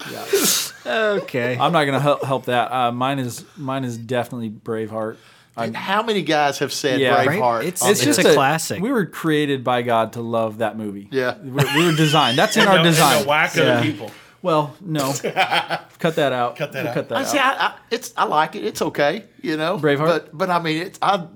okay. 0.87 1.57
I'm 1.59 1.72
not 1.72 1.85
gonna 1.85 2.01
help, 2.01 2.22
help 2.24 2.45
that. 2.47 2.72
Uh, 2.72 2.93
mine 2.93 3.18
is 3.18 3.45
mine 3.57 3.85
is 3.85 3.97
definitely 3.99 4.51
Braveheart. 4.51 5.16
And 5.57 5.76
how 5.76 6.03
many 6.03 6.22
guys 6.22 6.59
have 6.59 6.72
said 6.72 6.99
Yeah. 7.01 7.24
Braveheart? 7.24 7.61
It's- 7.61 7.82
on 7.82 7.91
it's 7.91 8.05
this? 8.05 8.18
a 8.18 8.35
classic. 8.35 8.82
We 8.82 8.91
were 8.91 9.07
created 9.07 9.62
by 9.62 9.82
God 9.82 10.14
to 10.14 10.20
love 10.20 10.59
that 10.59 10.76
movie. 10.76 11.07
Yeah. 11.12 11.39
we, 11.39 11.62
we 11.76 11.87
were 11.87 11.93
designed. 11.97 12.37
That's 12.37 12.57
in 12.57 12.62
And 12.62 12.70
our 12.70 12.74
to- 12.78 12.80
and 12.80 12.87
to 12.87 12.91
design. 12.91 13.24
whack 13.26 13.55
Yeah. 13.55 13.62
other 13.62 13.82
people. 13.82 14.11
Well, 14.43 14.74
no, 14.80 15.12
cut 15.22 16.16
that 16.16 16.32
out. 16.32 16.57
Cut 16.57 16.72
that 16.72 16.82
We'll 16.82 16.89
out. 16.89 16.95
Cut 16.95 17.09
that 17.09 17.16
I 17.18 17.20
out. 17.22 17.26
see. 17.28 17.39
I, 17.39 17.51
I, 17.68 17.74
it's 17.91 18.12
I 18.16 18.24
like 18.24 18.57
it. 18.57 18.64
It's 18.64 18.82
okay. 18.82 19.24
You 19.43 19.57
know, 19.57 19.78
Braveheart? 19.78 20.07
But 20.07 20.37
but 20.37 20.51
I 20.51 20.59
mean, 20.61 20.82
it's 20.82 20.99
I, 21.01 21.14
I 21.14 21.26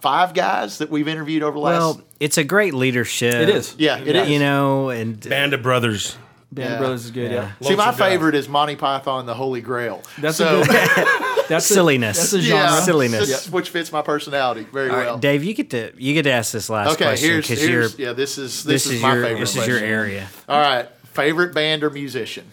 five 0.00 0.34
guys 0.34 0.78
that 0.78 0.90
we've 0.90 1.08
interviewed 1.08 1.42
over 1.42 1.54
the 1.54 1.60
last. 1.60 1.78
Well, 1.78 2.00
it's 2.20 2.38
a 2.38 2.44
great 2.44 2.74
leadership. 2.74 3.34
It 3.34 3.48
is. 3.48 3.74
yeah, 3.78 3.98
it 3.98 4.14
is. 4.14 4.28
You 4.28 4.38
know, 4.38 4.90
and 4.90 5.24
uh, 5.26 5.30
Band 5.30 5.52
of 5.54 5.62
Brothers. 5.62 6.16
Band 6.52 6.68
Yeah. 6.68 6.74
of 6.74 6.78
Brothers 6.80 7.04
is 7.06 7.10
good. 7.10 7.32
Yeah, 7.32 7.52
See, 7.62 7.74
my 7.74 7.92
favorite 7.92 8.34
is 8.36 8.48
Monty 8.48 8.76
Python 8.76 9.20
and 9.20 9.28
the 9.28 9.34
Holy 9.34 9.60
Grail. 9.60 10.02
that's 10.18 10.36
so, 10.36 10.62
a 10.62 10.66
good. 10.66 11.08
That's 11.48 11.68
a- 11.70 11.74
Silliness. 11.74 12.16
that's 12.16 12.32
a 12.32 12.40
genre. 12.40 12.64
yeah, 12.64 12.80
Silliness. 12.80 13.28
that's- 13.28 13.50
which 13.50 13.68
fits 13.68 13.92
my 13.92 14.00
personality 14.00 14.62
very 14.72 14.88
All 14.88 14.96
right, 14.96 15.04
well. 15.04 15.18
Dave, 15.18 15.44
you 15.44 15.52
get 15.52 15.68
to 15.70 15.92
you 15.98 16.14
get 16.14 16.22
to 16.22 16.30
ask 16.30 16.52
this 16.52 16.70
last 16.70 16.94
okay, 16.94 17.04
question 17.04 17.36
because 17.36 17.68
you're 17.68 17.86
yeah. 17.98 18.14
This 18.14 18.38
is 18.38 18.64
this, 18.64 18.84
this, 18.84 18.86
is, 18.86 18.92
is, 18.92 19.02
my 19.02 19.12
your 19.12 19.24
favorite. 19.24 19.40
this 19.40 19.54
is 19.56 19.66
your 19.66 19.76
area. 19.78 20.26
All 20.48 20.58
right, 20.58 20.88
favorite 21.12 21.52
band 21.52 21.84
or 21.84 21.90
musician? 21.90 22.46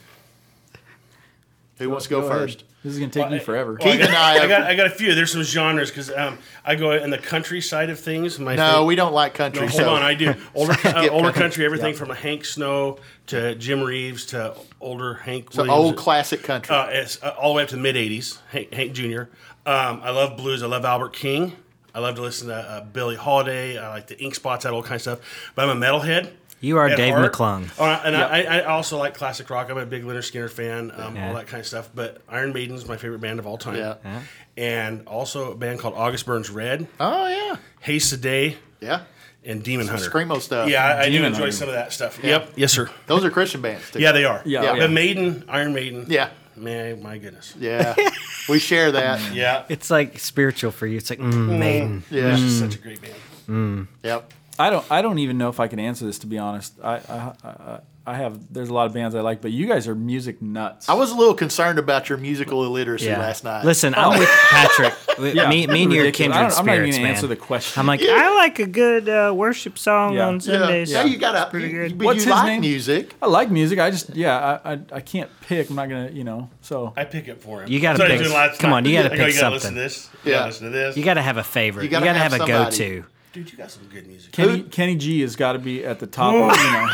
Who 1.77 1.89
wants 1.89 2.05
to 2.07 2.09
go, 2.09 2.21
Go 2.21 2.27
ahead. 2.27 2.39
first? 2.41 2.63
This 2.83 2.93
is 2.93 2.99
gonna 2.99 3.11
take 3.11 3.29
me 3.29 3.37
forever. 3.37 3.77
Well, 3.79 3.89
I, 3.93 3.97
got, 3.97 4.07
and 4.07 4.15
I 4.17 4.33
have- 4.39 4.49
got 4.49 4.61
I 4.63 4.75
got 4.75 4.87
a 4.87 4.89
few. 4.89 5.13
There's 5.13 5.31
some 5.31 5.43
genres 5.43 5.89
because 5.91 6.09
um, 6.11 6.39
I 6.65 6.73
go 6.75 6.91
in 6.93 7.11
the 7.11 7.17
country 7.19 7.61
side 7.61 7.91
of 7.91 7.99
things. 7.99 8.39
My 8.39 8.55
No, 8.55 8.65
favorite- 8.71 8.85
we 8.85 8.95
don't 8.95 9.13
like 9.13 9.35
country. 9.35 9.61
No, 9.61 9.67
hold 9.67 9.81
so 9.81 9.89
on, 9.93 10.01
I 10.01 10.15
do 10.15 10.33
older 10.55 10.73
uh, 10.83 11.07
older 11.09 11.25
country. 11.27 11.41
country, 11.41 11.65
everything 11.65 11.93
from 11.93 12.09
Hank 12.09 12.43
Snow 12.43 12.97
to 13.27 13.53
Jim 13.55 13.81
Reeves 13.83 14.25
to 14.27 14.55
older 14.79 15.13
Hank. 15.13 15.51
so 15.53 15.61
Williams. 15.63 15.79
old 15.85 15.95
classic 15.97 16.41
country. 16.41 16.75
Uh, 16.75 16.87
it's 16.87 17.21
uh, 17.21 17.35
all 17.39 17.53
the 17.53 17.57
way 17.57 17.63
up 17.63 17.69
to 17.69 17.75
the 17.75 17.81
mid 17.81 17.95
'80s. 17.95 18.39
Hank, 18.49 18.73
Hank 18.73 18.93
Jr. 18.93 19.21
Um, 19.65 20.01
I 20.03 20.09
love 20.09 20.37
blues. 20.37 20.63
I 20.63 20.67
love 20.67 20.83
Albert 20.83 21.13
King. 21.13 21.55
I 21.93 21.99
love 21.99 22.15
to 22.15 22.21
listen 22.21 22.47
to 22.47 22.55
uh, 22.55 22.83
Billie 22.85 23.15
Holiday. 23.17 23.77
I 23.77 23.89
like 23.89 24.07
the 24.07 24.17
Ink 24.19 24.33
Spots, 24.33 24.63
that 24.63 24.71
old 24.73 24.85
kind 24.85 24.95
of 24.95 25.01
stuff. 25.01 25.51
But 25.55 25.69
I'm 25.69 25.77
a 25.77 25.85
metalhead. 25.85 26.31
You 26.61 26.77
are 26.77 26.89
Dave 26.95 27.13
heart. 27.15 27.33
McClung. 27.33 27.69
Oh, 27.79 27.85
and 27.85 28.15
I, 28.15 28.43
I 28.43 28.63
also 28.65 28.97
like 28.97 29.15
classic 29.15 29.49
rock. 29.49 29.69
I'm 29.69 29.77
a 29.77 29.85
big 29.85 30.03
Lynyrd 30.03 30.19
Skynyrd 30.31 30.51
fan, 30.51 30.91
um, 30.95 31.15
Yeah. 31.15 31.27
all 31.27 31.33
that 31.35 31.47
kind 31.47 31.59
of 31.59 31.67
stuff. 31.67 31.89
But 31.93 32.21
Iron 32.29 32.53
Maiden's 32.53 32.87
my 32.87 32.97
favorite 32.97 33.19
band 33.19 33.39
of 33.39 33.47
all 33.47 33.57
time. 33.57 33.75
Yeah. 33.75 33.95
Yeah. 34.05 34.21
And 34.57 35.07
also 35.07 35.51
a 35.51 35.55
band 35.55 35.79
called 35.79 35.95
August 35.95 36.25
Burns 36.25 36.49
Red, 36.49 36.87
oh 36.99 37.27
yeah, 37.27 37.55
Haste 37.79 38.11
the 38.11 38.17
Day, 38.17 38.57
yeah. 38.81 39.03
and 39.45 39.63
Demon 39.63 39.87
Hunter. 39.87 40.09
Screamo 40.09 40.39
stuff. 40.41 40.69
Yeah, 40.69 40.85
I, 40.85 41.03
I 41.03 41.09
do 41.09 41.23
enjoy 41.23 41.39
Hunter. 41.39 41.51
some 41.53 41.67
of 41.69 41.73
that 41.75 41.93
stuff. 41.93 42.19
Yep. 42.23 42.51
Yes, 42.57 42.73
sir. 42.73 42.89
those 43.07 43.23
are 43.25 43.31
Christian 43.31 43.61
bands. 43.61 43.89
Too. 43.91 43.99
Yeah, 43.99 44.11
they 44.11 44.25
are. 44.25 44.41
Yeah, 44.45 44.61
Yeah. 44.63 44.73
yeah. 44.73 44.79
But 44.81 44.91
Maiden, 44.91 45.45
Iron 45.47 45.73
Maiden. 45.73 46.05
yeah, 46.09 46.29
Man, 46.57 47.01
my 47.01 47.17
goodness. 47.17 47.55
yeah. 47.57 47.95
we 48.49 48.59
share 48.59 48.91
that. 48.91 49.33
Yeah. 49.33 49.63
It's 49.69 49.89
like 49.89 50.19
spiritual 50.19 50.71
for 50.71 50.85
you. 50.85 50.97
It's 50.97 51.09
like 51.09 51.19
mm, 51.19 51.57
maiden. 51.57 52.03
Yeah, 52.11 52.33
It's 52.33 52.41
just 52.41 52.59
such 52.59 52.75
a 52.75 52.77
great 52.79 53.01
band. 53.01 53.15
Mm. 53.47 53.87
Yep. 54.03 54.33
I 54.59 54.69
don't. 54.69 54.85
I 54.91 55.01
don't 55.01 55.19
even 55.19 55.37
know 55.37 55.49
if 55.49 55.59
I 55.59 55.67
can 55.67 55.79
answer 55.79 56.05
this 56.05 56.19
to 56.19 56.27
be 56.27 56.37
honest. 56.37 56.73
I, 56.83 56.95
I, 56.97 57.33
I, 57.43 57.79
I 58.05 58.15
have. 58.15 58.51
There's 58.53 58.69
a 58.69 58.73
lot 58.73 58.87
of 58.87 58.93
bands 58.93 59.15
I 59.15 59.21
like, 59.21 59.41
but 59.41 59.51
you 59.51 59.65
guys 59.67 59.87
are 59.87 59.95
music 59.95 60.41
nuts. 60.41 60.89
I 60.89 60.93
was 60.93 61.11
a 61.11 61.15
little 61.15 61.33
concerned 61.35 61.79
about 61.79 62.09
your 62.09 62.17
musical 62.17 62.63
illiteracy 62.65 63.05
Yeah. 63.05 63.19
last 63.19 63.43
night. 63.43 63.63
Listen, 63.63 63.93
I'm 63.95 64.17
with 64.19 64.29
Patrick. 64.49 64.93
Yeah, 65.21 65.47
me, 65.49 65.67
me 65.67 65.83
and 65.83 65.93
your 65.93 66.07
are 66.07 66.11
kindred 66.11 66.37
I 66.37 66.49
don't, 66.49 66.57
I'm 66.59 66.65
not 66.65 66.77
even 66.77 66.89
man. 66.89 66.99
gonna 67.01 67.09
answer 67.09 67.27
the 67.27 67.35
question. 67.35 67.79
I'm 67.79 67.85
like, 67.85 68.01
I 68.01 68.33
like 68.37 68.57
a 68.57 68.65
good 68.65 69.07
uh, 69.07 69.31
worship 69.35 69.77
song 69.77 70.15
Yeah. 70.15 70.27
on 70.27 70.35
Yeah. 70.35 70.39
Sundays. 70.39 70.91
Yeah, 70.91 71.03
you 71.03 71.17
gotta. 71.19 71.47
pretty 71.51 71.67
you- 71.67 71.73
good. 71.73 71.97
But 71.99 72.05
What's 72.05 72.25
you 72.25 72.31
his 72.31 72.39
like 72.39 72.45
name? 72.47 72.61
music. 72.61 73.13
I 73.21 73.27
like 73.27 73.51
music. 73.51 73.77
I 73.77 73.91
just 73.91 74.15
yeah. 74.15 74.59
I, 74.65 74.73
I 74.73 74.79
I 74.93 74.99
can't 75.01 75.29
pick. 75.41 75.69
I'm 75.69 75.75
not 75.75 75.89
gonna 75.89 76.09
you 76.11 76.23
know. 76.23 76.49
So 76.61 76.91
I 76.97 77.03
pick 77.03 77.27
it 77.27 77.39
for 77.39 77.61
him. 77.61 77.69
You 77.71 77.79
gotta 77.81 77.99
That's 77.99 78.09
pick- 78.09 78.19
was 78.19 78.27
doing 78.29 78.37
last 78.39 78.59
come 78.59 78.71
night. 78.71 78.77
on, 78.77 78.85
you 78.85 78.93
gotta 78.97 79.13
I 79.13 79.17
go, 79.17 79.25
pick 79.25 79.35
you 79.35 79.39
gotta 79.41 79.53
listen 79.53 79.67
something. 79.67 79.75
to 79.75 79.81
this. 79.83 80.09
Yeah. 80.23 80.29
You 80.31 80.31
gotta 80.37 80.45
listen 80.47 80.65
to 80.65 80.71
this. 80.71 80.97
You 80.97 81.03
got 81.03 81.13
to 81.15 81.21
have 81.21 81.37
a 81.37 81.43
favorite. 81.43 81.83
You 81.83 81.89
You 81.89 81.91
gotta 81.91 82.13
have 82.13 82.31
have, 82.31 82.41
a 82.41 82.47
go-to. 82.47 83.05
Dude, 83.33 83.51
you 83.51 83.57
got 83.57 83.71
some 83.71 83.83
good 83.85 84.07
music. 84.07 84.31
Kenny 84.33 84.63
Kenny 84.63 84.95
G 84.95 85.21
has 85.21 85.35
got 85.35 85.53
to 85.53 85.59
be 85.59 85.85
at 85.85 85.99
the 85.99 86.07
top. 86.07 86.33
of, 86.33 86.57
you 86.57 86.71
know. 86.71 86.89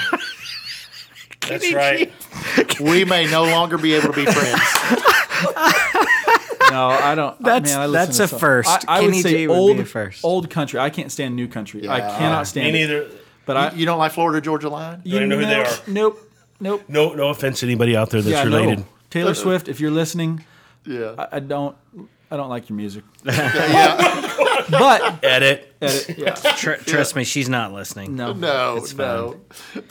That's 1.50 1.74
right. 1.74 2.12
We 2.80 3.06
may 3.06 3.26
no 3.32 3.44
longer 3.46 3.78
be 3.78 3.94
able 3.94 4.14
to 4.14 4.26
be 4.26 4.26
friends. 4.26 4.60
No, 6.70 6.88
I 6.90 7.14
don't. 7.16 7.42
That's- 7.42 7.72
man, 7.72 7.80
I 7.82 7.86
listen 7.86 7.92
that's 7.94 8.18
to 8.18 8.24
a 8.24 8.28
some- 8.28 8.40
first. 8.40 8.70
I, 8.70 8.98
I 8.98 9.02
would 9.02 9.12
Kenny 9.12 9.22
say 9.22 9.30
G 9.32 9.48
would 9.48 9.54
be 9.56 9.60
old 9.60 9.80
a 9.80 9.86
first. 9.86 10.24
old 10.26 10.50
country. 10.50 10.80
I 10.80 10.90
can't 10.90 11.12
stand 11.12 11.36
new 11.36 11.48
country. 11.48 11.88
I 11.88 11.98
Yeah. 12.00 12.18
cannot 12.18 12.40
Me 12.42 12.46
stand 12.46 12.68
it. 12.68 12.72
neither. 12.80 13.08
But 13.46 13.58
I 13.58 13.72
you 13.72 13.86
don't 13.86 13.98
like 13.98 14.12
Florida 14.12 14.42
Georgia 14.42 14.68
Line? 14.70 15.02
you 15.06 15.16
even 15.16 15.30
know 15.30 15.38
who 15.40 15.46
they 15.46 15.56
are. 15.56 15.68
Nope. 15.88 16.20
Nope. 16.60 16.84
No, 16.90 17.14
no 17.14 17.30
offense 17.30 17.62
to 17.62 17.66
anybody 17.66 17.96
out 17.96 18.10
there 18.10 18.22
that's 18.22 18.32
Yeah, 18.34 18.44
related. 18.44 18.80
no. 18.80 18.86
Taylor 19.10 19.34
Swift, 19.34 19.70
if 19.70 19.80
you're 19.80 19.92
listening, 19.92 20.44
Yeah. 20.86 21.16
I, 21.18 21.38
I 21.38 21.40
don't. 21.40 21.76
I 22.30 22.36
don't 22.36 22.50
like 22.50 22.68
your 22.68 22.76
music. 22.76 23.06
yeah. 23.24 24.34
but 24.70 25.24
Edit. 25.24 25.74
edit, 25.82 26.18
yeah, 26.18 26.34
Tr- 26.34 26.74
trust 26.74 27.16
me, 27.16 27.24
she's 27.24 27.48
not 27.50 27.72
listening. 27.74 28.16
no, 28.16 28.34
No, 28.34 28.78
It's 28.78 28.94
no. 28.96 29.40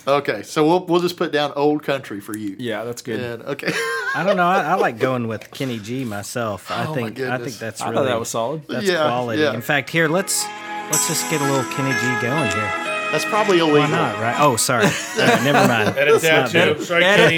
Okay, 0.07 0.43
so 0.43 0.67
we'll 0.67 0.85
we'll 0.87 1.01
just 1.01 1.17
put 1.17 1.33
down 1.33 1.53
old 1.57 1.83
country 1.83 2.21
for 2.21 2.37
you. 2.37 2.57
yeah, 2.59 2.85
that's 2.85 3.03
good. 3.03 3.21
And 3.21 3.43
okay. 3.45 3.73
I 4.15 4.25
don't 4.25 4.37
know. 4.37 4.47
I, 4.47 4.63
I 4.63 4.75
like 4.75 4.99
going 4.99 5.29
with 5.29 5.51
Kenny 5.51 5.79
G 5.79 6.05
myself. 6.05 6.71
I 6.71 6.85
Oh, 6.87 6.89
my 6.91 6.95
think 7.11 7.21
I 7.21 7.39
think 7.39 7.57
that's 7.59 7.81
I 7.81 7.91
really 7.91 7.97
thought 8.05 8.11
that 8.11 8.19
was 8.19 8.29
solid. 8.31 8.67
that's 8.69 8.87
Yeah, 8.87 9.07
quality. 9.07 9.43
yeah. 9.43 9.55
In 9.55 9.61
fact, 9.63 9.91
here 9.91 10.09
let's 10.09 10.45
let's 10.91 11.07
just 11.09 11.29
get 11.31 11.41
a 11.41 11.45
little 11.45 11.71
Kenny 11.73 11.93
G 12.01 12.23
going 12.27 12.51
here. 12.51 12.96
That's 13.13 13.25
probably 13.27 13.59
illegal. 13.61 13.81
Why 13.81 13.89
not? 13.91 14.19
Right? 14.21 14.37
Oh, 14.41 14.57
sorry. 14.57 14.85
All 14.87 14.91
right, 15.27 15.43
never 15.45 15.67
mind. 15.69 15.97
Edit 15.97 16.21
that 16.23 16.53
not 16.53 16.77
too. 16.77 16.83
Sorry, 16.85 17.03
Kenny. 17.03 17.37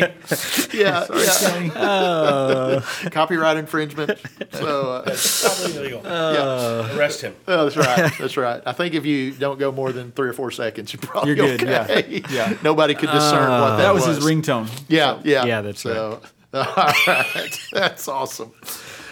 Yeah, 0.73 1.07
yeah. 1.75 2.81
Copyright 3.11 3.57
infringement. 3.59 4.19
So 4.53 4.93
uh, 4.93 5.03
Probably 5.05 5.77
illegal. 5.77 6.01
yeah, 6.05 6.97
Arrest 6.97 7.21
him. 7.21 7.37
Oh, 7.47 7.64
that's 7.69 7.77
right. 7.77 8.12
That's 8.19 8.37
right. 8.37 8.62
I 8.66 8.73
think 8.73 8.95
if 8.95 9.05
you 9.07 9.33
don't 9.33 9.59
go 9.59 9.71
more 9.71 9.93
than 9.93 10.11
three 10.12 10.29
or 10.29 10.33
four 10.33 10.51
seconds, 10.51 10.93
you're 10.93 11.01
probably 11.01 11.35
You're 11.35 11.57
good, 11.57 11.62
okay. 11.69 12.23
yeah. 12.29 12.29
Yeah. 12.31 12.57
Nobody 12.62 12.95
could 12.95 13.11
discern 13.11 13.49
what 13.51 13.77
that, 13.77 13.83
That 13.83 13.95
was 13.95 14.07
his 14.07 14.19
ringtone. 14.21 14.69
Yeah, 14.89 15.21
yeah, 15.25 15.45
Yeah, 15.45 15.61
that's 15.61 15.81
so, 15.81 16.21
All 16.55 16.64
right, 17.07 17.59
that's 17.73 18.09
awesome. 18.09 18.53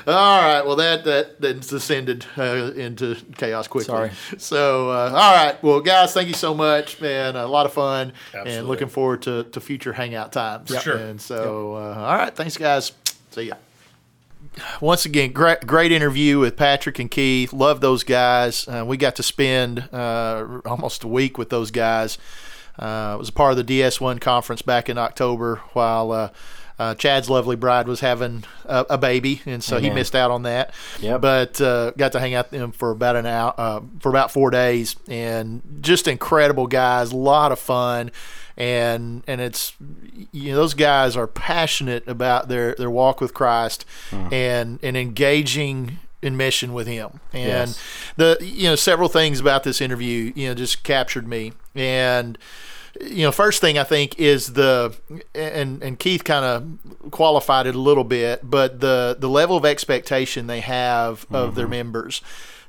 All 0.07 0.41
right, 0.41 0.65
well 0.65 0.77
that 0.77 1.03
that 1.05 1.41
then 1.41 1.59
descended 1.59 2.25
uh, 2.39 2.73
into 2.77 3.17
chaos 3.37 3.67
quickly. 3.67 3.87
Sorry. 3.87 4.11
So, 4.39 4.91
uh, 4.91 5.11
all 5.13 5.35
right, 5.35 5.61
well, 5.65 5.81
guys, 5.81 6.13
thank 6.13 6.29
you 6.29 6.35
so 6.35 6.55
much, 6.55 7.01
man. 7.01 7.35
A 7.35 7.47
lot 7.47 7.67
of 7.67 7.73
fun, 7.73 8.13
Absolutely. 8.29 8.53
and 8.55 8.69
looking 8.69 8.89
forward 8.89 9.23
to, 9.23 9.45
to 9.45 9.61
future 9.61 9.93
hangout 9.93 10.31
times. 10.31 10.71
Yep. 10.71 10.83
Sure. 10.83 10.97
And 10.97 11.21
so, 11.21 11.75
uh, 11.75 11.95
all 11.99 12.17
right, 12.17 12.35
thanks, 12.35 12.57
guys. 12.57 12.93
See 13.31 13.49
ya. 13.49 13.55
Once 14.81 15.05
again, 15.05 15.33
great 15.33 15.67
great 15.67 15.91
interview 15.91 16.39
with 16.39 16.57
Patrick 16.57 17.01
and 17.01 17.11
Keith. 17.11 17.53
Love 17.53 17.81
those 17.81 18.05
guys. 18.05 18.69
Uh, 18.69 18.85
we 18.87 18.97
got 18.97 19.17
to 19.17 19.25
spend 19.25 19.89
uh, 19.93 20.61
almost 20.65 21.03
a 21.03 21.09
week 21.09 21.37
with 21.37 21.51
those 21.51 21.73
guys. 21.73 22.17
Uh, 22.79 23.15
it 23.17 23.19
was 23.19 23.31
a 23.31 23.33
part 23.33 23.59
of 23.59 23.67
the 23.67 23.81
DS1 23.81 24.21
conference 24.21 24.63
back 24.63 24.89
in 24.89 24.99
October 24.99 25.63
while 25.73 26.31
uh, 26.79 26.95
Chad's 26.95 27.31
lovely 27.31 27.57
bride 27.57 27.89
was 27.89 28.01
having 28.01 28.45
a, 28.66 28.85
a 28.91 28.99
baby, 28.99 29.41
and 29.47 29.62
so 29.64 29.79
he 29.79 29.89
missed 29.91 30.14
out 30.14 30.31
on 30.31 30.43
that. 30.43 30.74
Yep. 31.01 31.20
But 31.20 31.61
uh, 31.61 31.93
got 31.93 32.12
to 32.12 32.20
hang 32.20 32.35
out 32.35 32.51
with 32.51 32.61
them 32.61 32.72
for 32.72 32.91
about 32.91 33.16
an 33.16 33.27
hour, 33.27 33.55
uh, 33.57 33.81
for 34.01 34.11
about 34.11 34.31
four 34.31 34.51
days, 34.51 34.97
and 35.09 35.62
just 35.81 36.07
incredible 36.07 36.66
guys. 36.66 37.12
A 37.12 37.16
lot 37.16 37.51
of 37.53 37.59
fun, 37.59 38.11
and 38.57 39.22
and 39.27 39.41
it's 39.41 39.72
you 40.33 40.51
know 40.51 40.57
those 40.57 40.74
guys 40.74 41.16
are 41.16 41.27
passionate 41.27 42.07
about 42.07 42.49
their 42.49 42.74
their 42.74 42.91
walk 42.91 43.20
with 43.20 43.33
Christ, 43.35 43.85
and 44.12 44.79
and 44.83 44.97
engaging 44.97 45.99
in 46.22 46.37
mission 46.37 46.72
with 46.72 46.87
him 46.87 47.20
and 47.33 47.68
Yes. 47.70 47.83
the 48.16 48.39
you 48.41 48.64
know 48.64 48.74
several 48.74 49.09
things 49.11 49.39
about 49.39 49.64
this 49.64 49.81
interview 49.83 50.33
you 50.35 50.49
know 50.49 50.55
just 50.55 50.83
captured 50.83 51.29
me 51.29 51.53
and 51.74 52.39
you 53.01 53.23
know 53.25 53.33
first 53.33 53.61
thing 53.61 53.79
i 53.79 53.85
think 53.85 54.19
is 54.19 54.53
the 54.55 54.95
and 55.35 55.83
and 55.83 55.99
keith 55.99 56.25
kind 56.25 56.45
of 56.45 57.11
qualified 57.11 57.67
it 57.67 57.75
a 57.75 57.81
little 57.81 58.05
bit 58.05 58.41
but 58.43 58.81
the 58.81 59.17
the 59.19 59.29
level 59.29 59.57
of 59.57 59.65
expectation 59.65 60.47
they 60.47 60.61
have 60.61 61.27
of 61.31 61.49
mm-hmm. 61.49 61.57
their 61.57 61.69
members 61.69 62.23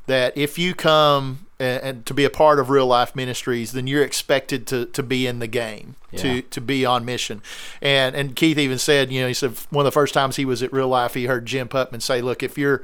that 0.07 0.37
if 0.37 0.57
you 0.57 0.73
come 0.73 1.45
and, 1.59 1.83
and 1.83 2.05
to 2.05 2.13
be 2.13 2.23
a 2.23 2.29
part 2.29 2.59
of 2.59 2.69
real 2.69 2.87
life 2.87 3.15
ministries 3.15 3.71
then 3.71 3.87
you're 3.87 4.03
expected 4.03 4.65
to 4.67 4.85
to 4.87 5.03
be 5.03 5.27
in 5.27 5.39
the 5.39 5.47
game 5.47 5.95
Yeah. 6.11 6.21
to 6.21 6.41
to 6.41 6.61
be 6.61 6.85
on 6.85 7.05
mission 7.05 7.41
and 7.81 8.15
and 8.15 8.35
keith 8.35 8.57
even 8.57 8.79
said 8.79 9.11
you 9.11 9.21
know 9.21 9.27
he 9.27 9.33
said 9.33 9.51
one 9.69 9.85
of 9.85 9.91
the 9.91 9.95
first 9.95 10.13
times 10.13 10.35
he 10.35 10.45
was 10.45 10.63
at 10.63 10.71
real 10.73 10.87
life 10.87 11.13
he 11.13 11.25
heard 11.25 11.45
jim 11.45 11.67
putman 11.67 12.01
say 12.01 12.21
look 12.21 12.43
if 12.43 12.57
you're 12.57 12.83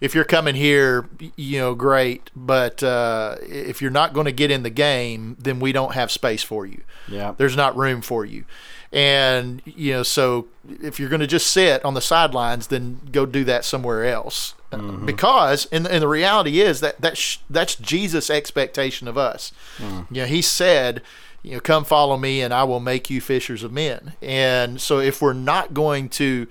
if 0.00 0.14
you're 0.14 0.24
coming 0.24 0.54
here, 0.54 1.08
you 1.36 1.58
know, 1.58 1.74
great. 1.74 2.30
But 2.34 2.82
uh, 2.82 3.36
if 3.42 3.82
you're 3.82 3.90
not 3.90 4.14
going 4.14 4.26
to 4.26 4.32
get 4.32 4.50
in 4.50 4.62
the 4.62 4.70
game, 4.70 5.36
then 5.38 5.60
we 5.60 5.72
don't 5.72 5.94
have 5.94 6.10
space 6.10 6.42
for 6.42 6.66
you. 6.66 6.82
Yeah. 7.08 7.34
There's 7.36 7.56
not 7.56 7.76
room 7.76 8.00
for 8.00 8.24
you. 8.24 8.44
And, 8.92 9.62
you 9.64 9.92
know, 9.92 10.02
so 10.02 10.48
if 10.68 10.98
you're 10.98 11.08
going 11.08 11.20
to 11.20 11.26
just 11.26 11.46
sit 11.46 11.84
on 11.84 11.94
the 11.94 12.00
sidelines, 12.00 12.68
then 12.68 13.00
go 13.12 13.24
do 13.24 13.44
that 13.44 13.64
somewhere 13.64 14.04
else. 14.04 14.54
Uh, 14.72 14.78
mm-hmm. 14.78 15.06
Because, 15.06 15.66
and, 15.66 15.86
and 15.86 16.02
the 16.02 16.08
reality 16.08 16.60
is 16.60 16.80
that 16.80 17.00
that's, 17.00 17.38
that's 17.48 17.76
Jesus' 17.76 18.30
expectation 18.30 19.06
of 19.06 19.16
us. 19.16 19.52
Mm. 19.78 20.06
You 20.10 20.22
know, 20.22 20.26
he 20.26 20.42
said, 20.42 21.02
you 21.42 21.52
know, 21.52 21.60
come 21.60 21.84
follow 21.84 22.16
me 22.16 22.42
and 22.42 22.52
I 22.52 22.64
will 22.64 22.80
make 22.80 23.10
you 23.10 23.20
fishers 23.20 23.62
of 23.62 23.72
men. 23.72 24.14
And 24.20 24.80
so 24.80 24.98
if 24.98 25.22
we're 25.22 25.32
not 25.32 25.72
going 25.72 26.08
to, 26.10 26.46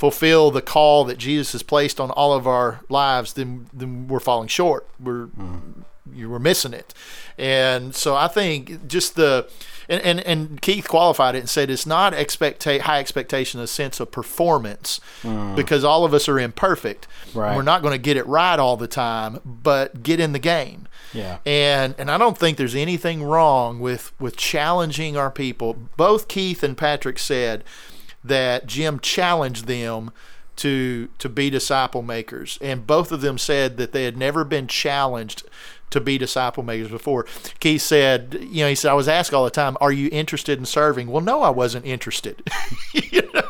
fulfill 0.00 0.50
the 0.50 0.62
call 0.62 1.04
that 1.04 1.18
Jesus 1.18 1.52
has 1.52 1.62
placed 1.62 2.00
on 2.00 2.10
all 2.12 2.32
of 2.32 2.46
our 2.46 2.80
lives, 2.88 3.34
then 3.34 3.66
then 3.70 4.08
we're 4.08 4.18
falling 4.18 4.48
short. 4.48 4.88
We're 4.98 5.26
mm-hmm. 5.26 5.82
you 6.14 6.30
were 6.30 6.38
missing 6.38 6.72
it, 6.72 6.94
and 7.36 7.94
so 7.94 8.16
I 8.16 8.26
think 8.26 8.88
just 8.88 9.14
the 9.14 9.46
and, 9.90 10.00
and, 10.02 10.20
and 10.20 10.62
Keith 10.62 10.88
qualified 10.88 11.34
it 11.34 11.40
and 11.40 11.50
said 11.50 11.68
it's 11.68 11.84
not 11.84 12.14
expecta- 12.14 12.80
high 12.80 12.98
expectation, 13.00 13.60
a 13.60 13.66
sense 13.66 14.00
of 14.00 14.10
performance, 14.10 15.00
mm. 15.22 15.54
because 15.54 15.84
all 15.84 16.04
of 16.06 16.14
us 16.14 16.28
are 16.28 16.38
imperfect. 16.38 17.06
Right. 17.34 17.54
We're 17.54 17.62
not 17.62 17.82
going 17.82 17.92
to 17.92 17.98
get 17.98 18.16
it 18.16 18.26
right 18.26 18.58
all 18.58 18.78
the 18.78 18.88
time, 18.88 19.40
but 19.44 20.02
get 20.02 20.18
in 20.18 20.32
the 20.32 20.38
game. 20.38 20.88
Yeah. 21.12 21.38
And 21.44 21.94
and 21.98 22.10
I 22.10 22.16
don't 22.16 22.38
think 22.38 22.56
there's 22.56 22.76
anything 22.76 23.22
wrong 23.22 23.80
with 23.80 24.12
with 24.18 24.36
challenging 24.36 25.16
our 25.16 25.30
people. 25.30 25.76
Both 25.96 26.28
Keith 26.28 26.62
and 26.62 26.76
Patrick 26.76 27.18
said 27.18 27.64
that 28.24 28.66
Jim 28.66 29.00
challenged 29.00 29.66
them 29.66 30.10
to 30.56 31.08
to 31.18 31.28
be 31.28 31.48
disciple 31.48 32.02
makers, 32.02 32.58
and 32.60 32.86
both 32.86 33.12
of 33.12 33.20
them 33.20 33.38
said 33.38 33.76
that 33.78 33.92
they 33.92 34.04
had 34.04 34.16
never 34.16 34.44
been 34.44 34.66
challenged 34.66 35.44
to 35.90 36.00
be 36.00 36.18
disciple 36.18 36.62
makers 36.62 36.90
before. 36.90 37.26
Keith 37.58 37.82
said, 37.82 38.38
you 38.40 38.62
know, 38.62 38.68
he 38.68 38.74
said, 38.74 38.90
I 38.90 38.94
was 38.94 39.08
asked 39.08 39.34
all 39.34 39.44
the 39.44 39.50
time, 39.50 39.76
"Are 39.80 39.92
you 39.92 40.08
interested 40.12 40.58
in 40.58 40.66
serving?" 40.66 41.08
Well, 41.08 41.22
no, 41.22 41.42
I 41.42 41.50
wasn't 41.50 41.86
interested. 41.86 42.48
you 42.92 43.22
know, 43.32 43.42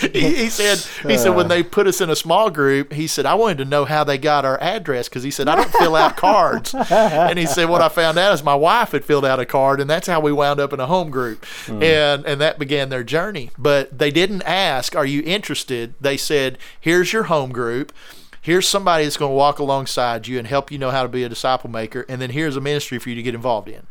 he, 0.00 0.34
he 0.34 0.48
said, 0.50 0.78
he 1.08 1.16
said 1.16 1.30
when 1.30 1.46
uh. 1.46 1.48
they 1.48 1.62
put 1.62 1.86
us 1.86 2.00
in 2.00 2.10
a 2.10 2.16
small 2.16 2.50
group, 2.50 2.92
he 2.92 3.06
said, 3.06 3.26
I 3.26 3.34
wanted 3.34 3.58
to 3.58 3.64
know 3.64 3.84
how 3.84 4.04
they 4.04 4.18
got 4.18 4.44
our 4.44 4.60
address 4.60 5.08
because 5.08 5.22
he 5.22 5.30
said 5.30 5.48
I 5.48 5.56
don't 5.56 5.70
fill 5.70 5.96
out 5.96 6.16
cards, 6.16 6.74
and 6.90 7.38
he 7.38 7.46
said 7.46 7.68
what 7.68 7.82
I 7.82 7.88
found 7.88 8.18
out 8.18 8.34
is 8.34 8.42
my 8.42 8.54
wife 8.54 8.92
had 8.92 9.04
filled 9.04 9.24
out 9.24 9.40
a 9.40 9.46
card, 9.46 9.80
and 9.80 9.88
that's 9.88 10.06
how 10.06 10.20
we 10.20 10.32
wound 10.32 10.60
up 10.60 10.72
in 10.72 10.80
a 10.80 10.86
home 10.86 11.10
group, 11.10 11.44
hmm. 11.66 11.82
and 11.82 12.24
and 12.26 12.40
that 12.40 12.58
began 12.58 12.88
their 12.88 13.04
journey. 13.04 13.50
But 13.58 13.98
they 13.98 14.10
didn't 14.10 14.42
ask, 14.42 14.94
"Are 14.96 15.06
you 15.06 15.22
interested?" 15.24 15.94
They 16.00 16.16
said, 16.16 16.58
"Here's 16.80 17.12
your 17.12 17.24
home 17.24 17.52
group." 17.52 17.92
Here's 18.40 18.68
somebody 18.68 19.02
that's 19.02 19.16
going 19.16 19.32
to 19.32 19.34
walk 19.34 19.58
alongside 19.58 20.28
you 20.28 20.38
and 20.38 20.46
help 20.46 20.70
you 20.70 20.78
know 20.78 20.92
how 20.92 21.02
to 21.02 21.08
be 21.08 21.24
a 21.24 21.28
disciple 21.28 21.68
maker, 21.68 22.06
and 22.08 22.22
then 22.22 22.30
here's 22.30 22.54
a 22.54 22.60
ministry 22.60 23.00
for 23.00 23.08
you 23.08 23.16
to 23.16 23.22
get 23.22 23.34
involved 23.34 23.68
in. 23.68 23.88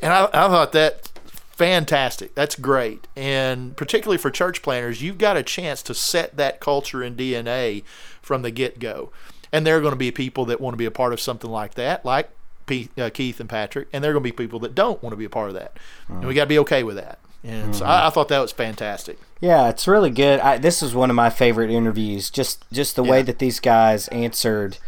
And 0.00 0.10
I, 0.10 0.24
I 0.24 0.48
thought 0.48 0.72
that 0.72 1.09
fantastic. 1.60 2.34
That's 2.34 2.56
great. 2.56 3.06
And 3.14 3.76
particularly 3.76 4.16
for 4.16 4.30
church 4.30 4.62
planters, 4.62 5.02
you've 5.02 5.18
got 5.18 5.36
a 5.36 5.42
chance 5.42 5.82
to 5.82 5.94
set 5.94 6.38
that 6.38 6.58
culture 6.58 7.02
and 7.02 7.18
DNA 7.18 7.84
from 8.22 8.40
the 8.40 8.50
get 8.50 8.78
go. 8.78 9.12
And 9.52 9.66
there 9.66 9.76
are 9.76 9.80
going 9.80 9.92
to 9.92 9.96
be 9.96 10.10
people 10.10 10.46
that 10.46 10.58
want 10.58 10.72
to 10.72 10.78
be 10.78 10.86
a 10.86 10.90
part 10.90 11.12
of 11.12 11.20
something 11.20 11.50
like 11.50 11.74
that, 11.74 12.02
like 12.02 12.30
uh, 12.96 13.10
Keith 13.12 13.40
and 13.40 13.48
Patrick, 13.48 13.88
and 13.92 14.02
there 14.02 14.12
are 14.12 14.14
going 14.14 14.22
to 14.22 14.32
be 14.32 14.36
people 14.36 14.58
that 14.60 14.74
don't 14.74 15.02
want 15.02 15.12
to 15.12 15.18
be 15.18 15.26
a 15.26 15.30
part 15.30 15.48
of 15.48 15.54
that. 15.54 15.76
And 16.08 16.26
we 16.26 16.32
got 16.32 16.44
to 16.44 16.48
be 16.48 16.58
okay 16.60 16.82
with 16.82 16.96
that. 16.96 17.18
And 17.44 17.76
so 17.76 17.84
I, 17.84 18.06
I 18.06 18.10
thought 18.10 18.28
that 18.28 18.38
was 18.38 18.52
fantastic. 18.52 19.18
Yeah, 19.40 19.68
it's 19.68 19.86
really 19.86 20.10
good. 20.10 20.40
I, 20.40 20.56
this 20.56 20.82
is 20.82 20.94
one 20.94 21.10
of 21.10 21.16
my 21.16 21.28
favorite 21.28 21.70
interviews. 21.70 22.30
Just 22.30 22.64
just 22.70 22.96
the 22.96 23.04
way 23.04 23.22
that 23.22 23.38
these 23.38 23.60
guys 23.60 24.08
answered 24.08 24.78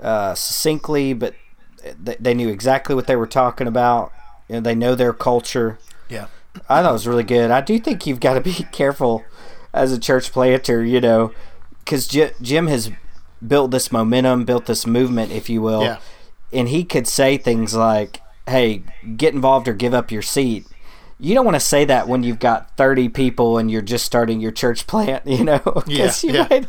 uh, 0.00 0.34
succinctly, 0.34 1.12
but 1.12 1.34
they, 2.00 2.16
they 2.20 2.34
knew 2.34 2.48
exactly 2.48 2.94
what 2.94 3.06
they 3.06 3.16
were 3.16 3.26
talking 3.26 3.66
about. 3.66 4.12
You 4.48 4.56
know, 4.56 4.60
they 4.60 4.74
know 4.74 4.94
their 4.94 5.12
culture. 5.12 5.78
Yeah. 6.08 6.26
I 6.68 6.82
thought 6.82 6.90
it 6.90 6.92
was 6.92 7.06
really 7.06 7.24
good. 7.24 7.50
I 7.50 7.60
do 7.60 7.78
think 7.78 8.06
you've 8.06 8.20
got 8.20 8.34
to 8.34 8.40
be 8.40 8.52
careful 8.72 9.24
as 9.72 9.92
a 9.92 9.98
church 9.98 10.30
planter, 10.32 10.84
you 10.84 11.00
know, 11.00 11.32
because 11.80 12.06
Jim 12.06 12.66
has 12.68 12.90
built 13.46 13.70
this 13.72 13.90
momentum, 13.90 14.44
built 14.44 14.66
this 14.66 14.86
movement, 14.86 15.32
if 15.32 15.50
you 15.50 15.60
will, 15.60 15.82
Yeah. 15.82 15.98
and 16.52 16.68
he 16.68 16.84
could 16.84 17.06
say 17.08 17.36
things 17.36 17.74
like, 17.74 18.20
"Hey, 18.48 18.84
get 19.16 19.34
involved 19.34 19.66
or 19.68 19.72
give 19.74 19.92
up 19.92 20.10
your 20.12 20.22
seat." 20.22 20.66
You 21.24 21.34
don't 21.34 21.44
want 21.44 21.54
to 21.54 21.60
say 21.60 21.84
that 21.86 22.06
when 22.06 22.22
you've 22.22 22.38
got 22.38 22.76
30 22.76 23.08
people 23.08 23.56
and 23.58 23.70
you're 23.70 23.80
just 23.82 24.04
starting 24.04 24.40
your 24.40 24.50
church 24.52 24.86
plant, 24.86 25.26
you 25.26 25.42
know? 25.44 25.82
Yeah, 25.86 26.12
you 26.22 26.32
yeah. 26.32 26.46
might- 26.50 26.66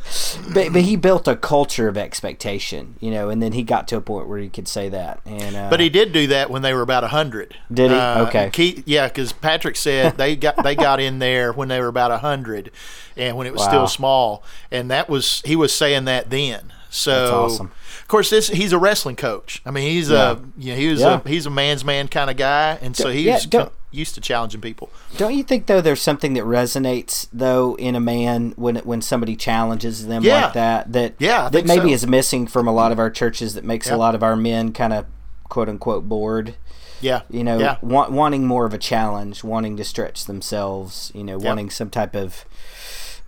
but, 0.54 0.72
but 0.74 0.82
he 0.84 0.96
built 0.96 1.28
a 1.28 1.36
culture 1.36 1.88
of 1.88 1.98
expectation, 1.98 2.96
you 3.00 3.12
know, 3.12 3.30
and 3.30 3.42
then 3.44 3.52
he 3.52 3.64
got 3.64 3.88
to 3.90 3.98
a 3.98 4.02
point 4.02 4.28
where 4.28 4.38
he 4.40 4.50
could 4.50 4.68
say 4.68 4.90
that. 4.90 5.20
And 5.26 5.56
uh, 5.56 5.70
But 5.70 5.80
he 5.80 5.90
did 5.90 6.12
do 6.14 6.28
that 6.28 6.50
when 6.50 6.62
they 6.62 6.74
were 6.74 6.82
about 6.82 7.04
hundred. 7.06 7.56
Did 7.72 7.92
he? 7.92 7.98
Uh, 7.98 8.26
Okay. 8.28 8.50
Keith, 8.52 8.84
yeah, 8.86 9.08
because 9.08 9.34
Patrick 9.34 9.76
said 9.76 10.18
they 10.18 10.36
got 10.36 10.64
they 10.64 10.76
got 10.76 11.00
in 11.00 11.20
there 11.20 11.52
when 11.52 11.68
they 11.68 11.80
were 11.80 11.88
about 11.88 12.18
hundred, 12.22 12.72
and 13.18 13.36
when 13.38 13.46
it 13.48 13.54
was 13.54 13.62
Wow. 13.62 13.68
still 13.68 13.88
small, 13.88 14.44
and 14.72 14.90
that 14.90 15.10
was 15.10 15.42
he 15.46 15.56
was 15.56 15.76
saying 15.76 16.06
that 16.06 16.30
then. 16.30 16.72
So 16.96 17.12
That's 17.20 17.32
awesome. 17.32 17.72
Of 18.02 18.08
course, 18.08 18.30
this 18.30 18.48
he's 18.50 18.72
a 18.72 18.78
wrestling 18.78 19.16
coach. 19.16 19.62
I 19.66 19.72
mean, 19.72 19.90
he's 19.90 20.10
Yeah. 20.10 20.32
a 20.32 20.38
you 20.58 20.72
know, 20.74 20.78
he 20.78 20.88
was 20.90 21.02
Yeah. 21.02 21.22
a 21.26 21.28
he's 21.30 21.46
a 21.46 21.50
man's 21.50 21.84
man 21.84 22.08
kind 22.08 22.30
of 22.30 22.38
guy, 22.38 22.78
and 22.82 22.96
so 22.96 23.10
he's 23.10 23.26
yeah, 23.52 23.68
used 23.92 24.16
to 24.16 24.22
challenging 24.22 24.62
people. 24.62 24.90
Don't 25.18 25.34
you 25.36 25.44
think 25.44 25.66
though 25.66 25.82
there's 25.82 26.02
something 26.02 26.34
that 26.36 26.44
resonates 26.44 27.28
though 27.34 27.76
in 27.80 27.96
a 27.96 28.00
man 28.00 28.54
when 28.58 28.76
when 28.78 29.02
somebody 29.02 29.36
challenges 29.36 30.06
them 30.08 30.24
like 30.24 30.54
that 30.54 30.92
that 30.94 31.16
Yeah, 31.20 31.46
I 31.46 31.50
that 31.50 31.66
maybe 31.66 31.90
so. 31.90 31.94
is 31.96 32.08
missing 32.08 32.48
from 32.48 32.68
a 32.68 32.72
lot 32.74 32.92
of 32.92 33.00
our 33.00 33.10
churches 33.10 33.54
that 33.56 33.64
makes 33.64 33.90
a 33.90 33.98
lot 33.98 34.14
of 34.16 34.22
our 34.24 34.36
men 34.36 34.72
kind 34.72 34.94
of 34.94 35.06
quote 35.50 35.68
unquote 35.70 36.08
bored. 36.08 36.56
Yeah, 37.02 37.22
You 37.30 37.44
know, 37.44 37.78
want, 37.82 38.12
wanting 38.14 38.48
more 38.48 38.66
of 38.66 38.74
a 38.74 38.78
challenge, 38.78 39.44
wanting 39.44 39.76
to 39.78 39.84
stretch 39.84 40.26
themselves. 40.26 41.12
You 41.14 41.24
know, 41.26 41.38
wanting 41.38 41.70
some 41.70 41.90
type 41.90 42.16
of 42.16 42.46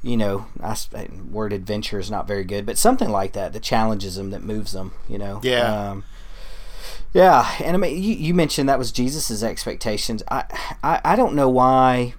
you 0.08 0.18
know, 0.18 0.48
I, 0.64 0.76
word 1.30 1.54
adventure 1.54 2.00
is 2.00 2.10
not 2.10 2.28
very 2.28 2.44
good, 2.44 2.66
but 2.66 2.78
something 2.78 3.10
like 3.10 3.34
that 3.34 3.54
that 3.54 3.62
challenges 3.64 4.16
them, 4.16 4.32
that 4.32 4.42
moves 4.44 4.72
them. 4.72 4.94
You 5.08 5.18
know, 5.18 5.40
Yeah. 5.44 5.90
Um, 5.92 6.04
yeah, 7.14 7.50
and 7.64 7.76
I 7.76 7.80
mean, 7.80 8.02
you, 8.02 8.14
you 8.16 8.34
mentioned 8.34 8.68
that 8.70 8.78
was 8.78 8.92
Jesus's 8.92 9.44
expectations. 9.44 10.24
I, 10.30 10.44
I, 10.84 11.02
I 11.04 11.16
don't 11.16 11.34
know 11.36 11.50
why. 11.50 12.14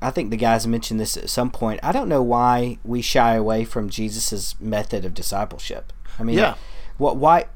I 0.00 0.10
think 0.10 0.30
the 0.30 0.36
guys 0.36 0.66
mentioned 0.66 1.00
this 1.00 1.16
at 1.16 1.30
some 1.30 1.50
point. 1.50 1.80
I 1.82 1.90
don't 1.90 2.08
know 2.08 2.22
why 2.22 2.78
we 2.84 3.00
shy 3.00 3.34
away 3.34 3.64
from 3.64 3.88
Jesus's 3.88 4.54
method 4.60 5.04
of 5.04 5.14
discipleship. 5.14 5.92
I 6.18 6.22
mean, 6.22 6.36
Yeah. 6.36 6.54
what? 6.98 7.16
Why? 7.16 7.46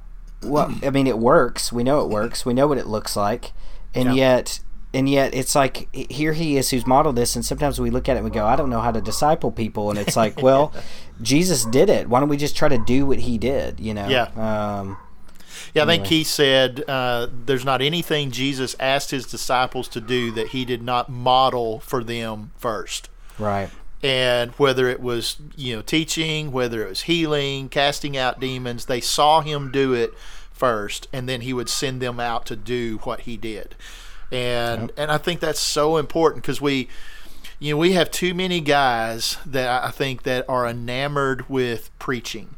What? 0.43 0.71
I 0.85 0.91
mean, 0.91 1.07
it 1.07 1.19
works. 1.19 1.71
We 1.71 1.85
know 1.85 2.01
it 2.01 2.09
works. 2.09 2.47
We 2.47 2.55
know 2.55 2.67
what 2.67 2.79
it 2.79 2.87
looks 2.87 3.15
like, 3.15 3.53
and 3.95 4.07
Yeah. 4.17 4.37
yet, 4.37 4.61
and 4.93 5.09
yet, 5.09 5.35
it's 5.35 5.55
like 5.55 5.89
here 5.95 6.33
he 6.33 6.57
is 6.57 6.71
who's 6.71 6.87
modeled 6.87 7.17
this, 7.17 7.37
and 7.37 7.45
sometimes 7.45 7.81
we 7.81 7.91
look 7.91 8.09
at 8.09 8.17
it 8.17 8.21
and 8.21 8.25
we 8.25 8.31
go, 8.31 8.45
I 8.45 8.57
don't 8.57 8.71
know 8.71 8.81
how 8.81 8.91
to 8.91 9.01
disciple 9.01 9.53
people, 9.53 9.91
and 9.91 9.99
it's 9.99 10.17
like, 10.17 10.43
well, 10.43 10.73
Jesus 11.23 11.65
did 11.65 11.89
it. 11.89 12.09
Why 12.09 12.19
don't 12.19 12.29
we 12.29 12.37
just 12.37 12.57
try 12.57 12.69
to 12.69 12.79
do 12.79 13.07
what 13.07 13.21
he 13.21 13.39
did? 13.39 13.79
You 13.79 13.95
know? 13.95 14.09
Yeah. 14.09 14.31
Um, 14.35 14.97
yeah. 15.75 15.85
I 15.85 15.87
think 15.87 16.01
anyway. 16.01 16.09
he 16.09 16.25
said 16.25 16.85
uh, 16.89 17.29
there's 17.47 17.65
not 17.65 17.81
anything 17.81 18.33
Jesus 18.33 18.75
asked 18.81 19.13
his 19.13 19.27
disciples 19.27 19.87
to 19.89 20.01
do 20.01 20.33
that 20.33 20.49
he 20.49 20.65
did 20.65 20.83
not 20.83 21.09
model 21.09 21.81
for 21.81 22.03
them 22.03 22.51
first. 22.57 23.09
right. 23.39 23.71
and 24.03 24.51
whether 24.53 24.89
it 24.89 25.01
was 25.01 25.37
you 25.57 25.77
know 25.77 25.83
teaching 25.83 26.51
whether 26.53 26.83
it 26.83 26.89
was 26.89 27.03
healing 27.03 27.69
casting 27.69 28.17
out 28.17 28.41
demons 28.41 28.87
they 28.87 29.01
saw 29.01 29.43
him 29.43 29.71
do 29.71 29.93
it 29.93 30.11
first 30.53 31.07
and 31.13 31.29
then 31.29 31.43
he 31.43 31.53
would 31.53 31.69
send 31.69 32.01
them 32.01 32.19
out 32.19 32.47
to 32.47 32.57
do 32.57 32.99
what 33.03 33.21
he 33.21 33.37
did 33.37 33.75
and 34.31 34.93
and 34.97 35.11
i 35.11 35.19
think 35.19 35.41
that's 35.41 35.61
so 35.61 35.97
important 35.97 36.43
because 36.43 36.61
we 36.61 36.89
you 37.59 37.73
know 37.73 37.79
we 37.79 37.93
have 37.93 38.11
too 38.11 38.35
many 38.35 38.61
guys 38.61 39.37
that 39.45 39.85
i 39.85 39.91
think 39.91 40.23
that 40.23 40.45
are 40.49 40.67
enamored 40.67 41.49
with 41.49 41.91
preaching. 41.99 42.57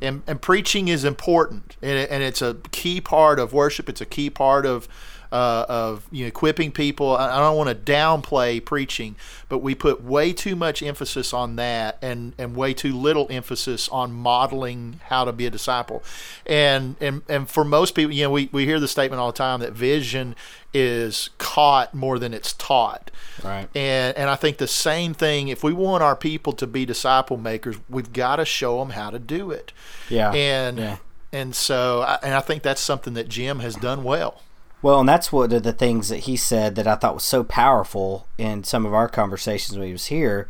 And, 0.00 0.22
and 0.26 0.42
preaching 0.42 0.88
is 0.88 1.04
important. 1.04 1.76
And, 1.80 1.92
it, 1.92 2.10
and 2.10 2.24
it's 2.24 2.42
a 2.42 2.56
key 2.72 3.00
part 3.00 3.38
of 3.38 3.52
worship. 3.52 3.88
It's 3.88 4.00
a 4.00 4.06
key 4.06 4.30
part 4.30 4.66
of 4.66 4.88
uh, 5.32 5.66
of 5.68 6.06
you 6.12 6.24
know 6.24 6.28
equipping 6.28 6.70
people 6.70 7.16
I, 7.16 7.36
I 7.36 7.38
don't 7.40 7.56
want 7.56 7.70
to 7.70 7.92
downplay 7.92 8.64
preaching 8.64 9.16
but 9.48 9.58
we 9.58 9.74
put 9.74 10.02
way 10.04 10.32
too 10.32 10.54
much 10.54 10.82
emphasis 10.82 11.32
on 11.32 11.56
that 11.56 11.98
and 12.02 12.34
and 12.38 12.54
way 12.54 12.74
too 12.74 12.94
little 12.94 13.26
emphasis 13.30 13.88
on 13.88 14.12
modeling 14.12 15.00
how 15.06 15.24
to 15.24 15.32
be 15.32 15.46
a 15.46 15.50
disciple 15.50 16.02
and 16.46 16.96
and 17.00 17.22
and 17.28 17.48
for 17.48 17.64
most 17.64 17.94
people 17.94 18.12
you 18.12 18.24
know 18.24 18.30
we, 18.30 18.48
we 18.52 18.66
hear 18.66 18.78
the 18.78 18.88
statement 18.88 19.20
all 19.20 19.32
the 19.32 19.38
time 19.38 19.60
that 19.60 19.72
vision 19.72 20.36
is 20.74 21.30
caught 21.38 21.94
more 21.94 22.18
than 22.18 22.32
it's 22.32 22.52
taught 22.52 23.10
Right. 23.42 23.68
and 23.74 24.16
and 24.16 24.30
I 24.30 24.36
think 24.36 24.58
the 24.58 24.68
same 24.68 25.14
thing. 25.14 25.48
If 25.48 25.64
we 25.64 25.72
want 25.72 26.02
our 26.02 26.14
people 26.14 26.52
to 26.54 26.66
be 26.66 26.84
disciple 26.84 27.36
makers, 27.36 27.76
we've 27.88 28.12
got 28.12 28.36
to 28.36 28.44
show 28.44 28.78
them 28.78 28.90
how 28.90 29.10
to 29.10 29.18
do 29.18 29.50
it. 29.50 29.72
Yeah. 30.08 30.32
And 30.32 30.78
yeah. 30.78 30.96
and 31.32 31.54
so 31.54 32.02
I, 32.02 32.18
and 32.22 32.34
I 32.34 32.40
think 32.40 32.62
that's 32.62 32.80
something 32.80 33.14
that 33.14 33.28
Jim 33.28 33.60
has 33.60 33.74
done 33.74 34.04
well. 34.04 34.42
Well, 34.82 35.00
and 35.00 35.08
that's 35.08 35.32
one 35.32 35.52
of 35.52 35.62
the 35.62 35.72
things 35.72 36.08
that 36.08 36.20
he 36.20 36.36
said 36.36 36.74
that 36.74 36.86
I 36.86 36.96
thought 36.96 37.14
was 37.14 37.24
so 37.24 37.44
powerful 37.44 38.26
in 38.36 38.64
some 38.64 38.84
of 38.84 38.92
our 38.92 39.08
conversations 39.08 39.78
when 39.78 39.86
he 39.86 39.92
was 39.92 40.06
here. 40.06 40.48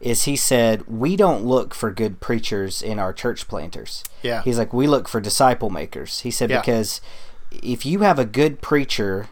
Is 0.00 0.24
he 0.24 0.36
said 0.36 0.86
we 0.86 1.16
don't 1.16 1.44
look 1.44 1.74
for 1.74 1.90
good 1.90 2.20
preachers 2.20 2.82
in 2.82 2.98
our 3.00 3.12
church 3.12 3.48
planters. 3.48 4.04
Yeah. 4.22 4.42
He's 4.42 4.56
like 4.58 4.72
we 4.72 4.86
look 4.86 5.08
for 5.08 5.20
disciple 5.20 5.70
makers. 5.70 6.20
He 6.20 6.30
said 6.30 6.50
Yeah. 6.50 6.60
because 6.60 7.00
if 7.50 7.84
you 7.84 8.00
have 8.00 8.18
a 8.18 8.24
good 8.24 8.60
preacher 8.60 9.28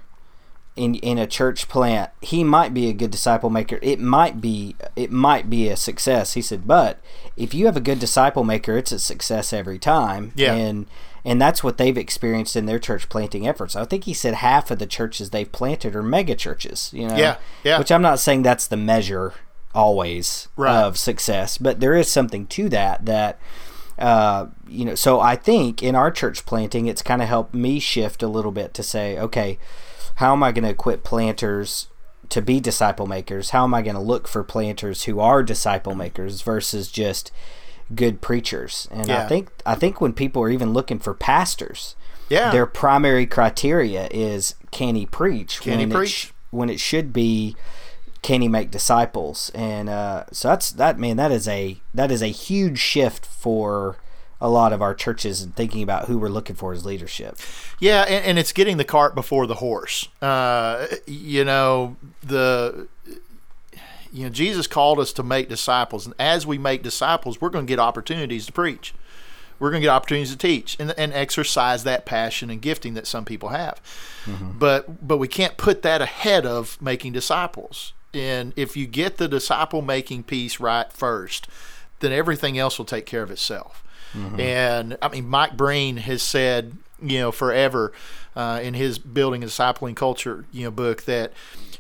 in 0.75 0.97
in 0.97 1.19
a 1.19 1.27
church 1.29 1.69
plant, 1.69 2.11
he 2.21 2.43
might 2.43 2.75
be 2.75 2.89
a 2.89 2.93
good 2.93 3.13
disciple 3.13 3.49
maker. 3.49 3.79
It 3.81 4.01
might 4.01 4.41
be 4.41 4.75
it 4.97 5.13
might 5.13 5.49
be 5.49 5.69
a 5.69 5.77
success. 5.77 6.33
He 6.35 6.43
said, 6.43 6.67
but 6.67 6.99
if 7.37 7.55
you 7.55 7.67
have 7.67 7.77
a 7.77 7.81
good 7.81 8.01
disciple 8.01 8.43
maker, 8.43 8.77
it's 8.77 8.91
a 8.93 8.99
success 8.99 9.53
every 9.53 9.79
time. 9.79 10.33
Yeah. 10.35 10.55
And 10.55 10.87
and 11.27 11.43
that's 11.43 11.63
what 11.63 11.77
they've 11.77 11.99
experienced 11.99 12.55
in 12.57 12.65
their 12.67 12.79
church 12.79 13.09
planting 13.09 13.47
efforts. 13.47 13.75
I 13.75 13.85
think 13.85 14.05
he 14.05 14.15
said 14.15 14.35
half 14.35 14.71
of 14.71 14.79
the 14.79 14.87
churches 14.87 15.31
they've 15.31 15.51
planted 15.51 15.95
are 15.97 16.03
mega 16.03 16.37
churches. 16.37 16.91
You 16.95 17.09
know. 17.09 17.17
Yeah, 17.17 17.37
yeah. 17.65 17.79
Which 17.79 17.91
I'm 17.93 18.01
not 18.01 18.21
saying 18.21 18.43
that's 18.43 18.67
the 18.69 18.77
measure 18.77 19.35
always 19.75 20.49
Right. 20.57 20.75
of 20.75 20.97
success, 20.97 21.59
but 21.59 21.81
there 21.81 21.95
is 21.95 22.11
something 22.11 22.47
to 22.47 22.69
that 22.71 23.05
that 23.05 23.39
uh, 23.99 24.47
you 24.69 24.85
know, 24.85 24.95
so 24.95 25.21
I 25.21 25.37
think 25.37 25.83
in 25.83 25.95
our 25.95 26.11
church 26.11 26.45
planting, 26.47 26.87
it's 26.87 27.03
kind 27.03 27.23
of 27.23 27.29
helped 27.29 27.55
me 27.55 27.79
shift 27.81 28.23
a 28.23 28.29
little 28.29 28.53
bit 28.53 28.75
to 28.75 28.83
say, 28.83 29.19
okay, 29.19 29.59
how 30.17 30.33
am 30.33 30.43
I 30.43 30.53
going 30.53 30.65
to 30.65 30.71
equip 30.71 31.03
planters 31.03 31.89
to 32.29 32.43
be 32.43 32.61
disciple 32.61 33.07
makers? 33.07 33.51
How 33.51 33.65
am 33.65 33.73
I 33.73 33.81
going 33.83 33.97
to 33.97 34.03
look 34.03 34.29
for 34.29 34.43
planters 34.45 35.05
who 35.05 35.19
are 35.21 35.43
disciple 35.43 35.95
makers 35.95 36.43
versus 36.43 36.93
just 36.93 37.33
good 37.95 38.21
preachers? 38.21 38.89
And 38.91 39.11
I 39.11 39.27
think 39.29 39.49
I 39.65 39.75
think 39.75 40.01
when 40.01 40.13
people 40.13 40.43
are 40.43 40.51
even 40.51 40.73
looking 40.73 40.99
for 40.99 41.15
pastors, 41.15 41.95
Yeah. 42.29 42.51
their 42.51 42.67
primary 42.67 43.27
criteria 43.27 44.09
is 44.11 44.55
can 44.71 44.95
he 44.95 45.07
preach? 45.07 45.61
Can 45.61 45.79
he 45.79 45.87
preach? 45.87 46.11
Sh- 46.11 46.31
when 46.51 46.71
it 46.71 46.81
should 46.81 47.13
be 47.13 47.57
can 48.23 48.41
he 48.43 48.49
make 48.49 48.71
disciples? 48.71 49.51
And 49.55 49.89
uh, 49.89 50.25
so 50.33 50.49
that's 50.49 50.71
that 50.73 50.99
man. 50.99 51.17
That 51.17 51.31
is 51.31 51.47
a 51.47 51.81
that 51.95 52.11
is 52.11 52.23
a 52.23 52.29
huge 52.29 52.79
shift 52.79 53.25
for 53.25 53.97
a 54.41 54.51
lot 54.51 54.73
of 54.73 54.83
our 54.83 54.95
churches 54.95 55.41
and 55.41 55.55
thinking 55.57 55.83
about 55.83 56.07
who 56.09 56.19
we're 56.19 56.29
looking 56.29 56.57
for 56.57 56.73
as 56.75 56.85
leadership. 56.85 57.39
Yeah, 57.81 58.03
and, 58.03 58.25
and 58.25 58.39
it's 58.39 58.53
getting 58.53 58.77
the 58.77 58.85
cart 58.85 59.15
before 59.15 59.47
the 59.47 59.55
horse. 59.57 60.09
Uh, 60.21 60.87
you 61.07 61.45
know 61.45 61.97
the. 62.23 62.89
You 64.17 64.25
know, 64.25 64.31
Jesus 64.31 64.67
called 64.67 64.99
us 64.99 65.13
to 65.15 65.23
make 65.23 65.49
disciples, 65.49 66.07
and 66.07 66.15
as 66.19 66.47
we 66.47 66.57
make 66.57 66.83
disciples, 66.83 67.41
we're 67.41 67.51
going 67.51 67.67
to 67.67 67.71
get 67.71 67.79
opportunities 67.79 68.47
to 68.47 68.53
preach. 68.53 68.95
We're 69.59 69.71
going 69.71 69.83
to 69.83 69.87
get 69.87 69.93
opportunities 69.93 70.33
to 70.33 70.39
teach 70.39 70.77
and, 70.79 70.95
and 70.99 71.13
exercise 71.13 71.85
that 71.85 72.07
passion 72.07 72.51
and 72.51 72.61
gifting 72.61 72.95
that 72.95 73.07
some 73.07 73.25
people 73.25 73.51
have. 73.51 73.81
But 74.59 75.07
but 75.07 75.19
we 75.19 75.29
can't 75.29 75.57
put 75.57 75.83
that 75.83 76.01
ahead 76.03 76.47
of 76.47 76.81
making 76.81 77.13
disciples. 77.13 77.93
And 78.15 78.53
if 78.57 78.77
you 78.77 78.87
get 78.87 79.19
the 79.19 79.29
disciple 79.29 79.83
making 79.83 80.23
piece 80.25 80.59
right 80.61 80.91
first, 80.93 81.47
then 82.01 82.13
everything 82.13 82.59
else 82.59 82.79
will 82.79 82.87
take 82.87 83.05
care 83.07 83.23
of 83.23 83.31
itself. 83.31 83.83
And 84.41 84.97
I 85.03 85.09
mean, 85.09 85.29
Mike 85.29 85.57
Breen 85.59 85.99
has 85.99 86.23
said, 86.23 86.77
you 87.03 87.19
know, 87.19 87.33
forever 87.33 87.93
uh, 88.35 88.61
in 88.63 88.73
his 88.75 88.99
building 88.99 89.43
a 89.43 89.47
discipling 89.47 89.95
culture, 89.97 90.47
you 90.53 90.65
know, 90.65 90.71
book 90.71 91.03
that, 91.05 91.33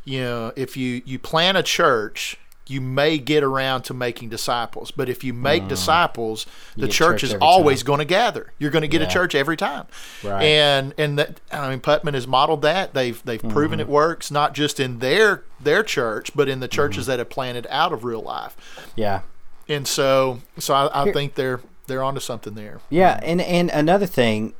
you 0.06 0.20
know, 0.22 0.52
if 0.56 0.76
you 0.78 1.02
you 1.04 1.18
plan 1.18 1.54
a 1.56 1.62
church, 1.62 2.38
you 2.68 2.80
may 2.80 3.16
get 3.18 3.44
around 3.44 3.82
to 3.82 3.94
making 3.94 4.28
disciples, 4.28 4.90
but 4.90 5.08
if 5.08 5.22
you 5.22 5.32
make 5.34 5.68
disciples, 5.68 6.46
the 6.76 6.88
church 6.88 7.20
church 7.20 7.22
is 7.24 7.34
always 7.40 7.80
time. 7.82 7.86
going 7.86 7.98
to 8.00 8.04
gather. 8.06 8.52
You're 8.58 8.70
going 8.72 8.82
to 8.82 8.88
get 8.88 9.02
Yeah. 9.02 9.06
a 9.06 9.10
church 9.10 9.34
every 9.36 9.56
time, 9.56 9.86
Right. 10.24 10.42
and 10.42 10.94
and 10.98 11.18
that 11.18 11.40
I 11.52 11.68
mean, 11.70 11.80
Putman 11.80 12.14
has 12.14 12.26
modeled 12.26 12.62
that. 12.62 12.94
They've 12.94 13.22
they've 13.24 13.40
Mm-hmm. 13.42 13.50
proven 13.52 13.78
it 13.80 13.88
works, 13.88 14.30
not 14.30 14.54
just 14.54 14.80
in 14.80 15.00
their 15.00 15.42
their 15.60 15.82
church, 15.82 16.30
but 16.34 16.48
in 16.48 16.60
the 16.60 16.68
churches 16.68 17.04
Mm-hmm. 17.04 17.10
that 17.12 17.18
have 17.20 17.28
planted 17.30 17.66
out 17.70 17.92
of 17.92 18.02
real 18.04 18.22
life. 18.22 18.56
Yeah. 18.96 19.20
And 19.68 19.86
so, 19.86 20.40
so 20.58 20.72
I, 20.74 21.02
I 21.08 21.12
think 21.12 21.34
they're 21.34 21.60
they're 21.88 22.02
onto 22.02 22.20
something 22.20 22.54
there. 22.54 22.80
Yeah, 22.90 23.20
and 23.22 23.40
and 23.40 23.70
another 23.70 24.06
thing 24.06 24.54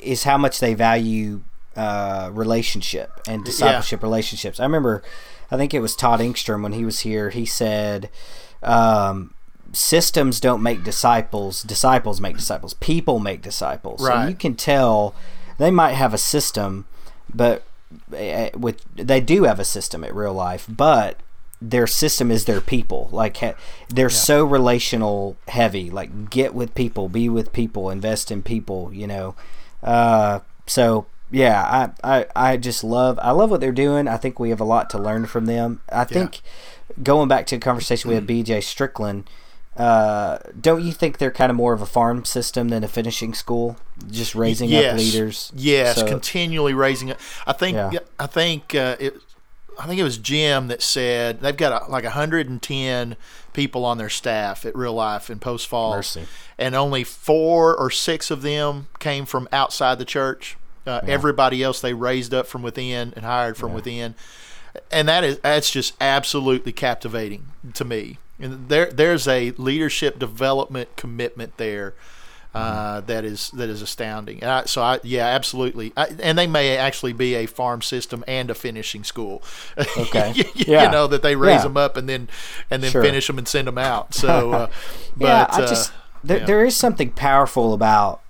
is 0.00 0.24
how 0.24 0.36
much 0.38 0.58
they 0.60 0.74
value 0.74 1.42
uh, 1.80 2.30
relationship 2.34 3.20
and 3.26 3.42
discipleship 3.42 4.02
relationships. 4.02 4.60
I 4.60 4.64
remember, 4.64 5.02
I 5.50 5.56
think 5.56 5.72
it 5.72 5.80
was 5.80 5.96
Todd 5.96 6.20
Engstrom 6.20 6.62
when 6.62 6.72
he 6.72 6.84
was 6.84 7.00
here. 7.00 7.30
He 7.30 7.46
said, 7.46 8.10
um, 8.62 9.32
"Systems 9.72 10.40
don't 10.40 10.62
make 10.62 10.84
disciples; 10.84 11.62
disciples 11.62 12.20
make 12.20 12.36
disciples. 12.36 12.74
People 12.74 13.18
make 13.18 13.40
disciples." 13.40 14.02
Right. 14.02 14.24
So 14.24 14.28
you 14.28 14.34
can 14.34 14.56
tell 14.56 15.14
they 15.56 15.70
might 15.70 15.94
have 15.94 16.12
a 16.12 16.18
system, 16.18 16.84
but 17.32 17.62
uh, 18.14 18.50
with 18.54 18.84
they 18.94 19.22
do 19.22 19.44
have 19.44 19.58
a 19.58 19.64
system 19.64 20.04
at 20.04 20.14
real 20.14 20.34
life, 20.34 20.66
but 20.68 21.16
their 21.62 21.86
system 21.86 22.30
is 22.30 22.44
their 22.44 22.60
people. 22.60 23.08
Like 23.10 23.38
they're 23.88 24.10
so 24.10 24.44
relational 24.44 25.38
heavy. 25.48 25.88
Like 25.88 26.28
get 26.28 26.54
with 26.54 26.74
people, 26.74 27.08
be 27.08 27.30
with 27.30 27.54
people, 27.54 27.88
invest 27.88 28.30
in 28.30 28.42
people. 28.42 28.92
You 28.92 29.06
know, 29.06 29.34
uh, 29.82 30.40
so 30.66 31.06
yeah, 31.30 31.90
I, 32.02 32.18
I 32.18 32.26
I 32.52 32.56
just 32.56 32.82
love 32.84 33.18
I 33.22 33.30
love 33.30 33.50
what 33.50 33.60
they're 33.60 33.72
doing. 33.72 34.08
I 34.08 34.16
think 34.16 34.38
we 34.38 34.50
have 34.50 34.60
a 34.60 34.64
lot 34.64 34.90
to 34.90 34.98
learn 34.98 35.26
from 35.26 35.46
them. 35.46 35.80
I 35.90 36.04
think 36.04 36.40
going 37.02 37.28
back 37.28 37.46
to 37.46 37.56
a 37.56 37.58
conversation 37.60 38.08
we 38.08 38.14
had 38.14 38.26
with 38.28 38.46
BJ 38.46 38.62
Strickland. 38.62 39.28
Uh, 39.76 40.38
don't 40.60 40.82
you 40.82 40.92
think 40.92 41.18
they're 41.18 41.30
kind 41.30 41.48
of 41.48 41.56
more 41.56 41.72
of 41.72 41.80
a 41.80 41.86
farm 41.86 42.24
system 42.24 42.68
than 42.68 42.84
a 42.84 42.88
finishing 42.88 43.32
school? 43.32 43.76
Just 44.10 44.34
raising 44.34 44.68
yes. 44.68 44.92
up 44.92 44.98
leaders. 44.98 45.52
Yes, 45.54 45.96
So- 45.96 46.06
continually 46.06 46.74
raising 46.74 47.08
it. 47.08 47.16
I 47.46 47.52
think. 47.52 47.76
Yeah. 47.76 48.00
I 48.18 48.26
think 48.26 48.74
uh, 48.74 48.96
it. 49.00 49.16
I 49.78 49.86
think 49.86 49.98
it 49.98 50.04
was 50.04 50.18
Jim 50.18 50.68
that 50.68 50.82
said 50.82 51.40
they've 51.40 51.56
got 51.56 51.88
a, 51.88 51.90
like 51.90 52.04
110 52.04 53.16
people 53.54 53.86
on 53.86 53.96
their 53.96 54.10
staff 54.10 54.66
at 54.66 54.76
Real 54.76 54.92
Life 54.92 55.30
in 55.30 55.38
Post 55.38 55.68
Falls, 55.68 55.96
Mercy. 55.96 56.24
and 56.58 56.74
only 56.74 57.02
four 57.02 57.74
or 57.74 57.90
six 57.90 58.30
of 58.30 58.42
them 58.42 58.88
came 58.98 59.24
from 59.24 59.48
outside 59.52 59.98
the 59.98 60.04
church. 60.04 60.58
Uh, 60.86 61.00
Everybody 61.06 61.62
else 61.62 61.80
they 61.80 61.92
raised 61.94 62.32
up 62.32 62.46
from 62.46 62.62
within 62.62 63.12
and 63.16 63.24
hired 63.24 63.56
from 63.56 63.74
within, 63.74 64.14
and 64.90 65.08
that 65.08 65.24
is 65.24 65.38
that's 65.40 65.70
just 65.70 65.94
absolutely 66.00 66.72
captivating 66.72 67.46
to 67.74 67.84
me. 67.84 68.18
And 68.38 68.68
there 68.68 68.90
there's 68.90 69.28
a 69.28 69.50
leadership 69.52 70.18
development 70.18 70.96
commitment 70.96 71.58
there 71.58 71.94
uh, 72.54 73.00
that 73.02 73.24
is 73.24 73.50
that 73.50 73.68
is 73.68 73.82
astounding. 73.82 74.40
And 74.40 74.50
I, 74.50 74.64
so 74.64 74.82
I 74.82 74.98
yeah 75.02 75.26
absolutely, 75.26 75.92
I, 75.96 76.06
and 76.20 76.36
they 76.38 76.46
may 76.46 76.76
actually 76.76 77.12
be 77.12 77.34
a 77.34 77.46
farm 77.46 77.82
system 77.82 78.24
and 78.26 78.50
a 78.50 78.54
finishing 78.54 79.04
school. 79.04 79.42
Okay. 79.98 80.32
you, 80.34 80.44
Yeah. 80.54 80.90
know 80.90 81.06
that 81.06 81.22
they 81.22 81.36
raise 81.36 81.56
Yeah. 81.56 81.62
them 81.64 81.76
up 81.76 81.96
and 81.96 82.08
then 82.08 82.28
and 82.70 82.82
then 82.82 82.90
Sure. 82.90 83.02
finish 83.02 83.26
them 83.26 83.38
and 83.38 83.46
send 83.46 83.68
them 83.68 83.78
out. 83.78 84.14
So 84.14 84.52
uh, 84.52 84.70
but 85.16 85.26
yeah, 85.26 85.46
I 85.50 85.62
uh, 85.62 85.68
just 85.68 85.92
there, 86.24 86.38
yeah. 86.38 86.46
there 86.46 86.64
is 86.64 86.74
something 86.74 87.10
powerful 87.12 87.72
about 87.74 88.22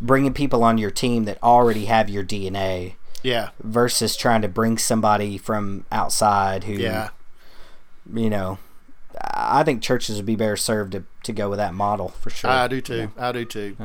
bringing 0.00 0.32
people 0.32 0.62
on 0.62 0.78
your 0.78 0.90
team 0.90 1.24
that 1.24 1.42
already 1.42 1.86
have 1.86 2.08
your 2.08 2.24
DNA 2.24 2.94
yeah 3.22 3.50
versus 3.62 4.16
trying 4.16 4.42
to 4.42 4.48
bring 4.48 4.78
somebody 4.78 5.36
from 5.36 5.84
outside 5.90 6.64
who 6.64 6.74
yeah 6.74 7.10
you 8.14 8.30
know 8.30 8.58
I 9.20 9.62
think 9.64 9.82
churches 9.82 10.16
would 10.16 10.26
be 10.26 10.36
better 10.36 10.56
served 10.56 10.92
to, 10.92 11.04
to 11.24 11.32
go 11.32 11.48
with 11.50 11.58
that 11.58 11.74
model 11.74 12.08
for 12.08 12.30
sure. 12.30 12.50
I 12.50 12.68
do 12.68 12.80
too. 12.80 13.10
I 13.16 13.32
do 13.32 13.44
too. 13.44 13.76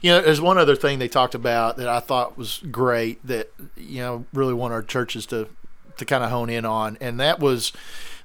You 0.00 0.12
know, 0.12 0.20
there's 0.22 0.40
one 0.40 0.58
other 0.58 0.76
thing 0.76 0.98
they 0.98 1.08
talked 1.08 1.34
about 1.34 1.76
that 1.76 1.88
I 1.88 2.00
thought 2.00 2.38
was 2.38 2.62
great 2.70 3.24
that 3.26 3.52
you 3.76 4.00
know 4.00 4.24
really 4.32 4.54
want 4.54 4.72
our 4.72 4.82
churches 4.82 5.26
to 5.26 5.48
to 5.98 6.04
kind 6.04 6.24
of 6.24 6.30
hone 6.30 6.50
in 6.50 6.64
on, 6.64 6.96
and 7.00 7.20
that 7.20 7.40
was 7.40 7.72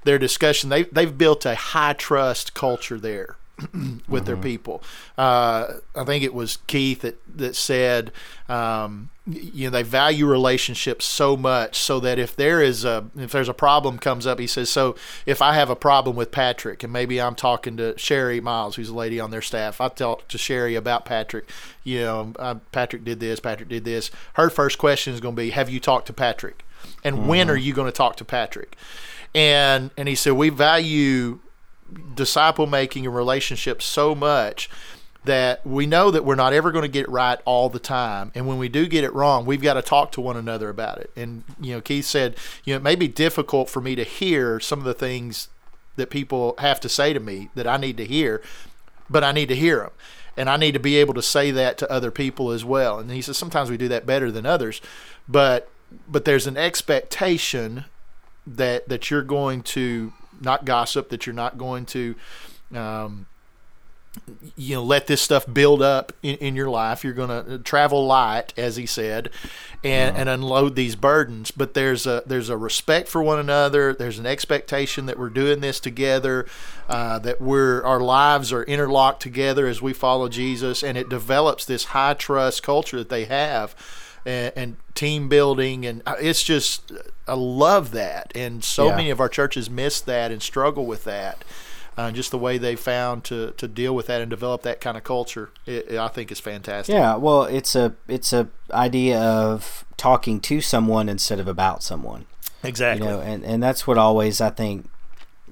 their 0.03 0.17
discussion. 0.19 0.69
They 0.69 0.83
they've 0.83 1.17
built 1.17 1.45
a 1.45 1.55
high 1.55 1.93
trust 1.93 2.53
culture 2.53 2.99
there. 2.99 3.35
with 4.09 4.25
their 4.25 4.37
people, 4.37 4.83
uh, 5.17 5.75
I 5.95 6.03
think 6.03 6.23
it 6.23 6.33
was 6.33 6.57
Keith 6.67 7.01
that 7.01 7.19
that 7.37 7.55
said, 7.55 8.11
um, 8.49 9.09
you 9.27 9.65
know, 9.65 9.69
they 9.71 9.83
value 9.83 10.25
relationships 10.27 11.05
so 11.05 11.35
much, 11.35 11.77
so 11.77 11.99
that 12.01 12.19
if 12.19 12.35
there 12.35 12.61
is 12.61 12.83
a 12.83 13.05
if 13.15 13.31
there's 13.31 13.49
a 13.49 13.53
problem 13.53 13.97
comes 13.97 14.27
up, 14.27 14.39
he 14.39 14.47
says, 14.47 14.69
so 14.69 14.95
if 15.25 15.41
I 15.41 15.53
have 15.53 15.69
a 15.69 15.75
problem 15.75 16.15
with 16.15 16.31
Patrick, 16.31 16.83
and 16.83 16.91
maybe 16.91 17.19
I'm 17.21 17.35
talking 17.35 17.77
to 17.77 17.97
Sherry 17.97 18.41
Miles, 18.41 18.75
who's 18.75 18.89
a 18.89 18.95
lady 18.95 19.19
on 19.19 19.31
their 19.31 19.41
staff, 19.41 19.79
I 19.79 19.87
talk 19.87 20.27
to 20.27 20.37
Sherry 20.37 20.75
about 20.75 21.05
Patrick. 21.05 21.49
You 21.83 22.01
know, 22.01 22.33
uh, 22.37 22.55
Patrick 22.71 23.03
did 23.03 23.19
this, 23.19 23.39
Patrick 23.39 23.69
did 23.69 23.85
this. 23.85 24.11
Her 24.33 24.49
first 24.49 24.77
question 24.77 25.13
is 25.13 25.21
going 25.21 25.35
to 25.35 25.41
be, 25.41 25.51
have 25.51 25.69
you 25.69 25.79
talked 25.79 26.07
to 26.07 26.13
Patrick? 26.13 26.63
And 27.03 27.27
when 27.27 27.49
are 27.49 27.55
you 27.55 27.73
going 27.73 27.87
to 27.87 27.95
talk 27.95 28.15
to 28.17 28.25
Patrick? 28.25 28.75
And 29.33 29.91
and 29.97 30.07
he 30.07 30.15
said 30.15 30.33
we 30.33 30.49
value 30.49 31.39
disciple 32.15 32.65
making 32.65 33.05
and 33.05 33.15
relationships 33.15 33.85
so 33.85 34.15
much 34.15 34.69
that 35.25 35.65
we 35.65 35.85
know 35.85 36.11
that 36.11 36.23
we're 36.23 36.35
not 36.35 36.53
ever 36.53 36.71
going 36.71 36.83
to 36.83 36.87
get 36.87 37.03
it 37.03 37.09
right 37.09 37.39
all 37.45 37.67
the 37.69 37.79
time. 37.79 38.31
And 38.35 38.47
when 38.47 38.57
we 38.57 38.69
do 38.69 38.87
get 38.87 39.03
it 39.03 39.13
wrong 39.13 39.45
we've 39.45 39.61
got 39.61 39.73
to 39.73 39.81
talk 39.81 40.11
to 40.13 40.21
one 40.21 40.37
another 40.37 40.69
about 40.69 40.99
it. 40.99 41.11
And 41.15 41.43
you 41.59 41.73
know 41.73 41.81
keith 41.81 42.05
said 42.05 42.35
you 42.63 42.73
know 42.73 42.77
it 42.77 42.83
may 42.83 42.95
be 42.95 43.07
difficult 43.07 43.69
for 43.69 43.81
me 43.81 43.95
to 43.95 44.03
hear 44.03 44.59
some 44.59 44.79
of 44.79 44.85
the 44.85 44.93
things 44.93 45.49
that 45.95 46.09
people 46.09 46.55
have 46.59 46.79
to 46.81 46.89
say 46.89 47.13
to 47.13 47.19
me 47.21 47.49
that 47.55 47.65
i 47.65 47.77
need 47.77 47.95
to 47.95 48.05
hear 48.05 48.41
but 49.09 49.23
i 49.23 49.31
need 49.31 49.47
to 49.47 49.55
hear 49.55 49.79
them 49.79 49.91
and 50.35 50.49
i 50.49 50.57
need 50.57 50.73
to 50.73 50.79
be 50.79 50.97
able 50.97 51.13
to 51.13 51.21
say 51.21 51.51
that 51.51 51.77
to 51.77 51.89
other 51.89 52.11
people 52.11 52.51
as 52.51 52.65
well. 52.65 52.99
And 52.99 53.09
he 53.11 53.21
says 53.21 53.37
sometimes 53.37 53.69
we 53.69 53.77
do 53.77 53.87
that 53.87 54.05
better 54.05 54.31
than 54.31 54.45
others 54.45 54.81
but 55.27 55.69
but 56.07 56.25
there's 56.25 56.47
an 56.47 56.57
expectation 56.57 57.85
that 58.45 58.87
that 58.89 59.09
you're 59.09 59.23
going 59.23 59.61
to 59.63 60.13
not 60.41 60.65
gossip, 60.65 61.09
that 61.09 61.25
you're 61.25 61.35
not 61.35 61.57
going 61.57 61.85
to, 61.87 62.15
um, 62.73 63.25
you 64.55 64.75
know, 64.75 64.83
let 64.83 65.07
this 65.07 65.21
stuff 65.21 65.45
build 65.51 65.81
up 65.81 66.13
in, 66.23 66.35
in 66.37 66.55
your 66.55 66.69
life. 66.69 67.03
You're 67.03 67.13
going 67.13 67.45
to 67.45 67.59
travel 67.59 68.05
light, 68.05 68.53
as 68.57 68.77
he 68.77 68.85
said, 68.85 69.29
and, 69.83 70.15
and 70.15 70.29
unload 70.29 70.75
these 70.75 70.95
burdens. 70.95 71.51
But 71.51 71.73
there's 71.73 72.07
a 72.07 72.23
there's 72.25 72.49
a 72.49 72.57
respect 72.57 73.09
for 73.09 73.21
one 73.21 73.39
another. 73.39 73.93
There's 73.93 74.19
an 74.19 74.25
expectation 74.25 75.05
that 75.07 75.19
we're 75.19 75.29
doing 75.29 75.59
this 75.59 75.79
together, 75.79 76.45
uh, 76.87 77.19
that 77.19 77.41
we're 77.41 77.83
our 77.83 77.99
lives 77.99 78.53
are 78.53 78.63
interlocked 78.63 79.21
together 79.21 79.67
as 79.67 79.81
we 79.81 79.93
follow 79.93 80.29
Jesus, 80.29 80.83
and 80.83 80.97
it 80.97 81.09
develops 81.09 81.65
this 81.65 81.85
high 81.85 82.13
trust 82.13 82.63
culture 82.63 82.97
that 82.97 83.09
they 83.09 83.25
have 83.25 83.75
and, 84.25 84.51
and 84.55 84.75
team 84.95 85.27
building 85.29 85.85
and 85.85 86.01
it's 86.19 86.41
just 86.43 86.91
I 87.27 87.33
love 87.35 87.91
that 87.91 88.31
and 88.35 88.63
so 88.63 88.87
Yeah. 88.87 88.95
many 88.95 89.09
of 89.09 89.19
our 89.19 89.29
churches 89.29 89.69
miss 89.69 89.99
that 90.01 90.31
and 90.31 90.41
struggle 90.41 90.85
with 90.85 91.03
that 91.03 91.43
uh, 91.97 92.11
just 92.11 92.31
the 92.31 92.37
way 92.37 92.57
they 92.57 92.75
found 92.75 93.23
to, 93.23 93.51
to 93.51 93.67
deal 93.69 93.95
with 93.95 94.07
that 94.07 94.19
and 94.21 94.29
develop 94.29 94.63
that 94.63 94.81
kind 94.81 94.97
of 94.97 95.03
culture 95.03 95.49
it, 95.65 95.91
it- 95.91 95.97
I 95.97 96.07
think 96.09 96.31
is 96.31 96.39
fantastic 96.39 96.93
Yeah, 96.93 97.15
well, 97.15 97.43
it's 97.43 97.75
a 97.75 97.95
it's 98.07 98.33
a 98.33 98.47
idea 98.71 99.19
of 99.19 99.85
talking 99.97 100.39
to 100.41 100.59
someone 100.61 101.07
instead 101.09 101.39
of 101.39 101.47
about 101.47 101.83
someone. 101.83 102.25
exactly 102.63 103.05
You 103.07 103.13
know, 103.13 103.19
and 103.21 103.43
and 103.45 103.61
that's 103.63 103.85
what 103.87 103.97
always 103.97 104.41
I 104.41 104.49
think 104.49 104.89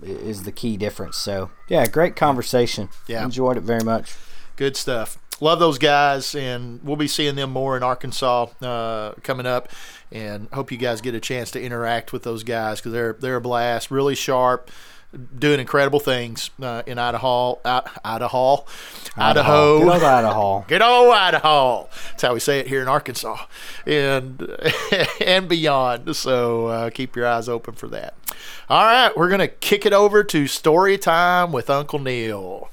is 0.01 0.43
the 0.43 0.51
key 0.51 0.75
difference. 0.77 1.17
So 1.17 1.51
yeah, 1.69 1.85
great 1.87 2.15
conversation. 2.17 2.89
Yeah. 3.07 3.23
enjoyed 3.23 3.55
it 3.57 3.63
very 3.63 3.83
much. 3.83 4.15
good 4.57 4.75
stuff 4.77 5.17
love 5.41 5.59
those 5.59 5.77
guys 5.77 6.35
and 6.35 6.81
we'll 6.83 6.95
be 6.95 7.07
seeing 7.07 7.35
them 7.35 7.51
more 7.51 7.75
in 7.77 7.83
Arkansas 7.83 8.47
uh, 8.61 9.13
coming 9.23 9.45
up 9.45 9.69
and 10.11 10.47
hope 10.53 10.71
you 10.71 10.77
guys 10.77 11.01
get 11.01 11.15
a 11.15 11.19
chance 11.19 11.51
to 11.51 11.61
interact 11.61 12.13
with 12.13 12.23
those 12.23 12.43
guys 12.43 12.79
because 12.79 12.91
they're 12.93 13.13
they're 13.13 13.37
a 13.37 13.41
blast 13.41 13.89
really 13.91 14.15
sharp 14.15 14.69
doing 15.37 15.59
incredible 15.59 15.99
things 15.99 16.49
uh, 16.61 16.81
in 16.87 16.97
Idaho 16.97 17.59
I- 17.63 17.87
Idaho 18.03 18.65
Idaho 19.15 19.79
Good 19.79 19.87
old 19.91 20.03
Idaho. 20.03 20.65
Good 20.67 20.81
old 20.81 21.13
Idaho. 21.13 21.87
That's 22.09 22.21
how 22.23 22.33
we 22.33 22.39
say 22.39 22.59
it 22.59 22.67
here 22.67 22.81
in 22.81 22.87
Arkansas 22.87 23.45
and 23.85 24.41
and 25.21 25.47
beyond. 25.47 26.15
So 26.15 26.67
uh, 26.67 26.89
keep 26.89 27.15
your 27.15 27.27
eyes 27.27 27.47
open 27.47 27.75
for 27.75 27.87
that. 27.89 28.15
All 28.69 28.83
right, 28.83 29.15
we're 29.15 29.29
gonna 29.29 29.47
kick 29.47 29.85
it 29.85 29.93
over 29.93 30.23
to 30.23 30.47
story 30.47 30.97
time 30.97 31.51
with 31.51 31.69
Uncle 31.69 31.99
Neil. 31.99 32.69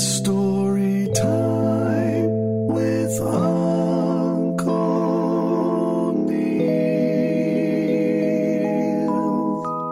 It's 0.00 0.08
story 0.08 1.12
time 1.14 2.68
with 2.68 3.20
Uncle 3.20 4.64
Neil. 6.26 6.80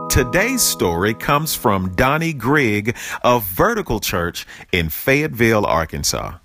Today's 0.09 0.63
story 0.63 1.13
comes 1.13 1.55
from 1.55 1.95
Donnie 1.95 2.33
Grigg 2.33 2.97
of 3.23 3.45
Vertical 3.45 4.01
Church 4.01 4.47
in 4.73 4.89
Fayetteville, 4.89 5.67
Arkansas. 5.67 6.39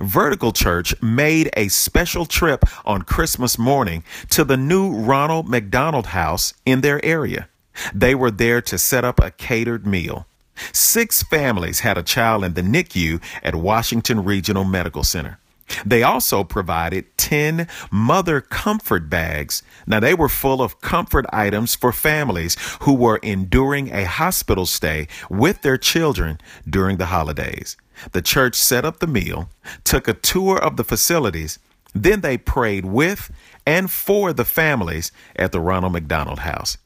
Vertical 0.00 0.52
Church 0.52 0.94
made 1.02 1.50
a 1.58 1.68
special 1.68 2.24
trip 2.24 2.64
on 2.86 3.02
Christmas 3.02 3.58
morning 3.58 4.02
to 4.30 4.44
the 4.44 4.56
new 4.56 4.94
Ronald 4.94 5.46
McDonald 5.46 6.06
House 6.06 6.54
in 6.64 6.80
their 6.80 7.04
area. 7.04 7.50
They 7.92 8.14
were 8.14 8.30
there 8.30 8.62
to 8.62 8.78
set 8.78 9.04
up 9.04 9.20
a 9.20 9.30
catered 9.30 9.86
meal. 9.86 10.26
Six 10.72 11.22
families 11.22 11.80
had 11.80 11.98
a 11.98 12.02
child 12.02 12.44
in 12.44 12.54
the 12.54 12.62
NICU 12.62 13.22
at 13.42 13.54
Washington 13.54 14.24
Regional 14.24 14.64
Medical 14.64 15.04
Center. 15.04 15.38
They 15.84 16.02
also 16.02 16.44
provided 16.44 17.16
10 17.16 17.68
mother 17.90 18.40
comfort 18.40 19.08
bags. 19.08 19.62
Now, 19.86 20.00
they 20.00 20.14
were 20.14 20.28
full 20.28 20.62
of 20.62 20.80
comfort 20.80 21.26
items 21.32 21.74
for 21.74 21.92
families 21.92 22.56
who 22.80 22.94
were 22.94 23.20
enduring 23.22 23.92
a 23.92 24.04
hospital 24.04 24.66
stay 24.66 25.06
with 25.28 25.62
their 25.62 25.78
children 25.78 26.38
during 26.68 26.96
the 26.96 27.06
holidays. 27.06 27.76
The 28.12 28.22
church 28.22 28.56
set 28.56 28.84
up 28.84 28.98
the 28.98 29.06
meal, 29.06 29.50
took 29.84 30.08
a 30.08 30.14
tour 30.14 30.58
of 30.58 30.76
the 30.76 30.84
facilities, 30.84 31.58
then 31.94 32.20
they 32.20 32.38
prayed 32.38 32.84
with 32.84 33.30
and 33.66 33.90
for 33.90 34.32
the 34.32 34.44
families 34.44 35.12
at 35.36 35.52
the 35.52 35.60
Ronald 35.60 35.92
McDonald 35.92 36.40
House. 36.40 36.78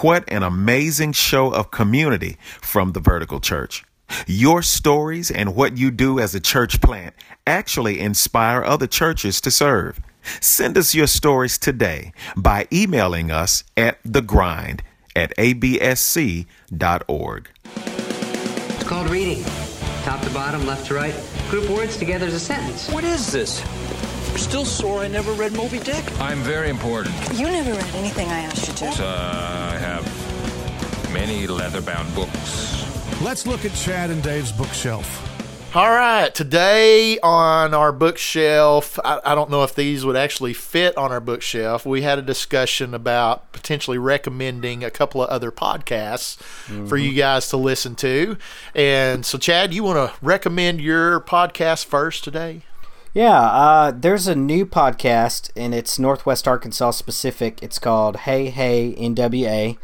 What 0.00 0.24
an 0.28 0.42
amazing 0.42 1.12
show 1.12 1.52
of 1.52 1.70
community 1.70 2.36
from 2.60 2.92
the 2.92 3.00
Vertical 3.00 3.40
Church. 3.40 3.84
Your 4.26 4.62
stories 4.62 5.30
and 5.30 5.54
what 5.54 5.76
you 5.76 5.90
do 5.90 6.18
as 6.20 6.34
a 6.34 6.40
church 6.40 6.80
plant 6.80 7.14
actually 7.46 8.00
inspire 8.00 8.62
other 8.62 8.86
churches 8.86 9.40
to 9.42 9.50
serve. 9.50 10.00
Send 10.40 10.76
us 10.76 10.94
your 10.94 11.06
stories 11.06 11.58
today 11.58 12.12
by 12.36 12.66
emailing 12.72 13.30
us 13.30 13.64
at 13.76 14.02
thegrind 14.02 14.82
at 15.14 15.36
absc.org. 15.36 16.46
It's 17.74 18.84
called 18.84 19.10
reading. 19.10 19.44
Top 20.02 20.20
to 20.22 20.30
bottom, 20.30 20.66
left 20.66 20.86
to 20.86 20.94
right. 20.94 21.14
Group 21.48 21.68
words 21.70 21.96
together 21.96 22.26
as 22.26 22.34
a 22.34 22.40
sentence. 22.40 22.88
What 22.90 23.04
is 23.04 23.32
this? 23.32 23.60
Still 24.36 24.66
sore 24.66 25.00
I 25.00 25.08
never 25.08 25.32
read 25.32 25.54
Moby 25.54 25.78
Dick? 25.78 26.04
I'm 26.20 26.40
very 26.40 26.68
important. 26.68 27.14
You 27.34 27.46
never 27.46 27.72
read 27.72 27.94
anything 27.94 28.28
I 28.28 28.40
asked 28.40 28.68
you 28.68 28.74
to. 28.74 29.02
Uh, 29.02 29.70
I 29.72 29.78
have 29.78 31.12
many 31.12 31.46
leather 31.46 31.80
bound 31.80 32.14
books. 32.14 33.20
Let's 33.22 33.46
look 33.46 33.64
at 33.64 33.72
Chad 33.72 34.10
and 34.10 34.22
Dave's 34.22 34.52
bookshelf. 34.52 35.22
All 35.74 35.90
right, 35.90 36.34
today 36.34 37.18
on 37.18 37.74
our 37.74 37.92
bookshelf, 37.92 38.98
I, 39.04 39.20
I, 39.24 39.34
don't 39.34 39.50
know 39.50 39.62
if 39.62 39.74
these 39.74 40.06
would 40.06 40.16
actually 40.16 40.54
fit 40.54 40.96
on 40.96 41.12
our 41.12 41.20
bookshelf. 41.20 41.84
We 41.84 42.00
had 42.00 42.18
a 42.18 42.22
discussion 42.22 42.94
about 42.94 43.52
potentially 43.52 43.98
recommending 43.98 44.84
a 44.84 44.90
couple 44.90 45.22
of 45.22 45.28
other 45.28 45.50
podcasts 45.50 46.38
mm-hmm. 46.66 46.86
for 46.86 46.96
you 46.96 47.12
guys 47.12 47.48
to 47.50 47.58
listen 47.58 47.94
to. 47.96 48.38
And 48.74 49.26
so, 49.26 49.36
Chad, 49.36 49.74
you 49.74 49.82
want 49.82 49.98
to 49.98 50.18
recommend 50.24 50.80
your 50.80 51.20
podcast 51.20 51.84
first 51.84 52.24
today? 52.24 52.62
Yeah, 53.16 53.40
uh, 53.40 53.92
there's 53.96 54.26
a 54.26 54.34
new 54.34 54.66
podcast, 54.66 55.48
and 55.56 55.74
it's 55.74 55.98
Northwest 55.98 56.46
Arkansas 56.46 56.90
specific. 56.90 57.62
It's 57.62 57.78
called 57.78 58.18
Hey 58.18 58.50
Hey 58.50 58.94
NWA 58.98 59.78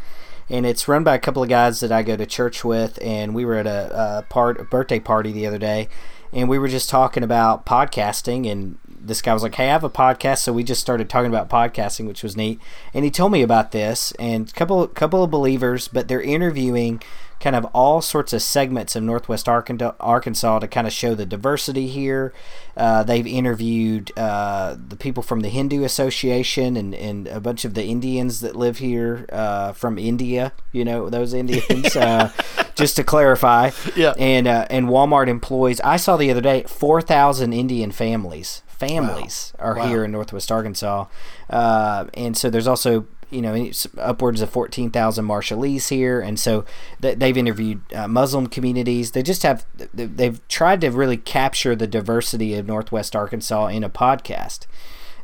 and 0.51 0.67
it's 0.67 0.87
run 0.87 1.03
by 1.03 1.15
a 1.15 1.19
couple 1.19 1.43
of 1.43 1.49
guys 1.49 1.81
that 1.81 1.91
I 1.91 2.03
go 2.03 2.15
to 2.15 2.27
church 2.27 2.63
with, 2.63 2.99
and 3.01 3.35
we 3.35 3.47
were 3.47 3.57
at 3.57 3.67
a, 3.67 4.19
a 4.19 4.23
part 4.25 4.61
a 4.61 4.65
birthday 4.65 5.01
party 5.01 5.33
the 5.33 5.47
other 5.47 5.57
day, 5.57 5.89
and 6.31 6.47
we 6.47 6.59
were 6.59 6.69
just 6.69 6.91
talking 6.91 7.23
about 7.23 7.65
podcasting, 7.65 8.51
and 8.51 8.79
this 8.87 9.23
guy 9.23 9.33
was 9.33 9.43
like, 9.43 9.55
"Hey, 9.55 9.71
I 9.71 9.73
have 9.73 9.83
a 9.83 9.89
podcast," 9.89 10.39
so 10.39 10.53
we 10.53 10.63
just 10.63 10.83
started 10.83 11.09
talking 11.09 11.31
about 11.31 11.49
podcasting, 11.49 12.07
which 12.07 12.23
was 12.23 12.37
neat, 12.37 12.61
and 12.93 13.03
he 13.03 13.11
told 13.11 13.33
me 13.33 13.41
about 13.41 13.73
this, 13.73 14.13
and 14.19 14.49
a 14.49 14.53
couple 14.53 14.87
couple 14.89 15.25
of 15.25 15.31
believers, 15.31 15.89
but 15.89 16.07
they're 16.07 16.21
interviewing 16.21 17.03
kind 17.43 17.57
of 17.57 17.65
all 17.75 18.01
sorts 18.01 18.33
of 18.33 18.41
segments 18.41 18.95
of 18.95 19.03
Northwest 19.03 19.49
Arkansas 19.49 20.59
to 20.61 20.69
kind 20.69 20.87
of 20.87 20.93
show 20.93 21.17
the 21.17 21.27
diversity 21.27 21.89
here. 21.89 22.33
Uh, 22.77 23.03
they've 23.03 23.27
interviewed 23.27 24.17
uh, 24.17 24.77
the 24.79 24.95
people 24.95 25.25
from 25.25 25.41
the 25.41 25.49
Hindu 25.49 25.83
Association 25.83 26.77
and, 26.77 26.95
and 26.95 27.27
a 27.27 27.41
bunch 27.41 27.65
of 27.65 27.75
the 27.75 27.85
Indians 27.85 28.41
that 28.41 28.55
live 28.55 28.79
here 28.79 29.27
uh, 29.33 29.73
from 29.73 29.99
India. 29.99 30.53
You 30.71 30.85
know 30.85 31.11
those 31.11 31.35
Indians. 31.35 31.97
Uh, 32.03 32.31
just 32.75 32.97
to 32.97 33.05
clarify, 33.05 33.71
yeah. 33.97 34.15
And 34.19 34.47
uh, 34.47 34.67
and 34.71 34.87
Walmart 34.87 35.29
employs. 35.29 35.81
I 35.81 35.97
saw 35.97 36.17
the 36.17 36.31
other 36.31 36.41
day 36.41 36.63
four 36.65 37.03
thousand 37.03 37.53
Indian 37.53 37.91
families 37.91 38.63
families 38.67 39.53
wow. 39.59 39.65
are 39.65 39.77
wow. 39.77 39.87
here 39.89 40.05
in 40.05 40.13
Northwest 40.13 40.51
Arkansas, 40.51 41.07
uh, 41.51 42.07
and 42.15 42.37
so 42.37 42.51
there's 42.51 42.67
also 42.67 43.07
you 43.33 43.43
know 43.43 43.71
upwards 43.99 44.41
of 44.41 44.51
14,000 44.51 45.25
Marshallese 45.25 45.89
here 45.89 46.21
and 46.21 46.39
so 46.39 46.65
they've 47.01 47.37
interviewed 47.37 47.81
uh, 47.95 48.07
Muslim 48.07 48.47
communities. 48.47 49.13
They 49.13 49.23
just 49.23 49.43
have 49.43 49.67
they've 49.95 50.47
tried 50.49 50.81
to 50.83 50.91
really 50.91 51.17
capture 51.17 51.75
the 51.75 51.87
diversity 51.87 52.55
of 52.55 52.67
Northwest 52.67 53.17
Arkansas 53.17 53.67
in 53.69 53.83
a 53.83 53.91
podcast 53.91 54.67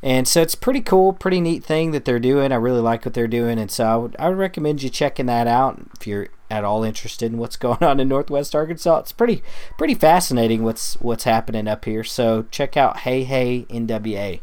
and 0.02 0.26
so 0.28 0.42
it's 0.42 0.54
pretty 0.54 0.80
cool 0.80 1.12
pretty 1.12 1.40
neat 1.40 1.64
thing 1.64 1.90
that 1.92 2.04
they're 2.04 2.18
doing. 2.18 2.52
I 2.52 2.56
really 2.56 2.80
like 2.80 3.04
what 3.04 3.14
they're 3.14 3.26
doing. 3.26 3.58
And 3.58 3.70
so 3.70 3.84
I 3.84 3.96
would, 3.96 4.16
I 4.18 4.28
would 4.28 4.38
recommend 4.38 4.82
you 4.82 4.90
checking 4.90 5.26
that 5.26 5.46
out 5.46 5.80
if 5.98 6.06
you're 6.06 6.28
at 6.50 6.64
all 6.64 6.82
interested 6.82 7.32
in 7.32 7.38
what's 7.38 7.56
going 7.58 7.82
on 7.82 8.00
in 8.00 8.08
Northwest 8.08 8.54
Arkansas. 8.54 8.98
It's 9.00 9.12
pretty 9.12 9.42
pretty 9.76 9.94
fascinating 9.94 10.62
what's 10.62 10.94
what's 11.00 11.24
happening 11.24 11.68
up 11.68 11.84
here. 11.84 12.04
So 12.04 12.46
check 12.50 12.76
out 12.76 12.98
Hey 12.98 13.24
Hey 13.24 13.66
NWA 13.70 14.40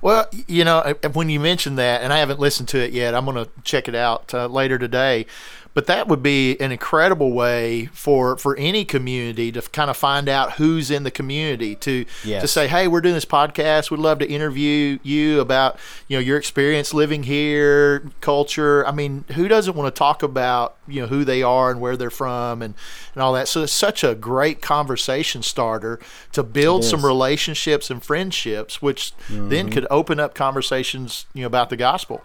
well, 0.00 0.28
you 0.46 0.64
know, 0.64 0.94
when 1.12 1.28
you 1.28 1.40
mentioned 1.40 1.78
that, 1.78 2.02
and 2.02 2.12
I 2.12 2.18
haven't 2.18 2.40
listened 2.40 2.68
to 2.70 2.78
it 2.78 2.92
yet, 2.92 3.14
I'm 3.14 3.24
going 3.24 3.44
to 3.44 3.50
check 3.62 3.88
it 3.88 3.94
out 3.94 4.32
uh, 4.34 4.46
later 4.46 4.78
today. 4.78 5.26
But 5.74 5.86
that 5.86 6.06
would 6.06 6.22
be 6.22 6.60
an 6.60 6.70
incredible 6.70 7.32
way 7.32 7.86
for 7.86 8.36
for 8.36 8.56
any 8.56 8.84
community 8.84 9.50
to 9.52 9.62
kind 9.62 9.88
of 9.88 9.96
find 9.96 10.28
out 10.28 10.52
who's 10.52 10.90
in 10.90 11.04
the 11.04 11.10
community 11.10 11.74
to 11.76 12.04
yes. 12.24 12.42
to 12.42 12.48
say, 12.48 12.68
hey, 12.68 12.88
we're 12.88 13.00
doing 13.00 13.14
this 13.14 13.24
podcast. 13.24 13.90
We'd 13.90 14.00
love 14.00 14.18
to 14.18 14.28
interview 14.28 14.98
you 15.02 15.40
about 15.40 15.78
you 16.08 16.16
know 16.16 16.20
your 16.20 16.36
experience 16.36 16.92
living 16.92 17.22
here, 17.22 18.10
culture. 18.20 18.86
I 18.86 18.92
mean, 18.92 19.24
who 19.34 19.48
doesn't 19.48 19.74
want 19.74 19.94
to 19.94 19.98
talk 19.98 20.22
about 20.22 20.76
you 20.86 21.00
know 21.00 21.06
who 21.06 21.24
they 21.24 21.42
are 21.42 21.70
and 21.70 21.80
where 21.80 21.96
they're 21.96 22.10
from 22.10 22.60
and 22.60 22.74
and 23.14 23.22
all 23.22 23.32
that. 23.32 23.48
So 23.48 23.62
it's 23.62 23.72
such 23.72 24.04
a 24.04 24.14
great 24.14 24.60
conversation 24.60 25.42
starter 25.42 25.98
to 26.32 26.42
build 26.42 26.84
some 26.84 27.04
relationships 27.04 27.90
and 27.90 28.02
friendships, 28.02 28.82
which 28.82 29.12
mm-hmm. 29.28 29.48
then 29.48 29.70
could 29.70 29.86
open 29.90 30.20
up 30.20 30.34
conversations 30.34 31.24
you 31.32 31.42
know 31.42 31.46
about 31.46 31.70
the 31.70 31.76
gospel. 31.76 32.22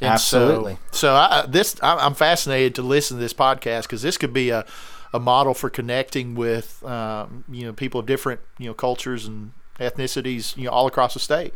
And 0.00 0.10
Absolutely. 0.10 0.78
So, 0.90 0.98
so 0.98 1.14
I, 1.14 1.46
this 1.48 1.76
I'm 1.82 2.14
fascinated 2.14 2.74
to 2.76 2.82
listen 2.82 3.16
to 3.16 3.20
this 3.20 3.32
podcast 3.32 3.82
because 3.82 4.02
this 4.02 4.18
could 4.18 4.32
be 4.32 4.50
a, 4.50 4.66
a 5.12 5.18
model 5.18 5.54
for 5.54 5.70
connecting 5.70 6.34
with 6.34 6.84
um, 6.84 7.44
you 7.50 7.64
know 7.64 7.72
people 7.72 8.00
of 8.00 8.06
different 8.06 8.40
you 8.58 8.66
know 8.66 8.74
cultures 8.74 9.26
and 9.26 9.52
ethnicities 9.78 10.56
you 10.56 10.64
know 10.64 10.70
all 10.70 10.86
across 10.86 11.14
the 11.14 11.20
state. 11.20 11.54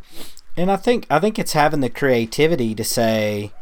And 0.56 0.70
I 0.70 0.76
think 0.76 1.06
I 1.10 1.18
think 1.18 1.38
it's 1.38 1.52
having 1.52 1.80
the 1.80 1.90
creativity 1.90 2.74
to 2.74 2.84
say, 2.84 3.52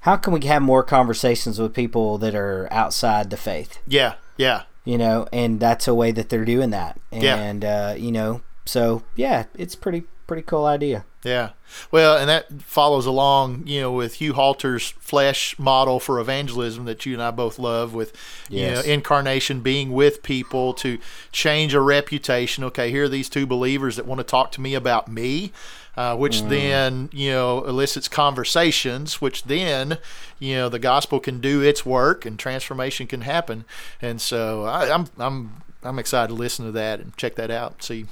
how 0.00 0.16
can 0.16 0.32
we 0.32 0.44
have 0.46 0.62
more 0.62 0.82
conversations 0.82 1.58
with 1.58 1.74
people 1.74 2.18
that 2.18 2.34
are 2.34 2.66
outside 2.72 3.30
the 3.30 3.36
faith? 3.36 3.78
Yeah, 3.86 4.14
yeah. 4.36 4.62
You 4.84 4.98
know, 4.98 5.26
and 5.32 5.60
that's 5.60 5.88
a 5.88 5.94
way 5.94 6.12
that 6.12 6.28
they're 6.28 6.44
doing 6.44 6.70
that. 6.70 7.00
And 7.10 7.62
yeah. 7.62 7.90
uh, 7.90 7.94
you 7.94 8.12
know, 8.12 8.42
so 8.64 9.02
yeah, 9.16 9.44
it's 9.54 9.74
pretty 9.74 10.04
pretty 10.26 10.42
cool 10.42 10.64
idea. 10.64 11.04
Yeah. 11.24 11.50
Well, 11.90 12.18
and 12.18 12.28
that 12.28 12.62
follows 12.62 13.06
along, 13.06 13.66
you 13.66 13.80
know, 13.80 13.92
with 13.92 14.14
Hugh 14.14 14.34
Halter's 14.34 14.90
flesh 14.90 15.58
model 15.58 15.98
for 15.98 16.20
evangelism 16.20 16.84
that 16.84 17.06
you 17.06 17.14
and 17.14 17.22
I 17.22 17.30
both 17.30 17.58
love 17.58 17.94
with, 17.94 18.12
yes. 18.48 18.60
you 18.60 18.74
know, 18.74 18.94
incarnation 18.94 19.60
being 19.60 19.92
with 19.92 20.22
people 20.22 20.74
to 20.74 20.98
change 21.32 21.74
a 21.74 21.80
reputation. 21.80 22.62
Okay, 22.64 22.90
here 22.90 23.04
are 23.04 23.08
these 23.08 23.28
two 23.28 23.46
believers 23.46 23.96
that 23.96 24.06
want 24.06 24.18
to 24.18 24.24
talk 24.24 24.52
to 24.52 24.60
me 24.60 24.74
about 24.74 25.08
me. 25.08 25.52
Uh, 25.96 26.16
which 26.16 26.42
mm. 26.42 26.48
then 26.48 27.08
you 27.12 27.30
know 27.30 27.62
elicits 27.66 28.08
conversations, 28.08 29.20
which 29.20 29.44
then 29.44 29.98
you 30.40 30.56
know 30.56 30.68
the 30.68 30.80
gospel 30.80 31.20
can 31.20 31.40
do 31.40 31.60
its 31.60 31.86
work 31.86 32.26
and 32.26 32.36
transformation 32.36 33.06
can 33.06 33.20
happen. 33.20 33.64
And 34.02 34.20
so 34.20 34.64
I, 34.64 34.92
I'm 34.92 35.06
I'm 35.18 35.62
I'm 35.84 36.00
excited 36.00 36.28
to 36.28 36.34
listen 36.34 36.64
to 36.66 36.72
that 36.72 36.98
and 36.98 37.16
check 37.16 37.36
that 37.36 37.48
out, 37.48 37.80
see 37.84 38.06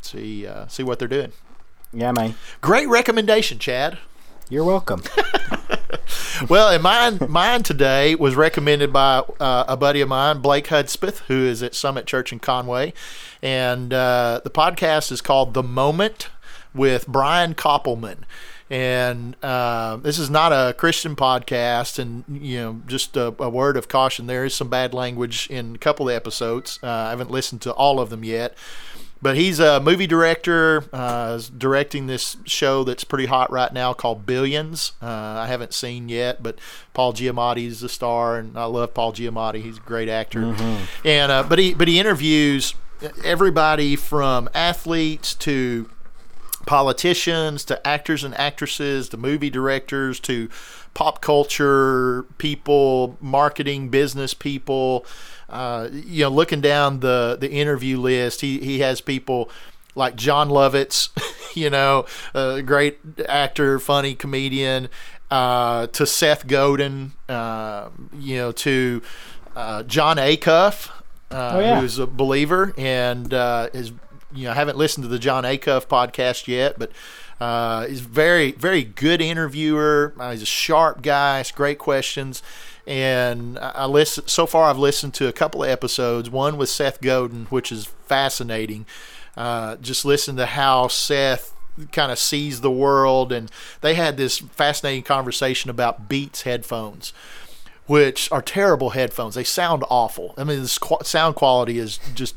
see 0.00 0.46
uh, 0.46 0.68
see 0.68 0.84
what 0.84 1.00
they're 1.00 1.08
doing. 1.08 1.32
Yeah, 1.94 2.12
man. 2.12 2.34
Great 2.60 2.88
recommendation, 2.88 3.58
Chad. 3.58 3.98
You're 4.48 4.64
welcome. 4.64 5.02
well, 6.48 6.68
and 6.68 6.82
mine, 6.82 7.18
mine 7.28 7.62
today 7.62 8.14
was 8.14 8.34
recommended 8.34 8.92
by 8.92 9.22
uh, 9.38 9.64
a 9.68 9.76
buddy 9.76 10.00
of 10.00 10.08
mine, 10.08 10.40
Blake 10.40 10.66
Hudspeth, 10.66 11.20
who 11.28 11.46
is 11.46 11.62
at 11.62 11.74
Summit 11.74 12.06
Church 12.06 12.32
in 12.32 12.40
Conway, 12.40 12.92
and 13.42 13.94
uh, 13.94 14.40
the 14.42 14.50
podcast 14.50 15.12
is 15.12 15.20
called 15.20 15.54
The 15.54 15.62
Moment 15.62 16.28
with 16.74 17.06
Brian 17.06 17.54
Koppelman. 17.54 18.24
And 18.68 19.36
uh, 19.42 19.96
this 19.96 20.18
is 20.18 20.30
not 20.30 20.52
a 20.52 20.74
Christian 20.74 21.14
podcast, 21.14 21.98
and 21.98 22.24
you 22.28 22.58
know, 22.58 22.80
just 22.86 23.16
a, 23.16 23.34
a, 23.38 23.48
word 23.48 23.76
of 23.76 23.88
caution: 23.88 24.26
there 24.26 24.44
is 24.44 24.54
some 24.54 24.68
bad 24.68 24.94
language 24.94 25.48
in 25.50 25.74
a 25.74 25.78
couple 25.78 26.08
of 26.08 26.14
episodes. 26.14 26.80
Uh, 26.82 26.88
I 26.88 27.10
haven't 27.10 27.30
listened 27.30 27.60
to 27.62 27.72
all 27.72 28.00
of 28.00 28.08
them 28.08 28.24
yet, 28.24 28.56
but 29.24 29.38
he's 29.38 29.58
a 29.58 29.80
movie 29.80 30.06
director. 30.06 30.84
Uh, 30.92 31.40
directing 31.56 32.08
this 32.08 32.36
show 32.44 32.84
that's 32.84 33.04
pretty 33.04 33.24
hot 33.24 33.50
right 33.50 33.72
now 33.72 33.94
called 33.94 34.26
Billions. 34.26 34.92
Uh, 35.00 35.06
I 35.06 35.46
haven't 35.46 35.72
seen 35.72 36.10
yet, 36.10 36.42
but 36.42 36.58
Paul 36.92 37.14
Giamatti 37.14 37.66
is 37.66 37.80
the 37.80 37.88
star, 37.88 38.36
and 38.36 38.54
I 38.54 38.66
love 38.66 38.92
Paul 38.92 39.14
Giamatti. 39.14 39.62
He's 39.62 39.78
a 39.78 39.80
great 39.80 40.10
actor. 40.10 40.42
Mm-hmm. 40.42 41.06
And 41.08 41.32
uh, 41.32 41.42
but 41.42 41.58
he 41.58 41.72
but 41.72 41.88
he 41.88 41.98
interviews 41.98 42.74
everybody 43.24 43.96
from 43.96 44.50
athletes 44.52 45.34
to 45.36 45.88
politicians 46.66 47.64
to 47.64 47.86
actors 47.86 48.24
and 48.24 48.34
actresses 48.34 49.08
to 49.08 49.16
movie 49.16 49.50
directors 49.50 50.20
to 50.20 50.50
pop 50.92 51.22
culture 51.22 52.24
people, 52.36 53.16
marketing 53.22 53.88
business 53.88 54.34
people 54.34 55.06
uh, 55.48 55.88
you 55.92 56.24
know, 56.24 56.30
looking 56.30 56.60
down 56.60 57.00
the 57.00 57.36
the 57.38 57.50
interview 57.50 57.98
list, 57.98 58.40
he 58.40 58.58
he 58.58 58.80
has 58.80 59.00
people 59.00 59.50
like 59.94 60.16
Jon 60.16 60.48
Lovitz, 60.48 61.10
you 61.56 61.70
know, 61.70 62.06
a 62.34 62.62
great 62.62 62.98
actor, 63.28 63.78
funny 63.78 64.14
comedian, 64.14 64.88
uh, 65.30 65.86
to 65.88 66.06
Seth 66.06 66.46
Godin, 66.46 67.12
uh, 67.28 67.90
you 68.18 68.36
know, 68.36 68.52
to 68.52 69.02
uh, 69.54 69.82
Jon 69.84 70.16
Acuff, 70.16 70.90
uh, 71.30 71.52
oh, 71.54 71.60
yeah. 71.60 71.80
who's 71.80 71.98
a 71.98 72.06
believer 72.06 72.72
and 72.76 73.32
uh, 73.32 73.68
is, 73.72 73.92
you 74.34 74.44
know, 74.44 74.50
I 74.50 74.54
haven't 74.54 74.78
listened 74.78 75.04
to 75.04 75.08
the 75.08 75.18
Jon 75.18 75.44
Acuff 75.44 75.86
podcast 75.86 76.48
yet, 76.48 76.78
but 76.78 76.90
uh, 77.40 77.86
he's 77.86 78.00
very, 78.00 78.52
very 78.52 78.84
good 78.84 79.20
interviewer. 79.20 80.14
he's 80.30 80.42
a 80.42 80.46
sharp 80.46 81.02
guy. 81.02 81.40
It's 81.40 81.52
great 81.52 81.78
questions 81.78 82.42
and 82.86 83.58
I 83.58 83.86
listen. 83.86 84.26
So 84.28 84.46
far, 84.46 84.68
I've 84.68 84.78
listened 84.78 85.14
to 85.14 85.28
a 85.28 85.32
couple 85.32 85.64
of 85.64 85.70
episodes. 85.70 86.28
One 86.30 86.56
with 86.56 86.68
Seth 86.68 87.00
Godin, 87.00 87.46
which 87.46 87.72
is 87.72 87.86
fascinating. 88.06 88.86
Uh, 89.36 89.76
just 89.76 90.04
listen 90.04 90.36
to 90.36 90.46
how 90.46 90.88
Seth 90.88 91.54
kind 91.92 92.12
of 92.12 92.18
sees 92.18 92.60
the 92.60 92.70
world, 92.70 93.32
and 93.32 93.50
they 93.80 93.94
had 93.94 94.16
this 94.16 94.38
fascinating 94.38 95.02
conversation 95.02 95.70
about 95.70 96.08
Beats 96.08 96.42
headphones, 96.42 97.12
which 97.86 98.30
are 98.30 98.42
terrible 98.42 98.90
headphones. 98.90 99.34
They 99.34 99.44
sound 99.44 99.82
awful. 99.88 100.34
I 100.36 100.44
mean, 100.44 100.62
the 100.62 100.98
sound 101.02 101.36
quality 101.36 101.78
is 101.78 101.98
just 102.14 102.36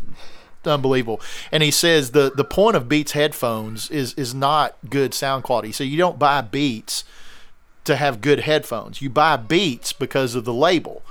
unbelievable. 0.65 1.21
And 1.51 1.61
he 1.61 1.71
says 1.71 2.11
the 2.11 2.31
the 2.33 2.43
point 2.43 2.75
of 2.75 2.89
Beats 2.89 3.11
headphones 3.11 3.89
is 3.89 4.13
is 4.15 4.33
not 4.33 4.77
good 4.89 5.13
sound 5.13 5.43
quality. 5.43 5.71
So 5.71 5.83
you 5.83 5.97
don't 5.97 6.19
buy 6.19 6.41
Beats 6.41 7.03
to 7.87 7.95
have 7.97 8.21
good 8.21 8.41
headphones. 8.41 9.01
You 9.01 9.09
buy 9.09 9.35
Beats 9.37 9.91
because 9.93 10.35
of 10.35 10.45
the 10.45 10.53
label 10.53 11.01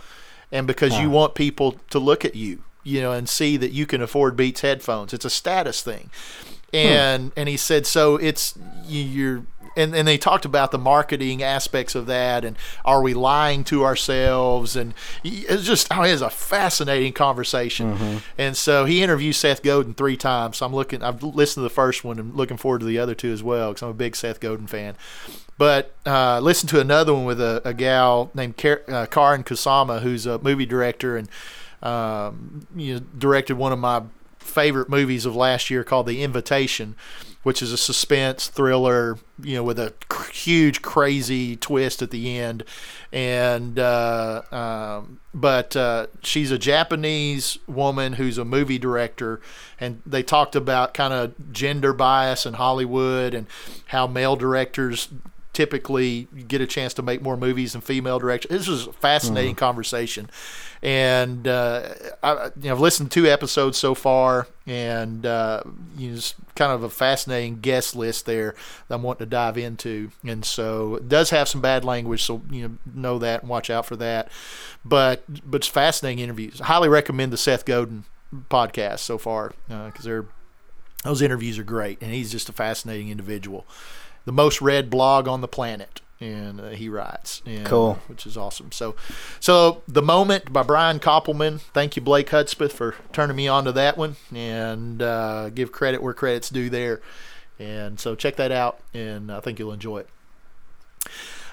and 0.53 0.66
because 0.66 0.99
you 0.99 1.11
want 1.11 1.35
people 1.35 1.77
to 1.91 1.99
look 1.99 2.24
at 2.24 2.35
you. 2.37 2.62
you 2.85 3.01
know, 3.01 3.11
and 3.11 3.29
see 3.29 3.57
that 3.57 3.72
you 3.72 3.85
can 3.85 4.01
afford 4.01 4.37
Beats 4.37 4.61
headphones. 4.61 5.12
It's 5.12 5.24
a 5.24 5.31
status 5.31 5.83
thing. 5.83 6.09
Hmm. 6.70 6.77
And 6.77 7.33
and 7.37 7.49
he 7.49 7.57
said 7.57 7.85
so 7.87 8.14
it's 8.16 8.55
you- 8.87 9.03
you're 9.03 9.43
and, 9.77 9.95
and 9.95 10.07
they 10.09 10.18
talked 10.18 10.45
about 10.45 10.70
the 10.70 10.79
marketing 10.79 11.43
aspects 11.43 11.95
of 11.95 12.07
that 12.07 12.45
and 12.45 12.57
are 12.85 13.03
we 13.03 13.14
lying 13.14 13.64
to 13.64 13.85
ourselves? 13.85 14.77
And 14.77 14.95
it's 15.24 15.64
just 15.64 15.89
oh, 15.91 16.03
it 16.03 16.12
was 16.12 16.22
a 16.22 16.31
fascinating 16.31 17.12
conversation. 17.12 18.20
And 18.39 18.57
so 18.57 18.85
he 18.85 19.03
interviewed 19.03 19.35
Seth 19.35 19.62
Godin 19.62 19.95
three 19.95 20.16
times. 20.16 20.59
So 20.59 20.66
I'm 20.66 20.74
looking 20.74 21.03
I've 21.03 21.22
listened 21.22 21.62
to 21.62 21.68
the 21.68 21.70
first 21.70 22.05
one 22.05 22.18
and 22.18 22.35
looking 22.35 22.57
forward 22.57 22.81
to 22.81 22.87
the 22.87 22.99
other 22.99 23.14
two 23.14 23.33
as 23.33 23.43
well 23.43 23.70
because 23.70 23.83
I'm 23.83 23.91
a 23.91 23.95
big 23.95 24.16
Seth 24.16 24.41
Godin 24.41 24.66
fan. 24.66 24.97
But 25.59 25.95
uh, 26.05 26.41
listen 26.41 26.68
to 26.68 26.81
another 26.81 27.14
one 27.14 27.24
with 27.24 27.41
a, 27.41 27.62
a 27.64 27.72
gal 27.72 28.31
named 28.35 28.57
Kar- 28.57 28.83
uh, 28.89 29.07
Karyn 29.07 29.45
Kusama, 29.45 30.03
who's 30.03 30.27
a 30.27 30.39
movie 30.39 30.66
director 30.66 31.16
and 31.16 31.29
um, 31.83 32.66
you 32.74 32.95
know, 32.95 33.01
directed 33.16 33.57
one 33.57 33.72
of 33.72 33.79
my 33.79 34.03
favorite 34.47 34.88
movies 34.88 35.26
of 35.26 35.36
last 35.36 35.70
year 35.70 35.84
called 35.84 36.07
The 36.07 36.22
Invitation, 36.22 36.97
which 37.42 37.62
is 37.62 37.72
a 37.72 37.76
suspense 37.76 38.49
thriller, 38.49 39.18
you 39.42 39.55
know, 39.57 39.62
with 39.62 39.78
a 39.78 39.92
cr- 40.09 40.32
huge 40.32 40.82
crazy 40.82 41.57
twist 41.57 42.03
at 42.03 42.11
the 42.11 42.38
end. 42.38 42.64
And 43.12 43.78
uh, 43.78 44.42
um, 44.51 45.20
but 45.32 45.76
uh, 45.76 46.09
she's 46.22 46.51
a 46.51 46.59
Japanese 46.59 47.59
woman 47.66 48.14
who's 48.14 48.38
a 48.38 48.44
movie 48.44 48.78
director, 48.78 49.40
and 49.78 50.03
they 50.05 50.22
talked 50.22 50.57
about 50.57 50.94
kind 50.94 51.12
of 51.12 51.53
gender 51.53 51.92
bias 51.92 52.47
in 52.47 52.55
Hollywood 52.55 53.34
and 53.34 53.47
how 53.86 54.07
male 54.07 54.36
directors 54.36 55.09
typically 55.53 56.28
get 56.47 56.61
a 56.61 56.66
chance 56.66 56.92
to 56.92 57.01
make 57.01 57.22
more 57.22 57.36
movies 57.36 57.72
than 57.72 57.80
female 57.80 58.18
directors. 58.18 58.51
This 58.51 58.68
was 58.68 58.88
a 58.88 58.92
fascinating 58.92 59.55
conversation, 59.55 60.28
and 60.87 61.49
uh, 61.49 61.89
I, 62.22 62.45
you 62.61 62.68
know, 62.68 62.70
I've 62.70 62.80
listened 62.80 63.11
to 63.11 63.22
two 63.22 63.28
episodes 63.28 63.76
so 63.76 63.93
far, 63.93 64.47
and 64.68 65.26
uh, 65.26 65.64
you 65.99 66.12
know, 66.12 66.20
kind 66.55 66.70
of 66.70 66.84
a 66.84 66.89
fascinating 66.89 67.59
guest 67.59 67.97
list 67.97 68.24
there 68.24 68.55
that 68.87 68.95
I'm 68.95 69.03
wanting 69.03 69.26
to 69.26 69.30
dive 69.30 69.59
into. 69.59 70.12
And 70.24 70.45
so 70.45 70.95
it 70.95 71.09
does 71.09 71.30
have 71.30 71.49
some 71.49 71.61
bad 71.61 71.84
language, 71.84 72.22
so 72.22 72.41
you 72.49 72.62
know 72.62 72.76
know 72.95 73.18
that 73.18 73.41
and 73.41 73.51
watch 73.51 73.68
out 73.68 73.84
for 73.84 73.97
that. 73.97 74.30
But 74.84 75.24
but 75.51 75.62
it's 75.62 75.66
fascinating 75.66 76.20
interviews. 76.20 76.61
I 76.61 76.66
highly 76.66 76.89
recommend 76.89 77.32
the 77.32 77.37
Seth 77.37 77.64
Godin 77.64 78.05
podcast 78.49 79.01
so 79.01 79.18
far 79.18 79.55
because 79.66 80.05
they're 80.05 80.26
those 81.03 81.20
interviews 81.20 81.59
are 81.59 81.64
great, 81.64 82.01
and 82.01 82.12
he's 82.12 82.30
just 82.30 82.49
a 82.49 82.53
fascinating 82.53 83.09
individual. 83.09 83.66
The 84.24 84.32
most 84.32 84.62
read 84.62 84.89
blog 84.89 85.26
on 85.26 85.41
the 85.41 85.49
planet, 85.49 86.01
and 86.20 86.60
uh, 86.60 86.68
he 86.70 86.88
writes, 86.88 87.42
and, 87.44 87.66
Cool. 87.66 87.94
which 88.06 88.26
is 88.26 88.36
awesome. 88.36 88.72
So, 88.72 88.94
so 89.40 89.82
the 89.86 90.02
moment 90.02 90.52
by 90.52 90.62
Brian 90.62 90.98
Koppelman. 90.98 91.60
Thank 91.60 91.96
you, 91.96 92.02
Blake 92.02 92.30
Hudspeth, 92.30 92.72
for 92.72 92.94
turning 93.12 93.36
me 93.36 93.48
on 93.48 93.64
to 93.64 93.72
that 93.72 93.96
one, 93.98 94.16
and 94.34 95.02
uh, 95.02 95.50
give 95.50 95.72
credit 95.72 96.02
where 96.02 96.14
credit's 96.14 96.48
due 96.50 96.70
there. 96.70 97.00
And 97.58 97.98
so 98.00 98.14
check 98.14 98.36
that 98.36 98.52
out, 98.52 98.80
and 98.94 99.30
I 99.32 99.40
think 99.40 99.58
you'll 99.58 99.72
enjoy 99.72 99.98
it. 99.98 100.08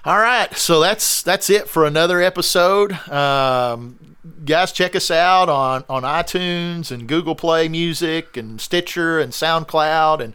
All 0.05 0.17
right, 0.19 0.53
so 0.57 0.81
that's 0.81 1.21
that's 1.21 1.49
it 1.49 1.69
for 1.69 1.85
another 1.85 2.21
episode. 2.21 2.91
Um, 3.09 4.17
guys, 4.43 4.73
check 4.73 4.97
us 4.97 5.09
out 5.09 5.47
on 5.47 5.85
on 5.87 6.03
iTunes 6.03 6.91
and 6.91 7.07
Google 7.07 7.35
Play 7.35 7.69
Music 7.69 8.35
and 8.35 8.59
Stitcher 8.59 9.17
and 9.19 9.31
SoundCloud 9.31 10.19
and 10.19 10.33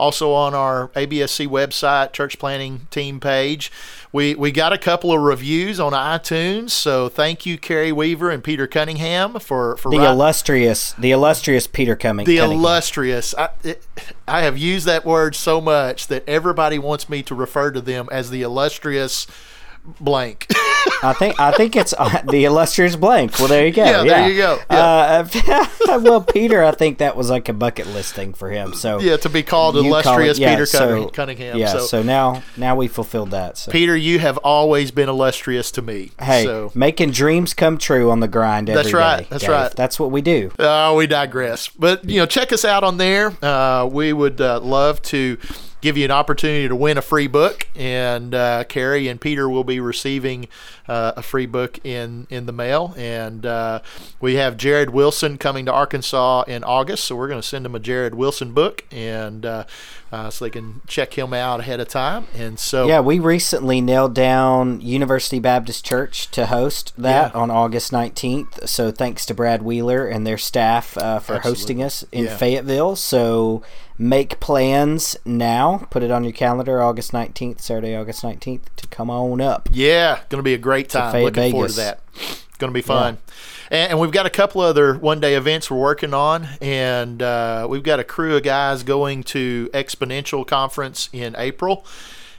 also 0.00 0.32
on 0.32 0.54
our 0.54 0.88
ABSC 0.88 1.46
website, 1.46 2.12
church 2.12 2.38
planting 2.38 2.86
team 2.90 3.20
page. 3.20 3.70
We 4.12 4.34
we 4.34 4.50
got 4.50 4.72
a 4.72 4.78
couple 4.78 5.12
of 5.12 5.20
reviews 5.20 5.78
on 5.78 5.92
iTunes, 5.92 6.70
so 6.70 7.08
thank 7.08 7.46
you, 7.46 7.58
Carrie 7.58 7.92
Weaver 7.92 8.30
and 8.30 8.42
Peter 8.42 8.66
Cunningham 8.66 9.38
for 9.38 9.76
for 9.76 9.90
The 9.90 9.98
wri- 9.98 10.10
illustrious, 10.10 10.92
the 10.94 11.12
illustrious 11.12 11.66
Peter 11.68 11.94
Cumming. 11.94 12.26
the 12.26 12.38
Cunningham. 12.38 12.58
illustrious. 12.60 13.34
I, 13.38 13.50
it, 13.62 13.86
I 14.26 14.40
have 14.42 14.58
used 14.58 14.86
that 14.86 15.04
word 15.04 15.36
so 15.36 15.60
much 15.60 16.08
that 16.08 16.28
everybody 16.28 16.78
wants 16.78 17.08
me 17.08 17.22
to 17.24 17.34
refer 17.34 17.70
to 17.70 17.80
them 17.80 18.08
as 18.10 18.30
the 18.30 18.42
illustrious 18.42 19.26
blank. 19.84 20.46
I 21.02 21.12
think 21.18 21.38
I 21.38 21.52
think 21.52 21.76
it's 21.76 21.94
uh, 21.96 22.22
the 22.30 22.44
illustrious 22.44 22.96
blank. 22.96 23.38
Well, 23.38 23.48
there 23.48 23.66
you 23.66 23.72
go. 23.72 23.84
Yeah, 23.84 24.02
there 24.04 24.30
you 24.30 24.36
go. 24.36 24.58
Uh, 24.68 25.26
well, 26.02 26.22
Peter, 26.22 26.62
I 26.64 26.72
think 26.72 26.98
that 26.98 27.16
was 27.16 27.30
like 27.30 27.48
a 27.48 27.52
bucket 27.52 27.86
list 27.88 28.14
thing 28.14 28.32
for 28.32 28.50
him. 28.50 28.74
So 28.74 29.00
yeah, 29.00 29.16
to 29.18 29.28
be 29.28 29.42
called 29.42 29.76
you 29.76 29.82
call 29.82 29.90
illustrious 29.92 30.38
it- 30.38 30.42
yeah, 30.42 30.50
Peter 30.54 30.66
so- 30.66 31.08
Cunningham. 31.08 31.58
Yeah. 31.58 31.68
so, 31.68 31.80
So, 31.80 32.02
now 32.02 32.42
now 32.56 32.76
we 32.76 32.88
fulfilled 32.88 33.30
that. 33.32 33.58
So 33.58 33.72
Peter, 33.72 33.96
you 33.96 34.18
have 34.18 34.36
always 34.38 34.90
been 34.90 35.08
illustrious 35.08 35.70
to 35.72 35.82
me. 35.82 36.12
hey, 36.20 36.44
so 36.44 36.70
making 36.74 37.10
dreams 37.10 37.54
come 37.54 37.78
true 37.78 38.10
on 38.10 38.20
the 38.20 38.28
grind. 38.28 38.68
That's 38.68 38.92
right, 38.92 39.20
day, 39.20 39.26
that's 39.30 39.42
Dave. 39.42 39.50
right. 39.50 39.76
That's 39.76 39.98
what 40.00 40.10
we 40.10 40.22
do. 40.22 40.50
Uh, 40.58 40.94
we 40.96 41.06
digress. 41.06 41.68
But, 41.68 42.04
you 42.04 42.20
know, 42.20 42.26
check 42.26 42.52
us 42.52 42.64
out 42.64 42.84
on 42.84 42.96
there. 42.96 43.32
Uh, 43.44 43.86
we 43.90 44.12
would 44.12 44.40
uh, 44.40 44.60
love 44.60 45.02
to 45.02 45.38
give 45.80 45.96
you 45.96 46.04
an 46.04 46.10
opportunity 46.10 46.68
to 46.68 46.76
win 46.76 46.98
a 46.98 47.02
free 47.02 47.26
book. 47.26 47.68
And 47.74 48.34
uh, 48.34 48.64
Carrie 48.64 49.08
and 49.08 49.20
Peter 49.20 49.48
will 49.48 49.64
be 49.64 49.80
receiving 49.80 50.48
uh, 50.88 51.12
a 51.16 51.22
free 51.22 51.46
book 51.46 51.84
in, 51.84 52.26
in 52.30 52.46
the 52.46 52.52
mail. 52.52 52.94
And 52.96 53.46
uh, 53.46 53.80
we 54.20 54.34
have 54.34 54.56
Jared 54.56 54.90
Wilson 54.90 55.38
coming 55.38 55.66
to 55.66 55.72
Arkansas 55.72 56.42
in 56.42 56.64
August. 56.64 57.04
So 57.04 57.16
we're 57.16 57.28
going 57.28 57.40
to 57.40 57.46
send 57.46 57.64
him 57.64 57.74
a 57.74 57.80
Jared 57.80 58.14
Wilson 58.14 58.52
book. 58.52 58.84
And 58.90 59.46
uh, 60.12 60.28
so 60.30 60.44
they 60.44 60.50
can 60.50 60.80
check 60.86 61.16
him 61.16 61.32
out 61.32 61.60
ahead 61.60 61.80
of 61.80 61.88
time. 61.88 62.26
And 62.36 62.58
so, 62.58 62.86
Yeah, 62.88 63.00
we 63.00 63.18
recently 63.18 63.80
nailed 63.80 64.14
down 64.14 64.80
University 64.80 65.38
Baptist 65.38 65.84
Church 65.84 66.30
to 66.32 66.46
host 66.46 66.92
that 66.98 67.32
Yeah. 67.32 67.40
on 67.40 67.50
August 67.50 67.92
19th. 67.92 68.68
So 68.68 68.90
thanks 68.90 69.24
to 69.26 69.34
Brad 69.34 69.62
Wheeler 69.62 70.06
and 70.06 70.26
their 70.26 70.38
staff 70.38 70.96
uh, 70.98 71.18
for 71.20 71.34
Absolutely. 71.36 71.50
hosting 71.50 71.82
us 71.82 72.04
in 72.12 72.24
Yeah. 72.24 72.36
Fayetteville. 72.36 72.96
So 72.96 73.62
make 73.98 74.40
plans 74.40 75.16
now. 75.24 75.86
Put 75.90 76.02
it 76.02 76.10
on 76.10 76.24
your 76.24 76.32
calendar, 76.32 76.82
August 76.82 77.12
19th, 77.12 77.60
Saturday, 77.60 77.94
August 77.94 78.22
19th, 78.24 78.62
to 78.76 78.86
come 78.88 79.10
on 79.10 79.40
up. 79.40 79.68
Yeah, 79.72 80.20
going 80.28 80.38
to 80.40 80.42
be 80.42 80.54
a 80.54 80.58
great 80.58 80.88
time. 80.88 81.22
Looking 81.22 81.52
forward 81.52 81.70
to 81.70 81.76
that. 81.76 82.00
Going 82.60 82.70
to 82.70 82.74
be 82.74 82.82
fun. 82.82 83.16
And, 83.70 83.92
and 83.92 84.00
we've 84.00 84.12
got 84.12 84.26
a 84.26 84.30
couple 84.30 84.60
other 84.60 84.94
one 84.98 85.18
day 85.18 85.34
events 85.34 85.70
we're 85.70 85.78
working 85.78 86.12
on. 86.12 86.46
And 86.60 87.22
uh, 87.22 87.66
we've 87.68 87.82
got 87.82 87.98
a 87.98 88.04
crew 88.04 88.36
of 88.36 88.42
guys 88.42 88.82
going 88.82 89.22
to 89.24 89.70
Exponential 89.72 90.46
Conference 90.46 91.08
in 91.12 91.34
April. 91.38 91.86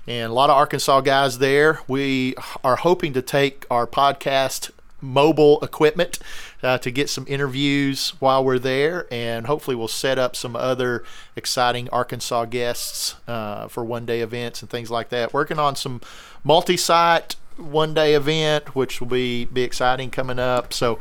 And 0.06 0.30
a 0.30 0.34
lot 0.34 0.52
of 0.52 0.56
Arkansas 0.56 1.02
guys 1.02 1.40
there. 1.40 1.80
We 1.88 2.36
are 2.64 2.76
hoping 2.76 3.14
to 3.14 3.24
take 3.24 3.66
our 3.72 3.88
podcast 3.88 4.70
mobile 5.02 5.60
equipment 5.62 6.20
uh, 6.62 6.78
to 6.78 6.92
get 6.92 7.10
some 7.10 7.26
interviews 7.28 8.14
while 8.20 8.44
we're 8.44 8.60
there, 8.60 9.08
and 9.12 9.48
hopefully 9.48 9.76
we'll 9.76 9.88
set 9.88 10.20
up 10.20 10.36
some 10.36 10.56
other 10.56 11.04
exciting 11.36 11.90
Arkansas 11.90 12.46
guests 12.46 13.16
uh, 13.28 13.68
for 13.68 13.84
one 13.84 14.06
day 14.06 14.22
events 14.22 14.62
and 14.62 14.70
things 14.70 14.92
like 14.92 15.10
that. 15.10 15.34
Working 15.34 15.58
on 15.58 15.76
some 15.76 16.02
multi-site 16.44 17.36
one 17.62 17.94
day 17.94 18.14
event, 18.14 18.76
which 18.76 19.00
will 19.00 19.08
be 19.08 19.46
be 19.46 19.64
exciting 19.64 20.10
coming 20.10 20.40
up. 20.40 20.74
So, 20.74 21.00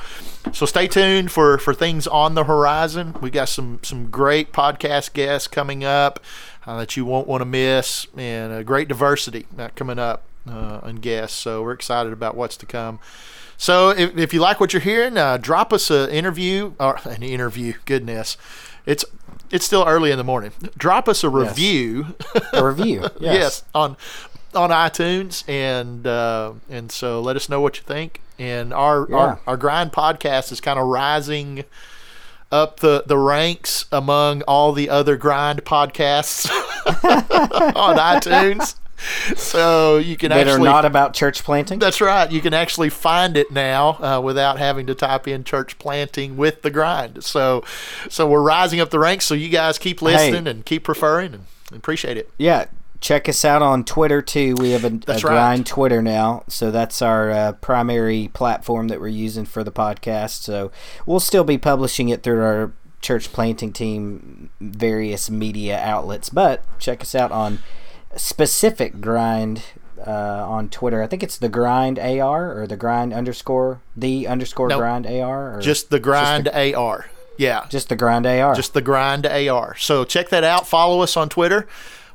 so 0.53 0.67
stay 0.67 0.87
tuned 0.87 1.33
for 1.33 1.59
for 1.59 1.75
things 1.75 2.07
on 2.07 2.35
the 2.35 2.45
horizon. 2.45 3.15
We 3.21 3.31
got 3.31 3.49
some 3.49 3.81
some 3.83 4.11
great 4.11 4.53
podcast 4.53 5.13
guests 5.13 5.49
coming 5.49 5.85
up 5.85 6.21
uh, 6.67 6.79
that 6.79 6.97
you 6.97 7.05
won't 7.05 7.27
want 7.27 7.41
to 7.41 7.47
miss, 7.47 8.07
and 8.17 8.53
a 8.53 8.65
great 8.65 8.89
diversity 8.89 9.47
uh, 9.59 9.69
coming 9.75 9.99
up 9.99 10.23
uh, 10.49 10.81
and 10.83 11.01
guests. 11.03 11.39
So 11.39 11.63
we're 11.63 11.73
excited 11.73 12.13
about 12.13 12.37
what's 12.37 12.57
to 12.59 12.67
come. 12.67 12.99
So 13.57 13.91
if, 13.91 14.17
if 14.17 14.33
you 14.33 14.41
like 14.41 14.59
what 14.59 14.73
you're 14.73 14.81
hearing, 14.81 15.19
uh, 15.19 15.37
drop 15.37 15.73
us 15.73 15.91
an 15.91 16.09
interview 16.11 16.73
or 16.81 16.99
an 17.05 17.23
interview. 17.23 17.75
Goodness, 17.85 18.37
it's 18.87 19.05
it's 19.51 19.67
still 19.67 19.85
early 19.87 20.11
in 20.11 20.19
the 20.19 20.25
morning. 20.25 20.53
Drop 20.79 21.09
us 21.09 21.25
a 21.25 21.29
review. 21.29 22.15
A 22.53 22.65
review. 22.65 23.09
Yes. 23.21 23.35
yes, 23.35 23.65
on 23.75 23.97
on 24.55 24.71
iTunes 24.71 25.49
and 25.49 26.07
uh, 26.07 26.53
and 26.69 26.91
so 26.93 27.21
let 27.21 27.37
us 27.37 27.49
know 27.49 27.61
what 27.61 27.77
you 27.77 27.83
think. 27.85 28.21
And 28.39 28.73
our 28.73 29.07
Yeah. 29.09 29.17
our, 29.17 29.41
our 29.47 29.57
grind 29.57 29.93
podcast 29.93 30.51
is 30.53 30.61
kind 30.61 30.79
of 30.79 30.87
rising 30.87 31.65
up 32.53 32.81
the, 32.81 33.05
the 33.07 33.17
ranks 33.17 33.85
among 33.93 34.43
all 34.43 34.73
the 34.73 34.89
other 34.91 35.17
grind 35.17 35.65
podcasts 35.65 36.51
on 37.05 37.97
iTunes. 37.97 38.75
So 39.37 39.97
you 39.97 40.17
can 40.17 40.29
That 40.31 40.47
are 40.49 40.59
not 40.59 40.85
about 40.85 41.15
church 41.15 41.43
planting. 41.43 41.79
that's 41.79 42.01
right. 42.03 42.31
You 42.31 42.41
can 42.43 42.53
actually 42.53 42.91
find 42.91 43.37
it 43.37 43.51
now 43.51 43.93
uh, 44.03 44.21
without 44.21 44.59
having 44.59 44.87
to 44.89 44.95
type 44.95 45.27
in 45.27 45.43
church 45.45 45.79
planting 45.79 46.37
with 46.37 46.61
the 46.63 46.71
grind. 46.71 47.25
So, 47.25 47.65
so 48.11 48.29
we're 48.29 48.43
rising 48.43 48.79
up 48.81 48.91
the 48.91 48.99
ranks. 48.99 49.25
So 49.25 49.35
you 49.35 49.49
guys 49.49 49.79
keep 49.79 50.03
listening 50.03 50.47
and 50.47 50.67
keep 50.67 50.85
preferring 50.85 51.33
and 51.35 51.45
appreciate 51.73 52.17
it. 52.19 52.31
Yeah, 52.37 52.67
check 53.01 53.29
us 53.29 53.45
out 53.45 53.63
on 53.63 53.85
Twitter 53.85 54.23
too. 54.23 54.55
We 54.59 54.71
have 54.71 54.85
a, 54.85 54.89
a 54.89 55.13
right. 55.15 55.21
grind 55.23 55.67
Twitter 55.67 56.03
now, 56.03 56.45
so 56.49 56.71
that's 56.71 57.03
our 57.03 57.31
uh, 57.31 57.53
primary 57.53 58.31
platform 58.33 58.89
that 58.89 59.01
we're 59.01 59.09
using 59.09 59.45
for 59.45 59.65
the 59.65 59.73
podcast. 59.73 60.43
So 60.43 60.71
we'll 61.07 61.21
still 61.21 61.45
be 61.45 61.59
publishing 61.59 62.09
it 62.09 62.23
through 62.23 62.43
our 62.43 62.73
church 63.01 63.33
planting 63.33 63.73
team, 63.73 64.51
various 64.61 65.31
media 65.31 65.79
outlets. 65.81 66.29
But 66.29 66.63
check 66.79 67.01
us 67.01 67.15
out 67.15 67.33
on 67.33 67.61
specific 68.17 69.01
grind 69.01 69.63
uh, 70.07 70.11
on 70.47 70.69
Twitter. 70.69 71.03
I 71.03 71.07
think 71.07 71.23
it's 71.23 71.39
the 71.39 71.49
grind 71.49 71.99
AR 71.99 72.59
or 72.61 72.67
the 72.67 72.77
grind 72.77 73.13
underscore 73.13 73.81
the 73.97 74.27
underscore 74.27 74.69
Nope. 74.69 74.79
grind 74.79 75.07
AR. 75.07 75.57
Or 75.57 75.61
Just 75.61 75.91
the 75.91 76.01
grind 76.01 76.49
AR. 76.49 77.07
Yeah. 77.39 77.65
just 77.71 77.89
the 77.89 77.97
grind 77.97 78.27
AR. 78.27 78.55
Just 78.55 78.75
the 78.75 78.83
grind 78.83 79.27
AR. 79.27 79.75
So 79.77 80.05
check 80.05 80.29
that 80.29 80.45
out. 80.45 80.67
Follow 80.67 81.01
us 81.01 81.17
on 81.17 81.31
Twitter. 81.31 81.67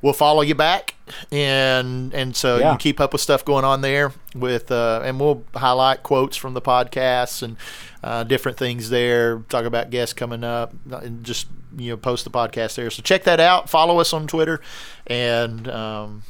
We'll 0.06 0.14
follow 0.14 0.44
you 0.44 0.54
back, 0.54 0.94
and 1.32 2.14
and 2.14 2.36
so 2.36 2.58
you 2.58 2.62
Yeah. 2.62 2.70
can 2.70 2.78
keep 2.78 3.00
up 3.00 3.12
with 3.12 3.22
stuff 3.24 3.44
going 3.44 3.66
on 3.66 3.82
there. 3.82 4.12
With 4.36 4.72
uh, 4.72 5.02
and 5.04 5.20
we'll 5.20 5.44
highlight 5.56 6.04
quotes 6.04 6.38
from 6.38 6.54
the 6.54 6.62
podcasts 6.62 7.42
and 7.42 7.58
uh, 8.04 8.24
different 8.24 8.56
things 8.56 8.92
there. 8.92 9.40
Talk 9.50 9.66
about 9.66 9.90
guests 9.90 10.14
coming 10.14 10.44
up, 10.44 10.74
and 10.92 11.24
just 11.24 11.48
you 11.76 11.90
know 11.90 11.98
post 11.98 12.24
the 12.24 12.30
podcast 12.30 12.76
there. 12.76 12.92
So 12.92 13.02
check 13.02 13.24
that 13.24 13.40
out. 13.40 13.68
Follow 13.68 14.00
us 14.00 14.14
on 14.14 14.28
Twitter, 14.28 14.62
and 15.08 15.68
um, 15.70 16.22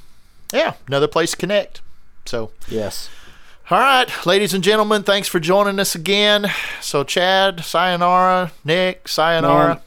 yeah, 0.54 0.76
another 0.88 1.10
place 1.10 1.32
to 1.32 1.38
connect. 1.38 1.82
So 2.26 2.52
yes. 2.70 3.10
all 3.70 3.78
right, 3.80 4.08
ladies 4.26 4.54
and 4.54 4.64
gentlemen, 4.64 5.04
thanks 5.04 5.28
for 5.28 5.42
joining 5.42 5.80
us 5.82 5.96
again. 5.96 6.46
So, 6.80 7.04
Chad, 7.04 7.66
sayonara. 7.66 8.54
Nick, 8.64 9.10
sayonara. 9.10 9.68
Man, 9.68 9.82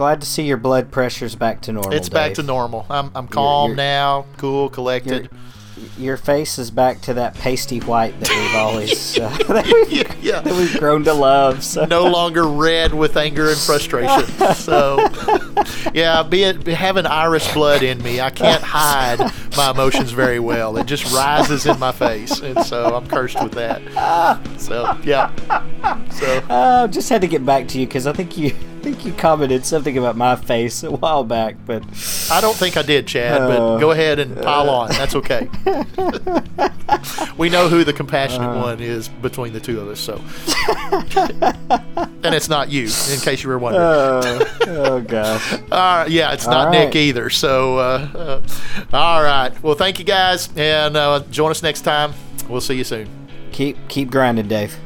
glad 0.00 0.18
to 0.22 0.26
see 0.26 0.44
your 0.44 0.56
blood 0.56 0.90
pressure's 0.90 1.34
back 1.34 1.60
to 1.60 1.72
normal. 1.74 1.92
it's 1.92 2.08
back 2.08 2.32
to 2.32 2.42
normal. 2.42 2.86
I'm, 2.88 3.10
I'm 3.14 3.28
calm 3.28 3.72
you're- 3.72 3.76
now, 3.76 4.24
cool, 4.38 4.70
collected. 4.70 5.28
your 5.98 6.16
face 6.16 6.58
is 6.58 6.70
back 6.70 7.02
to 7.02 7.12
that 7.12 7.34
pasty 7.34 7.80
white 7.80 8.18
that 8.18 8.30
we've 8.30 8.54
always 8.56 9.18
uh, 9.20 9.28
that, 9.48 9.66
we've, 9.66 9.92
Yeah, 9.92 10.14
yeah. 10.22 10.40
that 10.40 10.54
we've 10.54 10.74
grown 10.78 11.04
to 11.04 11.12
love. 11.12 11.62
So. 11.62 11.84
no 11.84 12.04
longer 12.06 12.44
red 12.48 12.94
with 12.94 13.14
anger 13.18 13.50
and 13.50 13.58
frustration. 13.58 14.24
So, 14.54 15.06
yeah, 15.92 16.22
being 16.22 16.62
having 16.62 17.04
Irish 17.04 17.52
blood 17.52 17.82
in 17.82 18.02
me, 18.02 18.22
I 18.22 18.30
can't 18.30 18.62
hide 18.62 19.18
my 19.54 19.70
emotions 19.70 20.12
very 20.12 20.40
well. 20.40 20.78
It 20.78 20.86
just 20.86 21.12
rises 21.14 21.66
in 21.66 21.78
my 21.78 21.92
face, 21.92 22.40
and 22.40 22.64
so 22.64 22.94
I'm 22.96 23.06
cursed 23.06 23.42
with 23.42 23.52
that. 23.52 23.82
So, 24.58 24.96
yeah. 25.04 25.30
So, 26.10 26.26
Uh, 26.48 26.88
just 26.88 27.10
had 27.10 27.20
to 27.20 27.26
get 27.28 27.44
back 27.44 27.68
to 27.68 27.78
you 27.78 27.86
because 27.86 28.06
I 28.06 28.12
think 28.14 28.38
you 28.38 28.54
think 28.82 29.04
you 29.04 29.12
commented 29.12 29.64
something 29.66 29.96
about 29.98 30.16
my 30.16 30.36
face 30.36 30.82
a 30.82 30.90
while 30.90 31.24
back, 31.24 31.56
but 31.66 31.82
I 32.30 32.40
don't 32.40 32.56
think 32.56 32.76
I 32.76 32.82
did, 32.82 33.06
Chad, 33.06 33.40
Uh, 33.40 33.46
but 33.48 33.78
go 33.78 33.90
ahead 33.90 34.18
and 34.18 34.36
pile 34.40 34.68
on. 34.70 34.88
That's 34.90 35.14
okay. 35.14 35.48
we 37.36 37.48
know 37.50 37.68
who 37.68 37.84
the 37.84 37.92
compassionate 37.92 38.48
Uh-huh. 38.48 38.62
one 38.62 38.80
is 38.80 39.08
between 39.08 39.52
the 39.52 39.60
two 39.60 39.80
of 39.80 39.88
us, 39.88 40.00
so. 40.00 40.20
and 42.24 42.34
it's 42.34 42.48
not 42.48 42.70
you, 42.70 42.84
in 43.12 43.20
case 43.20 43.42
you 43.42 43.48
were 43.48 43.58
wondering. 43.58 43.84
uh, 43.84 44.46
oh 44.68 45.00
gosh. 45.00 45.52
All 45.52 45.58
right, 45.70 46.08
yeah, 46.10 46.32
it's 46.32 46.46
not 46.46 46.66
All 46.68 46.72
Nick 46.72 46.96
either. 46.96 47.30
So, 47.30 47.78
uh, 47.78 48.08
uh, 48.14 48.40
all 48.96 49.22
right. 49.22 49.50
Well, 49.62 49.74
thank 49.74 49.98
you 49.98 50.04
guys, 50.04 50.48
and 50.56 50.96
uh, 50.96 51.22
join 51.30 51.50
us 51.50 51.62
next 51.62 51.82
time. 51.82 52.12
We'll 52.48 52.60
see 52.60 52.74
you 52.74 52.84
soon. 52.84 53.08
Keep 53.52 53.88
keep 53.88 54.10
grinding, 54.10 54.48
Dave. 54.48 54.76